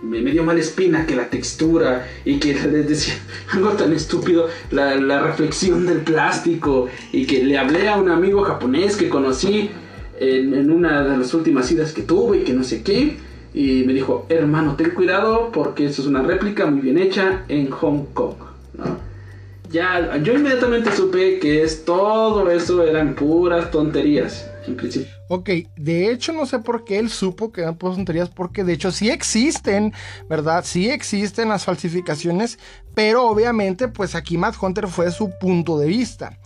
me, 0.03 0.19
dio 0.31 0.43
mala 0.43 0.59
espina 0.59 1.07
que 1.07 1.15
la 1.15 1.31
textura 1.31 2.07
y 2.23 2.37
que 2.37 2.53
les 2.67 2.87
decía 2.87 3.15
algo 3.51 3.69
tan 3.69 3.93
estúpido, 3.93 4.47
la 4.69 5.21
reflexión 5.21 5.87
del 5.87 6.01
plástico 6.01 6.87
y 7.11 7.25
que 7.25 7.43
le 7.43 7.57
hablé 7.57 7.89
a 7.89 7.97
un 7.97 8.11
amigo 8.11 8.43
japonés 8.43 8.95
que 8.95 9.09
conocí 9.09 9.71
en, 10.19 10.71
una 10.71 11.03
de 11.03 11.17
las 11.17 11.33
últimas 11.33 11.71
idas 11.71 11.93
que 11.93 12.03
tuve 12.03 12.39
y 12.39 12.43
que 12.43 12.53
no 12.53 12.63
sé 12.63 12.83
qué. 12.83 13.17
Y 13.53 13.83
me 13.83 13.93
dijo, 13.93 14.25
hermano, 14.29 14.75
ten 14.75 14.91
cuidado 14.91 15.51
porque 15.51 15.85
eso 15.85 16.01
es 16.01 16.07
una 16.07 16.23
réplica 16.23 16.65
muy 16.65 16.81
bien 16.81 16.97
hecha 16.97 17.43
en 17.47 17.69
Hong 17.69 18.05
Kong. 18.13 18.35
Ya, 19.69 20.17
yo 20.17 20.33
inmediatamente 20.33 20.91
supe 20.95 21.39
que 21.39 21.63
es 21.63 21.83
todo 21.83 22.49
eso 22.51 22.83
eran 22.83 23.15
puras 23.15 23.71
tonterías. 23.71 24.47
en 24.67 24.75
principio. 24.75 25.11
Ok, 25.29 25.49
de 25.75 26.11
hecho 26.11 26.31
no 26.31 26.45
sé 26.45 26.59
por 26.59 26.85
qué 26.85 26.99
él 26.99 27.09
supo 27.09 27.51
que 27.51 27.61
eran 27.61 27.75
puras 27.75 27.95
tonterías, 27.95 28.29
porque 28.29 28.63
de 28.63 28.73
hecho 28.73 28.91
sí 28.91 29.09
existen, 29.09 29.91
¿verdad? 30.29 30.63
Sí 30.63 30.89
existen 30.91 31.49
las 31.49 31.65
falsificaciones, 31.65 32.59
pero 32.93 33.27
obviamente 33.27 33.87
pues 33.87 34.13
aquí 34.13 34.37
Matt 34.37 34.55
Hunter 34.61 34.87
fue 34.87 35.09
su 35.11 35.31
punto 35.39 35.79
de 35.79 35.87
vista. 35.87 36.37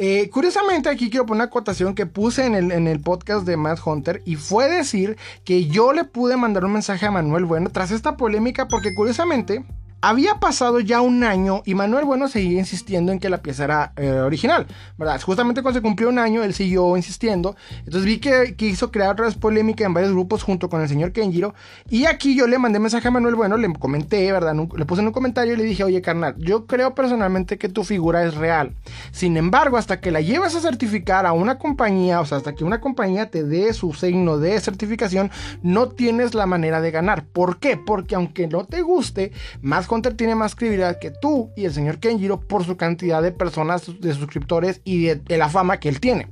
Eh, 0.00 0.30
curiosamente, 0.30 0.88
aquí 0.88 1.10
quiero 1.10 1.26
poner 1.26 1.38
una 1.38 1.44
acotación 1.46 1.92
que 1.96 2.06
puse 2.06 2.46
en 2.46 2.54
el, 2.54 2.70
en 2.70 2.86
el 2.86 3.00
podcast 3.00 3.44
de 3.44 3.56
Matt 3.56 3.80
Hunter 3.84 4.22
y 4.24 4.36
fue 4.36 4.68
decir 4.68 5.16
que 5.44 5.66
yo 5.66 5.92
le 5.92 6.04
pude 6.04 6.36
mandar 6.36 6.64
un 6.64 6.72
mensaje 6.72 7.04
a 7.06 7.10
Manuel 7.10 7.44
Bueno 7.44 7.70
tras 7.70 7.90
esta 7.90 8.16
polémica, 8.16 8.68
porque 8.68 8.94
curiosamente 8.94 9.64
había 10.00 10.36
pasado 10.36 10.78
ya 10.80 11.00
un 11.00 11.24
año 11.24 11.62
y 11.64 11.74
Manuel 11.74 12.04
Bueno 12.04 12.28
seguía 12.28 12.58
insistiendo 12.58 13.10
en 13.10 13.18
que 13.18 13.28
la 13.28 13.38
pieza 13.38 13.64
era 13.64 13.92
eh, 13.96 14.10
original, 14.10 14.66
¿verdad? 14.96 15.20
Justamente 15.20 15.62
cuando 15.62 15.78
se 15.78 15.82
cumplió 15.82 16.08
un 16.08 16.18
año, 16.18 16.44
él 16.44 16.54
siguió 16.54 16.96
insistiendo. 16.96 17.56
Entonces 17.80 18.04
vi 18.04 18.18
que 18.18 18.54
quiso 18.54 18.92
crear 18.92 19.10
otra 19.10 19.26
vez 19.26 19.34
polémica 19.34 19.84
en 19.84 19.94
varios 19.94 20.12
grupos 20.12 20.44
junto 20.44 20.68
con 20.68 20.80
el 20.80 20.88
señor 20.88 21.12
Kenjiro. 21.12 21.54
Y 21.90 22.06
aquí 22.06 22.36
yo 22.36 22.46
le 22.46 22.58
mandé 22.58 22.78
mensaje 22.78 23.08
a 23.08 23.10
Manuel 23.10 23.34
Bueno, 23.34 23.56
le 23.56 23.72
comenté, 23.72 24.30
¿verdad? 24.30 24.54
Le 24.76 24.84
puse 24.84 25.00
en 25.00 25.08
un 25.08 25.12
comentario 25.12 25.54
y 25.54 25.56
le 25.56 25.64
dije, 25.64 25.82
oye, 25.82 26.00
carnal, 26.00 26.36
yo 26.38 26.66
creo 26.66 26.94
personalmente 26.94 27.58
que 27.58 27.68
tu 27.68 27.82
figura 27.82 28.24
es 28.24 28.34
real. 28.34 28.74
Sin 29.10 29.36
embargo, 29.36 29.76
hasta 29.76 30.00
que 30.00 30.12
la 30.12 30.20
llevas 30.20 30.54
a 30.54 30.60
certificar 30.60 31.26
a 31.26 31.32
una 31.32 31.58
compañía, 31.58 32.20
o 32.20 32.26
sea, 32.26 32.38
hasta 32.38 32.54
que 32.54 32.64
una 32.64 32.80
compañía 32.80 33.30
te 33.30 33.42
dé 33.42 33.72
su 33.72 33.92
signo 33.94 34.38
de 34.38 34.60
certificación, 34.60 35.30
no 35.62 35.88
tienes 35.88 36.34
la 36.34 36.46
manera 36.46 36.80
de 36.80 36.92
ganar. 36.92 37.24
¿Por 37.24 37.58
qué? 37.58 37.76
Porque 37.76 38.14
aunque 38.14 38.46
no 38.46 38.64
te 38.64 38.82
guste, 38.82 39.32
más 39.60 39.87
Hunter 39.88 40.14
tiene 40.14 40.34
más 40.34 40.54
credibilidad 40.54 40.98
que 40.98 41.10
tú 41.10 41.50
y 41.56 41.64
el 41.64 41.72
señor 41.72 41.98
Kenjiro 41.98 42.40
por 42.40 42.64
su 42.64 42.76
cantidad 42.76 43.22
de 43.22 43.32
personas, 43.32 44.00
de 44.00 44.14
suscriptores 44.14 44.80
y 44.84 45.06
de, 45.06 45.38
la 45.38 45.48
fama 45.48 45.78
que 45.78 45.88
él 45.88 46.00
tiene. 46.00 46.28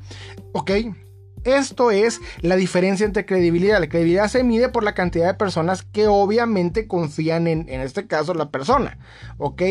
¿Ok? 0.53 0.71
Esto 1.47 1.93
es 1.93 2.21
la 2.41 2.57
diferencia 2.57 3.07
entre 3.07 3.25
credibilidad. 3.25 3.81
La 3.81 3.89
credibilidad 3.89 4.29
se 4.29 4.43
mide 4.43 4.69
por 4.69 4.83
la 4.83 4.95
cantidad 4.95 5.27
de 5.27 5.35
personas 5.35 5.83
que 5.83 6.09
obviamente 6.09 6.89
confían 6.89 7.47
en, 7.47 7.69
en 7.69 7.81
este 7.81 8.07
caso, 8.07 8.35
la 8.35 8.51
persona. 8.51 8.99
¿Ok? 9.39 9.63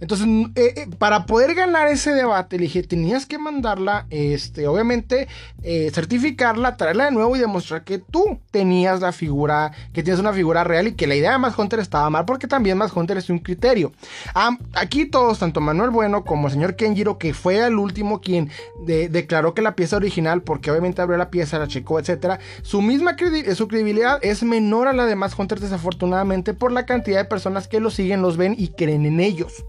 Entonces, 0.00 0.26
eh, 0.54 0.74
eh, 0.76 0.86
para 0.98 1.26
poder 1.26 1.54
ganar 1.54 1.88
ese 1.88 2.14
debate, 2.14 2.56
le 2.56 2.64
dije, 2.64 2.82
tenías 2.82 3.26
que 3.26 3.38
mandarla, 3.38 4.06
este, 4.10 4.66
obviamente, 4.68 5.28
eh, 5.62 5.90
certificarla, 5.92 6.76
traerla 6.76 7.06
de 7.06 7.10
nuevo 7.10 7.34
y 7.34 7.40
demostrar 7.40 7.84
que 7.84 7.98
tú 7.98 8.38
tenías 8.50 9.00
la 9.00 9.12
figura, 9.12 9.72
que 9.92 10.02
tienes 10.02 10.20
una 10.20 10.32
figura 10.32 10.62
real 10.62 10.88
y 10.88 10.92
que 10.92 11.06
la 11.06 11.16
idea 11.16 11.32
de 11.32 11.38
Más 11.38 11.58
Hunter 11.58 11.80
estaba 11.80 12.08
mal, 12.10 12.24
porque 12.24 12.46
también 12.46 12.78
Más 12.78 12.94
Hunter 12.94 13.16
es 13.16 13.28
un 13.28 13.38
criterio. 13.38 13.92
aquí 14.74 15.06
todos, 15.06 15.38
tanto 15.40 15.60
Manuel 15.60 15.90
Bueno 15.90 16.24
como 16.24 16.46
el 16.46 16.52
señor 16.52 16.76
Kenjiro, 16.76 17.18
que 17.18 17.34
fue 17.34 17.58
el 17.58 17.76
último 17.76 18.20
quien 18.20 18.50
declaró 18.86 19.54
que 19.54 19.62
la 19.62 19.74
pieza 19.74 19.96
original, 19.96 20.42
porque 20.42 20.70
obviamente 20.70 21.02
abrió 21.02 21.16
la 21.16 21.23
pieza, 21.30 21.58
la 21.58 21.68
checó, 21.68 21.98
etcétera, 21.98 22.38
su 22.62 22.82
misma 22.82 23.16
su 23.54 23.68
credibilidad 23.68 24.18
es 24.22 24.42
menor 24.42 24.88
a 24.88 24.92
la 24.92 25.06
de 25.06 25.16
Más 25.16 25.38
Hunter 25.38 25.60
desafortunadamente 25.60 26.54
por 26.54 26.72
la 26.72 26.86
cantidad 26.86 27.18
de 27.18 27.24
personas 27.24 27.68
que 27.68 27.80
lo 27.80 27.90
siguen, 27.90 28.22
los 28.22 28.36
ven 28.36 28.54
y 28.58 28.68
creen 28.68 29.06
en 29.06 29.20
ellos. 29.20 29.64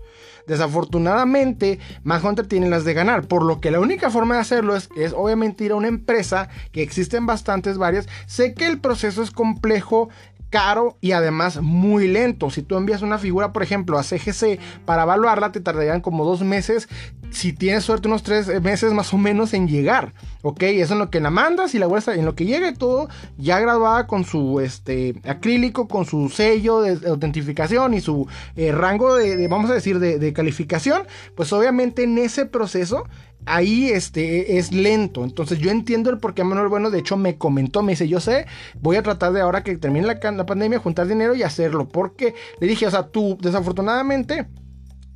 Desafortunadamente, 0.47 1.79
Más 2.03 2.23
Hunter 2.23 2.45
tiene 2.45 2.69
las 2.69 2.83
de 2.83 2.93
ganar, 2.93 3.27
por 3.27 3.43
lo 3.43 3.59
que 3.59 3.71
la 3.71 3.79
única 3.79 4.11
forma 4.11 4.35
de 4.35 4.41
hacerlo 4.41 4.75
es, 4.75 4.89
es 4.95 5.13
obviamente 5.13 5.63
ir 5.63 5.71
a 5.71 5.75
una 5.75 5.87
empresa, 5.87 6.49
que 6.71 6.83
existen 6.83 7.25
bastantes 7.25 7.77
varias. 7.77 8.07
Sé 8.27 8.53
que 8.53 8.67
el 8.67 8.79
proceso 8.79 9.23
es 9.23 9.31
complejo, 9.31 10.09
caro 10.55 10.97
y 11.01 11.11
además 11.11 11.61
muy 11.61 12.07
lento. 12.07 12.49
Si 12.49 12.61
tú 12.61 12.77
envías 12.77 13.01
una 13.01 13.17
figura, 13.17 13.51
por 13.51 13.63
ejemplo, 13.63 13.97
a 13.97 14.03
CGC 14.03 14.59
para 14.85 15.03
evaluarla, 15.03 15.51
te 15.51 15.59
tardarían 15.59 16.01
como 16.01 16.23
dos 16.23 16.43
meses. 16.43 16.87
Si 17.35 17.51
tienes 17.51 17.83
suerte, 17.83 18.07
unos 18.07 18.23
tres 18.23 18.47
meses 18.61 18.93
más 18.93 19.13
o 19.13 19.17
menos 19.17 19.53
en 19.53 19.67
llegar. 19.67 20.13
Ok, 20.41 20.63
eso 20.63 20.93
en 20.93 20.99
lo 20.99 21.09
que 21.09 21.19
la 21.19 21.31
mandas 21.31 21.75
y 21.75 21.79
la 21.79 21.85
vuelta, 21.85 22.15
en 22.15 22.23
lo 22.23 22.33
que 22.33 22.45
llegue 22.45 22.71
todo 22.71 23.09
ya 23.37 23.59
graduada 23.59 24.07
con 24.07 24.23
su 24.23 24.61
este, 24.61 25.15
acrílico, 25.25 25.89
con 25.89 26.05
su 26.05 26.29
sello 26.29 26.79
de 26.79 27.09
autentificación 27.09 27.93
y 27.93 27.99
su 27.99 28.25
eh, 28.55 28.71
rango 28.71 29.15
de, 29.15 29.49
vamos 29.49 29.69
a 29.69 29.73
decir, 29.73 29.99
de, 29.99 30.31
calificación. 30.31 31.03
Pues 31.35 31.51
obviamente 31.51 32.03
en 32.03 32.17
ese 32.19 32.45
proceso 32.45 33.03
ahí 33.45 33.89
este, 33.89 34.57
es 34.57 34.71
lento. 34.71 35.25
Entonces 35.25 35.59
yo 35.59 35.71
entiendo 35.71 36.09
el 36.11 36.19
por 36.19 36.35
qué 36.35 36.45
Manuel 36.45 36.69
Bueno, 36.69 36.89
de 36.89 36.99
hecho, 36.99 37.17
me 37.17 37.37
comentó, 37.37 37.83
me 37.83 37.91
dice, 37.91 38.07
yo 38.07 38.21
sé, 38.21 38.45
voy 38.79 38.95
a 38.95 39.03
tratar 39.03 39.33
de 39.33 39.41
ahora 39.41 39.61
que 39.61 39.75
termine 39.75 40.07
la, 40.07 40.31
la 40.31 40.45
pandemia, 40.45 40.79
juntar 40.79 41.05
dinero 41.05 41.35
y 41.35 41.43
hacerlo. 41.43 41.89
Porque 41.89 42.33
le 42.61 42.67
dije, 42.67 42.87
o 42.87 42.91
sea, 42.91 43.07
tú 43.07 43.37
desafortunadamente 43.41 44.47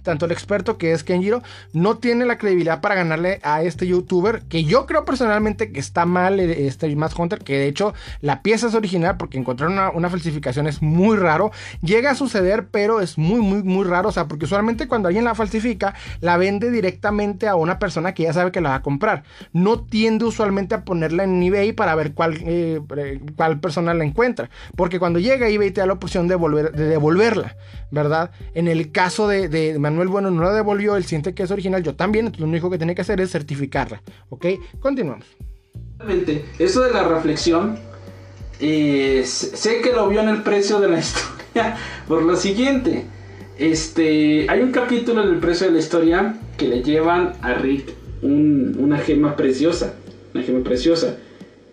tanto 0.10 0.26
el 0.26 0.32
experto 0.32 0.80
que 0.80 0.92
es 0.92 1.04
Kenjiro, 1.04 1.44
no 1.72 2.00
tiene 2.00 2.26
la 2.26 2.40
credibilidad 2.40 2.82
para 2.82 2.96
ganarle 2.96 3.40
a 3.44 3.62
este 3.62 3.86
youtuber, 3.86 4.42
que 4.50 4.64
yo 4.64 4.88
creo 4.88 5.06
personalmente 5.06 5.72
que 5.72 5.80
está 5.80 6.08
mal 6.08 6.40
eh, 6.40 6.66
este 6.66 6.96
Matt 6.96 7.14
Hunter, 7.16 7.38
que 7.40 7.60
de 7.60 7.68
hecho 7.68 7.94
la 8.22 8.42
pieza 8.42 8.66
es 8.66 8.74
original 8.74 9.18
porque 9.18 9.38
encontrar 9.38 9.70
una, 9.70 10.10
falsificación 10.10 10.66
es 10.66 10.82
muy 10.82 11.16
raro, 11.16 11.52
llega 11.84 12.10
a 12.10 12.16
suceder, 12.16 12.70
pero 12.72 13.02
es 13.02 13.20
muy, 13.20 13.40
muy, 13.40 13.62
muy 13.62 13.86
raro, 13.86 14.10
o 14.10 14.12
sea, 14.12 14.28
porque 14.28 14.46
usualmente 14.46 14.88
cuando 14.88 15.10
alguien 15.10 15.26
la 15.26 15.36
falsifica, 15.36 15.94
la 16.22 16.38
vende 16.38 16.72
directamente 16.72 17.48
a 17.48 17.56
una 17.56 17.78
persona 17.78 18.16
que 18.16 18.24
ya 18.24 18.34
sabe 18.34 18.52
que 18.52 18.62
la 18.62 18.70
va 18.70 18.76
a 18.76 18.82
comprar, 18.82 19.22
no 19.54 19.82
tiende 19.82 20.26
usualmente 20.26 20.74
a 20.74 20.84
ponerla 20.86 21.24
en 21.24 21.44
eBay 21.44 21.74
para 21.74 21.94
ver 21.94 22.16
cuál, 22.16 22.40
eh, 22.42 22.82
cuál 23.36 23.60
persona 23.60 23.94
la 23.94 24.06
encuentra, 24.06 24.50
porque 24.76 24.98
cuando 24.98 25.20
llega 25.20 25.48
eBay 25.48 25.70
te 25.70 25.82
da 25.82 25.86
la 25.86 25.94
opción 25.94 26.28
de, 26.28 26.34
volver, 26.34 26.72
de 26.72 26.86
devolverla, 26.86 27.56
¿verdad? 27.92 28.32
En 28.56 28.68
el 28.68 28.92
caso 28.92 29.28
de, 29.28 29.50
de 29.50 29.78
Manuel 30.00 30.08
Bueno 30.08 30.32
no 30.32 30.44
la 30.44 30.54
devolvió, 30.54 30.96
él 30.96 31.04
siente 31.04 31.34
que 31.34 31.44
es 31.44 31.52
original, 31.52 31.84
yo 31.84 31.94
también, 31.94 32.28
entonces 32.28 32.40
lo 32.40 32.48
único 32.48 32.70
que 32.70 32.78
tiene 32.78 32.96
que 32.96 33.02
hacer 33.02 33.20
es 33.20 33.32
certificarla. 33.32 34.02
¿Ok? 34.30 34.46
Continuamos. 34.80 35.26
Eso 36.58 36.82
de 36.84 36.94
la 36.94 37.04
reflexión, 37.04 37.78
eh, 38.62 39.24
sé 39.26 39.82
que 39.82 39.92
lo 39.92 40.08
vio 40.08 40.22
en 40.22 40.30
el 40.30 40.42
precio 40.42 40.80
de 40.80 40.88
la 40.88 41.00
historia 41.02 41.76
por 42.08 42.24
lo 42.24 42.38
siguiente. 42.38 43.08
Este, 43.58 44.50
hay 44.50 44.62
un 44.62 44.72
capítulo 44.72 45.22
en 45.22 45.34
el 45.34 45.40
precio 45.40 45.68
de 45.68 45.74
la 45.74 45.80
historia 45.80 46.40
que 46.58 46.70
le 46.70 46.82
llevan 46.82 47.34
a 47.42 47.56
Rick 47.56 47.94
una 48.22 49.00
gema 49.00 49.36
preciosa. 49.36 49.96
Una 50.34 50.44
gema 50.46 50.64
preciosa. 50.64 51.18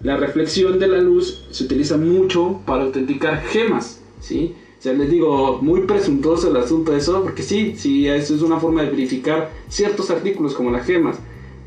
La 0.02 0.16
reflexión 0.16 0.80
de 0.80 0.88
la 0.88 0.98
luz 0.98 1.46
se 1.52 1.62
utiliza 1.62 1.96
mucho 1.96 2.60
para 2.66 2.82
autenticar 2.82 3.40
gemas. 3.42 4.00
¿sí? 4.20 4.56
Sea, 4.82 4.92
les 4.92 5.10
digo, 5.10 5.58
muy 5.62 5.82
presuntuoso 5.82 6.50
el 6.50 6.56
asunto 6.56 6.92
de 6.92 6.98
eso, 6.98 7.22
porque 7.22 7.42
sí, 7.42 7.74
sí, 7.76 8.06
eso 8.08 8.34
es 8.34 8.42
una 8.42 8.60
forma 8.60 8.82
de 8.82 8.90
verificar 8.90 9.50
ciertos 9.68 10.10
artículos 10.10 10.54
como 10.54 10.70
las 10.70 10.86
gemas, 10.86 11.16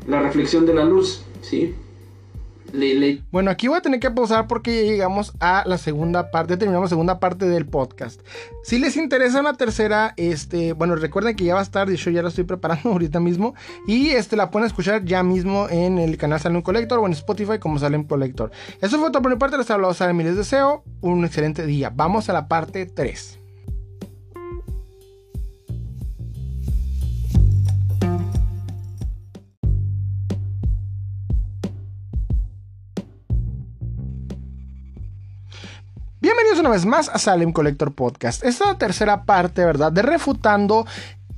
la 0.06 0.22
reflexión 0.22 0.66
de 0.66 0.74
la 0.74 0.84
luz, 0.84 1.22
¿sí? 1.42 1.74
Bueno, 3.30 3.50
aquí 3.50 3.68
voy 3.68 3.78
a 3.78 3.80
tener 3.80 4.00
que 4.00 4.10
pausar 4.10 4.46
porque 4.46 4.74
ya 4.84 4.92
llegamos 4.92 5.32
a 5.40 5.64
la 5.66 5.78
segunda 5.78 6.30
parte, 6.30 6.56
terminamos 6.56 6.86
la 6.86 6.90
segunda 6.90 7.20
parte 7.20 7.46
del 7.46 7.66
podcast. 7.66 8.20
Si 8.62 8.78
les 8.78 8.96
interesa 8.96 9.40
una 9.40 9.54
tercera, 9.54 10.14
este, 10.16 10.72
bueno, 10.72 10.96
recuerden 10.96 11.36
que 11.36 11.44
ya 11.44 11.54
va 11.54 11.60
a 11.60 11.64
estar, 11.64 11.88
de 11.88 11.94
hecho 11.94 12.10
ya 12.10 12.22
la 12.22 12.28
estoy 12.28 12.44
preparando 12.44 12.90
ahorita 12.92 13.20
mismo 13.20 13.54
y 13.86 14.10
este 14.10 14.36
la 14.36 14.50
pueden 14.50 14.66
escuchar 14.66 15.04
ya 15.04 15.22
mismo 15.22 15.68
en 15.68 15.98
el 15.98 16.16
canal 16.16 16.40
Salem 16.40 16.62
Collector 16.62 16.98
o 16.98 17.06
en 17.06 17.12
Spotify 17.12 17.58
como 17.58 17.78
Salem 17.78 18.04
Collector. 18.04 18.50
Eso 18.80 18.98
fue 18.98 19.10
todo 19.10 19.22
por 19.22 19.32
mi 19.32 19.38
parte, 19.38 19.58
les 19.58 19.70
hablado 19.70 19.94
Salem 19.94 20.20
y 20.20 20.24
les 20.24 20.36
deseo 20.36 20.84
un 21.00 21.24
excelente 21.24 21.66
día. 21.66 21.90
Vamos 21.94 22.28
a 22.28 22.32
la 22.32 22.48
parte 22.48 22.86
3. 22.86 23.39
Una 36.58 36.68
vez 36.68 36.84
más 36.84 37.08
a 37.08 37.18
Salem 37.18 37.52
Collector 37.52 37.92
Podcast. 37.92 38.44
Esta 38.44 38.64
es 38.64 38.70
la 38.72 38.76
tercera 38.76 39.24
parte, 39.24 39.64
¿verdad? 39.64 39.92
De 39.92 40.02
refutando 40.02 40.84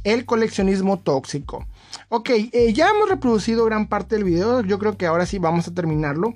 el 0.04 0.24
coleccionismo 0.24 0.98
tóxico. 0.98 1.66
Ok, 2.08 2.30
eh, 2.30 2.72
ya 2.72 2.88
hemos 2.88 3.08
reproducido 3.10 3.64
gran 3.66 3.88
parte 3.88 4.16
del 4.16 4.24
video. 4.24 4.62
Yo 4.62 4.78
creo 4.78 4.96
que 4.96 5.06
ahora 5.06 5.26
sí 5.26 5.38
vamos 5.38 5.68
a 5.68 5.74
terminarlo 5.74 6.34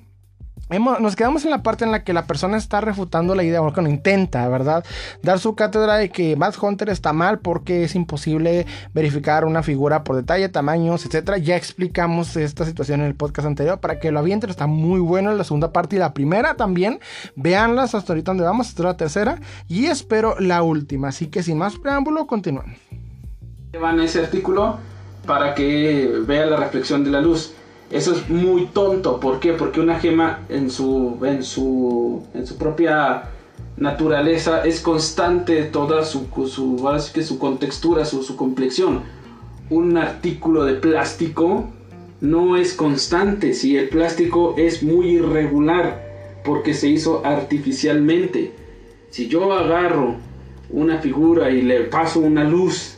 nos 0.69 1.15
quedamos 1.15 1.45
en 1.45 1.51
la 1.51 1.63
parte 1.63 1.85
en 1.85 1.91
la 1.91 2.03
que 2.03 2.13
la 2.13 2.27
persona 2.27 2.57
está 2.57 2.81
refutando 2.81 3.35
la 3.35 3.43
idea, 3.43 3.61
o 3.61 3.71
no 3.71 3.89
intenta, 3.89 4.47
¿verdad? 4.49 4.83
Dar 5.23 5.39
su 5.39 5.55
cátedra 5.55 5.95
de 5.95 6.09
que 6.09 6.35
Matt 6.35 6.61
Hunter 6.61 6.89
está 6.89 7.13
mal 7.13 7.39
porque 7.39 7.83
es 7.83 7.95
imposible 7.95 8.65
verificar 8.93 9.45
una 9.45 9.63
figura 9.63 10.03
por 10.03 10.15
detalle, 10.15 10.49
tamaños, 10.49 11.05
etcétera. 11.05 11.37
Ya 11.37 11.55
explicamos 11.55 12.35
esta 12.35 12.65
situación 12.65 13.01
en 13.01 13.07
el 13.07 13.15
podcast 13.15 13.47
anterior 13.47 13.79
para 13.79 13.99
que 13.99 14.11
lo 14.11 14.19
avienten. 14.19 14.49
Está 14.49 14.67
muy 14.67 14.99
bueno 14.99 15.31
en 15.31 15.37
la 15.37 15.43
segunda 15.43 15.71
parte 15.71 15.95
y 15.95 15.99
la 15.99 16.13
primera 16.13 16.55
también. 16.55 16.99
Veanlas 17.35 17.95
hasta 17.95 18.13
ahorita 18.13 18.31
donde 18.31 18.43
vamos, 18.43 18.67
hasta 18.67 18.83
la 18.83 18.97
tercera 18.97 19.39
y 19.67 19.85
espero 19.85 20.39
la 20.39 20.63
última. 20.63 21.09
Así 21.09 21.27
que 21.27 21.43
sin 21.43 21.57
más 21.57 21.77
preámbulo, 21.77 22.27
continuamos. 22.27 22.77
Llevan 23.71 23.99
ese 23.99 24.19
artículo 24.19 24.79
para 25.25 25.53
que 25.53 26.11
vea 26.25 26.45
la 26.45 26.57
reflexión 26.57 27.03
de 27.03 27.11
la 27.11 27.21
luz. 27.21 27.53
Eso 27.91 28.13
es 28.13 28.29
muy 28.29 28.65
tonto. 28.67 29.19
¿Por 29.19 29.39
qué? 29.39 29.53
Porque 29.53 29.79
una 29.79 29.99
gema 29.99 30.45
en 30.49 30.69
su, 30.69 31.19
en 31.23 31.43
su, 31.43 32.23
en 32.33 32.45
su 32.45 32.57
propia 32.57 33.29
naturaleza 33.77 34.65
es 34.65 34.81
constante 34.81 35.63
toda 35.63 36.03
su, 36.03 36.27
su, 36.47 36.83
que 37.13 37.23
su 37.23 37.39
contextura, 37.39 38.05
su, 38.05 38.23
su 38.23 38.35
complexión. 38.35 39.03
Un 39.69 39.97
artículo 39.97 40.65
de 40.65 40.73
plástico 40.73 41.69
no 42.19 42.57
es 42.57 42.73
constante, 42.73 43.53
si 43.53 43.77
el 43.77 43.89
plástico 43.89 44.55
es 44.57 44.81
muy 44.81 45.07
irregular 45.17 46.07
porque 46.43 46.73
se 46.73 46.87
hizo 46.87 47.25
artificialmente. 47.25 48.53
Si 49.09 49.27
yo 49.27 49.53
agarro 49.53 50.15
una 50.69 50.99
figura 50.99 51.51
y 51.51 51.61
le 51.61 51.81
paso 51.81 52.19
una 52.19 52.43
luz, 52.43 52.97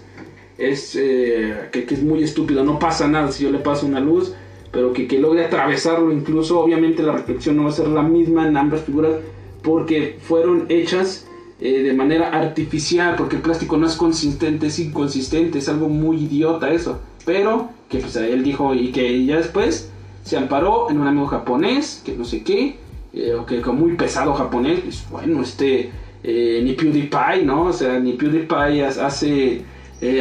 es 0.58 0.96
eh, 0.96 1.70
que, 1.72 1.86
es 1.90 2.04
muy 2.04 2.24
estúpido, 2.24 2.64
no 2.64 2.80
pasa 2.80 3.08
nada 3.08 3.32
si 3.32 3.44
yo 3.44 3.52
le 3.52 3.60
paso 3.60 3.86
una 3.86 4.00
luz, 4.00 4.34
pero 4.72 4.94
que, 4.94 5.08
que 5.08 5.20
logre 5.20 5.46
atravesarlo, 5.46 6.12
incluso 6.12 6.60
obviamente 6.60 7.04
la 7.04 7.14
reflexión 7.14 7.58
no 7.58 7.64
va 7.64 7.70
a 7.70 7.74
ser 7.74 7.88
la 7.88 8.04
misma 8.04 8.48
en 8.48 8.58
ambas 8.58 8.82
figuras 8.82 9.14
porque 9.62 10.18
fueron 10.22 10.66
hechas 10.70 11.28
eh, 11.60 11.84
de 11.84 11.94
manera 11.94 12.30
artificial, 12.30 13.16
porque 13.18 13.36
el 13.36 13.42
plástico 13.42 13.78
no 13.78 13.88
es 13.88 13.96
consistente, 13.96 14.68
es 14.68 14.80
inconsistente, 14.80 15.60
es 15.60 15.70
algo 15.70 15.90
muy 15.90 16.24
idiota 16.24 16.72
eso. 16.72 17.00
Pero 17.26 17.70
que 17.90 18.00
pues 18.00 18.16
él 18.16 18.44
dijo 18.44 18.74
y 18.74 18.92
que 18.92 19.26
ya 19.26 19.38
después 19.38 19.92
se 20.24 20.38
amparó 20.38 20.90
en 20.90 21.00
un 21.00 21.08
amigo 21.08 21.28
japonés, 21.28 22.02
que 22.06 22.16
no 22.16 22.24
sé 22.24 22.44
qué, 22.44 22.78
eh, 23.14 23.34
o 23.34 23.46
que 23.46 23.60
muy 23.72 23.96
pesado 23.96 24.34
japonés, 24.34 24.82
pues 24.82 25.06
bueno, 25.10 25.42
este, 25.42 25.92
eh, 26.24 26.62
ni 26.64 26.74
PewDiePie, 26.74 27.44
¿no? 27.44 27.66
O 27.66 27.74
sea, 27.74 28.00
ni 28.00 28.14
PewDiePie 28.14 28.86
hace 28.86 29.64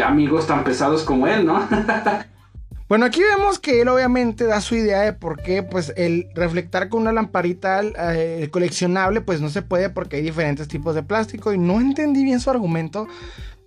amigos 0.05 0.47
tan 0.47 0.65
pesados 0.65 1.05
como 1.05 1.27
él, 1.29 1.47
¿no? 1.47 1.61
Bueno, 2.89 3.05
aquí 3.05 3.21
vemos 3.21 3.59
que 3.59 3.83
él 3.83 3.89
obviamente 3.89 4.45
da 4.45 4.63
su 4.63 4.75
idea 4.75 5.03
de 5.03 5.13
por 5.13 5.43
qué 5.43 5.63
pues 5.63 5.93
el 5.97 6.27
reflectar 6.35 6.89
con 6.89 7.03
una 7.03 7.13
lamparita 7.13 7.83
eh, 7.83 8.49
coleccionable 8.51 9.21
pues 9.21 9.43
no 9.43 9.51
se 9.51 9.61
puede 9.61 9.91
porque 9.91 10.17
hay 10.17 10.23
diferentes 10.23 10.69
tipos 10.69 10.95
de 10.95 11.03
plástico 11.03 11.53
y 11.53 11.59
no 11.59 11.81
entendí 11.83 12.25
bien 12.25 12.41
su 12.41 12.49
argumento. 12.49 13.07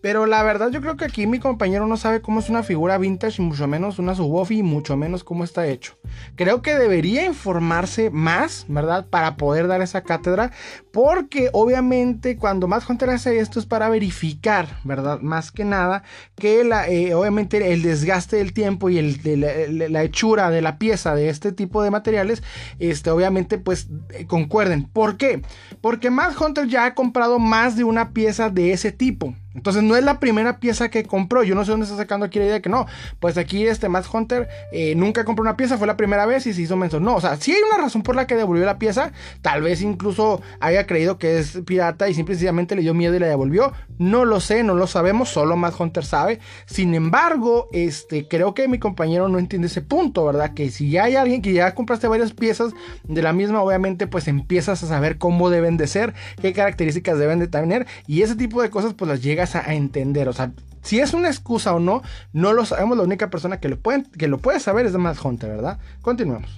Pero 0.01 0.25
la 0.25 0.41
verdad 0.43 0.71
yo 0.71 0.81
creo 0.81 0.97
que 0.97 1.05
aquí 1.05 1.27
mi 1.27 1.39
compañero 1.39 1.87
no 1.87 1.95
sabe 1.95 2.21
cómo 2.21 2.39
es 2.39 2.49
una 2.49 2.63
figura 2.63 2.97
vintage 2.97 3.41
mucho 3.41 3.67
menos 3.67 3.99
una 3.99 4.15
subofi 4.15 4.59
y 4.59 4.63
mucho 4.63 4.97
menos 4.97 5.23
cómo 5.23 5.43
está 5.43 5.67
hecho. 5.67 5.97
Creo 6.35 6.61
que 6.61 6.75
debería 6.75 7.25
informarse 7.25 8.09
más, 8.09 8.65
¿verdad? 8.67 9.07
Para 9.09 9.37
poder 9.37 9.67
dar 9.67 9.81
esa 9.81 10.01
cátedra. 10.01 10.51
Porque 10.91 11.49
obviamente 11.53 12.37
cuando 12.37 12.67
más 12.67 12.89
Hunter 12.89 13.11
hace 13.11 13.39
esto 13.39 13.59
es 13.59 13.65
para 13.65 13.89
verificar, 13.89 14.79
¿verdad? 14.83 15.19
Más 15.21 15.51
que 15.51 15.65
nada 15.65 16.03
que 16.35 16.63
la, 16.63 16.87
eh, 16.89 17.13
obviamente 17.13 17.71
el 17.71 17.81
desgaste 17.81 18.37
del 18.37 18.53
tiempo 18.53 18.89
y 18.89 19.01
la, 19.01 20.03
hechura 20.03 20.49
de 20.49 20.61
la 20.61 20.77
pieza 20.77 21.15
de 21.15 21.29
este 21.29 21.51
tipo 21.51 21.83
de 21.83 21.91
materiales, 21.91 22.43
este, 22.79 23.11
obviamente 23.11 23.57
pues 23.57 23.87
eh, 24.09 24.25
concuerden. 24.25 24.83
¿Por 24.83 25.17
qué? 25.17 25.41
Porque 25.79 26.09
Mad 26.09 26.33
Hunter 26.39 26.67
ya 26.67 26.85
ha 26.85 26.95
comprado 26.95 27.39
más 27.39 27.75
de 27.75 27.83
una 27.83 28.11
pieza 28.11 28.49
de 28.49 28.73
ese 28.73 28.91
tipo. 28.91 29.35
Entonces 29.53 29.83
no 29.83 29.95
es 29.95 30.03
la 30.03 30.19
primera 30.19 30.59
pieza 30.59 30.89
que 30.89 31.03
compró. 31.03 31.43
Yo 31.43 31.55
no 31.55 31.65
sé 31.65 31.71
dónde 31.71 31.85
está 31.85 31.97
sacando 31.97 32.25
aquí 32.25 32.39
la 32.39 32.45
idea 32.45 32.53
de 32.55 32.61
que 32.61 32.69
no. 32.69 32.85
Pues 33.19 33.37
aquí 33.37 33.65
este 33.65 33.89
Matt 33.89 34.05
Hunter 34.11 34.47
eh, 34.71 34.95
nunca 34.95 35.25
compró 35.25 35.43
una 35.43 35.57
pieza, 35.57 35.77
fue 35.77 35.87
la 35.87 35.97
primera 35.97 36.25
vez 36.25 36.47
y 36.47 36.53
se 36.53 36.61
hizo 36.61 36.77
menso. 36.77 36.99
No, 36.99 37.15
o 37.15 37.21
sea, 37.21 37.37
si 37.37 37.51
hay 37.51 37.61
una 37.61 37.81
razón 37.81 38.01
por 38.01 38.15
la 38.15 38.27
que 38.27 38.35
devolvió 38.35 38.65
la 38.65 38.79
pieza. 38.79 39.11
Tal 39.41 39.61
vez 39.61 39.81
incluso 39.81 40.41
haya 40.59 40.87
creído 40.87 41.17
que 41.17 41.39
es 41.39 41.59
pirata 41.65 42.09
y 42.09 42.13
simplemente 42.13 42.75
le 42.75 42.81
dio 42.81 42.93
miedo 42.93 43.15
y 43.15 43.19
la 43.19 43.27
devolvió. 43.27 43.73
No 43.97 44.25
lo 44.25 44.39
sé, 44.39 44.63
no 44.63 44.73
lo 44.73 44.87
sabemos, 44.87 45.29
solo 45.29 45.55
Matt 45.57 45.79
Hunter 45.79 46.03
sabe. 46.03 46.39
Sin 46.65 46.95
embargo, 46.95 47.67
este, 47.71 48.27
creo 48.27 48.53
que 48.53 48.67
mi 48.67 48.79
compañero 48.79 49.27
no 49.29 49.37
entiende 49.37 49.67
ese 49.67 49.81
punto, 49.81 50.25
¿verdad? 50.25 50.53
Que 50.53 50.69
si 50.71 50.89
ya 50.89 51.03
hay 51.03 51.15
alguien 51.15 51.41
que 51.41 51.53
ya 51.53 51.75
compraste 51.75 52.07
varias 52.07 52.33
piezas 52.33 52.73
de 53.03 53.21
la 53.21 53.33
misma, 53.33 53.61
obviamente 53.61 54.07
pues 54.07 54.27
empiezas 54.27 54.83
a 54.83 54.87
saber 54.87 55.17
cómo 55.17 55.49
deben 55.49 55.77
de 55.77 55.87
ser, 55.87 56.13
qué 56.41 56.53
características 56.53 57.19
deben 57.19 57.39
de 57.39 57.47
tener 57.47 57.85
y 58.07 58.21
ese 58.21 58.35
tipo 58.35 58.61
de 58.61 58.69
cosas 58.69 58.93
pues 58.93 59.09
las 59.09 59.21
llegas 59.41 59.55
a 59.55 59.73
entender. 59.73 60.29
O 60.29 60.33
sea, 60.33 60.53
si 60.81 60.99
es 60.99 61.13
una 61.13 61.27
excusa 61.27 61.73
o 61.73 61.79
no, 61.79 62.01
no 62.33 62.53
lo 62.53 62.65
sabemos. 62.65 62.97
La 62.97 63.03
única 63.03 63.29
persona 63.29 63.59
que 63.59 63.69
lo 63.69 63.79
puede, 63.79 64.03
que 64.17 64.27
lo 64.27 64.37
puede 64.37 64.59
saber 64.59 64.85
es 64.85 64.93
Matt 64.93 65.23
Hunter, 65.23 65.49
¿verdad? 65.49 65.79
Continuemos. 66.01 66.49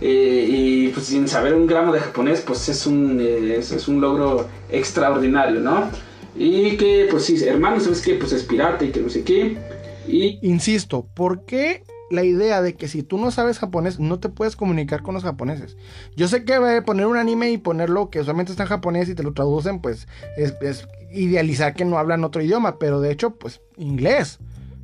Eh, 0.00 0.46
y 0.48 0.88
pues 0.88 1.06
sin 1.06 1.26
saber 1.26 1.54
un 1.54 1.66
gramo 1.66 1.92
de 1.92 2.00
japonés, 2.00 2.40
pues 2.40 2.68
es 2.68 2.86
un, 2.86 3.18
eh, 3.20 3.56
es, 3.58 3.88
un 3.88 4.00
logro 4.00 4.48
extraordinario, 4.70 5.60
¿no? 5.60 5.90
Y 6.36 6.76
que, 6.76 7.08
pues 7.10 7.24
sí, 7.24 7.42
hermano, 7.44 7.80
¿sabes 7.80 8.00
qué? 8.00 8.14
Pues 8.14 8.32
es 8.32 8.44
pirata 8.44 8.84
y 8.84 8.90
que 8.90 9.00
no 9.00 9.10
sé 9.10 9.24
qué. 9.24 9.58
Y... 10.06 10.38
Insisto, 10.46 11.06
¿por 11.14 11.44
qué 11.44 11.82
la 12.10 12.24
idea 12.24 12.62
de 12.62 12.74
que 12.74 12.88
si 12.88 13.02
tú 13.02 13.18
no 13.18 13.30
sabes 13.30 13.58
japonés, 13.58 13.98
no 13.98 14.18
te 14.18 14.28
puedes 14.28 14.56
comunicar 14.56 15.02
con 15.02 15.14
los 15.14 15.22
japoneses. 15.22 15.76
Yo 16.16 16.28
sé 16.28 16.44
que 16.44 16.82
poner 16.82 17.06
un 17.06 17.16
anime 17.16 17.50
y 17.50 17.58
ponerlo 17.58 18.10
que 18.10 18.20
solamente 18.20 18.52
está 18.52 18.64
en 18.64 18.68
japonés 18.68 19.08
y 19.08 19.14
te 19.14 19.22
lo 19.22 19.32
traducen, 19.32 19.80
pues 19.80 20.08
es, 20.36 20.54
es 20.60 20.88
idealizar 21.10 21.74
que 21.74 21.84
no 21.84 21.98
hablan 21.98 22.24
otro 22.24 22.42
idioma, 22.42 22.78
pero 22.78 23.00
de 23.00 23.12
hecho, 23.12 23.36
pues 23.36 23.60
inglés. 23.76 24.38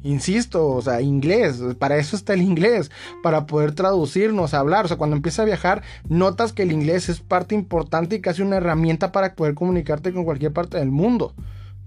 Insisto, 0.05 0.69
o 0.69 0.81
sea, 0.81 1.01
inglés, 1.01 1.61
para 1.79 1.97
eso 1.97 2.15
está 2.15 2.33
el 2.33 2.41
inglés, 2.41 2.91
para 3.23 3.47
poder 3.47 3.73
traducirnos, 3.73 4.55
hablar. 4.55 4.85
O 4.85 4.89
sea, 4.89 4.97
cuando 4.97 5.17
empieza 5.17 5.43
a 5.43 5.45
viajar, 5.45 5.83
notas 6.09 6.53
que 6.53 6.63
el 6.63 6.73
inglés 6.73 7.09
es 7.09 7.21
parte 7.21 7.55
importante 7.55 8.17
y 8.17 8.21
casi 8.21 8.43
una 8.43 8.57
herramienta 8.57 9.11
para 9.11 9.35
poder 9.35 9.55
comunicarte 9.55 10.13
con 10.13 10.25
cualquier 10.25 10.53
parte 10.53 10.79
del 10.79 10.91
mundo 10.91 11.35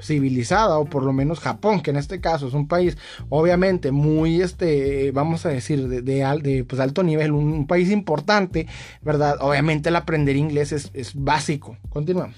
civilizada 0.02 0.78
o 0.78 0.86
por 0.86 1.04
lo 1.04 1.14
menos 1.14 1.40
Japón 1.40 1.82
que 1.82 1.92
en 1.92 1.98
este 1.98 2.20
caso 2.20 2.48
es 2.48 2.54
un 2.54 2.68
país 2.68 2.98
obviamente 3.30 3.92
muy 3.92 4.42
este 4.42 5.12
vamos 5.12 5.46
a 5.46 5.50
decir 5.50 5.88
de, 5.88 6.02
de, 6.02 6.64
pues, 6.64 6.82
alto 6.82 7.04
nivel 7.04 7.32
un, 7.32 7.68
país 7.68 7.92
importante 7.92 8.68
verdad 9.02 9.38
obviamente 9.40 9.90
el 9.90 9.96
aprender 9.96 10.36
inglés 10.36 10.72
es, 10.72 10.92
es 10.94 11.14
básico. 11.16 11.78
Continuamos. 11.90 12.36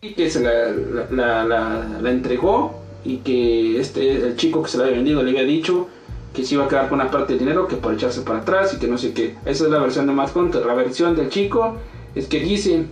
Y 0.00 0.14
que 0.14 0.30
se 0.30 0.40
la, 0.40 1.44
la, 1.44 2.10
entregó 2.10 2.82
y 3.04 3.18
que 3.18 3.80
este 3.80 4.16
el 4.16 4.36
chico 4.36 4.62
que 4.62 4.70
se 4.70 4.78
la 4.78 4.84
había 4.84 4.96
vendido 4.96 5.22
le 5.22 5.30
había 5.30 5.44
dicho 5.44 5.88
que 6.34 6.44
se 6.44 6.54
iba 6.54 6.64
a 6.64 6.68
quedar 6.68 6.88
con 6.88 7.00
una 7.00 7.10
parte 7.10 7.34
del 7.34 7.40
dinero 7.40 7.68
que 7.68 7.76
por 7.76 7.94
echarse 7.94 8.22
para 8.22 8.40
atrás 8.40 8.74
y 8.74 8.78
que 8.78 8.88
no 8.88 8.96
sé 8.96 9.12
qué. 9.12 9.34
Esa 9.44 9.64
es 9.64 9.70
la 9.70 9.78
versión 9.78 10.06
de 10.06 10.12
Matt 10.12 10.34
Hunter. 10.34 10.64
La 10.64 10.74
versión 10.74 11.14
del 11.14 11.28
chico 11.28 11.76
es 12.14 12.26
que 12.26 12.40
dicen 12.40 12.90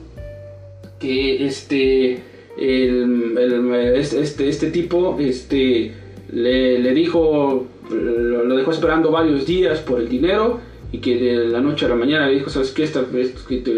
que 0.98 1.46
este 1.46 2.22
el, 2.60 3.72
este, 3.94 4.20
este, 4.20 4.48
este, 4.48 4.70
tipo 4.70 5.16
este, 5.18 5.92
le, 6.30 6.94
dijo, 6.94 7.66
lo, 7.90 8.56
dejó 8.56 8.70
esperando 8.70 9.10
varios 9.10 9.46
días 9.46 9.80
por 9.80 10.00
el 10.00 10.08
dinero 10.08 10.60
y 10.92 10.98
que 10.98 11.16
de 11.16 11.48
la 11.48 11.60
noche 11.60 11.86
a 11.86 11.88
la 11.88 11.94
mañana 11.94 12.26
le 12.26 12.34
dijo, 12.34 12.50
¿sabes 12.50 12.70
qué? 12.72 12.84
Esta, 12.84 13.04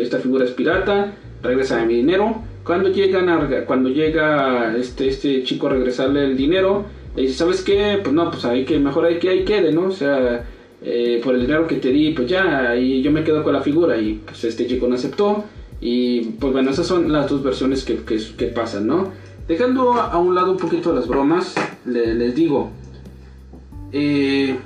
esta 0.00 0.18
figura 0.18 0.44
es 0.44 0.50
pirata, 0.50 1.14
regresa 1.42 1.84
mi 1.84 1.94
dinero. 1.94 2.42
Cuando, 2.64 2.90
llegan 2.90 3.64
cuando 3.66 3.88
llega 3.88 4.76
este, 4.76 5.08
este 5.08 5.42
chico 5.42 5.66
a 5.66 5.70
regresarle 5.70 6.24
el 6.24 6.36
dinero, 6.36 6.84
le 7.16 7.22
dice, 7.22 7.34
¿sabes 7.34 7.62
qué? 7.62 7.98
Pues 8.02 8.14
no, 8.14 8.30
pues 8.30 8.44
hay 8.44 8.64
que, 8.64 8.78
mejor 8.78 9.04
hay 9.04 9.18
que 9.18 9.28
ahí 9.28 9.44
quede, 9.44 9.72
¿no? 9.72 9.86
O 9.86 9.90
sea, 9.90 10.44
eh, 10.84 11.20
por 11.22 11.34
el 11.34 11.42
dinero 11.42 11.66
que 11.66 11.76
te 11.76 11.90
di, 11.90 12.10
pues 12.12 12.28
ya, 12.28 12.74
y 12.76 13.02
yo 13.02 13.12
me 13.12 13.22
quedo 13.22 13.44
con 13.44 13.52
la 13.52 13.60
figura. 13.60 13.96
Y 13.98 14.20
pues 14.24 14.42
este 14.44 14.66
chico 14.66 14.88
no 14.88 14.94
aceptó. 14.94 15.44
Y 15.84 16.20
pues 16.38 16.52
bueno, 16.52 16.70
esas 16.70 16.86
son 16.86 17.10
las 17.10 17.28
dos 17.28 17.42
versiones 17.42 17.84
que, 17.84 17.96
que, 18.04 18.46
pasan, 18.46 18.86
¿no? 18.86 19.10
Dejando 19.48 19.94
a 19.94 20.16
un 20.16 20.36
lado 20.36 20.52
un 20.52 20.56
poquito 20.56 20.94
las 20.94 21.08
bromas, 21.08 21.56
les 21.84 22.34
digo, 22.36 22.70
eh, 23.90 24.56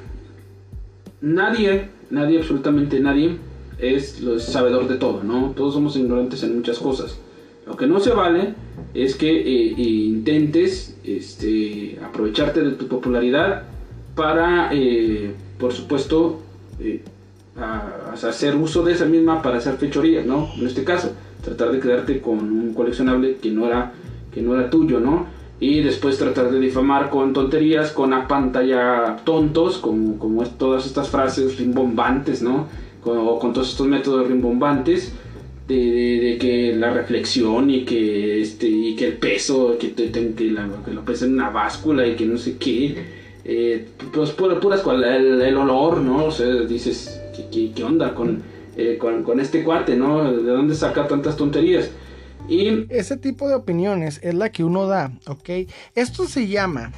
nadie, 1.23 1.89
nadie, 2.11 2.39
absolutamente 2.39 3.01
nadie, 3.01 3.39
es 3.79 4.23
sabedor 4.41 4.89
de 4.89 4.97
todo, 4.97 5.25
¿no? 5.25 5.53
Todos 5.57 5.73
somos 5.73 5.97
ignorantes 5.97 6.43
en 6.43 6.57
muchas 6.57 6.79
cosas. 6.79 7.19
Lo 7.67 7.79
que 7.79 7.87
no 7.87 7.99
se 7.99 8.11
vale 8.11 8.53
es 8.93 9.17
que 9.17 9.31
eh, 9.31 9.75
intentes 9.79 10.99
este, 11.03 11.99
aprovecharte 12.05 12.61
de 12.61 12.73
tu 12.73 12.89
popularidad 12.89 13.63
para, 14.15 14.69
eh, 14.71 15.33
por 15.59 15.73
supuesto, 15.73 16.43
a, 17.59 18.13
hacer 18.13 18.57
uso 18.57 18.83
de 18.83 18.93
esa 18.93 19.05
misma 19.05 19.43
para 19.43 19.59
hacer 19.59 19.77
fechorías, 19.77 20.27
¿no? 20.27 20.51
En 20.59 20.67
este 20.67 20.85
caso, 20.85 21.13
tratar 21.43 21.73
de 21.73 21.81
quedarte 21.81 22.21
con 22.21 22.39
un 22.39 22.75
coleccionable 22.75 23.37
que 23.37 23.51
no 23.51 23.67
era, 23.67 23.93
que 24.33 24.43
no 24.43 24.55
era 24.55 24.71
tuyo, 24.71 25.01
¿no? 25.01 25.27
Y 25.59 25.81
después 25.81 26.19
tratar 26.19 26.51
de 26.51 26.61
difamar 26.61 27.09
con 27.09 27.33
tonterías, 27.33 27.91
con 27.93 28.13
a 28.13 28.29
pantalla 28.29 29.17
tontos, 29.25 29.79
como, 29.79 30.19
como 30.19 30.43
es, 30.43 30.51
todas 30.59 30.87
estas 30.87 31.09
frases 31.09 31.59
rimbombantes, 31.59 32.43
¿no? 32.43 32.67
Con, 33.01 33.19
o 33.19 33.39
con 33.39 33.53
todos 33.53 33.71
estos 33.71 33.87
métodos 33.87 34.29
rimbombantes. 34.29 35.15
De, 35.67 35.75
de, 35.75 36.39
que 36.39 36.77
la 36.77 36.93
reflexión 36.93 37.71
y 37.71 37.85
que 37.85 38.41
este 38.41 38.69
y 38.69 38.95
que 38.95 39.07
el 39.09 39.15
peso 39.15 39.77
que, 39.77 39.89
te, 39.89 40.13
que, 40.13 40.33
que 40.37 40.93
lo 40.93 41.05
pesa 41.05 41.25
en 41.25 41.33
una 41.33 41.51
báscula 41.51 42.07
y 42.07 42.15
que 42.15 42.25
no 42.25 42.39
sé 42.39 42.57
qué 42.57 42.95
eh, 43.45 43.89
pues 44.13 44.31
puras, 44.31 44.61
puras 44.61 44.85
el, 44.87 45.43
el, 45.43 45.57
olor 45.57 46.03
no 46.03 46.27
o 46.27 46.31
sea 46.31 46.47
dices 46.47 47.21
¿qué, 47.51 47.85
onda 47.85 48.15
eh, 48.77 48.99
con, 48.99 49.23
con, 49.23 49.41
este 49.41 49.63
cuate, 49.65 49.97
¿no? 49.97 50.33
¿De 50.33 50.51
dónde 50.51 50.75
saca 50.75 51.07
tantas 51.07 51.37
tonterías? 51.37 51.91
Y 52.49 52.87
ese 52.91 53.17
tipo 53.17 53.49
de 53.49 53.55
opiniones 53.55 54.21
es 54.23 54.35
la 54.35 54.51
que 54.51 54.65
uno 54.65 54.87
da, 54.87 55.13
¿ok? 55.27 55.51
Esto 55.95 56.27
se 56.29 56.47
llama, 56.47 56.93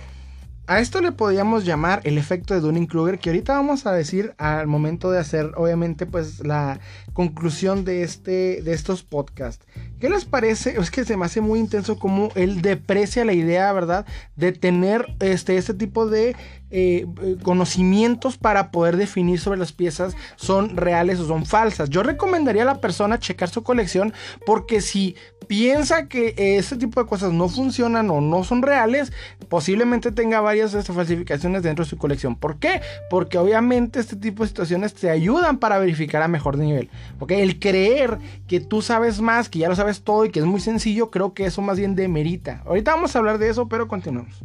a 0.69 0.81
esto 0.81 1.01
le 1.01 1.13
podríamos 1.13 1.65
llamar 1.65 2.03
el 2.05 2.19
efecto 2.19 2.53
de 2.53 2.61
Dunning-Kruger, 2.61 3.19
que 3.19 3.31
ahorita 3.31 3.55
vamos 3.55 3.87
a 3.87 3.93
decir 3.93 4.35
al 4.37 4.67
momento 4.67 5.11
de 5.11 5.19
hacer, 5.19 5.53
obviamente, 5.57 6.05
pues 6.05 6.41
la 6.41 6.79
conclusión 7.15 7.87
de, 7.87 8.03
este, 8.03 8.61
de 8.61 8.75
estos 8.75 9.03
podcasts. 9.03 9.67
¿Qué 9.99 10.11
les 10.11 10.27
parece? 10.27 10.79
Es 10.79 10.91
que 10.91 11.07
se 11.07 11.17
me 11.17 11.25
hace 11.25 11.41
muy 11.41 11.59
intenso 11.59 11.99
como 11.99 12.29
él 12.35 12.61
deprecia 12.61 13.25
la 13.25 13.33
idea, 13.33 13.73
¿verdad? 13.73 14.05
De 14.37 14.53
tener 14.53 15.07
este, 15.21 15.57
este 15.57 15.73
tipo 15.73 16.07
de 16.07 16.37
eh, 16.71 17.07
eh, 17.23 17.37
conocimientos 17.43 18.37
para 18.37 18.71
poder 18.71 18.97
definir 18.97 19.41
sobre 19.41 19.59
las 19.59 19.73
piezas 19.73 20.17
son 20.37 20.77
reales 20.77 21.19
o 21.19 21.27
son 21.27 21.47
falsas. 21.47 21.91
Yo 21.91 22.03
recomendaría 22.03 22.63
a 22.63 22.67
la 22.67 22.81
persona 22.81 23.19
checar 23.19 23.49
su 23.49 23.63
colección 23.63 24.13
porque 24.45 24.81
si 24.81 25.17
piensa 25.47 26.09
que 26.09 26.35
este 26.37 26.77
tipo 26.77 27.03
de 27.03 27.09
cosas 27.09 27.33
no 27.33 27.49
funcionan 27.49 28.11
o 28.11 28.21
no 28.21 28.45
son 28.45 28.61
reales, 28.61 29.13
posiblemente 29.49 30.13
tenga 30.13 30.41
varias 30.41 30.75
estas 30.75 30.95
falsificaciones 30.95 31.63
dentro 31.63 31.85
de 31.85 31.91
su 31.91 31.97
colección. 31.97 32.37
¿Por 32.37 32.59
qué? 32.59 32.83
Porque 33.09 33.39
obviamente 33.39 33.99
este 33.99 34.17
tipo 34.17 34.43
de 34.43 34.49
situaciones 34.49 34.93
te 34.95 35.09
ayudan 35.11 35.59
para 35.59 35.79
verificar 35.79 36.23
a 36.23 36.29
mejor 36.29 36.59
nivel. 36.59 36.91
El 37.29 37.59
creer 37.59 38.19
que 38.47 38.61
tú 38.61 38.83
sabes 38.83 39.21
más, 39.21 39.49
que 39.49 39.61
ya 39.61 39.69
lo 39.69 39.77
sabes 39.77 40.03
todo 40.03 40.25
y 40.25 40.31
que 40.31 40.41
es 40.41 40.47
muy 40.47 40.61
sencillo, 40.61 41.11
creo 41.11 41.33
que 41.33 41.47
eso 41.47 41.63
más 41.63 41.79
bien 41.79 41.95
demerita. 41.95 42.63
Ahorita 42.67 42.95
vamos 42.95 43.15
a 43.15 43.19
hablar 43.19 43.39
de 43.39 43.49
eso, 43.49 43.69
pero 43.69 43.89
continuamos. 43.89 44.43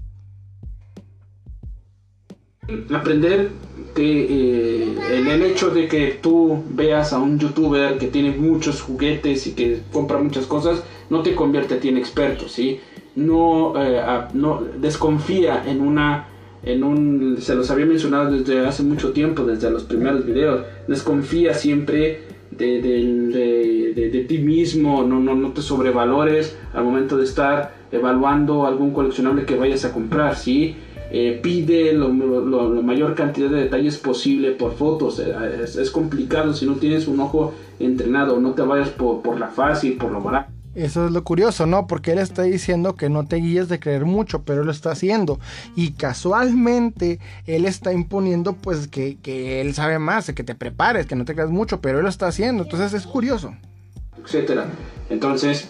Aprender 2.93 3.49
que 3.93 4.83
eh, 4.83 4.95
el, 5.11 5.43
hecho 5.43 5.69
de 5.69 5.87
que 5.87 6.17
tú 6.21 6.63
veas 6.69 7.11
a 7.11 7.19
un 7.19 7.37
youtuber 7.37 7.97
que 7.97 8.07
tiene 8.07 8.31
muchos 8.31 8.81
juguetes 8.81 9.47
y 9.47 9.51
que 9.51 9.81
compra 9.91 10.17
muchas 10.17 10.45
cosas 10.45 10.81
no 11.09 11.21
te 11.21 11.35
convierte 11.35 11.75
a 11.75 11.79
ti 11.79 11.89
en 11.89 11.97
experto, 11.97 12.47
¿sí? 12.47 12.79
No, 13.15 13.73
eh, 13.77 14.01
no 14.33 14.63
desconfía 14.79 15.63
en 15.67 15.81
una 15.81 16.27
en 16.63 16.83
un 16.83 17.37
se 17.39 17.55
los 17.55 17.69
había 17.69 17.85
mencionado 17.85 18.31
desde 18.31 18.65
hace 18.65 18.83
mucho 18.83 19.11
tiempo 19.11 19.43
desde 19.43 19.69
los 19.69 19.83
primeros 19.83 20.25
videos 20.25 20.61
desconfía 20.87 21.53
siempre 21.53 22.21
de, 22.51 22.81
de, 22.81 24.09
de, 24.09 24.23
ti 24.23 24.37
mismo 24.37 25.03
no, 25.03 25.19
no, 25.19 25.35
no 25.35 25.51
te 25.51 25.61
sobrevalores 25.61 26.57
al 26.73 26.85
momento 26.85 27.17
de 27.17 27.25
estar 27.25 27.75
evaluando 27.91 28.65
algún 28.65 28.93
coleccionable 28.93 29.45
que 29.45 29.57
vayas 29.57 29.83
a 29.83 29.91
comprar 29.91 30.37
sí 30.37 30.77
eh, 31.15 31.39
pide 31.43 31.93
lo, 31.93 32.09
la 32.09 32.81
mayor 32.81 33.13
cantidad 33.13 33.47
de 33.47 33.57
detalles 33.57 33.97
posible 33.97 34.51
por 34.51 34.73
fotos. 34.73 35.19
Eh, 35.19 35.63
es, 35.63 35.91
complicado 35.91 36.55
si 36.55 36.65
no 36.65 36.73
tienes 36.73 37.07
un 37.07 37.19
ojo 37.19 37.53
entrenado, 37.79 38.39
no 38.39 38.53
te 38.53 38.63
vayas 38.63 38.89
por, 38.89 39.21
por, 39.21 39.39
la 39.39 39.49
fácil, 39.49 39.95
por 39.95 40.11
lo 40.11 40.21
barato. 40.21 40.51
Eso 40.73 41.05
es 41.05 41.11
lo 41.11 41.23
curioso, 41.23 41.67
¿no? 41.67 41.85
Porque 41.85 42.13
él 42.13 42.17
está 42.17 42.41
diciendo 42.41 42.95
que 42.95 43.09
no 43.09 43.27
te 43.27 43.35
guíes 43.35 43.69
de 43.69 43.79
creer 43.79 44.05
mucho, 44.05 44.41
pero 44.41 44.61
él 44.61 44.65
lo 44.65 44.71
está 44.71 44.89
haciendo. 44.89 45.39
Y 45.75 45.91
casualmente 45.91 47.19
él 47.45 47.65
está 47.65 47.93
imponiendo 47.93 48.53
pues 48.53 48.87
que, 48.87 49.17
que 49.21 49.61
él 49.61 49.75
sabe 49.75 49.99
más, 49.99 50.31
que 50.31 50.43
te 50.43 50.55
prepares, 50.55 51.05
que 51.05 51.15
no 51.15 51.25
te 51.25 51.35
creas 51.35 51.51
mucho, 51.51 51.79
pero 51.79 51.99
él 51.99 52.05
lo 52.05 52.09
está 52.09 52.25
haciendo. 52.25 52.63
Entonces 52.63 52.91
es 52.93 53.05
curioso. 53.05 53.53
Etcétera. 54.19 54.65
Entonces, 55.11 55.69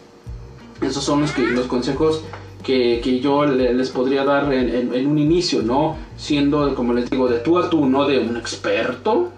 esos 0.82 1.04
son 1.04 1.20
los, 1.20 1.34
que, 1.34 1.42
los 1.42 1.68
consejos 1.68 2.24
que, 2.64 3.20
yo 3.20 3.46
les 3.46 3.90
podría 3.90 4.24
dar 4.24 4.52
en, 4.54 5.08
un 5.08 5.18
inicio, 5.18 5.62
¿no? 5.62 5.98
Siendo, 6.18 6.74
como 6.76 6.94
les 6.94 7.10
digo, 7.10 7.28
de 7.28 7.40
tú 7.40 7.60
a 7.60 7.70
tú, 7.70 7.86
no 7.86 8.08
de 8.08 8.20
un 8.20 8.38
experto, 8.38 9.32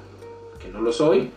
que 0.60 0.70
no 0.70 0.82
lo 0.82 0.92
soy, 0.92 1.30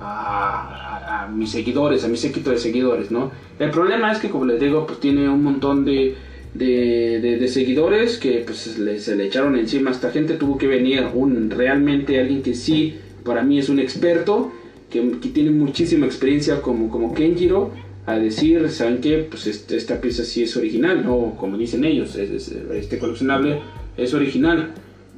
a, 0.00 1.28
mis 1.32 1.50
seguidores, 1.50 2.04
a 2.04 2.08
mi 2.08 2.16
séquito 2.16 2.50
de 2.50 2.58
seguidores, 2.58 3.10
¿no? 3.10 3.30
El 3.58 3.70
problema 3.70 4.12
es 4.12 4.18
que, 4.18 4.30
como 4.30 4.44
les 4.44 4.60
digo, 4.60 4.86
pues 4.86 5.00
tiene 5.00 5.28
un 5.28 5.42
montón 5.42 5.84
de, 5.84 6.16
de, 6.54 7.48
seguidores 7.48 8.18
que 8.18 8.42
pues 8.44 8.58
se 8.58 9.16
le 9.16 9.26
echaron 9.26 9.56
encima 9.56 9.90
esta 9.90 10.10
gente, 10.10 10.34
tuvo 10.34 10.58
que 10.58 10.66
venir 10.66 11.06
un 11.14 11.50
realmente 11.50 12.20
alguien 12.20 12.42
que 12.42 12.54
sí, 12.54 12.98
para 13.24 13.42
mí 13.42 13.58
es 13.58 13.68
un 13.68 13.78
experto, 13.78 14.52
que, 14.90 15.18
que 15.20 15.28
tiene 15.30 15.50
muchísima 15.50 16.06
experiencia 16.06 16.60
como, 16.60 16.90
como 16.90 17.14
Kenjiro, 17.14 17.72
a 18.06 18.14
decir, 18.18 18.70
¿saben 18.70 19.00
qué? 19.00 19.26
Pues 19.28 19.46
este, 19.48 19.76
esta 19.76 20.00
pieza 20.00 20.24
sí 20.24 20.44
es 20.44 20.56
original, 20.56 21.04
¿no? 21.04 21.34
Como 21.36 21.58
dicen 21.58 21.84
ellos, 21.84 22.14
este 22.16 22.98
coleccionable 22.98 23.60
es 23.96 24.14
original. 24.14 24.72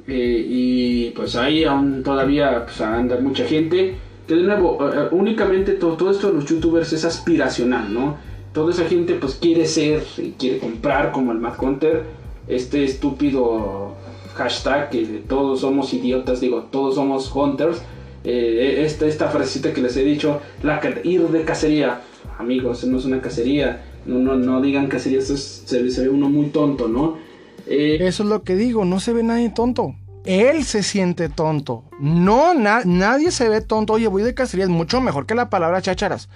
Eh, 0.06 0.46
y 0.48 1.10
pues 1.10 1.36
ahí 1.36 1.64
aún 1.64 2.02
todavía 2.02 2.64
pues, 2.64 2.80
anda 2.80 3.20
mucha 3.20 3.44
gente. 3.44 3.94
Que 4.26 4.34
de 4.34 4.42
nuevo, 4.42 4.78
eh, 4.88 4.92
eh, 4.94 5.08
únicamente 5.10 5.72
todo, 5.72 5.96
todo, 5.96 6.10
esto 6.10 6.28
de 6.28 6.34
los 6.34 6.46
youtubers 6.46 6.92
es 6.94 7.04
aspiracional, 7.04 7.92
¿no? 7.92 8.16
Toda 8.54 8.72
esa 8.72 8.84
gente 8.84 9.14
pues 9.14 9.34
quiere 9.34 9.66
ser 9.66 10.02
y 10.16 10.30
quiere 10.32 10.58
comprar 10.58 11.12
como 11.12 11.32
el 11.32 11.38
Mad 11.38 11.62
Hunter. 11.62 12.04
Este 12.48 12.84
estúpido 12.84 13.94
hashtag 14.34 14.88
que 14.88 15.22
todos 15.28 15.60
somos 15.60 15.92
idiotas, 15.92 16.40
digo, 16.40 16.68
todos 16.72 16.94
somos 16.94 17.30
hunters. 17.34 17.82
esta, 18.24 19.06
esta 19.06 19.28
frasecita 19.28 19.72
que 19.72 19.82
les 19.82 19.96
he 19.96 20.04
dicho, 20.04 20.40
la 20.62 20.80
ir 21.04 21.28
de 21.28 21.44
cacería 21.44 22.00
amigos, 22.38 22.84
no 22.84 22.98
es 22.98 23.04
una 23.04 23.20
cacería. 23.20 23.82
No, 24.06 24.18
no, 24.18 24.36
no 24.36 24.62
digan 24.62 24.86
cacería, 24.86 25.18
eso 25.18 25.36
se, 25.36 25.82
ve 25.82 26.08
uno 26.08 26.30
muy 26.30 26.46
tonto, 26.46 26.88
¿no? 26.88 27.18
Eh, 27.66 27.98
eso 28.00 28.22
es 28.22 28.28
lo 28.28 28.42
que 28.42 28.56
digo, 28.56 28.84
no 28.86 29.00
se 29.00 29.12
ve 29.12 29.22
nadie 29.22 29.50
tonto. 29.50 29.94
Él 30.24 30.64
se 30.64 30.82
siente 30.82 31.28
tonto. 31.28 31.84
No, 32.00 32.54
nadie 32.54 33.30
se 33.30 33.48
ve 33.48 33.60
tonto. 33.60 33.94
Oye, 33.94 34.08
voy 34.08 34.22
de 34.22 34.34
cacería, 34.34 34.64
es 34.64 34.70
mucho 34.70 35.00
mejor 35.00 35.26
que 35.26 35.34
la 35.34 35.50
palabra 35.50 35.82
chácharas. 35.82 36.28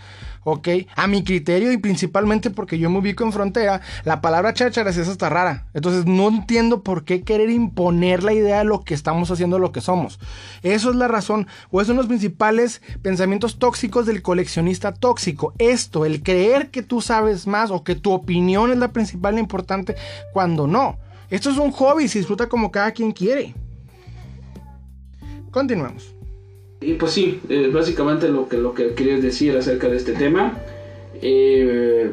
¿ok? 0.44 0.68
A 0.96 1.06
mi 1.06 1.24
criterio 1.24 1.72
y 1.72 1.76
principalmente 1.76 2.50
porque 2.50 2.78
yo 2.78 2.90
me 2.90 2.98
ubico 2.98 3.24
en 3.24 3.32
frontera, 3.32 3.80
la 4.04 4.20
palabra 4.20 4.54
chácharas 4.54 4.96
es 4.96 5.09
hasta 5.09 5.28
rara. 5.28 5.66
Entonces 5.74 6.06
no 6.06 6.28
entiendo 6.28 6.82
por 6.82 7.04
qué 7.04 7.22
querer 7.22 7.50
imponer 7.50 8.22
la 8.22 8.32
idea 8.32 8.59
de 8.59 8.64
lo 8.64 8.82
que 8.82 8.94
estamos 8.94 9.30
haciendo, 9.30 9.59
lo 9.59 9.72
que 9.72 9.80
somos. 9.80 10.18
Eso 10.62 10.90
es 10.90 10.96
la 10.96 11.09
razón, 11.09 11.46
o 11.70 11.80
esos 11.80 11.88
son 11.88 11.96
los 11.96 12.06
principales 12.06 12.82
pensamientos 13.02 13.59
tóxicos 13.59 14.06
del 14.06 14.22
coleccionista 14.22 14.92
tóxico. 14.92 15.52
Esto, 15.59 16.04
el 16.04 16.22
creer 16.22 16.70
que 16.70 16.82
tú 16.82 17.00
sabes 17.00 17.46
más 17.46 17.70
o 17.70 17.84
que 17.84 17.94
tu 17.94 18.12
opinión 18.12 18.70
es 18.70 18.78
la 18.78 18.92
principal 18.92 19.36
e 19.36 19.40
importante 19.40 19.96
cuando 20.32 20.66
no. 20.66 20.98
Esto 21.30 21.50
es 21.50 21.56
un 21.56 21.72
hobby, 21.72 22.09
se 22.09 22.18
disfruta 22.18 22.48
como 22.48 22.70
cada 22.70 22.92
quien 22.92 23.12
quiere. 23.12 23.54
Continuemos. 25.52 26.14
Y 26.80 26.94
pues 26.94 27.12
sí, 27.12 27.40
eh, 27.48 27.70
básicamente 27.72 28.28
lo 28.28 28.48
que, 28.48 28.56
lo 28.56 28.74
que 28.74 28.94
quería 28.94 29.18
decir 29.18 29.56
acerca 29.56 29.88
de 29.88 29.96
este 29.98 30.14
tema. 30.14 30.58
Eh, 31.20 32.12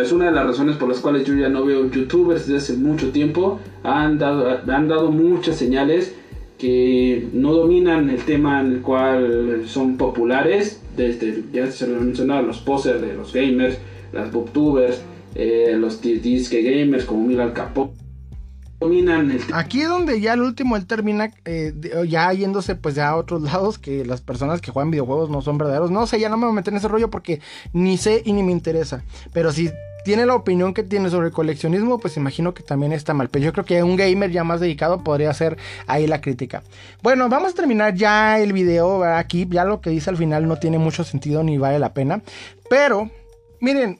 es 0.00 0.12
una 0.12 0.26
de 0.26 0.32
las 0.32 0.46
razones 0.46 0.76
por 0.76 0.88
las 0.88 1.00
cuales 1.00 1.26
yo 1.26 1.34
ya 1.34 1.48
no 1.48 1.64
veo 1.64 1.90
youtubers 1.90 2.46
desde 2.46 2.58
hace 2.58 2.72
mucho 2.74 3.10
tiempo. 3.10 3.60
Han 3.82 4.18
dado, 4.18 4.60
han 4.66 4.88
dado 4.88 5.10
muchas 5.10 5.56
señales 5.56 6.14
que 6.56 7.28
no 7.32 7.52
dominan 7.52 8.08
el 8.08 8.24
tema 8.24 8.60
en 8.60 8.74
el 8.74 8.80
cual 8.80 9.64
son 9.66 9.96
populares. 9.96 10.80
Desde, 10.96 11.42
ya 11.52 11.70
se 11.70 11.88
lo 11.88 12.00
mencionaba, 12.00 12.42
los 12.42 12.58
posers 12.58 13.02
de 13.02 13.14
los 13.14 13.32
gamers, 13.32 13.76
las 14.12 14.30
booktubers, 14.30 15.02
eh, 15.34 15.74
los 15.78 16.00
disque 16.00 16.62
gamers 16.62 17.04
como 17.04 17.26
Mira 17.26 17.52
Capó 17.52 17.92
Aquí 19.52 19.82
es 19.82 19.88
donde 19.88 20.20
ya 20.20 20.34
el 20.34 20.42
último 20.42 20.76
él 20.76 20.86
termina 20.86 21.30
eh, 21.44 21.72
ya 22.08 22.32
yéndose 22.32 22.74
pues 22.74 22.94
ya 22.94 23.08
a 23.08 23.16
otros 23.16 23.42
lados 23.42 23.78
que 23.78 24.04
las 24.04 24.20
personas 24.20 24.60
que 24.60 24.70
juegan 24.70 24.90
videojuegos 24.90 25.30
no 25.30 25.42
son 25.42 25.58
verdaderos. 25.58 25.90
No 25.90 26.06
sé, 26.06 26.20
ya 26.20 26.28
no 26.28 26.36
me 26.36 26.46
voy 26.46 26.52
a 26.52 26.56
meter 26.56 26.72
en 26.72 26.78
ese 26.78 26.88
rollo 26.88 27.10
porque 27.10 27.40
ni 27.72 27.96
sé 27.96 28.22
y 28.24 28.32
ni 28.32 28.42
me 28.42 28.52
interesa. 28.52 29.02
Pero 29.32 29.52
si 29.52 29.70
tiene 30.04 30.26
la 30.26 30.34
opinión 30.34 30.74
que 30.74 30.82
tiene 30.82 31.10
sobre 31.10 31.30
coleccionismo, 31.30 31.98
pues 31.98 32.16
imagino 32.16 32.54
que 32.54 32.62
también 32.62 32.92
está 32.92 33.14
mal. 33.14 33.28
Pero 33.28 33.44
yo 33.44 33.52
creo 33.52 33.64
que 33.64 33.82
un 33.82 33.96
gamer 33.96 34.30
ya 34.30 34.44
más 34.44 34.60
dedicado 34.60 35.02
podría 35.04 35.30
hacer 35.30 35.56
ahí 35.86 36.06
la 36.06 36.20
crítica. 36.20 36.62
Bueno, 37.02 37.28
vamos 37.28 37.52
a 37.52 37.54
terminar 37.54 37.94
ya 37.94 38.40
el 38.40 38.52
video 38.52 39.04
aquí. 39.04 39.46
Ya 39.48 39.64
lo 39.64 39.80
que 39.80 39.90
dice 39.90 40.10
al 40.10 40.16
final 40.16 40.48
no 40.48 40.56
tiene 40.56 40.78
mucho 40.78 41.04
sentido 41.04 41.42
ni 41.42 41.58
vale 41.58 41.78
la 41.78 41.94
pena. 41.94 42.22
Pero, 42.68 43.10
miren, 43.60 43.96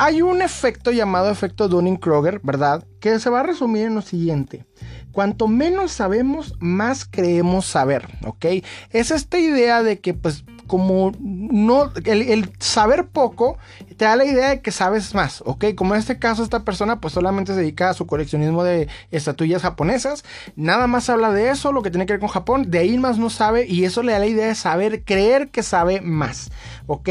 hay 0.00 0.22
un 0.22 0.40
efecto 0.40 0.92
llamado 0.92 1.30
efecto 1.30 1.68
Dunning-Kroger, 1.68 2.40
¿verdad? 2.42 2.86
Que 3.00 3.18
se 3.18 3.28
va 3.28 3.40
a 3.40 3.42
resumir 3.42 3.84
en 3.84 3.94
lo 3.94 4.00
siguiente. 4.00 4.64
Cuanto 5.12 5.46
menos 5.46 5.92
sabemos, 5.92 6.54
más 6.58 7.04
creemos 7.04 7.66
saber, 7.66 8.08
¿ok? 8.24 8.46
Es 8.92 9.10
esta 9.10 9.38
idea 9.38 9.82
de 9.82 10.00
que 10.00 10.14
pues 10.14 10.44
como 10.70 11.10
no, 11.18 11.90
el, 12.04 12.48
saber 12.60 13.08
poco 13.08 13.58
te 13.96 14.04
da 14.04 14.14
la 14.14 14.24
idea 14.24 14.50
de 14.50 14.60
que 14.60 14.70
sabes 14.70 15.16
más, 15.16 15.42
¿ok? 15.44 15.64
Como 15.74 15.94
en 15.94 15.98
este 15.98 16.20
caso 16.20 16.44
esta 16.44 16.64
persona 16.64 17.00
pues 17.00 17.12
solamente 17.12 17.54
se 17.54 17.58
dedica 17.58 17.90
a 17.90 17.94
su 17.94 18.06
coleccionismo 18.06 18.62
de 18.62 18.86
estatuillas 19.10 19.62
japonesas, 19.62 20.24
nada 20.54 20.86
más 20.86 21.10
habla 21.10 21.32
de 21.32 21.50
eso, 21.50 21.72
lo 21.72 21.82
que 21.82 21.90
tiene 21.90 22.06
que 22.06 22.12
ver 22.12 22.20
con 22.20 22.28
Japón, 22.28 22.70
de 22.70 22.78
ahí 22.78 22.96
más 22.98 23.18
no 23.18 23.30
sabe 23.30 23.66
y 23.66 23.84
eso 23.84 24.04
le 24.04 24.12
da 24.12 24.20
la 24.20 24.26
idea 24.26 24.46
de 24.46 24.54
saber, 24.54 25.02
creer 25.02 25.48
que 25.48 25.64
sabe 25.64 26.00
más, 26.02 26.52
¿ok? 26.86 27.08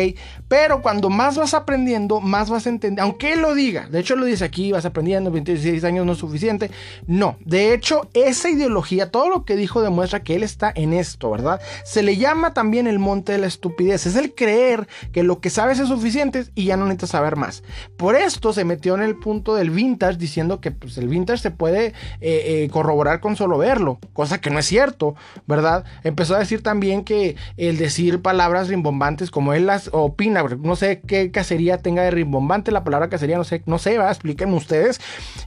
Pero 0.47 0.81
cuando 0.81 1.09
más 1.09 1.37
vas 1.37 1.53
aprendiendo, 1.53 2.21
más 2.21 2.49
vas 2.49 2.65
a 2.65 2.69
entender, 2.69 3.03
aunque 3.03 3.33
él 3.33 3.41
lo 3.41 3.55
diga, 3.55 3.89
de 3.89 3.99
hecho 3.99 4.15
lo 4.15 4.25
dice 4.25 4.45
aquí, 4.45 4.71
vas 4.71 4.85
aprendiendo, 4.85 5.31
26 5.31 5.83
años 5.83 6.05
no 6.05 6.13
es 6.13 6.17
suficiente, 6.17 6.71
no, 7.07 7.35
de 7.41 7.73
hecho 7.73 8.09
esa 8.13 8.49
ideología, 8.49 9.11
todo 9.11 9.27
lo 9.27 9.43
que 9.43 9.57
dijo 9.57 9.81
demuestra 9.81 10.23
que 10.23 10.37
él 10.37 10.43
está 10.43 10.71
en 10.73 10.93
esto, 10.93 11.29
¿verdad? 11.29 11.59
Se 11.83 12.03
le 12.03 12.15
llama 12.15 12.53
también 12.53 12.87
el 12.87 12.99
monte 12.99 13.33
de 13.33 13.37
la 13.37 13.48
estupidez, 13.49 14.05
es 14.05 14.15
el 14.15 14.33
creer 14.33 14.87
que 15.11 15.23
lo 15.23 15.41
que 15.41 15.49
sabes 15.49 15.79
es 15.79 15.89
suficiente 15.89 16.45
y 16.55 16.65
ya 16.65 16.77
no 16.77 16.85
necesitas 16.85 17.11
saber 17.11 17.35
más. 17.35 17.63
Por 17.97 18.15
esto 18.15 18.53
se 18.53 18.65
metió 18.65 18.95
en 18.95 19.01
el 19.01 19.17
punto 19.17 19.55
del 19.55 19.69
vintage 19.69 20.17
diciendo 20.17 20.61
que 20.61 20.71
pues, 20.71 20.97
el 20.97 21.07
vintage 21.07 21.41
se 21.41 21.51
puede 21.51 21.87
eh, 21.87 21.93
eh, 22.21 22.69
corroborar 22.71 23.19
con 23.19 23.35
solo 23.35 23.57
verlo, 23.57 23.99
cosa 24.13 24.39
que 24.39 24.49
no 24.49 24.59
es 24.59 24.65
cierto, 24.65 25.15
¿verdad? 25.47 25.83
Empezó 26.03 26.35
a 26.35 26.39
decir 26.39 26.63
también 26.63 27.03
que 27.03 27.35
el 27.57 27.77
decir 27.77 28.21
palabras 28.21 28.67
rimbombantes 28.67 29.31
como 29.31 29.53
él 29.53 29.65
las 29.65 29.89
opina, 29.91 30.43
no 30.43 30.75
sé 30.75 31.01
qué 31.05 31.31
cacería 31.31 31.79
tenga 31.79 32.03
de 32.03 32.11
rimbombante 32.11 32.71
la 32.71 32.83
palabra 32.83 33.09
cacería, 33.09 33.37
no 33.37 33.43
sé, 33.43 33.63
no 33.65 33.79
sé, 33.79 33.91
¿verdad? 33.91 34.11
explíquenme 34.11 34.55
ustedes 34.55 34.99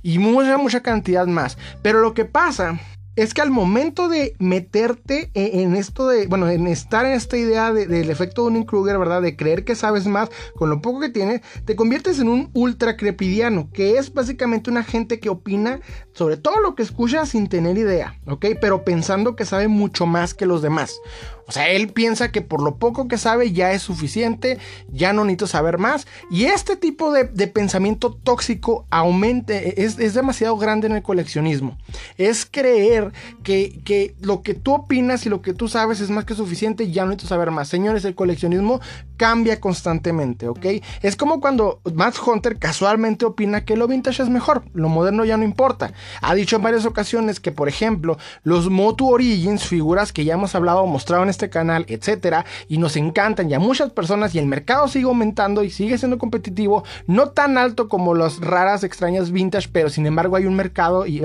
y 0.03 0.19
mucha, 0.19 0.59
mucha 0.59 0.81
cantidad 0.81 1.27
más. 1.27 1.59
Pero 1.83 2.01
lo 2.01 2.15
que 2.15 2.25
pasa 2.25 2.81
es 3.17 3.35
que 3.35 3.43
al 3.43 3.51
momento 3.51 4.09
de 4.09 4.35
meterte 4.39 5.31
e, 5.35 5.63
en 5.63 5.77
esto 5.77 6.09
de, 6.09 6.27
bueno, 6.27 6.49
en 6.49 6.67
estar 6.67 7.05
en 7.05 7.13
esta 7.13 7.37
idea 7.37 7.73
del 7.73 8.11
efecto 8.11 8.43
de 8.43 8.59
un 8.59 8.65
Kruger, 8.65 8.99
¿verdad? 8.99 9.23
De 9.23 9.37
creer 9.37 9.65
que 9.65 9.75
sabes 9.75 10.07
más 10.07 10.31
con 10.57 10.71
lo 10.71 10.81
poco 10.81 11.01
que 11.01 11.09
tienes, 11.09 11.43
te 11.65 11.77
conviertes 11.77 12.19
en 12.21 12.29
un 12.29 12.51
ultra 12.55 12.97
crepidiano, 12.97 13.69
que 13.73 13.99
es 13.99 14.13
básicamente 14.13 14.71
una 14.71 14.85
gente 14.85 15.21
que 15.21 15.29
opina 15.29 15.81
sobre 16.13 16.37
todo 16.37 16.61
lo 16.61 16.75
que 16.75 16.83
escucha 16.83 17.27
sin 17.27 17.49
tener 17.49 17.77
idea, 17.77 18.19
¿ok? 18.27 18.47
Pero 18.61 18.85
pensando 18.85 19.37
que 19.37 19.45
sabe 19.45 19.69
mucho 19.69 20.07
más 20.07 20.35
que 20.35 20.47
los 20.47 20.63
demás. 20.63 20.99
O 21.47 21.53
sea, 21.53 21.69
él 21.69 21.89
piensa 21.89 22.31
que 22.31 22.41
por 22.41 22.63
lo 22.63 22.77
poco 22.77 23.09
que 23.09 23.19
sabe 23.19 23.53
ya 23.53 23.73
es 23.73 23.83
suficiente, 23.83 24.59
ya 24.93 25.13
no 25.13 25.25
necesito 25.25 25.47
saber 25.47 25.79
más. 25.79 26.07
Y 26.31 26.45
este 26.45 26.77
tipo 26.77 27.13
de, 27.13 27.25
pensamiento 27.49 28.13
tóxico 28.13 28.87
aumenta, 28.91 29.55
es, 29.55 29.97
demasiado 30.15 30.57
grande 30.57 30.87
en 30.87 30.95
el 30.95 31.03
coleccionismo. 31.03 31.77
Es 32.17 32.47
creer 32.47 33.13
que, 33.43 33.81
que, 33.85 34.15
lo 34.21 34.43
que 34.43 34.55
tú 34.55 34.75
opinas 34.75 35.27
y 35.27 35.29
lo 35.29 35.43
que 35.43 35.55
tú 35.55 35.69
sabes 35.69 36.01
es 36.01 36.11
más 36.11 36.25
que 36.25 36.35
suficiente 36.35 36.91
ya 36.91 37.03
no 37.03 37.11
necesito 37.11 37.29
saber 37.29 37.51
más. 37.51 37.69
Señores, 37.69 38.05
el 38.05 38.15
coleccionismo 38.15 38.81
cambia 39.23 39.61
constantemente, 39.61 40.49
¿ok? 40.49 40.67
Es 41.01 41.15
como 41.15 41.41
cuando 41.41 41.81
Matt 41.95 42.17
Hunter 42.27 42.59
casualmente 42.59 43.25
opina 43.25 43.65
que 43.65 43.77
lo 43.77 43.87
vintage 43.87 44.21
es 44.21 44.29
mejor, 44.29 44.65
lo 44.75 44.89
moderno 44.89 45.25
ya 45.25 45.37
no 45.37 45.45
importa. 45.45 45.93
Ha 46.21 46.35
dicho 46.35 46.57
en 46.57 46.63
varias 46.63 46.87
ocasiones 46.87 47.39
que, 47.39 47.53
por 47.53 47.69
ejemplo, 47.69 48.19
los 48.43 48.69
Motu 48.69 49.09
Origins, 49.09 49.63
figuras 49.63 50.13
que 50.13 50.25
ya 50.25 50.35
hemos 50.35 50.57
hablado, 50.57 50.85
mostrado 50.89 51.23
en 51.23 51.29
este 51.29 51.51
canal, 51.51 51.85
etcétera, 51.87 52.45
y 52.67 52.79
nos 52.79 52.97
encantan 52.97 53.49
y 53.49 53.55
a 53.55 53.61
muchas 53.61 53.93
personas, 53.93 54.35
y 54.35 54.41
el 54.41 54.47
mercado 54.47 54.89
sigue 54.89 55.05
aumentando 55.05 55.63
y 55.63 55.71
sigue 55.71 55.99
siendo 55.99 56.19
competitivo, 56.19 56.83
no 57.07 57.29
tan 57.29 57.59
alto 57.59 57.89
como 57.89 58.17
las 58.17 58.41
raras, 58.41 58.83
extrañas 58.83 59.31
vintage, 59.31 59.69
pero 59.71 59.89
sin 59.89 60.05
embargo 60.05 60.35
hay 60.35 60.47
un 60.47 60.57
mercado 60.57 61.07
y 61.07 61.23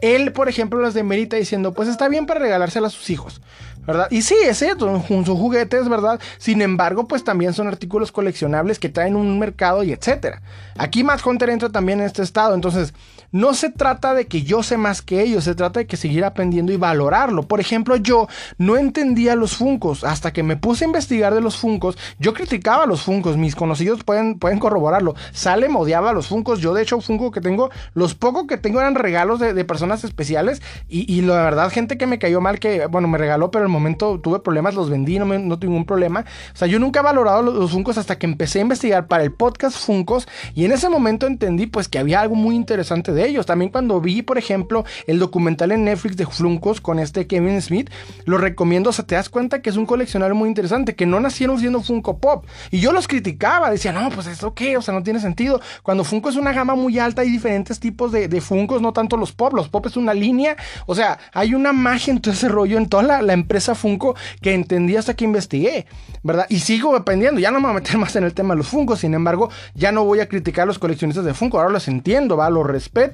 él, 0.00 0.30
por 0.30 0.48
ejemplo, 0.48 0.80
las 0.80 0.94
demerita 0.94 1.36
diciendo, 1.36 1.74
pues 1.74 1.88
está 1.88 2.06
bien 2.06 2.24
para 2.24 2.38
regalárselas 2.38 2.94
a 2.94 2.96
sus 2.96 3.10
hijos. 3.10 3.40
¿Verdad? 3.86 4.08
Y 4.10 4.22
sí, 4.22 4.36
es 4.44 4.58
cierto, 4.58 5.02
son 5.06 5.24
juguetes, 5.24 5.88
¿verdad? 5.88 6.20
Sin 6.38 6.62
embargo, 6.62 7.08
pues 7.08 7.24
también 7.24 7.52
son 7.52 7.68
artículos 7.68 8.12
coleccionables 8.12 8.78
que 8.78 8.88
traen 8.88 9.16
un 9.16 9.38
mercado 9.38 9.82
y 9.82 9.92
etcétera. 9.92 10.42
Aquí 10.76 11.04
Matt 11.04 11.24
Hunter 11.26 11.50
entra 11.50 11.68
también 11.68 12.00
en 12.00 12.06
este 12.06 12.22
estado, 12.22 12.54
entonces 12.54 12.94
no 13.32 13.54
se 13.54 13.70
trata 13.70 14.14
de 14.14 14.26
que 14.26 14.42
yo 14.42 14.62
sé 14.62 14.76
más 14.76 15.02
que 15.02 15.22
ellos, 15.22 15.44
se 15.44 15.54
trata 15.54 15.80
de 15.80 15.86
que 15.86 15.96
seguir 15.96 16.24
aprendiendo 16.24 16.72
y 16.72 16.76
valorarlo. 16.76 17.42
Por 17.42 17.60
ejemplo, 17.60 17.96
yo 17.96 18.28
no 18.58 18.76
entendía 18.76 19.34
los 19.34 19.56
Funcos 19.56 20.04
hasta 20.04 20.32
que 20.32 20.42
me 20.42 20.56
puse 20.56 20.84
a 20.84 20.86
investigar 20.86 21.34
de 21.34 21.40
los 21.40 21.56
Funcos. 21.56 21.96
Yo 22.18 22.34
criticaba 22.34 22.86
los 22.86 23.02
Funcos, 23.02 23.36
mis 23.36 23.56
conocidos 23.56 24.04
pueden, 24.04 24.38
pueden 24.38 24.58
corroborarlo. 24.58 25.14
Salem 25.32 25.74
odiaba 25.76 26.12
los 26.12 26.28
Funcos. 26.28 26.60
Yo, 26.60 26.74
de 26.74 26.82
hecho, 26.82 27.00
Funko 27.00 27.30
que 27.30 27.40
tengo, 27.40 27.70
los 27.94 28.14
pocos 28.14 28.46
que 28.46 28.58
tengo 28.58 28.80
eran 28.80 28.94
regalos 28.94 29.40
de, 29.40 29.62
personas 29.64 30.04
especiales. 30.04 30.60
Y, 30.88 31.22
la 31.22 31.42
verdad, 31.44 31.70
gente 31.70 31.96
que 31.96 32.06
me 32.06 32.18
cayó 32.18 32.40
mal, 32.40 32.58
que 32.58 32.86
bueno, 32.86 33.08
me 33.08 33.16
regaló, 33.16 33.50
pero 33.50 33.64
el 33.64 33.70
momento 33.70 34.20
tuve 34.20 34.40
problemas, 34.40 34.74
los 34.74 34.90
vendí, 34.90 35.18
no, 35.18 35.24
me, 35.24 35.38
tuve 35.56 35.68
ningún 35.68 35.86
problema. 35.86 36.24
O 36.52 36.56
sea, 36.56 36.68
yo 36.68 36.78
nunca 36.78 37.00
he 37.00 37.02
valorado 37.02 37.42
los, 37.42 37.54
los 37.54 37.70
Funcos 37.70 37.96
hasta 37.96 38.18
que 38.18 38.26
empecé 38.26 38.58
a 38.58 38.62
investigar 38.62 39.06
para 39.06 39.22
el 39.22 39.32
podcast 39.32 39.78
Funcos. 39.78 40.28
Y 40.54 40.64
en 40.64 40.72
ese 40.72 40.88
momento 40.88 41.26
entendí, 41.26 41.66
pues, 41.66 41.88
que 41.88 41.98
había 41.98 42.20
algo 42.20 42.34
muy 42.34 42.56
interesante 42.56 43.12
de 43.12 43.21
ellos. 43.24 43.46
También 43.46 43.70
cuando 43.70 44.00
vi, 44.00 44.22
por 44.22 44.38
ejemplo, 44.38 44.84
el 45.06 45.18
documental 45.18 45.72
en 45.72 45.84
Netflix 45.84 46.16
de 46.16 46.26
Fluncos 46.26 46.80
con 46.80 46.98
este 46.98 47.26
Kevin 47.26 47.60
Smith, 47.60 47.90
lo 48.24 48.38
recomiendo, 48.38 48.90
o 48.90 48.92
sea, 48.92 49.06
te 49.06 49.14
das 49.14 49.28
cuenta 49.28 49.62
que 49.62 49.70
es 49.70 49.76
un 49.76 49.86
coleccionario 49.86 50.34
muy 50.34 50.48
interesante, 50.48 50.94
que 50.94 51.06
no 51.06 51.20
nacieron 51.20 51.58
siendo 51.58 51.80
Funko 51.80 52.18
Pop. 52.18 52.46
Y 52.70 52.80
yo 52.80 52.92
los 52.92 53.08
criticaba, 53.08 53.70
decía, 53.70 53.92
no, 53.92 54.10
pues 54.10 54.26
eso 54.26 54.54
qué, 54.54 54.76
o 54.76 54.82
sea, 54.82 54.94
no 54.94 55.02
tiene 55.02 55.20
sentido. 55.20 55.60
Cuando 55.82 56.04
Funko 56.04 56.30
es 56.30 56.36
una 56.36 56.52
gama 56.52 56.74
muy 56.74 56.98
alta, 56.98 57.22
hay 57.22 57.30
diferentes 57.30 57.80
tipos 57.80 58.12
de, 58.12 58.28
de 58.28 58.40
Funkos, 58.40 58.82
no 58.82 58.92
tanto 58.92 59.16
los 59.16 59.32
Pop, 59.32 59.54
los 59.54 59.68
Pop 59.68 59.86
es 59.86 59.96
una 59.96 60.14
línea, 60.14 60.56
o 60.86 60.94
sea, 60.94 61.18
hay 61.32 61.54
una 61.54 61.72
magia 61.72 62.12
en 62.12 62.20
todo 62.20 62.34
ese 62.34 62.48
rollo, 62.48 62.78
en 62.78 62.88
toda 62.88 63.02
la, 63.02 63.22
la 63.22 63.32
empresa 63.32 63.74
Funko 63.74 64.14
que 64.40 64.54
entendí 64.54 64.96
hasta 64.96 65.14
que 65.14 65.24
investigué, 65.24 65.86
¿verdad? 66.22 66.46
Y 66.48 66.60
sigo 66.60 66.94
aprendiendo, 66.96 67.40
ya 67.40 67.50
no 67.50 67.60
me 67.60 67.66
voy 67.66 67.72
a 67.72 67.80
meter 67.80 67.98
más 67.98 68.16
en 68.16 68.24
el 68.24 68.34
tema 68.34 68.54
de 68.54 68.58
los 68.58 68.68
Funkos, 68.68 69.00
sin 69.00 69.14
embargo, 69.14 69.50
ya 69.74 69.92
no 69.92 70.04
voy 70.04 70.20
a 70.20 70.28
criticar 70.28 70.64
a 70.64 70.66
los 70.66 70.78
coleccionistas 70.78 71.24
de 71.24 71.34
Funko, 71.34 71.58
ahora 71.58 71.70
los 71.70 71.88
entiendo, 71.88 72.36
va, 72.36 72.50
los 72.50 72.66
respeto. 72.66 73.11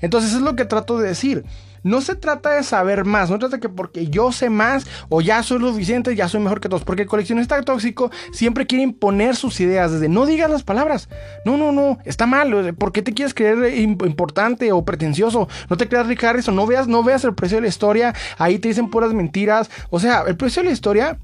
Entonces 0.00 0.32
es 0.32 0.40
lo 0.40 0.56
que 0.56 0.64
trato 0.64 0.98
de 0.98 1.08
decir. 1.08 1.44
No 1.82 2.00
se 2.00 2.16
trata 2.16 2.50
de 2.50 2.62
saber 2.64 3.04
más, 3.04 3.30
no 3.30 3.38
trata 3.38 3.56
de 3.56 3.60
que 3.60 3.68
porque 3.68 4.08
yo 4.08 4.32
sé 4.32 4.50
más 4.50 4.86
o 5.08 5.20
ya 5.20 5.42
soy 5.42 5.60
suficiente, 5.60 6.14
ya 6.16 6.28
soy 6.28 6.40
mejor 6.40 6.60
que 6.60 6.68
todos. 6.68 6.84
Porque 6.84 7.02
el 7.02 7.08
coleccionista 7.08 7.60
tóxico 7.62 8.10
siempre 8.32 8.66
quiere 8.66 8.82
imponer 8.84 9.36
sus 9.36 9.60
ideas 9.60 9.92
desde 9.92 10.08
no 10.08 10.26
digas 10.26 10.50
las 10.50 10.64
palabras. 10.64 11.08
No, 11.44 11.56
no, 11.56 11.72
no, 11.72 11.98
está 12.04 12.26
mal. 12.26 12.74
¿Por 12.74 12.92
qué 12.92 13.02
te 13.02 13.14
quieres 13.14 13.34
creer 13.34 13.78
importante 13.78 14.72
o 14.72 14.84
pretencioso? 14.84 15.48
No 15.70 15.76
te 15.76 15.88
creas 15.88 16.06
Rick 16.06 16.24
Harrison, 16.24 16.56
no 16.56 16.66
veas, 16.66 16.88
no 16.88 17.02
veas 17.02 17.24
el 17.24 17.34
precio 17.34 17.58
de 17.58 17.62
la 17.62 17.68
historia. 17.68 18.14
Ahí 18.38 18.58
te 18.58 18.68
dicen 18.68 18.90
puras 18.90 19.12
mentiras. 19.12 19.70
O 19.90 20.00
sea, 20.00 20.24
el 20.26 20.36
precio 20.36 20.62
de 20.62 20.68
la 20.68 20.72
historia 20.72 21.18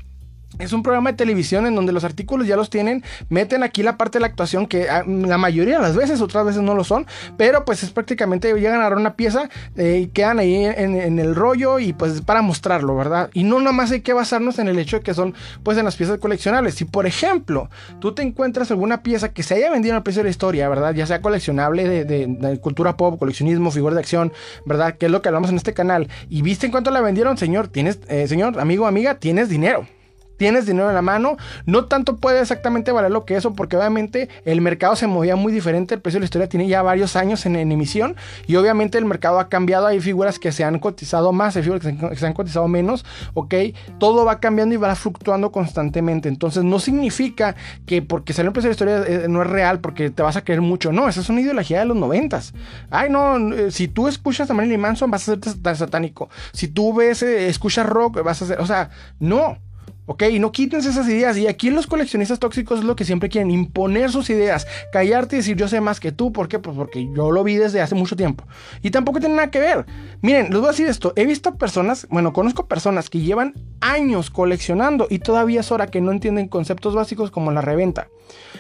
es 0.59 0.73
un 0.73 0.83
programa 0.83 1.11
de 1.11 1.17
televisión 1.17 1.67
en 1.67 1.75
donde 1.75 1.93
los 1.93 2.05
artículos 2.05 2.47
ya 2.47 2.57
los 2.57 2.71
tienen, 2.71 3.03
meten 3.29 3.63
aquí 3.63 3.83
la 3.83 3.97
parte 3.97 4.19
de 4.19 4.21
la 4.21 4.27
actuación 4.29 4.67
que 4.67 4.89
ah, 4.89 5.05
la 5.07 5.39
mayoría 5.39 5.77
de 5.77 5.83
las 5.83 5.97
veces, 5.97 6.21
otras 6.21 6.45
veces 6.47 6.63
no 6.63 6.75
lo 6.75 6.85
son, 6.85 7.07
pero 7.37 7.65
pues 7.65 7.83
es 7.83 7.91
prácticamente 7.91 8.53
llegan 8.55 8.81
a 8.81 8.89
una 8.89 9.15
pieza 9.15 9.49
eh, 9.77 10.03
y 10.05 10.07
quedan 10.09 10.39
ahí 10.39 10.65
en, 10.65 11.19
el 11.19 11.35
rollo 11.35 11.79
y 11.79 11.93
pues 11.93 12.21
para 12.21 12.43
mostrarlo, 12.43 12.97
¿verdad? 12.97 13.31
Y 13.35 13.45
no 13.45 13.59
nada 13.59 13.73
más 13.73 13.91
hay 13.91 14.01
que 14.01 14.13
basarnos 14.13 14.59
en 14.59 14.69
el 14.69 14.79
hecho 14.79 14.99
de 14.99 15.03
que 15.03 15.15
son 15.15 15.35
pues 15.63 15.79
en 15.79 15.85
las 15.85 15.97
piezas 15.97 16.19
coleccionables. 16.19 16.75
Si 16.75 16.85
por 16.85 17.07
ejemplo 17.07 17.71
tú 18.01 18.15
te 18.15 18.23
encuentras 18.23 18.71
alguna 18.71 19.03
pieza 19.03 19.31
que 19.31 19.43
se 19.43 19.55
haya 19.55 19.71
vendido 19.71 19.93
en 19.95 19.99
el 19.99 20.03
precio 20.03 20.21
de 20.21 20.25
la 20.25 20.31
historia, 20.31 20.69
¿verdad? 20.69 20.95
Ya 20.95 21.07
sea 21.07 21.21
coleccionable 21.21 22.05
de, 22.05 22.59
cultura 22.61 22.97
pop, 22.97 23.19
coleccionismo, 23.19 23.71
figura 23.71 23.95
de 23.95 24.01
acción, 24.01 24.33
¿verdad? 24.65 24.97
Que 24.97 25.07
es 25.07 25.13
lo 25.13 25.23
que 25.23 25.29
hablamos 25.29 25.51
en 25.51 25.57
este 25.57 25.75
canal. 25.75 26.09
Y 26.29 26.43
viste 26.43 26.67
en 26.67 26.73
cuánto 26.73 26.91
la 26.91 27.01
vendieron, 27.01 27.37
señor, 27.37 27.69
tienes, 27.69 27.99
eh, 28.09 28.29
señor, 28.29 28.59
amigo, 28.61 28.87
amiga, 28.87 29.17
tienes 29.17 29.49
dinero 29.49 29.87
tienes 30.37 30.67
dinero 30.67 30.89
en 30.89 30.95
la 30.95 31.03
mano, 31.03 31.37
no 31.67 31.87
tanto 31.87 32.17
puede 32.17 32.41
exactamente 32.41 32.93
valer 32.93 33.11
lo 33.11 33.25
que 33.25 33.37
eso, 33.37 33.55
porque 33.55 33.77
obviamente 33.77 34.29
el 34.45 34.61
mercado 34.61 34.97
se 34.97 35.07
movía 35.07 35.37
muy 35.37 35.53
diferente, 35.53 35.95
el 35.95 36.01
precio 36.01 36.19
de 36.19 36.23
la 36.23 36.25
historia 36.27 36.49
tiene 36.49 36.69
ya 36.69 36.83
varios 36.83 37.17
años 37.17 37.47
en, 37.47 37.55
emisión 37.55 38.17
y 38.47 38.57
obviamente 38.57 38.99
el 38.99 39.05
mercado 39.05 39.39
ha 39.39 39.49
cambiado, 39.49 39.87
hay 39.87 40.01
figuras 40.01 40.39
que 40.39 40.53
se 40.53 40.65
han 40.65 40.79
cotizado 40.79 41.33
más, 41.33 41.57
hay 41.57 41.63
figuras 41.63 41.83
que 41.83 42.17
se, 42.17 42.27
han 42.27 42.33
cotizado 42.33 42.69
menos, 42.69 43.05
ok, 43.35 43.55
todo 43.99 44.25
va 44.25 44.41
cambiando 44.41 44.75
y 44.75 44.79
va 44.79 44.95
fluctuando 44.95 45.51
constantemente, 45.53 46.29
entonces 46.29 46.65
no 46.65 46.79
significa 46.79 47.55
que 47.87 48.03
porque 48.03 48.33
salió 48.33 48.49
el 48.49 48.53
precio 48.53 48.71
de 48.71 48.85
la 48.85 48.99
historia 48.99 49.25
eh, 49.25 49.29
no 49.29 49.43
es 49.43 49.49
real, 49.49 49.81
porque 49.81 50.11
te 50.11 50.23
vas 50.23 50.37
a 50.37 50.45
creer 50.45 50.61
mucho, 50.61 50.93
no, 50.93 51.09
esa 51.09 51.21
es 51.21 51.29
una 51.29 51.41
ideología 51.41 51.81
de 51.81 51.87
los 51.87 51.97
noventas, 51.97 52.55
ay 52.91 53.09
no, 53.11 53.37
eh, 53.55 53.71
si 53.71 53.89
tú 53.89 54.09
escuchas 54.09 54.51
a 54.51 54.55
Marilyn 54.55 54.81
Manson 54.81 55.11
vas 55.11 55.29
a 55.29 55.37
ser 55.37 55.77
satánico, 55.77 56.29
si 56.53 56.69
tú 56.69 56.93
ves, 56.95 57.23
eh, 57.23 57.49
escuchas 57.49 57.87
rock 57.87 58.23
vas 58.23 58.43
a 58.43 58.47
ser, 58.47 58.61
o 58.61 58.67
sea, 58.67 58.91
no, 59.21 59.59
¿Ok? 60.07 60.25
Y 60.31 60.39
no 60.39 60.53
quítense 60.53 60.91
esas 60.91 61.09
ideas. 61.09 61.37
Y 61.39 61.47
aquí 61.47 61.71
los 61.71 61.87
coleccionistas 61.87 62.39
tóxicos 62.39 62.81
es 62.81 62.85
lo 62.85 62.95
que 62.97 63.05
siempre 63.05 63.29
quieren, 63.29 63.51
imponer 63.51 64.11
sus 64.11 64.29
ideas, 64.31 64.67
callarte 64.93 65.37
y 65.37 65.39
decir 65.39 65.57
yo 65.57 65.69
sé 65.69 65.81
más 65.81 66.01
que 66.01 66.13
tú. 66.13 66.33
¿Por 66.33 66.49
qué? 66.49 66.59
Pues 66.59 66.77
porque 66.77 67.09
yo 67.15 67.31
lo 67.31 67.43
vi 67.45 67.57
desde 67.57 67.81
hace 67.81 67.95
mucho 67.95 68.17
tiempo. 68.17 68.45
Y 68.83 68.91
tampoco 68.91 69.21
tiene 69.21 69.37
nada 69.37 69.51
que 69.51 69.61
ver. 69.61 69.87
Miren, 70.21 70.51
les 70.51 70.59
voy 70.59 70.69
a 70.69 70.73
decir 70.73 70.87
esto. 70.89 71.13
He 71.17 71.25
visto 71.25 71.57
personas, 71.57 72.07
bueno, 72.11 72.33
conozco 72.33 72.67
personas 72.67 73.09
que 73.09 73.21
llevan 73.21 73.55
años 73.81 74.31
coleccionando 74.31 75.07
y 75.09 75.21
todavía 75.21 75.61
es 75.61 75.73
hora 75.73 75.87
que 75.87 76.01
no 76.01 76.13
entienden 76.13 76.49
conceptos 76.49 76.95
básicos 76.95 77.31
como 77.31 77.51
la 77.51 77.61
reventa. 77.61 78.09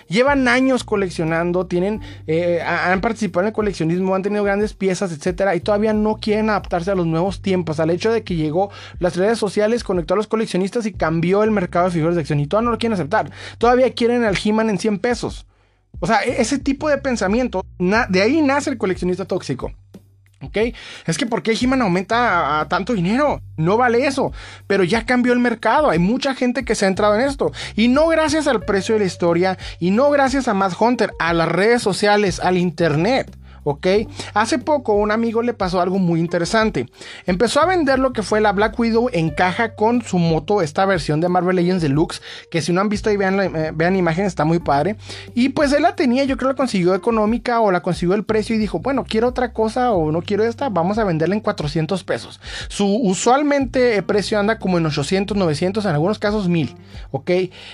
Llevan 0.08 0.46
años 0.48 0.84
coleccionando, 0.84 1.66
tienen, 1.66 2.02
eh, 2.26 2.60
han 2.62 3.00
participado 3.00 3.42
en 3.42 3.48
el 3.48 3.52
coleccionismo, 3.54 4.14
han 4.14 4.22
tenido 4.22 4.44
grandes 4.44 4.74
piezas, 4.74 5.12
etcétera, 5.12 5.54
y 5.54 5.60
todavía 5.60 5.94
no 5.94 6.16
quieren 6.16 6.50
adaptarse 6.50 6.90
a 6.90 6.94
los 6.94 7.06
nuevos 7.06 7.40
tiempos, 7.40 7.80
al 7.80 7.90
hecho 7.90 8.12
de 8.12 8.22
que 8.22 8.36
llegó 8.36 8.70
las 8.98 9.16
redes 9.16 9.38
sociales, 9.38 9.82
conectó 9.82 10.14
a 10.14 10.16
los 10.18 10.26
coleccionistas 10.26 10.84
y 10.84 10.92
cambió 10.92 11.33
el 11.42 11.50
mercado 11.50 11.86
de 11.86 11.92
figuras 11.92 12.14
de 12.14 12.20
acción. 12.20 12.40
Y 12.40 12.46
todavía 12.46 12.66
no 12.66 12.72
lo 12.72 12.78
quieren 12.78 12.94
aceptar. 12.94 13.30
Todavía 13.58 13.92
quieren 13.92 14.24
al 14.24 14.38
He-Man 14.42 14.70
en 14.70 14.78
100 14.78 14.98
pesos. 14.98 15.46
O 16.00 16.06
sea, 16.06 16.22
e-, 16.24 16.40
ese 16.40 16.58
tipo 16.58 16.88
de 16.88 16.98
pensamiento, 16.98 17.64
de 17.78 18.22
ahí 18.22 18.42
nace 18.42 18.70
el 18.70 18.78
coleccionista 18.78 19.24
tóxico. 19.24 19.72
¿Ok? 20.42 20.58
Es 21.06 21.16
que 21.16 21.26
¿por 21.26 21.42
qué 21.42 21.56
He-Man 21.58 21.82
aumenta 21.82 22.60
a, 22.60 22.68
tanto 22.68 22.92
dinero? 22.92 23.40
No 23.56 23.76
vale 23.76 24.06
eso. 24.06 24.32
Pero 24.66 24.84
ya 24.84 25.06
cambió 25.06 25.32
el 25.32 25.38
mercado. 25.38 25.90
Hay 25.90 25.98
mucha 25.98 26.34
gente 26.34 26.64
que 26.64 26.74
se 26.74 26.84
ha 26.84 26.88
entrado 26.88 27.14
en 27.14 27.22
esto. 27.22 27.52
Y 27.76 27.88
no 27.88 28.08
gracias 28.08 28.46
al 28.46 28.60
precio 28.60 28.94
de 28.94 29.00
la 29.00 29.06
historia. 29.06 29.58
Y 29.78 29.90
no 29.90 30.10
gracias 30.10 30.48
a 30.48 30.54
Matt 30.54 30.74
Hunter. 30.78 31.12
A 31.18 31.32
las 31.32 31.48
redes 31.48 31.82
sociales, 31.82 32.40
al 32.40 32.58
internet. 32.58 33.34
¿Ok? 33.64 33.86
Hace 34.34 34.58
poco 34.58 34.94
un 34.94 35.10
amigo 35.10 35.42
le 35.42 35.54
pasó 35.54 35.80
algo 35.80 35.98
muy 35.98 36.20
interesante. 36.20 36.88
Empezó 37.26 37.60
a 37.60 37.66
vender 37.66 37.98
lo 37.98 38.12
que 38.12 38.22
fue 38.22 38.40
la 38.40 38.52
Black 38.52 38.78
Widow 38.78 39.08
en 39.12 39.30
caja 39.30 39.74
con 39.74 40.02
su 40.02 40.18
moto, 40.18 40.62
esta 40.62 40.86
versión 40.86 41.20
de 41.20 41.28
Marvel 41.28 41.56
Legends 41.56 41.82
Deluxe, 41.82 42.22
que 42.50 42.62
si 42.62 42.72
no 42.72 42.80
han 42.80 42.88
visto 42.88 43.10
ahí 43.10 43.16
vean, 43.16 43.40
eh, 43.40 43.72
vean 43.74 43.96
imagen, 43.96 44.26
está 44.26 44.44
muy 44.44 44.58
padre. 44.58 44.96
Y 45.34 45.50
pues 45.50 45.72
él 45.72 45.82
la 45.82 45.96
tenía, 45.96 46.24
yo 46.24 46.36
creo 46.36 46.50
que 46.50 46.54
la 46.54 46.56
consiguió 46.56 46.94
económica 46.94 47.60
o 47.60 47.70
la 47.70 47.82
consiguió 47.82 48.14
el 48.14 48.24
precio 48.24 48.54
y 48.54 48.58
dijo, 48.58 48.78
bueno, 48.80 49.04
quiero 49.08 49.28
otra 49.28 49.52
cosa 49.52 49.92
o 49.92 50.12
no 50.12 50.22
quiero 50.22 50.44
esta, 50.44 50.68
vamos 50.68 50.98
a 50.98 51.04
venderla 51.04 51.34
en 51.34 51.40
400 51.40 52.04
pesos. 52.04 52.40
Su 52.68 52.86
usualmente 52.86 53.96
el 53.96 54.04
precio 54.04 54.38
anda 54.38 54.58
como 54.58 54.78
en 54.78 54.86
800, 54.86 55.36
900, 55.36 55.84
en 55.84 55.90
algunos 55.90 56.18
casos 56.18 56.48
1000, 56.48 56.74
¿ok? 57.10 57.30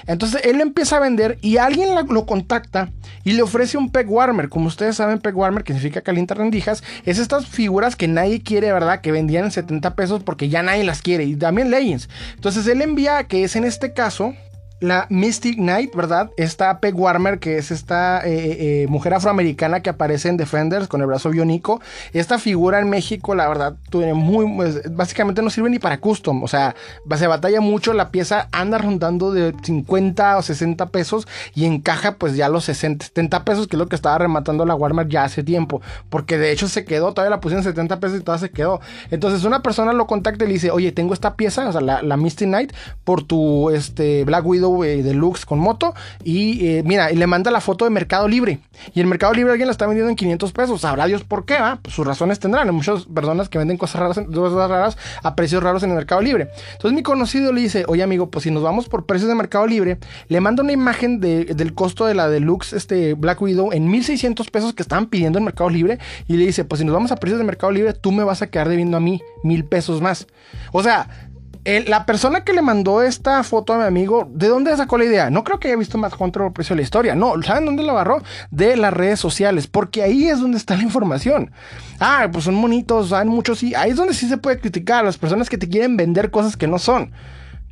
Entonces 0.07 0.43
él 0.45 0.61
empieza 0.61 0.97
a 0.97 1.01
vender 1.01 1.39
y 1.41 1.57
alguien 1.57 1.95
lo 1.95 2.27
contacta 2.27 2.91
y 3.25 3.33
le 3.33 3.43
ofrece 3.43 3.79
un 3.79 3.91
peg 3.91 4.11
warmer, 4.11 4.49
como 4.49 4.67
ustedes 4.67 4.97
saben, 4.97 5.19
peg 5.19 5.37
warmer, 5.37 5.65
que 5.65 5.75
significa 5.81 6.03
calienta 6.03 6.35
rendijas, 6.35 6.83
es 7.05 7.19
estas 7.19 7.47
figuras 7.47 7.97
que 7.97 8.09
nadie 8.09 8.43
quiere, 8.43 8.73
¿verdad? 8.73 9.01
Que 9.01 9.13
vendían 9.13 9.47
en 9.47 9.51
70 9.51 9.95
pesos 9.95 10.23
porque 10.23 10.49
ya 10.49 10.63
nadie 10.63 10.85
las 10.85 11.03
quiere. 11.03 11.25
Y 11.25 11.37
también 11.37 11.71
Legends. 11.71 12.09
Entonces 12.35 12.67
él 12.67 12.83
envía, 12.83 13.25
que 13.25 13.45
es 13.45 13.57
en 13.57 13.65
este 13.65 13.93
caso, 13.93 14.35
la 14.81 15.07
Mystic 15.11 15.57
Knight, 15.57 15.95
¿verdad? 15.95 16.31
Esta 16.37 16.81
Peg 16.81 16.99
Warmer, 16.99 17.39
que 17.39 17.59
es 17.59 17.71
esta 17.71 18.27
eh, 18.27 18.83
eh, 18.83 18.87
mujer 18.89 19.13
afroamericana 19.13 19.81
que 19.81 19.91
aparece 19.91 20.29
en 20.29 20.39
Defenders 20.39 20.89
con 20.89 21.03
el 21.03 21.07
brazo 21.07 21.31
biónico. 21.31 21.81
Esta 22.13 22.39
figura 22.39 22.81
en 22.81 22.89
México, 22.89 23.35
la 23.35 23.47
verdad, 23.47 23.77
tiene 23.91 24.15
muy, 24.15 24.51
pues, 24.57 24.81
básicamente 24.95 25.43
no 25.43 25.51
sirve 25.51 25.69
ni 25.69 25.79
para 25.79 26.01
custom. 26.01 26.43
O 26.43 26.49
sea, 26.49 26.75
se 27.15 27.27
batalla 27.27 27.61
mucho. 27.61 27.93
La 27.93 28.11
pieza 28.11 28.49
anda 28.53 28.79
rondando 28.79 29.33
de 29.33 29.55
50 29.63 30.39
o 30.39 30.43
60 30.43 30.87
pesos 30.87 31.29
y 31.55 31.67
encaja 31.67 32.17
pues 32.17 32.35
ya 32.35 32.49
los 32.49 32.65
60, 32.65 33.07
70 33.07 33.45
pesos, 33.45 33.69
que 33.69 33.77
es 33.77 33.79
lo 33.79 33.89
que 33.89 33.97
estaba 33.97 34.17
rematando 34.17 34.65
la 34.65 34.75
Warmer 34.75 35.09
ya 35.09 35.25
hace 35.25 35.45
tiempo. 35.45 35.83
Porque 36.09 36.39
de 36.39 36.53
hecho 36.53 36.69
se 36.69 36.87
quedó, 36.87 37.13
todavía 37.13 37.37
la 37.37 37.41
pusieron 37.41 37.65
en 37.65 37.71
70 37.71 38.01
pesos 38.01 38.21
y 38.21 38.23
todavía 38.23 38.49
se 38.49 38.53
quedó. 38.53 38.81
Entonces 39.11 39.45
una 39.45 39.63
persona 39.63 39.93
lo 39.93 40.07
contacta 40.07 40.45
y 40.45 40.49
le 40.49 40.55
dice, 40.55 40.71
oye, 40.71 40.91
tengo 40.93 41.13
esta 41.13 41.35
pieza, 41.35 41.69
o 41.69 41.73
sea, 41.73 41.83
la, 41.83 42.03
la 42.03 42.17
Mystic 42.17 42.49
Knight, 42.49 42.73
por 43.05 43.23
tu 43.23 43.69
este, 43.71 44.25
Black 44.25 44.47
Widow 44.47 44.70
de 44.79 45.03
deluxe 45.03 45.45
con 45.45 45.59
moto. 45.59 45.95
Y 46.25 46.67
eh, 46.67 46.83
mira, 46.85 47.11
le 47.11 47.27
manda 47.27 47.51
la 47.51 47.61
foto 47.61 47.85
de 47.85 47.91
Mercado 47.91 48.29
Libre. 48.29 48.61
Y 48.95 49.01
en 49.01 49.09
Mercado 49.09 49.33
Libre 49.33 49.53
alguien 49.53 49.67
la 49.67 49.73
está 49.73 49.87
vendiendo 49.87 50.11
en 50.11 50.17
500 50.17 50.53
pesos. 50.53 50.81
Sabrá 50.81 51.07
Dios 51.07 51.25
por 51.25 51.45
qué, 51.45 51.59
¿va? 51.59 51.79
Pues 51.83 51.95
sus 51.95 52.07
razones 52.07 52.39
tendrán. 52.39 52.69
Hay 52.69 52.75
muchas 52.75 53.05
personas 53.07 53.49
que 53.49 53.59
venden 53.59 53.77
cosas 53.77 54.01
raras, 54.01 54.21
cosas 54.33 54.71
raras 54.71 54.99
a 55.23 55.35
precios 55.35 55.63
raros 55.63 55.83
en 55.83 55.91
el 55.91 55.97
Mercado 55.97 56.21
Libre. 56.21 56.49
Entonces 56.73 56.93
mi 56.93 57.03
conocido 57.03 57.53
le 57.53 57.61
dice, 57.61 57.85
oye 57.89 58.03
amigo, 58.03 58.31
pues 58.31 58.45
si 58.45 58.51
nos 58.51 58.63
vamos 58.63 58.89
por 58.89 59.07
precios 59.07 59.29
de 59.29 59.35
Mercado 59.35 59.67
Libre, 59.67 59.99
le 60.29 60.41
manda 60.41 60.63
una 60.63 60.73
imagen 60.73 61.21
del 61.21 61.75
costo 61.75 62.07
de 62.07 62.15
la 62.15 62.29
deluxe 62.29 62.73
este, 62.73 63.15
Black 63.15 63.41
Widow 63.41 63.73
en 63.73 63.91
1600 63.91 64.51
pesos 64.51 64.75
que 64.75 64.83
estaban 64.83 65.07
pidiendo 65.07 65.39
en 65.39 65.45
Mercado 65.45 65.71
Libre. 65.71 65.99
Y 66.27 66.37
le 66.37 66.47
dice, 66.47 66.65
pues 66.65 66.81
si 66.81 66.85
nos 66.85 66.95
vamos 66.95 67.13
a 67.13 67.17
precios 67.17 67.39
de 67.39 67.45
Mercado 67.45 67.73
Libre, 67.73 67.93
tú 67.93 68.13
me 68.13 68.25
vas 68.25 68.43
a 68.43 68.49
quedar 68.49 68.69
debiendo 68.69 68.97
a 68.97 69.01
mí 69.01 69.21
mil 69.43 69.65
pesos 69.65 70.01
más. 70.01 70.27
O 70.73 70.83
sea, 70.83 71.30
la 71.65 72.07
persona 72.07 72.43
que 72.43 72.53
le 72.53 72.63
mandó 72.63 73.03
esta 73.03 73.43
foto 73.43 73.75
a 73.75 73.79
mi 73.79 73.85
amigo, 73.85 74.29
¿de 74.33 74.49
dónde 74.49 74.75
sacó 74.77 74.97
la 74.97 75.05
idea? 75.05 75.31
No 75.31 75.45
creo 75.45 75.61
que 75.61 75.69
haya 75.69 75.77
visto 75.77 75.99
más 75.99 76.15
contra 76.15 76.47
el 76.47 76.53
precio 76.53 76.75
de 76.75 76.81
la 76.81 76.85
historia. 76.85 77.15
No, 77.15 77.41
¿saben 77.43 77.67
dónde 77.67 77.83
la 77.83 77.93
agarró? 77.93 78.23
De 78.51 78.77
las 78.77 78.95
redes 78.95 79.21
sociales, 79.21 79.67
porque 79.67 80.03
ahí 80.03 80.29
es 80.29 80.41
donde 80.41 80.57
está 80.57 80.77
la 80.77 80.83
información. 80.83 81.53
Ah, 81.99 82.29
pues 82.33 82.45
son 82.45 82.61
bonitos, 82.61 83.11
saben 83.11 83.29
muchos, 83.29 83.59
sí. 83.59 83.75
Ahí 83.75 83.91
es 83.91 83.97
donde 83.97 84.15
sí 84.15 84.29
se 84.29 84.39
puede 84.39 84.59
criticar 84.59 85.01
a 85.01 85.07
las 85.07 85.19
personas 85.19 85.51
que 85.51 85.59
te 85.59 85.69
quieren 85.69 85.97
vender 85.97 86.31
cosas 86.31 86.57
que 86.57 86.67
no 86.67 86.79
son. 86.79 87.13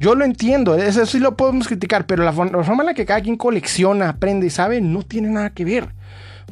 Yo 0.00 0.14
lo 0.14 0.24
entiendo, 0.24 0.76
eso 0.76 1.04
sí 1.06 1.18
lo 1.18 1.36
podemos 1.36 1.66
criticar, 1.66 2.06
pero 2.06 2.22
la, 2.22 2.32
forma 2.32 2.82
en 2.82 2.86
la 2.86 2.94
que 2.94 3.06
cada 3.06 3.20
quien 3.20 3.36
colecciona, 3.36 4.10
aprende 4.10 4.46
y 4.46 4.50
sabe, 4.50 4.80
no 4.80 5.02
tiene 5.02 5.28
nada 5.28 5.50
que 5.50 5.64
ver. 5.64 5.88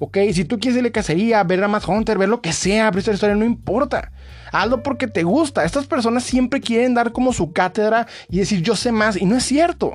Ok, 0.00 0.18
si 0.32 0.44
tú 0.44 0.58
quieres 0.58 0.78
irle 0.78 0.90
cacería, 0.90 1.44
ver 1.44 1.62
a 1.62 1.68
más 1.68 1.86
Hunter, 1.86 2.18
ver 2.18 2.28
lo 2.28 2.40
que 2.40 2.52
sea, 2.52 2.90
ver 2.90 2.98
esta 2.98 3.12
historia, 3.12 3.36
no 3.36 3.44
importa. 3.44 4.10
Hazlo 4.52 4.82
porque 4.82 5.06
te 5.06 5.22
gusta. 5.22 5.64
Estas 5.64 5.86
personas 5.86 6.24
siempre 6.24 6.60
quieren 6.60 6.94
dar 6.94 7.12
como 7.12 7.32
su 7.32 7.52
cátedra 7.52 8.06
y 8.28 8.38
decir 8.38 8.62
yo 8.62 8.76
sé 8.76 8.92
más. 8.92 9.16
Y 9.16 9.24
no 9.24 9.36
es 9.36 9.44
cierto. 9.44 9.94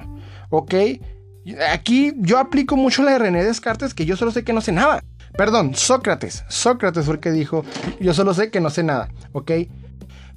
¿Ok? 0.50 0.74
Aquí 1.72 2.14
yo 2.18 2.38
aplico 2.38 2.76
mucho 2.76 3.04
la 3.04 3.14
de 3.14 3.20
René 3.20 3.44
Descartes 3.44 3.94
que 3.94 4.06
yo 4.06 4.16
solo 4.16 4.32
sé 4.32 4.44
que 4.44 4.54
no 4.54 4.62
sé 4.62 4.72
nada. 4.72 5.04
Perdón, 5.38 5.74
Sócrates. 5.76 6.44
Sócrates 6.50 7.06
fue 7.06 7.16
el 7.16 7.20
que 7.20 7.32
dijo 7.32 7.64
yo 8.00 8.14
solo 8.14 8.34
sé 8.34 8.52
que 8.52 8.60
no 8.60 8.70
sé 8.70 8.84
nada. 8.84 9.10
¿Ok? 9.32 9.52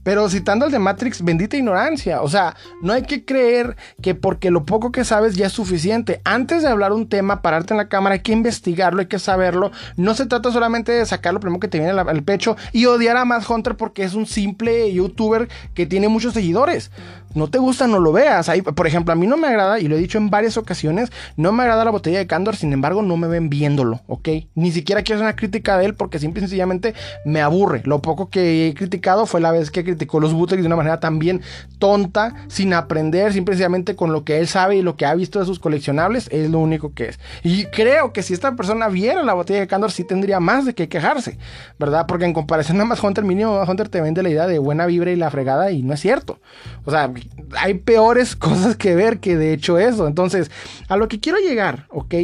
Pero 0.04 0.28
citando 0.28 0.66
al 0.66 0.70
de 0.70 0.78
Matrix, 0.78 1.22
bendita 1.22 1.56
ignorancia. 1.56 2.22
O 2.22 2.28
sea, 2.28 2.54
no 2.82 2.92
hay 2.92 3.02
que 3.02 3.24
creer 3.24 3.76
que 4.00 4.14
porque 4.14 4.50
lo 4.50 4.64
poco 4.64 4.92
que 4.92 5.04
sabes 5.04 5.34
ya 5.34 5.46
es 5.46 5.52
suficiente. 5.52 6.20
Antes 6.24 6.62
de 6.62 6.68
hablar 6.68 6.92
un 6.92 7.08
tema, 7.08 7.42
pararte 7.42 7.74
en 7.74 7.78
la 7.78 7.88
cámara, 7.88 8.14
hay 8.14 8.20
que 8.20 8.32
investigarlo, 8.32 9.00
hay 9.00 9.06
que 9.06 9.18
saberlo. 9.18 9.72
No 9.96 10.14
se 10.14 10.26
trata 10.26 10.52
solamente 10.52 10.92
de 10.92 11.06
sacar 11.06 11.34
lo 11.34 11.40
primero 11.40 11.58
que 11.58 11.68
te 11.68 11.78
viene 11.78 11.98
al 11.98 12.22
pecho 12.22 12.56
y 12.72 12.86
odiar 12.86 13.16
a 13.16 13.24
Matt 13.24 13.48
Hunter 13.48 13.76
porque 13.76 14.04
es 14.04 14.14
un 14.14 14.26
simple 14.26 14.92
youtuber 14.92 15.48
que 15.74 15.86
tiene 15.86 16.08
muchos 16.08 16.34
seguidores 16.34 16.90
no 17.34 17.48
te 17.48 17.58
gusta, 17.58 17.86
no 17.86 17.98
lo 17.98 18.12
veas. 18.12 18.48
Ahí, 18.48 18.62
por 18.62 18.86
ejemplo, 18.86 19.12
a 19.12 19.16
mí 19.16 19.26
no 19.26 19.36
me 19.36 19.48
agrada, 19.48 19.80
y 19.80 19.88
lo 19.88 19.96
he 19.96 19.98
dicho 19.98 20.18
en 20.18 20.30
varias 20.30 20.56
ocasiones, 20.56 21.10
no 21.36 21.52
me 21.52 21.62
agrada 21.62 21.84
la 21.84 21.90
botella 21.90 22.18
de 22.18 22.26
Candor, 22.26 22.56
sin 22.56 22.72
embargo, 22.72 23.02
no 23.02 23.16
me 23.16 23.28
ven 23.28 23.50
viéndolo, 23.50 24.00
¿ok? 24.06 24.28
Ni 24.54 24.72
siquiera 24.72 25.02
quiero 25.02 25.18
hacer 25.18 25.26
una 25.26 25.36
crítica 25.36 25.76
de 25.78 25.86
él 25.86 25.94
porque 25.94 26.18
simple 26.18 26.40
y 26.40 26.42
sencillamente 26.42 26.94
me 27.24 27.40
aburre. 27.40 27.82
Lo 27.84 28.00
poco 28.00 28.30
que 28.30 28.68
he 28.68 28.74
criticado 28.74 29.26
fue 29.26 29.40
la 29.40 29.50
vez 29.50 29.70
que 29.70 29.84
criticó 29.84 30.20
los 30.20 30.32
bootlegs 30.32 30.62
de 30.62 30.66
una 30.66 30.76
manera 30.76 31.00
también 31.00 31.42
tonta, 31.78 32.34
sin 32.48 32.72
aprender, 32.72 33.32
simplemente 33.32 33.96
con 33.96 34.12
lo 34.12 34.24
que 34.24 34.38
él 34.38 34.46
sabe 34.46 34.76
y 34.76 34.82
lo 34.82 34.96
que 34.96 35.06
ha 35.06 35.14
visto 35.14 35.40
de 35.40 35.46
sus 35.46 35.58
coleccionables, 35.58 36.28
es 36.30 36.50
lo 36.50 36.58
único 36.58 36.94
que 36.94 37.08
es. 37.08 37.20
Y 37.42 37.66
creo 37.66 38.12
que 38.12 38.22
si 38.22 38.34
esta 38.34 38.54
persona 38.56 38.88
viera 38.88 39.22
la 39.22 39.34
botella 39.34 39.60
de 39.60 39.66
Candor, 39.66 39.92
sí 39.92 40.04
tendría 40.04 40.40
más 40.40 40.64
de 40.64 40.74
qué 40.74 40.88
quejarse, 40.88 41.38
¿verdad? 41.78 42.06
Porque 42.06 42.24
en 42.24 42.32
comparación 42.32 42.80
a 42.80 42.84
más 42.84 43.02
Hunter, 43.02 43.24
mínimo 43.24 43.62
Hunter 43.62 43.88
te 43.88 44.00
vende 44.00 44.22
la 44.22 44.30
idea 44.30 44.46
de 44.46 44.58
buena 44.58 44.86
vibra 44.86 45.10
y 45.10 45.16
la 45.16 45.30
fregada, 45.30 45.70
y 45.70 45.82
no 45.82 45.94
es 45.94 46.00
cierto. 46.00 46.38
O 46.84 46.90
sea, 46.90 47.10
hay 47.56 47.74
peores 47.74 48.36
cosas 48.36 48.76
que 48.76 48.94
ver 48.94 49.20
que 49.20 49.36
de 49.36 49.52
hecho 49.52 49.78
eso. 49.78 50.06
Entonces, 50.06 50.50
a 50.88 50.96
lo 50.96 51.08
que 51.08 51.20
quiero 51.20 51.38
llegar, 51.38 51.86
¿ok? 51.90 52.14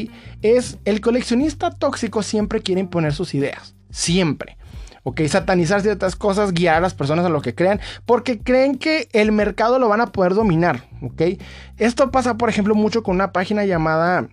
Es 0.42 0.78
el 0.84 1.00
coleccionista 1.00 1.70
tóxico 1.70 2.22
siempre 2.22 2.60
quiere 2.60 2.80
imponer 2.80 3.12
sus 3.12 3.34
ideas. 3.34 3.74
Siempre. 3.90 4.56
¿ok? 5.02 5.22
Satanizar 5.26 5.80
ciertas 5.80 6.16
cosas, 6.16 6.52
guiar 6.52 6.76
a 6.76 6.80
las 6.80 6.94
personas 6.94 7.24
a 7.24 7.30
lo 7.30 7.42
que 7.42 7.54
crean, 7.54 7.80
porque 8.06 8.38
creen 8.38 8.76
que 8.76 9.08
el 9.12 9.32
mercado 9.32 9.78
lo 9.78 9.88
van 9.88 10.00
a 10.00 10.12
poder 10.12 10.34
dominar, 10.34 10.84
¿ok? 11.02 11.22
Esto 11.78 12.10
pasa, 12.10 12.36
por 12.36 12.48
ejemplo, 12.48 12.74
mucho 12.74 13.02
con 13.02 13.14
una 13.14 13.32
página 13.32 13.64
llamada 13.64 14.28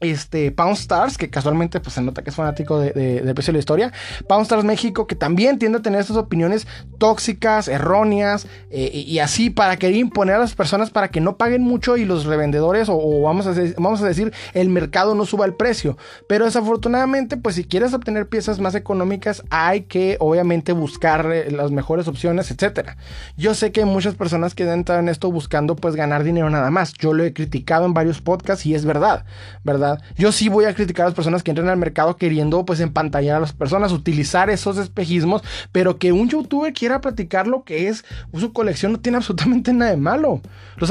este, 0.00 0.50
Pound 0.50 0.76
Stars, 0.76 1.16
que 1.18 1.30
casualmente 1.30 1.80
pues, 1.80 1.94
se 1.94 2.02
nota 2.02 2.22
que 2.22 2.30
es 2.30 2.36
fanático 2.36 2.78
de, 2.78 2.92
de, 2.92 3.34
precio 3.34 3.52
de 3.52 3.56
la 3.56 3.58
historia. 3.60 3.92
Pound 4.28 4.42
Stars 4.42 4.64
México, 4.64 5.06
que 5.06 5.14
también 5.14 5.58
tiende 5.58 5.78
a 5.78 5.82
tener 5.82 6.00
estas 6.00 6.16
opiniones 6.16 6.66
tóxicas, 6.98 7.68
erróneas, 7.68 8.46
eh, 8.70 8.90
y, 8.92 9.18
así 9.18 9.50
para 9.50 9.76
querer 9.76 9.96
imponer 9.96 10.36
a 10.36 10.38
las 10.38 10.54
personas 10.54 10.90
para 10.90 11.08
que 11.08 11.20
no 11.20 11.36
paguen 11.36 11.62
mucho 11.62 11.96
y 11.96 12.04
los 12.04 12.24
revendedores, 12.24 12.88
o, 12.90 13.22
vamos, 13.22 13.46
a, 13.46 13.54
vamos 13.78 14.02
a 14.02 14.06
decir, 14.06 14.32
el 14.52 14.68
mercado 14.68 15.14
no 15.14 15.26
suba 15.26 15.46
el 15.46 15.54
precio. 15.54 15.96
Pero 16.28 16.44
desafortunadamente, 16.44 17.36
pues 17.36 17.54
si 17.56 17.64
quieres 17.64 17.94
obtener 17.94 18.28
piezas 18.28 18.60
más 18.60 18.74
económicas, 18.74 19.42
hay 19.50 19.82
que 19.82 20.16
obviamente 20.20 20.72
buscar 20.72 21.30
eh, 21.32 21.50
las 21.50 21.70
mejores 21.70 22.08
opciones, 22.08 22.50
etcétera. 22.50 22.96
Yo 23.36 23.54
sé 23.54 23.72
que 23.72 23.80
hay 23.80 23.86
muchas 23.86 24.14
personas 24.14 24.54
que 24.54 24.64
entran 24.64 25.00
en 25.00 25.08
esto 25.08 25.30
buscando 25.30 25.76
pues 25.76 25.96
ganar 25.96 26.24
dinero 26.24 26.50
nada 26.50 26.70
más. 26.70 26.92
Yo 26.94 27.12
lo 27.12 27.24
he 27.24 27.32
criticado 27.32 27.86
en 27.86 27.94
varios 27.94 28.20
podcasts 28.20 28.66
y 28.66 28.74
es 28.74 28.84
verdad, 28.84 29.24
¿verdad? 29.62 29.83
Yo 30.16 30.32
sí 30.32 30.48
voy 30.48 30.64
a 30.64 30.74
criticar 30.74 31.04
a 31.04 31.08
las 31.08 31.14
personas 31.14 31.42
que 31.42 31.50
entran 31.50 31.68
al 31.68 31.76
mercado 31.76 32.16
queriendo 32.16 32.64
pues 32.64 32.80
empantallar 32.80 33.36
a 33.36 33.40
las 33.40 33.52
personas, 33.52 33.92
utilizar 33.92 34.50
esos 34.50 34.78
espejismos, 34.78 35.42
pero 35.72 35.98
que 35.98 36.12
un 36.12 36.28
youtuber 36.28 36.72
quiera 36.72 37.00
platicar 37.00 37.46
lo 37.46 37.64
que 37.64 37.88
es 37.88 38.04
su 38.38 38.52
colección 38.52 38.92
no 38.92 39.00
tiene 39.00 39.16
absolutamente 39.18 39.72
nada 39.72 39.90
de 39.90 39.96
malo. 39.96 40.40
Los 40.76 40.90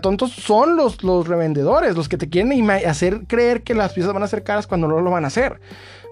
tontos 0.00 0.32
son 0.32 0.76
los, 0.76 1.02
los 1.02 1.26
revendedores, 1.26 1.96
los 1.96 2.08
que 2.08 2.16
te 2.16 2.28
quieren 2.28 2.70
hacer 2.70 3.22
creer 3.26 3.62
que 3.62 3.74
las 3.74 3.92
piezas 3.92 4.12
van 4.12 4.22
a 4.22 4.28
ser 4.28 4.44
caras 4.44 4.66
cuando 4.66 4.88
no 4.88 5.00
lo 5.00 5.10
van 5.10 5.24
a 5.24 5.28
hacer. 5.28 5.60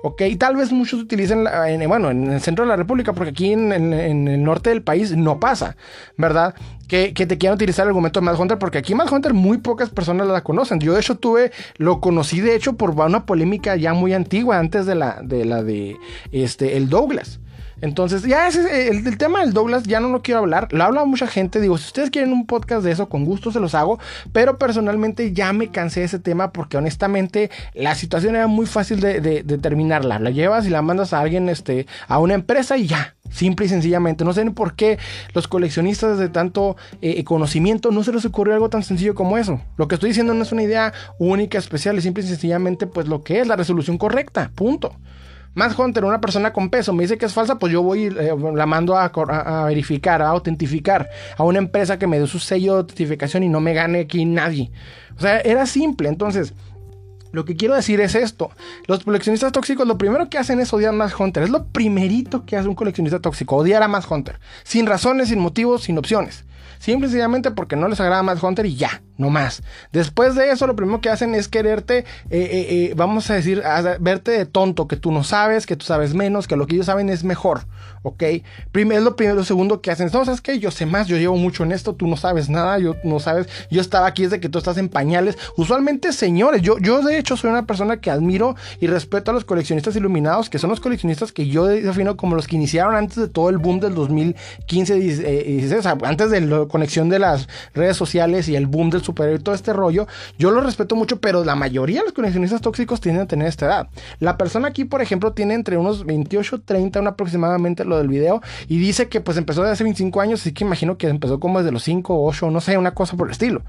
¿Ok? 0.02 0.22
Y 0.22 0.36
tal 0.36 0.56
vez 0.56 0.72
muchos 0.72 1.00
utilicen, 1.00 1.46
en, 1.66 1.88
bueno, 1.88 2.10
en 2.10 2.30
el 2.30 2.40
centro 2.40 2.64
de 2.64 2.68
la 2.68 2.76
República, 2.76 3.12
porque 3.12 3.30
aquí 3.30 3.52
en, 3.52 3.72
el 3.72 4.42
norte 4.42 4.70
del 4.70 4.82
país 4.82 5.16
no 5.16 5.40
pasa, 5.40 5.76
¿verdad? 6.16 6.54
Que, 6.88 7.12
te 7.12 7.38
quieran 7.38 7.54
utilizar 7.54 7.84
el 7.84 7.90
argumento 7.90 8.20
de 8.20 8.26
Mad 8.26 8.38
Hunter, 8.38 8.58
porque 8.58 8.78
aquí 8.78 8.94
Mad 8.94 9.10
Hunter 9.10 9.32
muy 9.32 9.58
pocas 9.58 9.88
personas 9.88 10.26
la 10.26 10.42
conocen. 10.42 10.78
Yo 10.78 10.92
de 10.92 11.00
hecho 11.00 11.16
tuve, 11.16 11.52
lo 11.78 12.00
conocí 12.00 12.40
de 12.40 12.54
hecho 12.54 12.74
por 12.74 12.90
una 12.90 13.24
polémica 13.24 13.76
ya 13.76 13.94
muy 13.94 14.12
antigua, 14.12 14.58
antes 14.58 14.84
de 14.84 14.94
la 14.94 15.20
de, 15.22 15.44
la 15.44 15.62
de 15.62 15.96
este, 16.32 16.76
el 16.76 16.90
Douglas. 16.90 17.40
Entonces, 17.82 18.22
ya 18.22 18.46
ese, 18.46 18.88
el, 18.88 19.04
el, 19.04 19.18
tema 19.18 19.40
del 19.40 19.52
Douglas 19.52 19.82
ya 19.82 19.98
no 19.98 20.08
lo 20.08 20.22
quiero 20.22 20.38
hablar. 20.38 20.68
Lo 20.70 20.84
habla 20.84 21.04
mucha 21.04 21.26
gente. 21.26 21.60
Digo, 21.60 21.76
si 21.78 21.86
ustedes 21.86 22.10
quieren 22.10 22.32
un 22.32 22.46
podcast 22.46 22.84
de 22.84 22.92
eso, 22.92 23.08
con 23.08 23.24
gusto 23.24 23.50
se 23.50 23.58
los 23.58 23.74
hago. 23.74 23.98
Pero 24.32 24.56
personalmente 24.56 25.32
ya 25.32 25.52
me 25.52 25.68
cansé 25.68 26.00
de 26.00 26.06
ese 26.06 26.20
tema 26.20 26.52
porque 26.52 26.76
honestamente 26.76 27.50
la 27.74 27.96
situación 27.96 28.36
era 28.36 28.46
muy 28.46 28.66
fácil 28.66 29.00
de, 29.00 29.20
de, 29.20 29.58
terminarla. 29.58 30.20
La 30.20 30.30
llevas 30.30 30.64
y 30.64 30.70
la 30.70 30.80
mandas 30.80 31.12
a 31.12 31.18
alguien, 31.18 31.48
este, 31.48 31.88
a 32.06 32.20
una 32.20 32.34
empresa 32.34 32.76
y 32.76 32.86
ya. 32.86 33.16
Simple 33.32 33.66
y 33.66 33.68
sencillamente. 33.68 34.24
No 34.24 34.32
sé 34.32 34.48
por 34.52 34.74
qué 34.74 34.98
los 35.34 35.48
coleccionistas 35.48 36.18
de 36.18 36.28
tanto 36.28 36.76
eh, 37.00 37.24
conocimiento 37.24 37.90
no 37.90 38.04
se 38.04 38.12
les 38.12 38.24
ocurrió 38.24 38.54
algo 38.54 38.68
tan 38.68 38.84
sencillo 38.84 39.16
como 39.16 39.38
eso. 39.38 39.60
Lo 39.76 39.88
que 39.88 39.96
estoy 39.96 40.10
diciendo 40.10 40.34
no 40.34 40.42
es 40.44 40.52
una 40.52 40.62
idea 40.62 40.92
única, 41.18 41.58
especial, 41.58 41.96
es 41.96 42.04
simple 42.04 42.22
y 42.22 42.28
sencillamente 42.28 42.86
pues 42.86 43.08
lo 43.08 43.24
que 43.24 43.40
es 43.40 43.48
la 43.48 43.56
resolución 43.56 43.98
correcta. 43.98 44.52
Punto. 44.54 44.94
Más 45.54 45.78
Hunter, 45.78 46.04
una 46.04 46.20
persona 46.20 46.52
con 46.52 46.70
peso, 46.70 46.92
me 46.92 47.02
dice 47.02 47.18
que 47.18 47.26
es 47.26 47.34
falsa, 47.34 47.58
pues 47.58 47.72
yo 47.72 47.82
voy, 47.82 48.04
eh, 48.06 48.34
la 48.54 48.66
mando 48.66 48.96
a, 48.96 49.10
verificar, 49.66 50.22
a 50.22 50.28
autentificar 50.28 51.10
a 51.36 51.44
una 51.44 51.58
empresa 51.58 51.98
que 51.98 52.06
me 52.06 52.18
dé 52.18 52.26
su 52.26 52.38
sello 52.38 52.72
de 52.72 52.78
autentificación 52.80 53.42
y 53.42 53.48
no 53.48 53.60
me 53.60 53.74
gane 53.74 54.00
aquí 54.00 54.24
nadie. 54.24 54.70
O 55.16 55.20
sea, 55.20 55.40
era 55.40 55.66
simple. 55.66 56.08
Entonces, 56.08 56.54
lo 57.32 57.44
que 57.44 57.56
quiero 57.56 57.74
decir 57.74 58.00
es 58.00 58.14
esto. 58.14 58.50
Los 58.86 59.04
coleccionistas 59.04 59.52
tóxicos 59.52 59.86
lo 59.86 59.98
primero 59.98 60.30
que 60.30 60.38
hacen 60.38 60.60
es 60.60 60.72
odiar 60.72 60.94
a 60.94 60.96
más 60.96 61.18
Hunter. 61.18 61.42
Es 61.42 61.50
lo 61.50 61.66
primerito 61.66 62.44
que 62.46 62.56
hace 62.56 62.68
un 62.68 62.74
coleccionista 62.74 63.20
tóxico, 63.20 63.56
odiar 63.56 63.82
a 63.82 63.88
más 63.88 64.10
Hunter. 64.10 64.40
Sin 64.64 64.86
razones, 64.86 65.28
sin 65.28 65.38
motivos, 65.38 65.82
sin 65.82 65.98
opciones. 65.98 66.44
Simple 66.82 67.06
y 67.06 67.10
sencillamente 67.10 67.52
porque 67.52 67.76
no 67.76 67.86
les 67.86 68.00
agrada 68.00 68.24
Mad 68.24 68.42
Hunter 68.42 68.66
y 68.66 68.74
ya, 68.74 69.02
no 69.22 69.30
más. 69.30 69.62
Después 69.92 70.34
de 70.34 70.50
eso, 70.50 70.66
lo 70.66 70.76
primero 70.76 71.00
que 71.00 71.08
hacen 71.08 71.34
es 71.34 71.48
quererte, 71.48 71.98
eh, 71.98 72.04
eh, 72.30 72.66
eh, 72.68 72.94
vamos 72.96 73.30
a 73.30 73.34
decir, 73.34 73.62
verte 74.00 74.32
de 74.32 74.44
tonto, 74.44 74.88
que 74.88 74.96
tú 74.96 75.12
no 75.12 75.24
sabes, 75.24 75.64
que 75.64 75.76
tú 75.76 75.86
sabes 75.86 76.12
menos, 76.12 76.46
que 76.46 76.56
lo 76.56 76.66
que 76.66 76.74
ellos 76.74 76.86
saben 76.86 77.08
es 77.08 77.24
mejor, 77.24 77.66
¿ok? 78.02 78.24
Primero, 78.72 78.98
es 78.98 79.04
lo 79.04 79.16
primero, 79.16 79.36
lo 79.36 79.44
segundo 79.44 79.80
que 79.80 79.90
hacen. 79.90 80.10
No, 80.12 80.24
¿sabes 80.24 80.40
qué? 80.40 80.58
Yo 80.58 80.70
sé 80.70 80.84
más, 80.84 81.06
yo 81.06 81.16
llevo 81.16 81.36
mucho 81.36 81.62
en 81.62 81.72
esto, 81.72 81.94
tú 81.94 82.06
no 82.06 82.16
sabes 82.16 82.50
nada, 82.50 82.78
yo 82.78 82.96
no 83.04 83.20
sabes, 83.20 83.48
yo 83.70 83.80
estaba 83.80 84.06
aquí 84.06 84.24
desde 84.24 84.40
que 84.40 84.48
tú 84.48 84.58
estás 84.58 84.76
en 84.76 84.88
pañales. 84.88 85.38
Usualmente, 85.56 86.12
señores, 86.12 86.60
yo, 86.62 86.78
yo 86.78 87.00
de 87.00 87.16
hecho 87.16 87.36
soy 87.36 87.50
una 87.50 87.66
persona 87.66 87.98
que 87.98 88.10
admiro 88.10 88.56
y 88.80 88.88
respeto 88.88 89.30
a 89.30 89.34
los 89.34 89.44
coleccionistas 89.44 89.96
iluminados, 89.96 90.50
que 90.50 90.58
son 90.58 90.70
los 90.70 90.80
coleccionistas 90.80 91.32
que 91.32 91.46
yo 91.46 91.66
defino 91.66 92.16
como 92.16 92.34
los 92.34 92.46
que 92.46 92.56
iniciaron 92.56 92.96
antes 92.96 93.16
de 93.16 93.28
todo 93.28 93.48
el 93.48 93.58
boom 93.58 93.80
del 93.80 93.94
2015, 93.94 94.98
y, 94.98 95.72
o 95.72 95.82
sea, 95.82 95.96
antes 96.02 96.30
de 96.30 96.40
la 96.40 96.66
conexión 96.66 97.08
de 97.08 97.18
las 97.18 97.48
redes 97.74 97.96
sociales 97.96 98.48
y 98.48 98.56
el 98.56 98.66
boom 98.66 98.90
del 98.90 99.02
superhéroe 99.12 99.40
y 99.40 99.42
todo 99.42 99.54
este 99.54 99.72
rollo, 99.72 100.06
yo 100.38 100.50
lo 100.50 100.60
respeto 100.60 100.96
mucho, 100.96 101.20
pero 101.20 101.44
la 101.44 101.54
mayoría 101.54 102.00
de 102.00 102.06
los 102.06 102.12
coleccionistas 102.12 102.60
tóxicos 102.60 103.00
tienen 103.00 103.22
a 103.22 103.26
tener 103.26 103.48
esta 103.48 103.66
edad. 103.66 103.88
La 104.18 104.36
persona 104.36 104.68
aquí, 104.68 104.84
por 104.84 105.02
ejemplo, 105.02 105.32
tiene 105.32 105.54
entre 105.54 105.76
unos 105.76 106.04
28 106.04 106.62
30, 106.62 107.00
un 107.00 107.06
aproximadamente 107.06 107.84
lo 107.84 107.98
del 107.98 108.08
video, 108.08 108.42
y 108.68 108.78
dice 108.78 109.08
que 109.08 109.20
pues 109.20 109.36
empezó 109.36 109.62
desde 109.62 109.72
hace 109.72 109.84
25 109.84 110.20
años, 110.20 110.40
así 110.40 110.52
que 110.52 110.64
imagino 110.64 110.96
que 110.96 111.08
empezó 111.08 111.38
como 111.40 111.58
desde 111.58 111.72
los 111.72 111.82
5, 111.82 112.24
8, 112.24 112.50
no 112.50 112.60
sé, 112.60 112.78
una 112.78 112.94
cosa 112.94 113.16
por 113.16 113.28
el 113.28 113.32
estilo. 113.32 113.62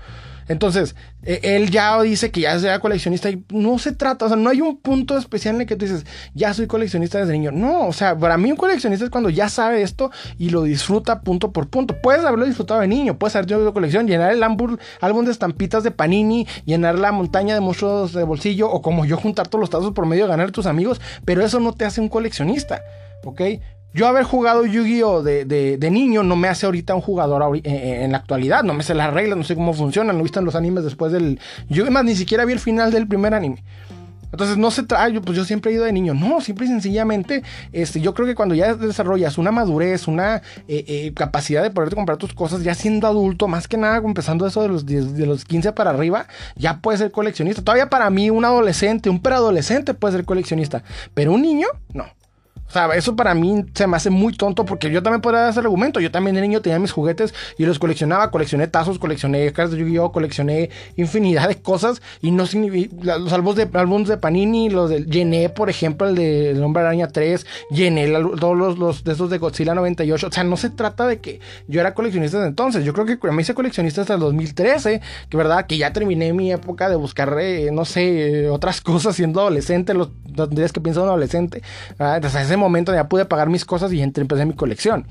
Entonces, 0.48 0.95
e, 1.24 1.40
él 1.44 1.70
ya 1.70 2.02
dice 2.02 2.32
que 2.32 2.41
ya 2.41 2.57
sea 2.60 2.80
coleccionista 2.80 3.30
y 3.30 3.44
no 3.49 3.80
se 3.80 3.91
trata, 3.91 4.26
o 4.26 4.28
sea, 4.28 4.38
no 4.38 4.49
hay 4.49 4.61
un 4.61 4.78
punto 4.78 5.18
especial 5.18 5.56
en 5.56 5.61
el 5.61 5.68
que 5.68 5.76
tú 5.76 5.86
dices, 5.86 6.06
ya 6.34 6.53
soy 6.53 6.68
coleccionista 6.68 7.20
desde 7.20 7.34
niño. 7.34 7.52
No, 7.52 7.88
o 7.88 7.94
sea, 7.94 8.18
para 8.18 8.38
mí 8.38 8.52
un 8.52 8.57
coleccionista 8.57 9.06
es 9.06 9.11
cuando 9.11 9.30
ya 9.30 9.49
sabe 9.49 9.82
esto 9.82 10.11
y 10.38 10.49
lo 10.49 10.64
disfruta 10.64 11.22
punto 11.22 11.52
por 11.52 11.70
punto. 11.70 11.95
Puedes 12.02 12.24
haberlo 12.26 12.45
disfrutado 12.45 12.82
de 12.82 12.88
niño, 12.88 13.18
puedes 13.18 13.36
haber 13.36 13.48
tenido 13.48 13.74
colección, 13.74 14.07
llenar 14.07 14.32
el 14.32 14.44
álbum, 14.44 14.78
álbum 15.02 15.26
de 15.26 15.32
estampitas 15.32 15.84
de 15.84 15.91
Panini, 15.91 16.48
llenar 16.65 16.99
la 16.99 17.11
montaña 17.11 17.53
de 17.53 17.61
monstruos 17.61 18.14
de 18.14 18.24
bolsillo 18.24 18.70
o 18.70 18.82
como 18.82 19.06
yo 19.06 19.18
juntar 19.18 19.48
todos 19.48 19.61
los 19.61 19.70
tazos 19.70 19.94
por 19.94 20.06
medio 20.06 20.26
de 20.26 20.30
ganar 20.30 20.49
a 20.49 20.52
tus 20.52 20.65
amigos, 20.65 21.02
pero 21.26 21.44
eso 21.44 21.60
no 21.60 21.74
te 21.74 21.86
hace 21.86 22.02
un 22.02 22.10
coleccionista. 22.10 22.82
¿ok? 23.24 23.41
Yo 23.94 24.07
haber 24.07 24.24
jugado 24.24 24.65
Yu-Gi-Oh! 24.65 25.22
De, 25.22 25.90
niño 25.91 26.24
no 26.24 26.36
me 26.36 26.48
hace 26.48 26.65
ahorita 26.65 26.95
un 26.95 27.02
jugador 27.02 27.57
eh, 27.57 27.61
eh, 27.64 28.03
en, 28.03 28.11
la 28.11 28.18
actualidad. 28.18 28.64
No 28.64 28.74
me 28.74 28.84
sé 28.84 28.95
las 28.95 29.14
reglas, 29.14 29.38
no 29.38 29.44
sé 29.44 29.56
cómo 29.56 29.74
funcionan. 29.74 30.15
No 30.15 30.22
he 30.22 30.24
visto 30.24 30.41
los 30.41 30.56
animes 30.56 30.84
después 30.84 31.11
del... 31.11 31.40
Yo 31.70 31.90
más 31.91 32.03
ni 32.03 32.15
siquiera 32.15 32.45
vi 32.45 32.53
el 32.53 32.60
final 32.60 32.91
del 32.91 33.07
primer 33.07 33.34
anime. 33.36 33.64
Entonces 34.32 34.57
no 34.57 34.72
se 34.72 34.82
trae, 34.82 35.22
pues 35.22 35.38
yo 35.38 35.45
siempre 35.45 35.72
he 35.72 35.76
ido 35.76 35.84
de 35.84 35.94
niño. 35.94 36.15
No, 36.15 36.41
simple 36.41 36.65
y 36.65 36.70
sencillamente, 36.70 37.44
este, 37.72 38.02
yo 38.02 38.15
creo 38.15 38.26
que 38.26 38.34
cuando 38.34 38.56
ya 38.56 38.74
desarrollas 38.74 39.38
una 39.38 39.52
madurez, 39.52 40.07
una 40.07 40.41
eh, 40.68 41.11
capacidad 41.15 41.61
de 41.61 41.70
poderte 41.70 41.95
comprar 41.95 42.18
tus 42.18 42.34
cosas, 42.34 42.64
ya 42.64 42.74
siendo 42.74 43.06
adulto, 43.06 43.48
más 43.48 43.68
que 43.68 43.78
nada, 43.78 43.98
empezando 43.98 44.48
eso 44.48 44.64
de 44.64 44.70
los, 44.70 44.88
de 44.88 45.26
los 45.28 45.45
15 45.45 45.74
para 45.74 45.91
arriba, 45.91 46.26
ya 46.56 46.80
puedes 46.80 46.99
ser 46.99 47.11
coleccionista. 47.11 47.61
Todavía 47.61 47.91
para 47.91 48.10
mí, 48.10 48.32
un 48.32 48.44
adolescente, 48.44 49.07
un 49.11 49.22
preadolescente 49.22 49.94
puede 49.94 50.15
ser 50.15 50.26
coleccionista, 50.26 50.84
pero 51.14 51.32
un 51.32 51.44
niño, 51.44 51.68
no. 51.94 52.06
O 52.74 52.76
sea, 52.76 52.88
eso 52.95 53.16
para 53.16 53.36
mí 53.36 53.66
se 53.76 53.86
me 53.86 53.98
hace 53.98 54.10
muy 54.10 54.34
tonto 54.34 54.66
porque 54.66 54.90
yo 54.90 55.04
también 55.04 55.22
podría 55.22 55.41
dar 55.41 55.52
ese 55.52 55.60
argumento. 55.60 56.00
Yo 56.00 56.10
también 56.10 56.34
de 56.34 56.41
niño 56.41 56.60
tenía 56.60 56.80
mis 56.80 56.91
juguetes 56.91 57.32
y 57.56 57.68
los 57.68 57.78
coleccionaba. 57.78 58.32
Coleccioné 58.32 58.66
tazos, 58.66 58.98
coleccioné 58.98 59.54
cartas 59.54 59.74
de 59.74 59.82
Yu-Gi-Oh!, 59.82 60.12
coleccioné 60.12 60.72
infinidad 60.95 61.50
de 61.50 61.62
cosas. 61.62 62.02
Y 62.20 62.32
no 62.32 62.45
los 62.45 63.32
álbumes 63.32 63.72
de, 63.72 63.80
álbumes 63.80 64.08
de 64.08 64.18
Panini, 64.18 64.72
los 64.72 64.90
de 64.90 65.06
llené, 65.06 65.50
por 65.50 65.70
ejemplo, 65.70 66.10
el 66.10 66.16
de 66.16 66.50
El 66.50 66.64
Hombre 66.64 66.82
Araña 66.82 67.10
3, 67.10 67.45
llené 67.70 68.12
todos 68.40 68.58
los, 68.58 68.80
los, 68.80 69.04
de 69.04 69.14
esos 69.14 69.30
de 69.30 69.38
Godzilla 69.38 69.76
98. 69.76 70.26
O 70.26 70.32
sea, 70.32 70.44
no 70.44 70.58
se 70.58 70.72
trata 70.72 71.06
de 71.06 71.20
que 71.20 71.41
yo 71.68 71.80
era 71.80 71.94
coleccionista 71.94 72.38
desde 72.38 72.50
entonces. 72.50 72.84
Yo 72.84 72.94
creo 72.94 73.06
que 73.06 73.32
me 73.32 73.44
hice 73.44 73.54
coleccionista 73.54 74.02
hasta 74.02 74.16
el 74.16 74.20
2013, 74.20 75.00
que 75.30 75.38
verdad, 75.38 75.68
que 75.68 75.78
ya 75.78 75.94
terminé 75.94 76.34
mi 76.34 76.52
época 76.52 76.90
de 76.90 76.95
buscar, 76.95 77.38
eh, 77.40 77.70
no 77.72 77.86
sé, 77.86 78.50
otras 78.50 78.82
cosas 78.82 79.16
siendo 79.16 79.41
adolescente, 79.41 79.94
los 79.94 80.10
tendrías 80.36 80.74
que 80.74 80.82
pensar 80.82 81.04
un 81.04 81.10
adolescente. 81.10 81.62
Entonces, 82.00 82.41
ese 82.41 82.58
momento 82.64 82.94
ya 82.94 83.07
pude 83.07 83.26
pagar 83.26 83.49
mis 83.49 83.65
cosas 83.65 83.91
y 83.94 84.02
empecé 84.02 84.45
mi 84.45 84.53
colección. 84.53 85.06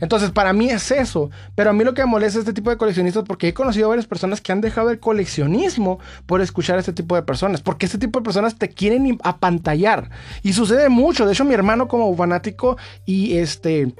Entonces, 0.00 0.30
para 0.30 0.52
mí 0.52 0.70
es 0.70 0.90
eso. 0.90 1.30
Pero 1.54 1.70
a 1.70 1.72
mí 1.72 1.84
lo 1.84 1.94
que 1.94 2.02
me 2.02 2.10
molesta 2.10 2.38
este 2.38 2.52
tipo 2.52 2.70
de 2.70 2.76
coleccionistas 2.76 3.24
porque 3.26 3.48
he 3.48 3.54
conocido 3.54 3.88
varias 3.88 4.06
personas 4.06 4.40
que 4.40 4.52
han 4.52 4.60
dejado 4.60 4.90
el 4.90 4.98
coleccionismo 4.98 5.98
por 6.26 6.40
escuchar 6.40 6.76
a 6.76 6.80
este 6.80 6.92
tipo 6.92 7.14
de 7.14 7.22
personas. 7.22 7.62
Porque 7.62 7.86
este 7.86 7.98
tipo 7.98 8.18
de 8.18 8.24
personas 8.24 8.56
te 8.56 8.68
quieren 8.68 9.18
apantallar. 9.22 10.10
Y 10.42 10.52
sucede 10.52 10.88
mucho. 10.88 11.26
De 11.26 11.32
hecho, 11.32 11.44
mi 11.44 11.54
hermano 11.54 11.88
como 11.88 12.14
fanático 12.16 12.76
y 13.06 13.38
este 13.38 13.94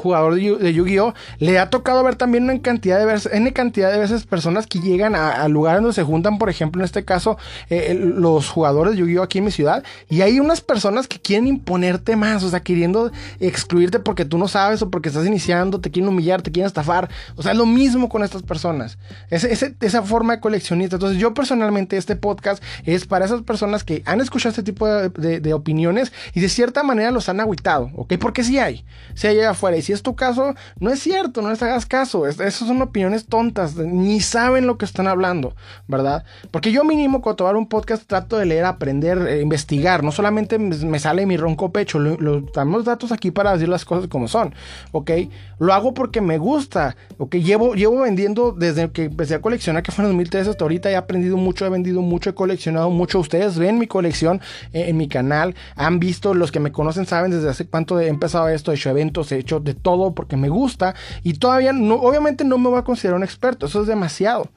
jugador 0.00 0.34
de, 0.34 0.72
Yu-Gi-Oh! 0.72 1.14
le 1.38 1.58
ha 1.58 1.70
tocado 1.70 2.02
ver 2.02 2.16
también 2.16 2.44
una 2.44 2.60
cantidad 2.60 2.98
de 2.98 3.04
veces, 3.04 3.32
N 3.32 3.52
cantidad 3.52 3.92
de 3.92 3.98
veces 3.98 4.24
personas 4.24 4.66
que 4.66 4.80
llegan 4.80 5.14
a, 5.14 5.46
lugares 5.48 5.82
donde 5.82 5.94
se 5.94 6.02
juntan, 6.02 6.38
por 6.38 6.48
ejemplo, 6.48 6.80
en 6.80 6.84
este 6.84 7.04
caso, 7.04 7.38
eh, 7.68 7.94
los 7.94 8.48
jugadores 8.48 8.94
de 8.94 9.00
Yu-Gi-Oh! 9.00 9.22
aquí 9.22 9.38
en 9.38 9.44
mi 9.44 9.50
ciudad, 9.50 9.84
y 10.08 10.22
hay 10.22 10.40
unas 10.40 10.60
personas 10.60 11.06
que 11.06 11.20
quieren 11.20 11.46
imponerte 11.46 12.16
más, 12.16 12.42
o 12.42 12.50
sea, 12.50 12.60
queriendo 12.60 13.12
excluirte 13.38 13.98
porque 13.98 14.24
tú 14.24 14.38
no 14.38 14.48
sabes 14.48 14.82
o 14.82 14.90
porque 14.90 15.08
estás 15.08 15.26
iniciando, 15.26 15.80
te 15.80 15.90
quieren 15.90 16.08
humillar, 16.08 16.42
te 16.42 16.50
quieren 16.50 16.66
estafar, 16.66 17.08
o 17.36 17.42
sea, 17.42 17.52
es 17.52 17.58
lo 17.58 17.66
mismo 17.66 18.08
con 18.08 18.22
estas 18.22 18.42
personas, 18.42 18.98
esa 19.30 20.02
forma 20.02 20.36
de 20.36 20.40
coleccionista. 20.40 20.96
Entonces, 20.96 21.18
yo 21.18 21.34
personalmente, 21.34 21.96
este 21.96 22.16
podcast 22.16 22.62
es 22.84 23.06
para 23.06 23.24
esas 23.24 23.42
personas 23.42 23.84
que 23.84 24.02
han 24.06 24.20
escuchado 24.20 24.50
este 24.50 24.62
tipo 24.62 24.86
de, 24.86 25.50
opiniones 25.50 26.12
y 26.32 26.40
de 26.40 26.48
cierta 26.48 26.82
manera 26.82 27.10
los 27.10 27.28
han 27.28 27.40
agüitado, 27.40 27.90
¿ok? 27.96 28.14
Porque 28.20 28.44
sí 28.44 28.58
hay, 28.58 28.84
si 29.14 29.26
hay 29.26 29.40
afuera, 29.40 29.76
y 29.76 29.82
es 29.92 30.02
tu 30.02 30.14
caso, 30.14 30.54
no 30.78 30.90
es 30.90 31.00
cierto, 31.00 31.42
no 31.42 31.50
les 31.50 31.62
hagas 31.62 31.86
caso. 31.86 32.26
esas 32.26 32.54
son 32.54 32.82
opiniones 32.82 33.26
tontas, 33.26 33.76
ni 33.76 34.20
saben 34.20 34.66
lo 34.66 34.78
que 34.78 34.84
están 34.84 35.06
hablando, 35.06 35.54
¿verdad? 35.88 36.24
Porque 36.50 36.72
yo 36.72 36.84
mínimo 36.84 37.20
cuando 37.20 37.36
tomar 37.36 37.56
un 37.56 37.68
podcast 37.68 38.06
trato 38.06 38.36
de 38.36 38.46
leer, 38.46 38.64
aprender, 38.64 39.18
eh, 39.26 39.40
investigar. 39.40 40.02
No 40.02 40.12
solamente 40.12 40.58
me, 40.58 40.98
sale 40.98 41.26
mi 41.26 41.36
ronco 41.36 41.72
pecho, 41.72 41.98
lo, 41.98 42.40
damos 42.40 42.84
datos 42.84 43.12
aquí 43.12 43.30
para 43.30 43.52
decir 43.52 43.68
las 43.68 43.84
cosas 43.84 44.08
como 44.08 44.28
son, 44.28 44.54
¿ok? 44.92 45.10
Lo 45.58 45.72
hago 45.72 45.94
porque 45.94 46.20
me 46.20 46.38
gusta, 46.38 46.96
¿ok? 47.18 47.36
Llevo, 47.36 47.74
llevo 47.74 48.00
vendiendo 48.00 48.52
desde 48.52 48.90
que 48.90 49.04
empecé 49.04 49.34
a 49.34 49.40
coleccionar, 49.40 49.82
que 49.82 49.92
fue 49.92 50.04
en 50.04 50.10
2013 50.10 50.50
hasta 50.50 50.64
ahorita, 50.64 50.90
he 50.90 50.96
aprendido 50.96 51.36
mucho, 51.36 51.66
he 51.66 51.70
vendido 51.70 52.02
mucho, 52.02 52.30
he 52.30 52.34
coleccionado 52.34 52.90
mucho. 52.90 53.18
Ustedes 53.18 53.58
ven 53.58 53.78
mi 53.78 53.86
colección 53.86 54.40
eh, 54.72 54.86
en 54.88 54.96
mi 54.96 55.08
canal, 55.08 55.54
han 55.76 56.00
visto, 56.00 56.34
los 56.34 56.52
que 56.52 56.60
me 56.60 56.72
conocen 56.72 57.06
saben 57.06 57.30
desde 57.30 57.48
hace 57.48 57.66
cuánto 57.66 58.00
he 58.00 58.08
empezado 58.08 58.48
esto, 58.48 58.72
he 58.72 58.74
hecho 58.74 58.90
eventos, 58.90 59.32
he 59.32 59.38
hecho 59.38 59.60
todo 59.74 60.14
porque 60.14 60.36
me 60.36 60.48
gusta 60.48 60.94
y 61.22 61.34
todavía 61.34 61.72
no, 61.72 61.94
obviamente 61.96 62.44
no 62.44 62.58
me 62.58 62.68
voy 62.68 62.78
a 62.78 62.84
considerar 62.84 63.16
un 63.16 63.24
experto, 63.24 63.66
eso 63.66 63.82
es 63.82 63.86
demasiado. 63.86 64.50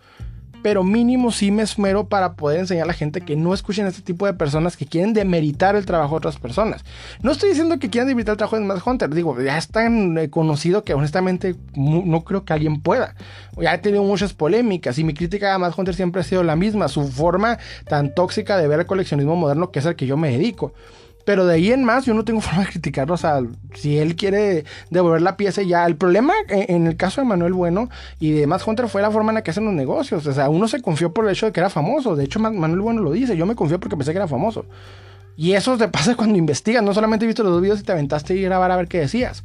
Pero 0.64 0.86
mínimo 0.86 1.30
sí 1.34 1.52
me 1.52 1.62
esmero 1.62 2.08
para 2.08 2.36
poder 2.36 2.62
enseñar 2.62 2.86
a 2.86 2.88
la 2.88 2.94
gente 2.94 3.20
que 3.20 3.36
no 3.36 3.54
escuchen 3.54 3.86
a 3.86 3.90
este 3.90 4.02
tipo 4.02 4.26
de 4.26 4.34
personas 4.34 4.78
que 4.78 4.86
quieren 4.86 5.14
demeritar 5.14 5.76
el 5.76 5.86
trabajo 5.86 6.12
de 6.12 6.20
otras 6.20 6.38
personas. 6.38 6.86
No 7.22 7.34
estoy 7.34 7.50
diciendo 7.50 7.78
que 7.80 7.90
quieran 7.90 8.08
demeritar 8.08 8.32
el 8.32 8.38
trabajo 8.38 8.56
de 8.56 8.64
Mad 8.64 8.80
Hunter, 8.84 9.10
digo, 9.14 9.40
ya 9.42 9.58
es 9.58 9.68
tan 9.68 10.18
eh, 10.18 10.30
conocido 10.30 10.86
que 10.86 10.94
honestamente 10.94 11.58
no 11.76 12.24
creo 12.24 12.46
que 12.46 12.54
alguien 12.54 12.82
pueda. 12.82 13.14
Ya 13.58 13.74
he 13.74 13.78
tenido 13.80 14.04
muchas 14.06 14.34
polémicas 14.34 14.98
y 14.98 15.04
mi 15.04 15.14
crítica 15.14 15.54
a 15.54 15.60
Mad 15.60 15.74
Hunter 15.76 15.96
siempre 15.96 16.22
ha 16.22 16.24
sido 16.24 16.44
la 16.44 16.56
misma, 16.56 16.88
su 16.88 17.10
forma 17.10 17.60
tan 17.86 18.16
tóxica 18.16 18.56
de 18.56 18.66
ver 18.70 18.80
el 18.80 18.86
coleccionismo 18.86 19.36
moderno 19.36 19.70
que 19.70 19.80
es 19.80 19.86
al 19.86 19.98
que 19.98 20.06
yo 20.06 20.16
me 20.16 20.32
dedico. 20.32 20.74
Pero 21.26 21.46
de 21.46 21.56
ahí 21.56 21.72
en 21.72 21.84
más, 21.84 22.06
yo 22.06 22.14
no 22.14 22.26
tengo 22.26 22.42
forma 22.42 22.64
de 22.64 22.70
criticarlo. 22.70 23.14
O 23.14 23.18
sea, 23.18 23.42
si 23.74 23.98
él 23.98 24.16
quiere 24.16 24.66
devolver 24.90 25.22
la 25.22 25.38
pieza, 25.38 25.62
ya. 25.62 25.86
El 25.86 25.96
problema 25.96 26.34
en 26.50 26.88
el 26.88 26.98
caso 26.98 27.22
de 27.22 27.28
Manuel 27.28 27.54
Bueno 27.54 27.90
y 28.20 28.32
de 28.32 28.48
Matt 28.48 28.68
Hunter 28.68 28.88
fue 28.88 29.02
la 29.02 29.12
forma 29.12 29.32
en 29.32 29.36
la 29.36 29.44
que 29.44 29.52
hacen 29.52 29.66
los 29.66 29.74
negocios. 29.74 30.26
O 30.28 30.34
sea, 30.34 30.50
uno 30.50 30.68
se 30.68 30.82
confió 30.82 31.14
por 31.14 31.26
el 31.26 31.32
hecho 31.32 31.46
de 31.46 31.52
que 31.52 31.60
era 31.60 31.70
famoso. 31.70 32.16
De 32.16 32.26
hecho, 32.26 32.40
Manuel 32.40 32.82
Bueno 32.82 33.02
lo 33.02 33.12
dice. 33.12 33.38
Yo 33.38 33.46
me 33.46 33.56
confió 33.56 33.80
porque 33.80 33.98
pensé 33.98 34.12
que 34.12 34.18
era 34.18 34.28
famoso. 34.28 34.66
Y 35.36 35.54
eso 35.54 35.78
te 35.78 35.88
pasa 35.90 36.16
cuando 36.16 36.38
investigas. 36.38 36.84
No 36.84 36.94
solamente 36.94 37.26
he 37.26 37.28
visto 37.28 37.44
los 37.44 37.54
dos 37.54 37.62
videos 37.62 37.80
y 37.80 37.84
te 37.84 37.92
aventaste 37.92 38.36
y 38.36 38.42
grabar 38.42 38.72
a 38.72 38.78
ver 38.78 38.88
qué 38.88 39.00
decías. 39.00 39.44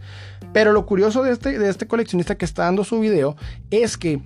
Pero 0.52 0.72
lo 0.72 0.86
curioso 0.86 1.22
de 1.22 1.32
este, 1.32 1.58
de 1.58 1.68
este 1.68 1.86
coleccionista 1.86 2.36
que 2.36 2.44
está 2.44 2.64
dando 2.64 2.84
su 2.84 3.00
video 3.00 3.36
es 3.70 3.96
que 3.96 4.20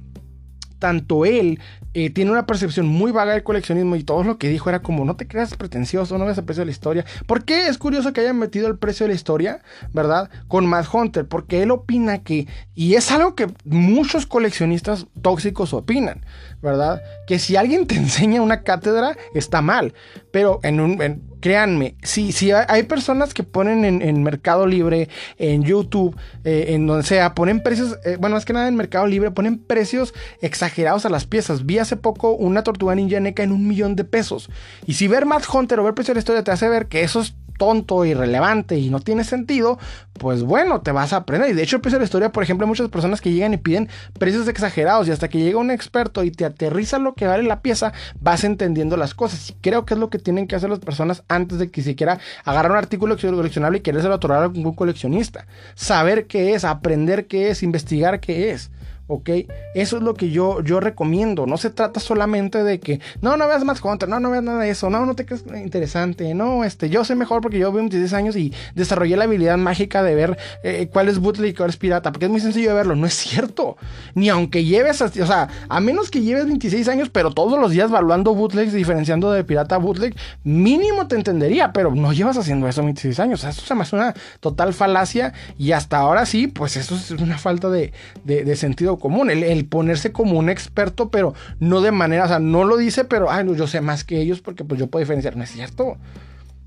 tanto 0.83 1.25
él 1.25 1.61
eh, 1.95 2.11
tiene 2.11 2.33
una 2.33 2.45
percepción 2.45 2.89
muy 2.89 3.13
vaga 3.13 3.35
del 3.35 3.45
coleccionismo 3.45 3.95
y 3.95 4.03
todo 4.03 4.25
lo 4.25 4.37
que 4.37 4.49
dijo 4.49 4.69
era 4.69 4.83
como 4.83 5.05
no 5.05 5.15
te 5.15 5.29
creas 5.29 5.57
pretencioso, 5.57 6.19
no 6.19 6.27
ves 6.27 6.39
el 6.39 6.45
precio 6.45 6.63
de 6.63 6.67
la 6.67 6.73
historia. 6.73 7.05
¿Por 7.29 7.45
qué 7.45 7.69
es 7.69 7.79
curioso 7.79 8.13
que 8.13 8.21
hayan 8.21 8.37
metido 8.37 8.67
el 8.67 8.79
precio 8.79 9.05
de 9.05 9.11
la 9.11 9.15
historia, 9.15 9.61
verdad? 9.93 10.29
Con 10.49 10.67
Mad 10.67 10.87
Hunter, 10.93 11.29
porque 11.29 11.63
él 11.63 11.71
opina 11.71 12.25
que, 12.25 12.49
y 12.75 12.95
es 12.95 13.13
algo 13.13 13.37
que 13.37 13.47
muchos 13.65 14.27
coleccionistas 14.27 15.07
tóxicos 15.21 15.73
opinan, 15.73 16.27
¿verdad? 16.63 17.01
Que 17.29 17.39
si 17.39 17.55
alguien 17.55 17.87
te 17.87 17.95
enseña 18.03 18.43
una 18.43 18.65
cátedra 18.65 19.17
está 19.37 19.63
mal, 19.63 19.95
pero 20.33 20.59
en 20.65 20.81
un, 20.81 21.23
créanme, 21.43 21.97
si, 22.03 22.31
si 22.31 22.53
hay 22.53 22.85
personas 22.85 23.35
que 23.35 23.43
ponen 23.43 23.85
en, 23.85 24.23
Mercado 24.23 24.65
Libre, 24.65 25.09
en 25.39 25.65
YouTube, 25.65 26.17
eh, 26.45 26.67
en 26.69 26.87
donde 26.87 27.03
sea, 27.03 27.35
ponen 27.35 27.63
precios, 27.63 27.99
eh, 28.05 28.17
bueno, 28.19 28.37
más 28.37 28.45
que 28.45 28.53
nada 28.53 28.69
en 28.69 28.77
Mercado 28.77 29.07
Libre, 29.09 29.33
ponen 29.33 29.59
precios 29.59 30.15
exagerados 30.41 31.05
a 31.05 31.09
las 31.11 31.27
piezas. 31.27 31.67
Vi 31.67 31.79
hace 31.79 31.97
poco 31.97 32.31
una 32.31 32.63
tortuga 32.63 32.95
ninja 32.95 33.19
NECA 33.19 33.43
en 33.43 33.51
un 33.51 33.67
millón 33.67 33.97
de 33.97 34.05
pesos. 34.05 34.49
Y 34.87 34.95
si 34.95 35.09
ver 35.09 35.27
Mad 35.27 35.43
Hunter 35.53 35.81
o 35.81 35.85
ver 35.85 35.95
precio 35.95 36.15
de 36.15 36.17
la 36.17 36.21
historia 36.21 36.45
te 36.45 36.53
hace 36.53 36.69
ver 36.69 36.87
que 36.87 37.03
esos 37.03 37.35
tonto, 37.59 38.05
irrelevante 38.05 38.77
y 38.79 38.91
no 38.91 39.01
tiene 39.01 39.25
sentido, 39.25 39.79
pues 40.15 40.43
bueno, 40.43 40.81
te 40.81 40.93
vas 40.93 41.13
a 41.13 41.17
aprender. 41.19 41.51
Y 41.51 41.55
de 41.55 41.63
hecho, 41.63 41.77
empieza 41.77 41.99
la 41.99 42.05
historia, 42.05 42.33
por 42.33 42.43
ejemplo, 42.43 42.65
hay 42.65 42.69
muchas 42.69 42.89
personas 42.89 43.21
que 43.21 43.33
llegan 43.33 43.55
y 43.55 43.59
piden 43.59 43.89
precios 44.19 44.49
exagerados 44.49 45.09
y 45.09 45.11
hasta 45.11 45.29
que 45.29 45.39
llega 45.39 45.59
un 45.59 45.71
experto 45.71 46.25
y 46.25 46.31
te 46.31 46.45
aterriza 46.45 46.99
lo 46.99 47.15
que 47.15 47.27
vale 47.27 47.43
la 47.45 47.61
pieza, 47.61 47.93
vas 48.21 48.45
entendiendo 48.45 48.97
las 48.97 49.15
cosas. 49.15 49.51
Y 49.51 49.55
creo 49.55 49.85
que 49.85 49.95
es 49.95 50.01
lo 50.01 50.11
que 50.11 50.19
tienen 50.19 50.47
que 50.47 50.57
hacer 50.57 50.71
las 50.71 50.81
personas 50.81 51.23
antes 51.29 51.59
de 51.59 51.71
que 51.71 51.83
siquiera 51.83 52.19
agarrar 52.45 52.73
un 52.73 52.79
artículo 52.79 53.17
coleccionable 53.17 53.79
y 53.79 53.83
querérselo 53.83 54.15
otorgar 54.15 54.45
a 54.45 54.49
un 54.49 54.75
coleccionista. 54.75 55.47
Saber 55.75 56.27
qué 56.27 56.55
es, 56.55 56.65
aprender 56.65 57.27
qué 57.27 57.51
es, 57.51 57.63
investigar 57.63 58.21
qué 58.21 58.51
es. 58.51 58.71
¿Ok? 59.13 59.31
Eso 59.75 59.97
es 59.99 60.03
lo 60.03 60.15
que 60.15 60.31
yo, 60.31 60.63
yo 60.63 60.81
recomiendo. 60.81 61.47
No 61.47 61.57
se 61.57 61.71
trata 61.71 62.01
solamente 62.01 62.65
de 62.65 62.81
que, 62.81 63.01
no, 63.21 63.37
no 63.37 63.47
veas 63.47 63.65
más 63.65 63.81
contra, 63.81 64.09
no, 64.09 64.21
no 64.21 64.31
veas 64.31 64.43
nada 64.43 64.61
de 64.61 64.71
eso, 64.71 64.91
no, 64.91 65.05
no 65.07 65.15
te 65.15 65.27
creas 65.27 65.45
interesante, 65.55 66.35
no, 66.35 66.65
este, 66.65 66.89
yo 66.89 67.05
sé 67.05 67.15
mejor 67.15 67.41
porque 67.43 67.59
yo 67.59 67.71
vivo 67.71 67.79
26 67.79 68.13
años 68.15 68.37
y 68.37 68.53
desarrollé 68.75 69.17
la 69.17 69.25
habilidad 69.25 69.59
mágica 69.59 70.03
de 70.03 70.15
ver 70.15 70.39
eh, 70.63 70.89
cuál 70.93 71.09
es 71.09 71.19
bootleg 71.19 71.51
y 71.51 71.55
cuál 71.55 71.71
es 71.71 71.77
pirata, 71.77 72.13
porque 72.13 72.27
es 72.27 72.31
muy 72.31 72.41
sencillo 72.41 72.71
de 72.71 72.75
verlo, 72.75 72.97
no 72.97 73.07
es 73.07 73.15
cierto. 73.15 73.77
Ni 74.15 74.29
aunque 74.29 74.65
lleves, 74.65 75.01
o 75.03 75.09
sea, 75.09 75.49
a 75.69 75.81
menos 75.81 76.11
que 76.11 76.23
lleves 76.23 76.47
26 76.47 76.89
años, 76.89 77.11
pero 77.11 77.31
todos 77.31 77.59
los 77.61 77.71
días 77.71 77.91
evaluando 77.91 78.35
bootlegs, 78.35 78.73
diferenciando 78.73 79.31
de 79.31 79.45
pirata 79.45 79.77
a 79.77 79.79
bootleg, 79.79 80.15
mínimo 80.45 81.07
te 81.07 81.17
entendería, 81.17 81.73
pero 81.73 81.95
no 81.95 82.13
llevas 82.13 82.39
haciendo 82.39 82.69
eso 82.69 82.83
26 82.83 83.21
años. 83.21 83.45
eso 83.45 83.63
se 83.63 83.75
me 83.75 83.83
hace 83.83 83.97
una 83.97 84.15
total 84.41 84.73
falacia 84.73 85.33
y 85.59 85.73
hasta 85.73 85.99
ahora 85.99 86.27
sí, 86.27 86.47
pues 86.47 86.77
eso 86.77 86.95
es 86.95 87.11
una 87.11 87.39
falta 87.39 87.69
de, 87.69 87.93
de, 88.25 88.45
de 88.45 88.57
sentido 88.57 88.99
común, 89.03 89.31
el, 89.31 89.67
ponerse 89.67 90.13
como 90.13 90.39
un 90.39 90.49
experto, 90.49 91.11
pero 91.11 91.35
no 91.59 91.81
de 91.81 91.91
manera, 91.91 92.25
o 92.25 92.29
sea, 92.29 92.39
no 92.39 92.65
lo 92.65 92.77
dice, 92.77 93.05
pero, 93.05 93.31
ay, 93.31 93.45
no, 93.45 93.55
yo 93.55 93.67
sé 93.67 93.81
más 93.81 94.05
que 94.05 94.21
ellos 94.21 94.41
porque 94.41 94.65
pues 94.65 94.79
yo 94.81 94.87
puedo 94.87 95.03
diferenciar. 95.03 95.37
No 95.37 95.45
es 95.45 95.51
cierto. 95.51 95.99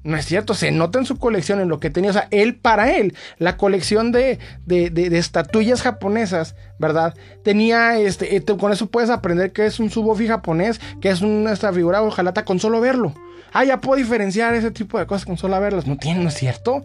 No 0.03 0.17
es 0.17 0.25
cierto, 0.25 0.53
se 0.53 0.69
nota 0.69 0.99
en 0.99 1.05
su 1.05 1.17
colección, 1.17 1.59
en 1.59 1.67
lo 1.67 1.79
que 1.79 1.89
tenía, 1.89 2.11
o 2.11 2.13
sea, 2.13 2.27
él 2.29 2.57
para 2.57 2.95
él, 2.95 3.15
la 3.39 3.57
colección 3.57 4.11
de, 4.11 4.37
de, 4.63 4.91
de, 4.91 5.17
estatuillas 5.17 5.81
japonesas, 5.81 6.55
¿verdad? 6.77 7.15
Tenía, 7.43 7.97
este, 7.97 8.35
eh, 8.35 8.43
con 8.43 8.71
eso 8.71 8.85
puedes 8.85 9.09
aprender 9.09 9.51
que 9.51 9.65
es 9.65 9.79
un 9.79 9.89
subofi 9.89 10.27
japonés, 10.27 10.79
que 11.01 11.09
es 11.09 11.21
una 11.21 11.55
figura 11.55 12.03
ojalata 12.03 12.45
con 12.45 12.59
solo 12.59 12.81
verlo. 12.81 13.15
Ah, 13.51 13.63
ya 13.63 13.81
puedo 13.81 13.97
diferenciar 13.97 14.53
ese 14.53 14.69
tipo 14.69 14.99
de 14.99 15.07
cosas 15.07 15.25
con 15.25 15.37
solo 15.37 15.59
verlas. 15.59 15.87
No 15.87 15.97
tiene, 15.97 16.21
¿no 16.21 16.29
es 16.29 16.35
cierto? 16.35 16.83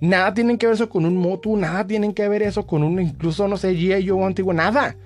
Nada 0.00 0.34
tienen 0.34 0.58
que 0.58 0.66
ver 0.66 0.74
eso 0.74 0.88
con 0.88 1.06
un 1.06 1.16
Motu, 1.16 1.56
nada 1.56 1.86
tienen 1.86 2.12
que 2.12 2.28
ver 2.28 2.42
eso 2.42 2.66
con 2.66 2.82
un, 2.82 3.00
incluso, 3.00 3.48
no 3.48 3.56
sé, 3.56 3.74
G.I. 3.74 4.08
Joe 4.08 4.24
antiguo, 4.24 4.52
nada. 4.52 4.96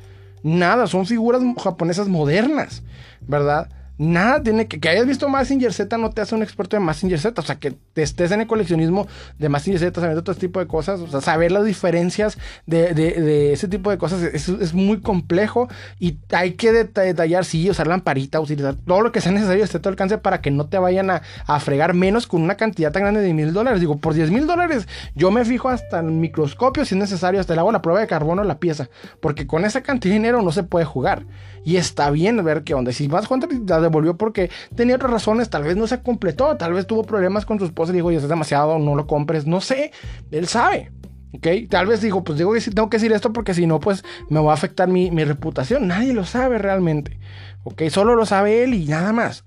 Nada, 0.43 0.87
son 0.87 1.07
figuras 1.07 1.43
japonesas 1.63 2.09
modernas, 2.09 2.83
¿verdad? 3.21 3.69
Nada 4.01 4.43
tiene 4.43 4.67
que, 4.67 4.81
que 4.81 4.89
hayas 4.89 5.07
visto 5.07 5.29
Massinger 5.29 5.75
Z 5.75 5.99
no 5.99 6.09
te 6.09 6.23
hace 6.23 6.35
un 6.35 6.43
experto 6.43 6.75
de 6.75 6.81
Massinger 6.81 7.21
Z. 7.21 7.39
O 7.39 7.45
sea, 7.45 7.57
que 7.57 7.73
te 7.93 8.03
estés 8.03 8.33
en 8.33 8.41
el 8.41 8.47
coleccionismo 8.47 9.07
de 9.39 9.51
Massinger 9.51 9.79
Z, 9.79 10.01
sabiendo 10.01 10.25
todo 10.25 10.33
este 10.33 10.47
tipo 10.47 10.59
de 10.59 10.67
cosas. 10.67 11.01
O 11.01 11.07
sea, 11.07 11.21
saber 11.21 11.53
las 11.53 11.67
diferencias 11.67 12.39
de, 12.65 13.53
ese 13.53 13.69
tipo 13.69 13.91
de 13.91 13.99
cosas 13.99 14.23
es, 14.23 14.73
muy 14.73 15.03
complejo 15.03 15.69
y 15.99 16.17
hay 16.33 16.53
que 16.53 16.73
detallar, 16.73 17.45
sí, 17.45 17.69
usar 17.69 17.89
lamparita, 17.89 18.41
utilizar 18.41 18.75
todo 18.75 19.03
lo 19.03 19.13
que 19.13 19.21
sea 19.21 19.33
necesario 19.33 19.65
esté 19.65 19.81
todo 19.81 19.91
alcance 19.91 20.17
para 20.17 20.41
que 20.41 20.51
no 20.51 20.67
te 20.67 20.79
vayan 20.79 21.11
a, 21.11 21.21
a 21.47 21.61
fregar 21.61 21.93
menos 21.93 22.27
con 22.27 22.41
una 22.41 22.55
cantidad 22.55 22.93
tan 22.93 23.03
grande 23.03 23.21
de 23.21 23.35
mil 23.35 23.53
dólares. 23.53 23.81
Digo, 23.81 23.99
por 23.99 24.15
10 24.15 24.31
mil 24.31 24.47
dólares 24.47 24.89
yo 25.15 25.31
me 25.31 25.45
fijo 25.45 25.69
hasta 25.69 25.99
en 25.99 26.21
microscopio 26.21 26.87
si 26.87 26.95
es 26.95 26.99
necesario, 26.99 27.39
hasta 27.39 27.53
le 27.53 27.61
hago 27.61 27.71
la 27.71 27.83
prueba 27.83 28.01
de 28.01 28.07
carbono 28.07 28.45
la 28.45 28.59
pieza. 28.59 28.89
Porque 29.21 29.47
con 29.47 29.67
esa 29.67 29.83
cantidad 29.83 30.13
de 30.15 30.21
dinero 30.21 30.41
no 30.41 30.53
se 30.53 30.63
puede 30.63 30.87
jugar. 30.87 31.25
Y 31.65 31.77
está 31.77 32.11
bien 32.11 32.43
ver 32.43 32.63
qué 32.65 32.73
onda. 32.73 32.93
Si 32.93 33.07
vas 33.07 33.27
a 33.31 33.90
volvió 33.91 34.17
porque 34.17 34.51
tenía 34.75 34.97
otras 34.97 35.13
razones, 35.13 35.51
tal 35.51 35.65
vez 35.65 35.77
no 35.77 35.87
se 35.87 36.03
completó, 36.03 36.57
tal 36.57 36.73
vez 36.73 36.87
tuvo 36.87 37.05
problemas 37.05 37.45
con 37.45 37.59
su 37.59 37.65
esposa 37.65 37.93
y 37.93 37.97
dijo, 37.97 38.11
ya 38.11 38.19
es 38.19 38.29
demasiado, 38.29 38.79
no 38.79 38.95
lo 38.95 39.07
compres, 39.07 39.47
no 39.47 39.61
sé, 39.61 39.93
él 40.31 40.47
sabe. 40.49 40.91
¿Ok? 41.33 41.47
Tal 41.69 41.87
vez 41.87 42.01
dijo, 42.01 42.25
pues 42.25 42.39
digo 42.39 42.53
que 42.53 42.61
tengo 42.61 42.91
que 42.91 42.97
decir 42.97 43.13
esto 43.13 43.33
porque 43.33 43.55
si 43.55 43.67
no, 43.67 43.79
pues 43.81 44.05
me 44.29 44.41
va 44.41 44.51
a 44.51 44.55
afectar 44.55 44.89
mi, 44.89 45.11
reputación. 45.25 45.87
Nadie 45.87 46.13
lo 46.13 46.25
sabe 46.25 46.59
realmente. 46.59 47.19
¿Ok? 47.63 47.83
Solo 47.91 48.17
lo 48.17 48.27
sabe 48.27 48.65
él 48.65 48.75
y 48.75 48.87
nada 48.87 49.13
más. 49.13 49.45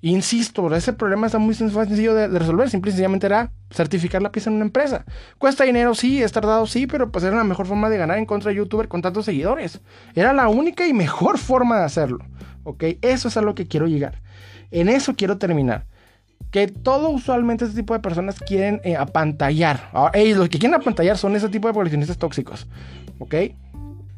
Insisto, 0.00 0.72
ese 0.74 0.92
problema 0.92 1.26
está 1.26 1.38
muy 1.38 1.54
sencillo 1.54 2.14
de, 2.14 2.28
resolver. 2.28 2.68
Simple 2.68 2.90
y 2.90 2.92
sencillamente 2.92 3.26
era 3.26 3.52
certificar 3.70 4.22
la 4.22 4.30
pieza 4.30 4.50
en 4.50 4.56
una 4.56 4.66
empresa. 4.66 5.04
Cuesta 5.38 5.64
dinero, 5.64 5.94
sí, 5.94 6.22
es 6.22 6.30
tardado, 6.30 6.66
sí, 6.66 6.86
pero 6.86 7.10
pues 7.10 7.24
era 7.24 7.36
la 7.36 7.44
mejor 7.44 7.66
forma 7.66 7.88
de 7.88 7.96
ganar 7.96 8.18
en 8.18 8.26
contra 8.26 8.50
de 8.50 8.58
youtuber 8.58 8.86
con 8.86 9.02
tantos 9.02 9.24
seguidores. 9.24 9.80
Era 10.14 10.32
la 10.34 10.48
única 10.48 10.86
y 10.86 10.92
mejor 10.92 11.38
forma 11.38 11.78
de 11.78 11.84
hacerlo. 11.84 12.18
¿Ok? 12.64 12.84
Eso 13.02 13.28
es 13.28 13.36
a 13.36 13.42
lo 13.42 13.54
que 13.54 13.66
quiero 13.66 13.86
llegar. 13.86 14.20
En 14.70 14.88
eso 14.88 15.14
quiero 15.14 15.38
terminar. 15.38 15.86
Que 16.50 16.66
todo 16.68 17.10
usualmente 17.10 17.64
este 17.64 17.76
tipo 17.76 17.94
de 17.94 18.00
personas 18.00 18.40
quieren 18.40 18.80
eh, 18.84 18.96
apantallar. 18.96 19.90
ellos 20.14 20.38
los 20.38 20.48
que 20.48 20.58
quieren 20.58 20.80
apantallar 20.80 21.16
son 21.16 21.36
ese 21.36 21.48
tipo 21.48 21.68
de 21.68 21.74
coleccionistas 21.74 22.18
tóxicos. 22.18 22.66
¿Ok? 23.18 23.34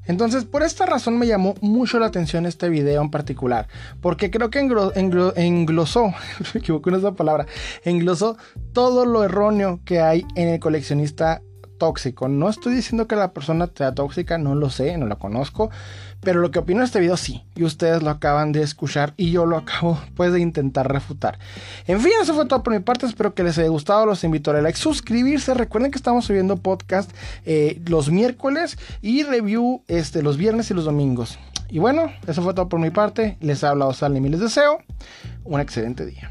Entonces, 0.07 0.45
por 0.45 0.63
esta 0.63 0.87
razón 0.87 1.19
me 1.19 1.27
llamó 1.27 1.55
mucho 1.61 1.99
la 1.99 2.07
atención 2.07 2.47
este 2.47 2.69
video 2.69 3.03
en 3.03 3.11
particular, 3.11 3.67
porque 4.01 4.31
creo 4.31 4.51
que 4.51 4.61
englosó, 4.61 6.07
me 6.55 6.61
equivoco 6.61 6.91
en 6.91 6.97
esa 6.97 7.13
palabra, 7.13 7.47
englosó 7.85 8.37
todo 8.73 9.05
lo 9.05 9.25
erróneo 9.25 9.81
que 9.85 10.01
hay 10.01 10.25
en 10.37 10.49
el 10.49 10.61
coleccionista 10.61 11.43
tóxico. 11.79 12.29
No 12.29 12.49
estoy 12.49 12.75
diciendo 12.75 13.07
que 13.07 13.17
la 13.17 13.33
persona 13.33 13.69
sea 13.75 13.95
tóxica, 13.95 14.39
no 14.39 14.55
lo 14.55 14.71
sé, 14.71 14.97
no 14.97 15.07
la 15.07 15.17
conozco, 15.17 15.71
pero 16.21 16.41
lo 16.41 16.51
que 16.51 16.59
opino 16.59 16.81
de 16.81 16.87
este 16.87 17.01
video 17.01 17.17
sí, 17.17 17.43
y 17.55 17.65
ustedes 17.65 18.03
lo 18.03 18.11
acaban 18.11 18.53
de 18.53 18.63
escuchar 18.63 19.15
y 19.17 19.31
yo 19.31 19.47
lo 19.47 19.57
acabo 19.57 20.01
pues 20.17 20.33
de 20.33 20.41
intentar 20.41 20.91
refutar. 20.91 21.39
En 21.87 22.01
fin, 22.01 22.13
eso 22.21 22.35
fue 22.35 22.47
todo 22.47 22.63
por 22.63 22.73
mi 22.73 22.81
parte, 22.81 23.07
espero 23.07 23.35
que 23.35 23.43
les 23.43 23.59
haya 23.59 23.69
gustado, 23.69 24.07
los 24.07 24.25
invito 24.25 24.51
a 24.51 24.61
like, 24.61 24.79
suscribirse, 24.79 25.55
recuerden 25.55 25.91
que 25.91 25.99
estamos 25.99 26.25
subiendo 26.25 26.57
podcast 26.57 27.11
eh, 27.45 27.81
los 27.87 28.11
miércoles 28.11 28.79
y 29.03 29.23
review 29.23 29.83
este, 29.89 30.23
los 30.23 30.37
viernes 30.37 30.71
y 30.71 30.75
los 30.75 30.85
domingos. 30.85 31.39
Y 31.69 31.79
bueno, 31.79 32.13
eso 32.27 32.43
fue 32.43 32.55
todo 32.55 32.69
por 32.69 32.81
mi 32.81 32.91
parte, 32.91 33.37
les 33.41 33.65
ha 33.65 33.71
hablado 33.71 33.93
Sal 33.93 34.17
y 34.17 34.29
les 34.29 34.41
deseo 34.41 34.79
un 35.45 35.61
excelente 35.61 36.07
día. 36.07 36.31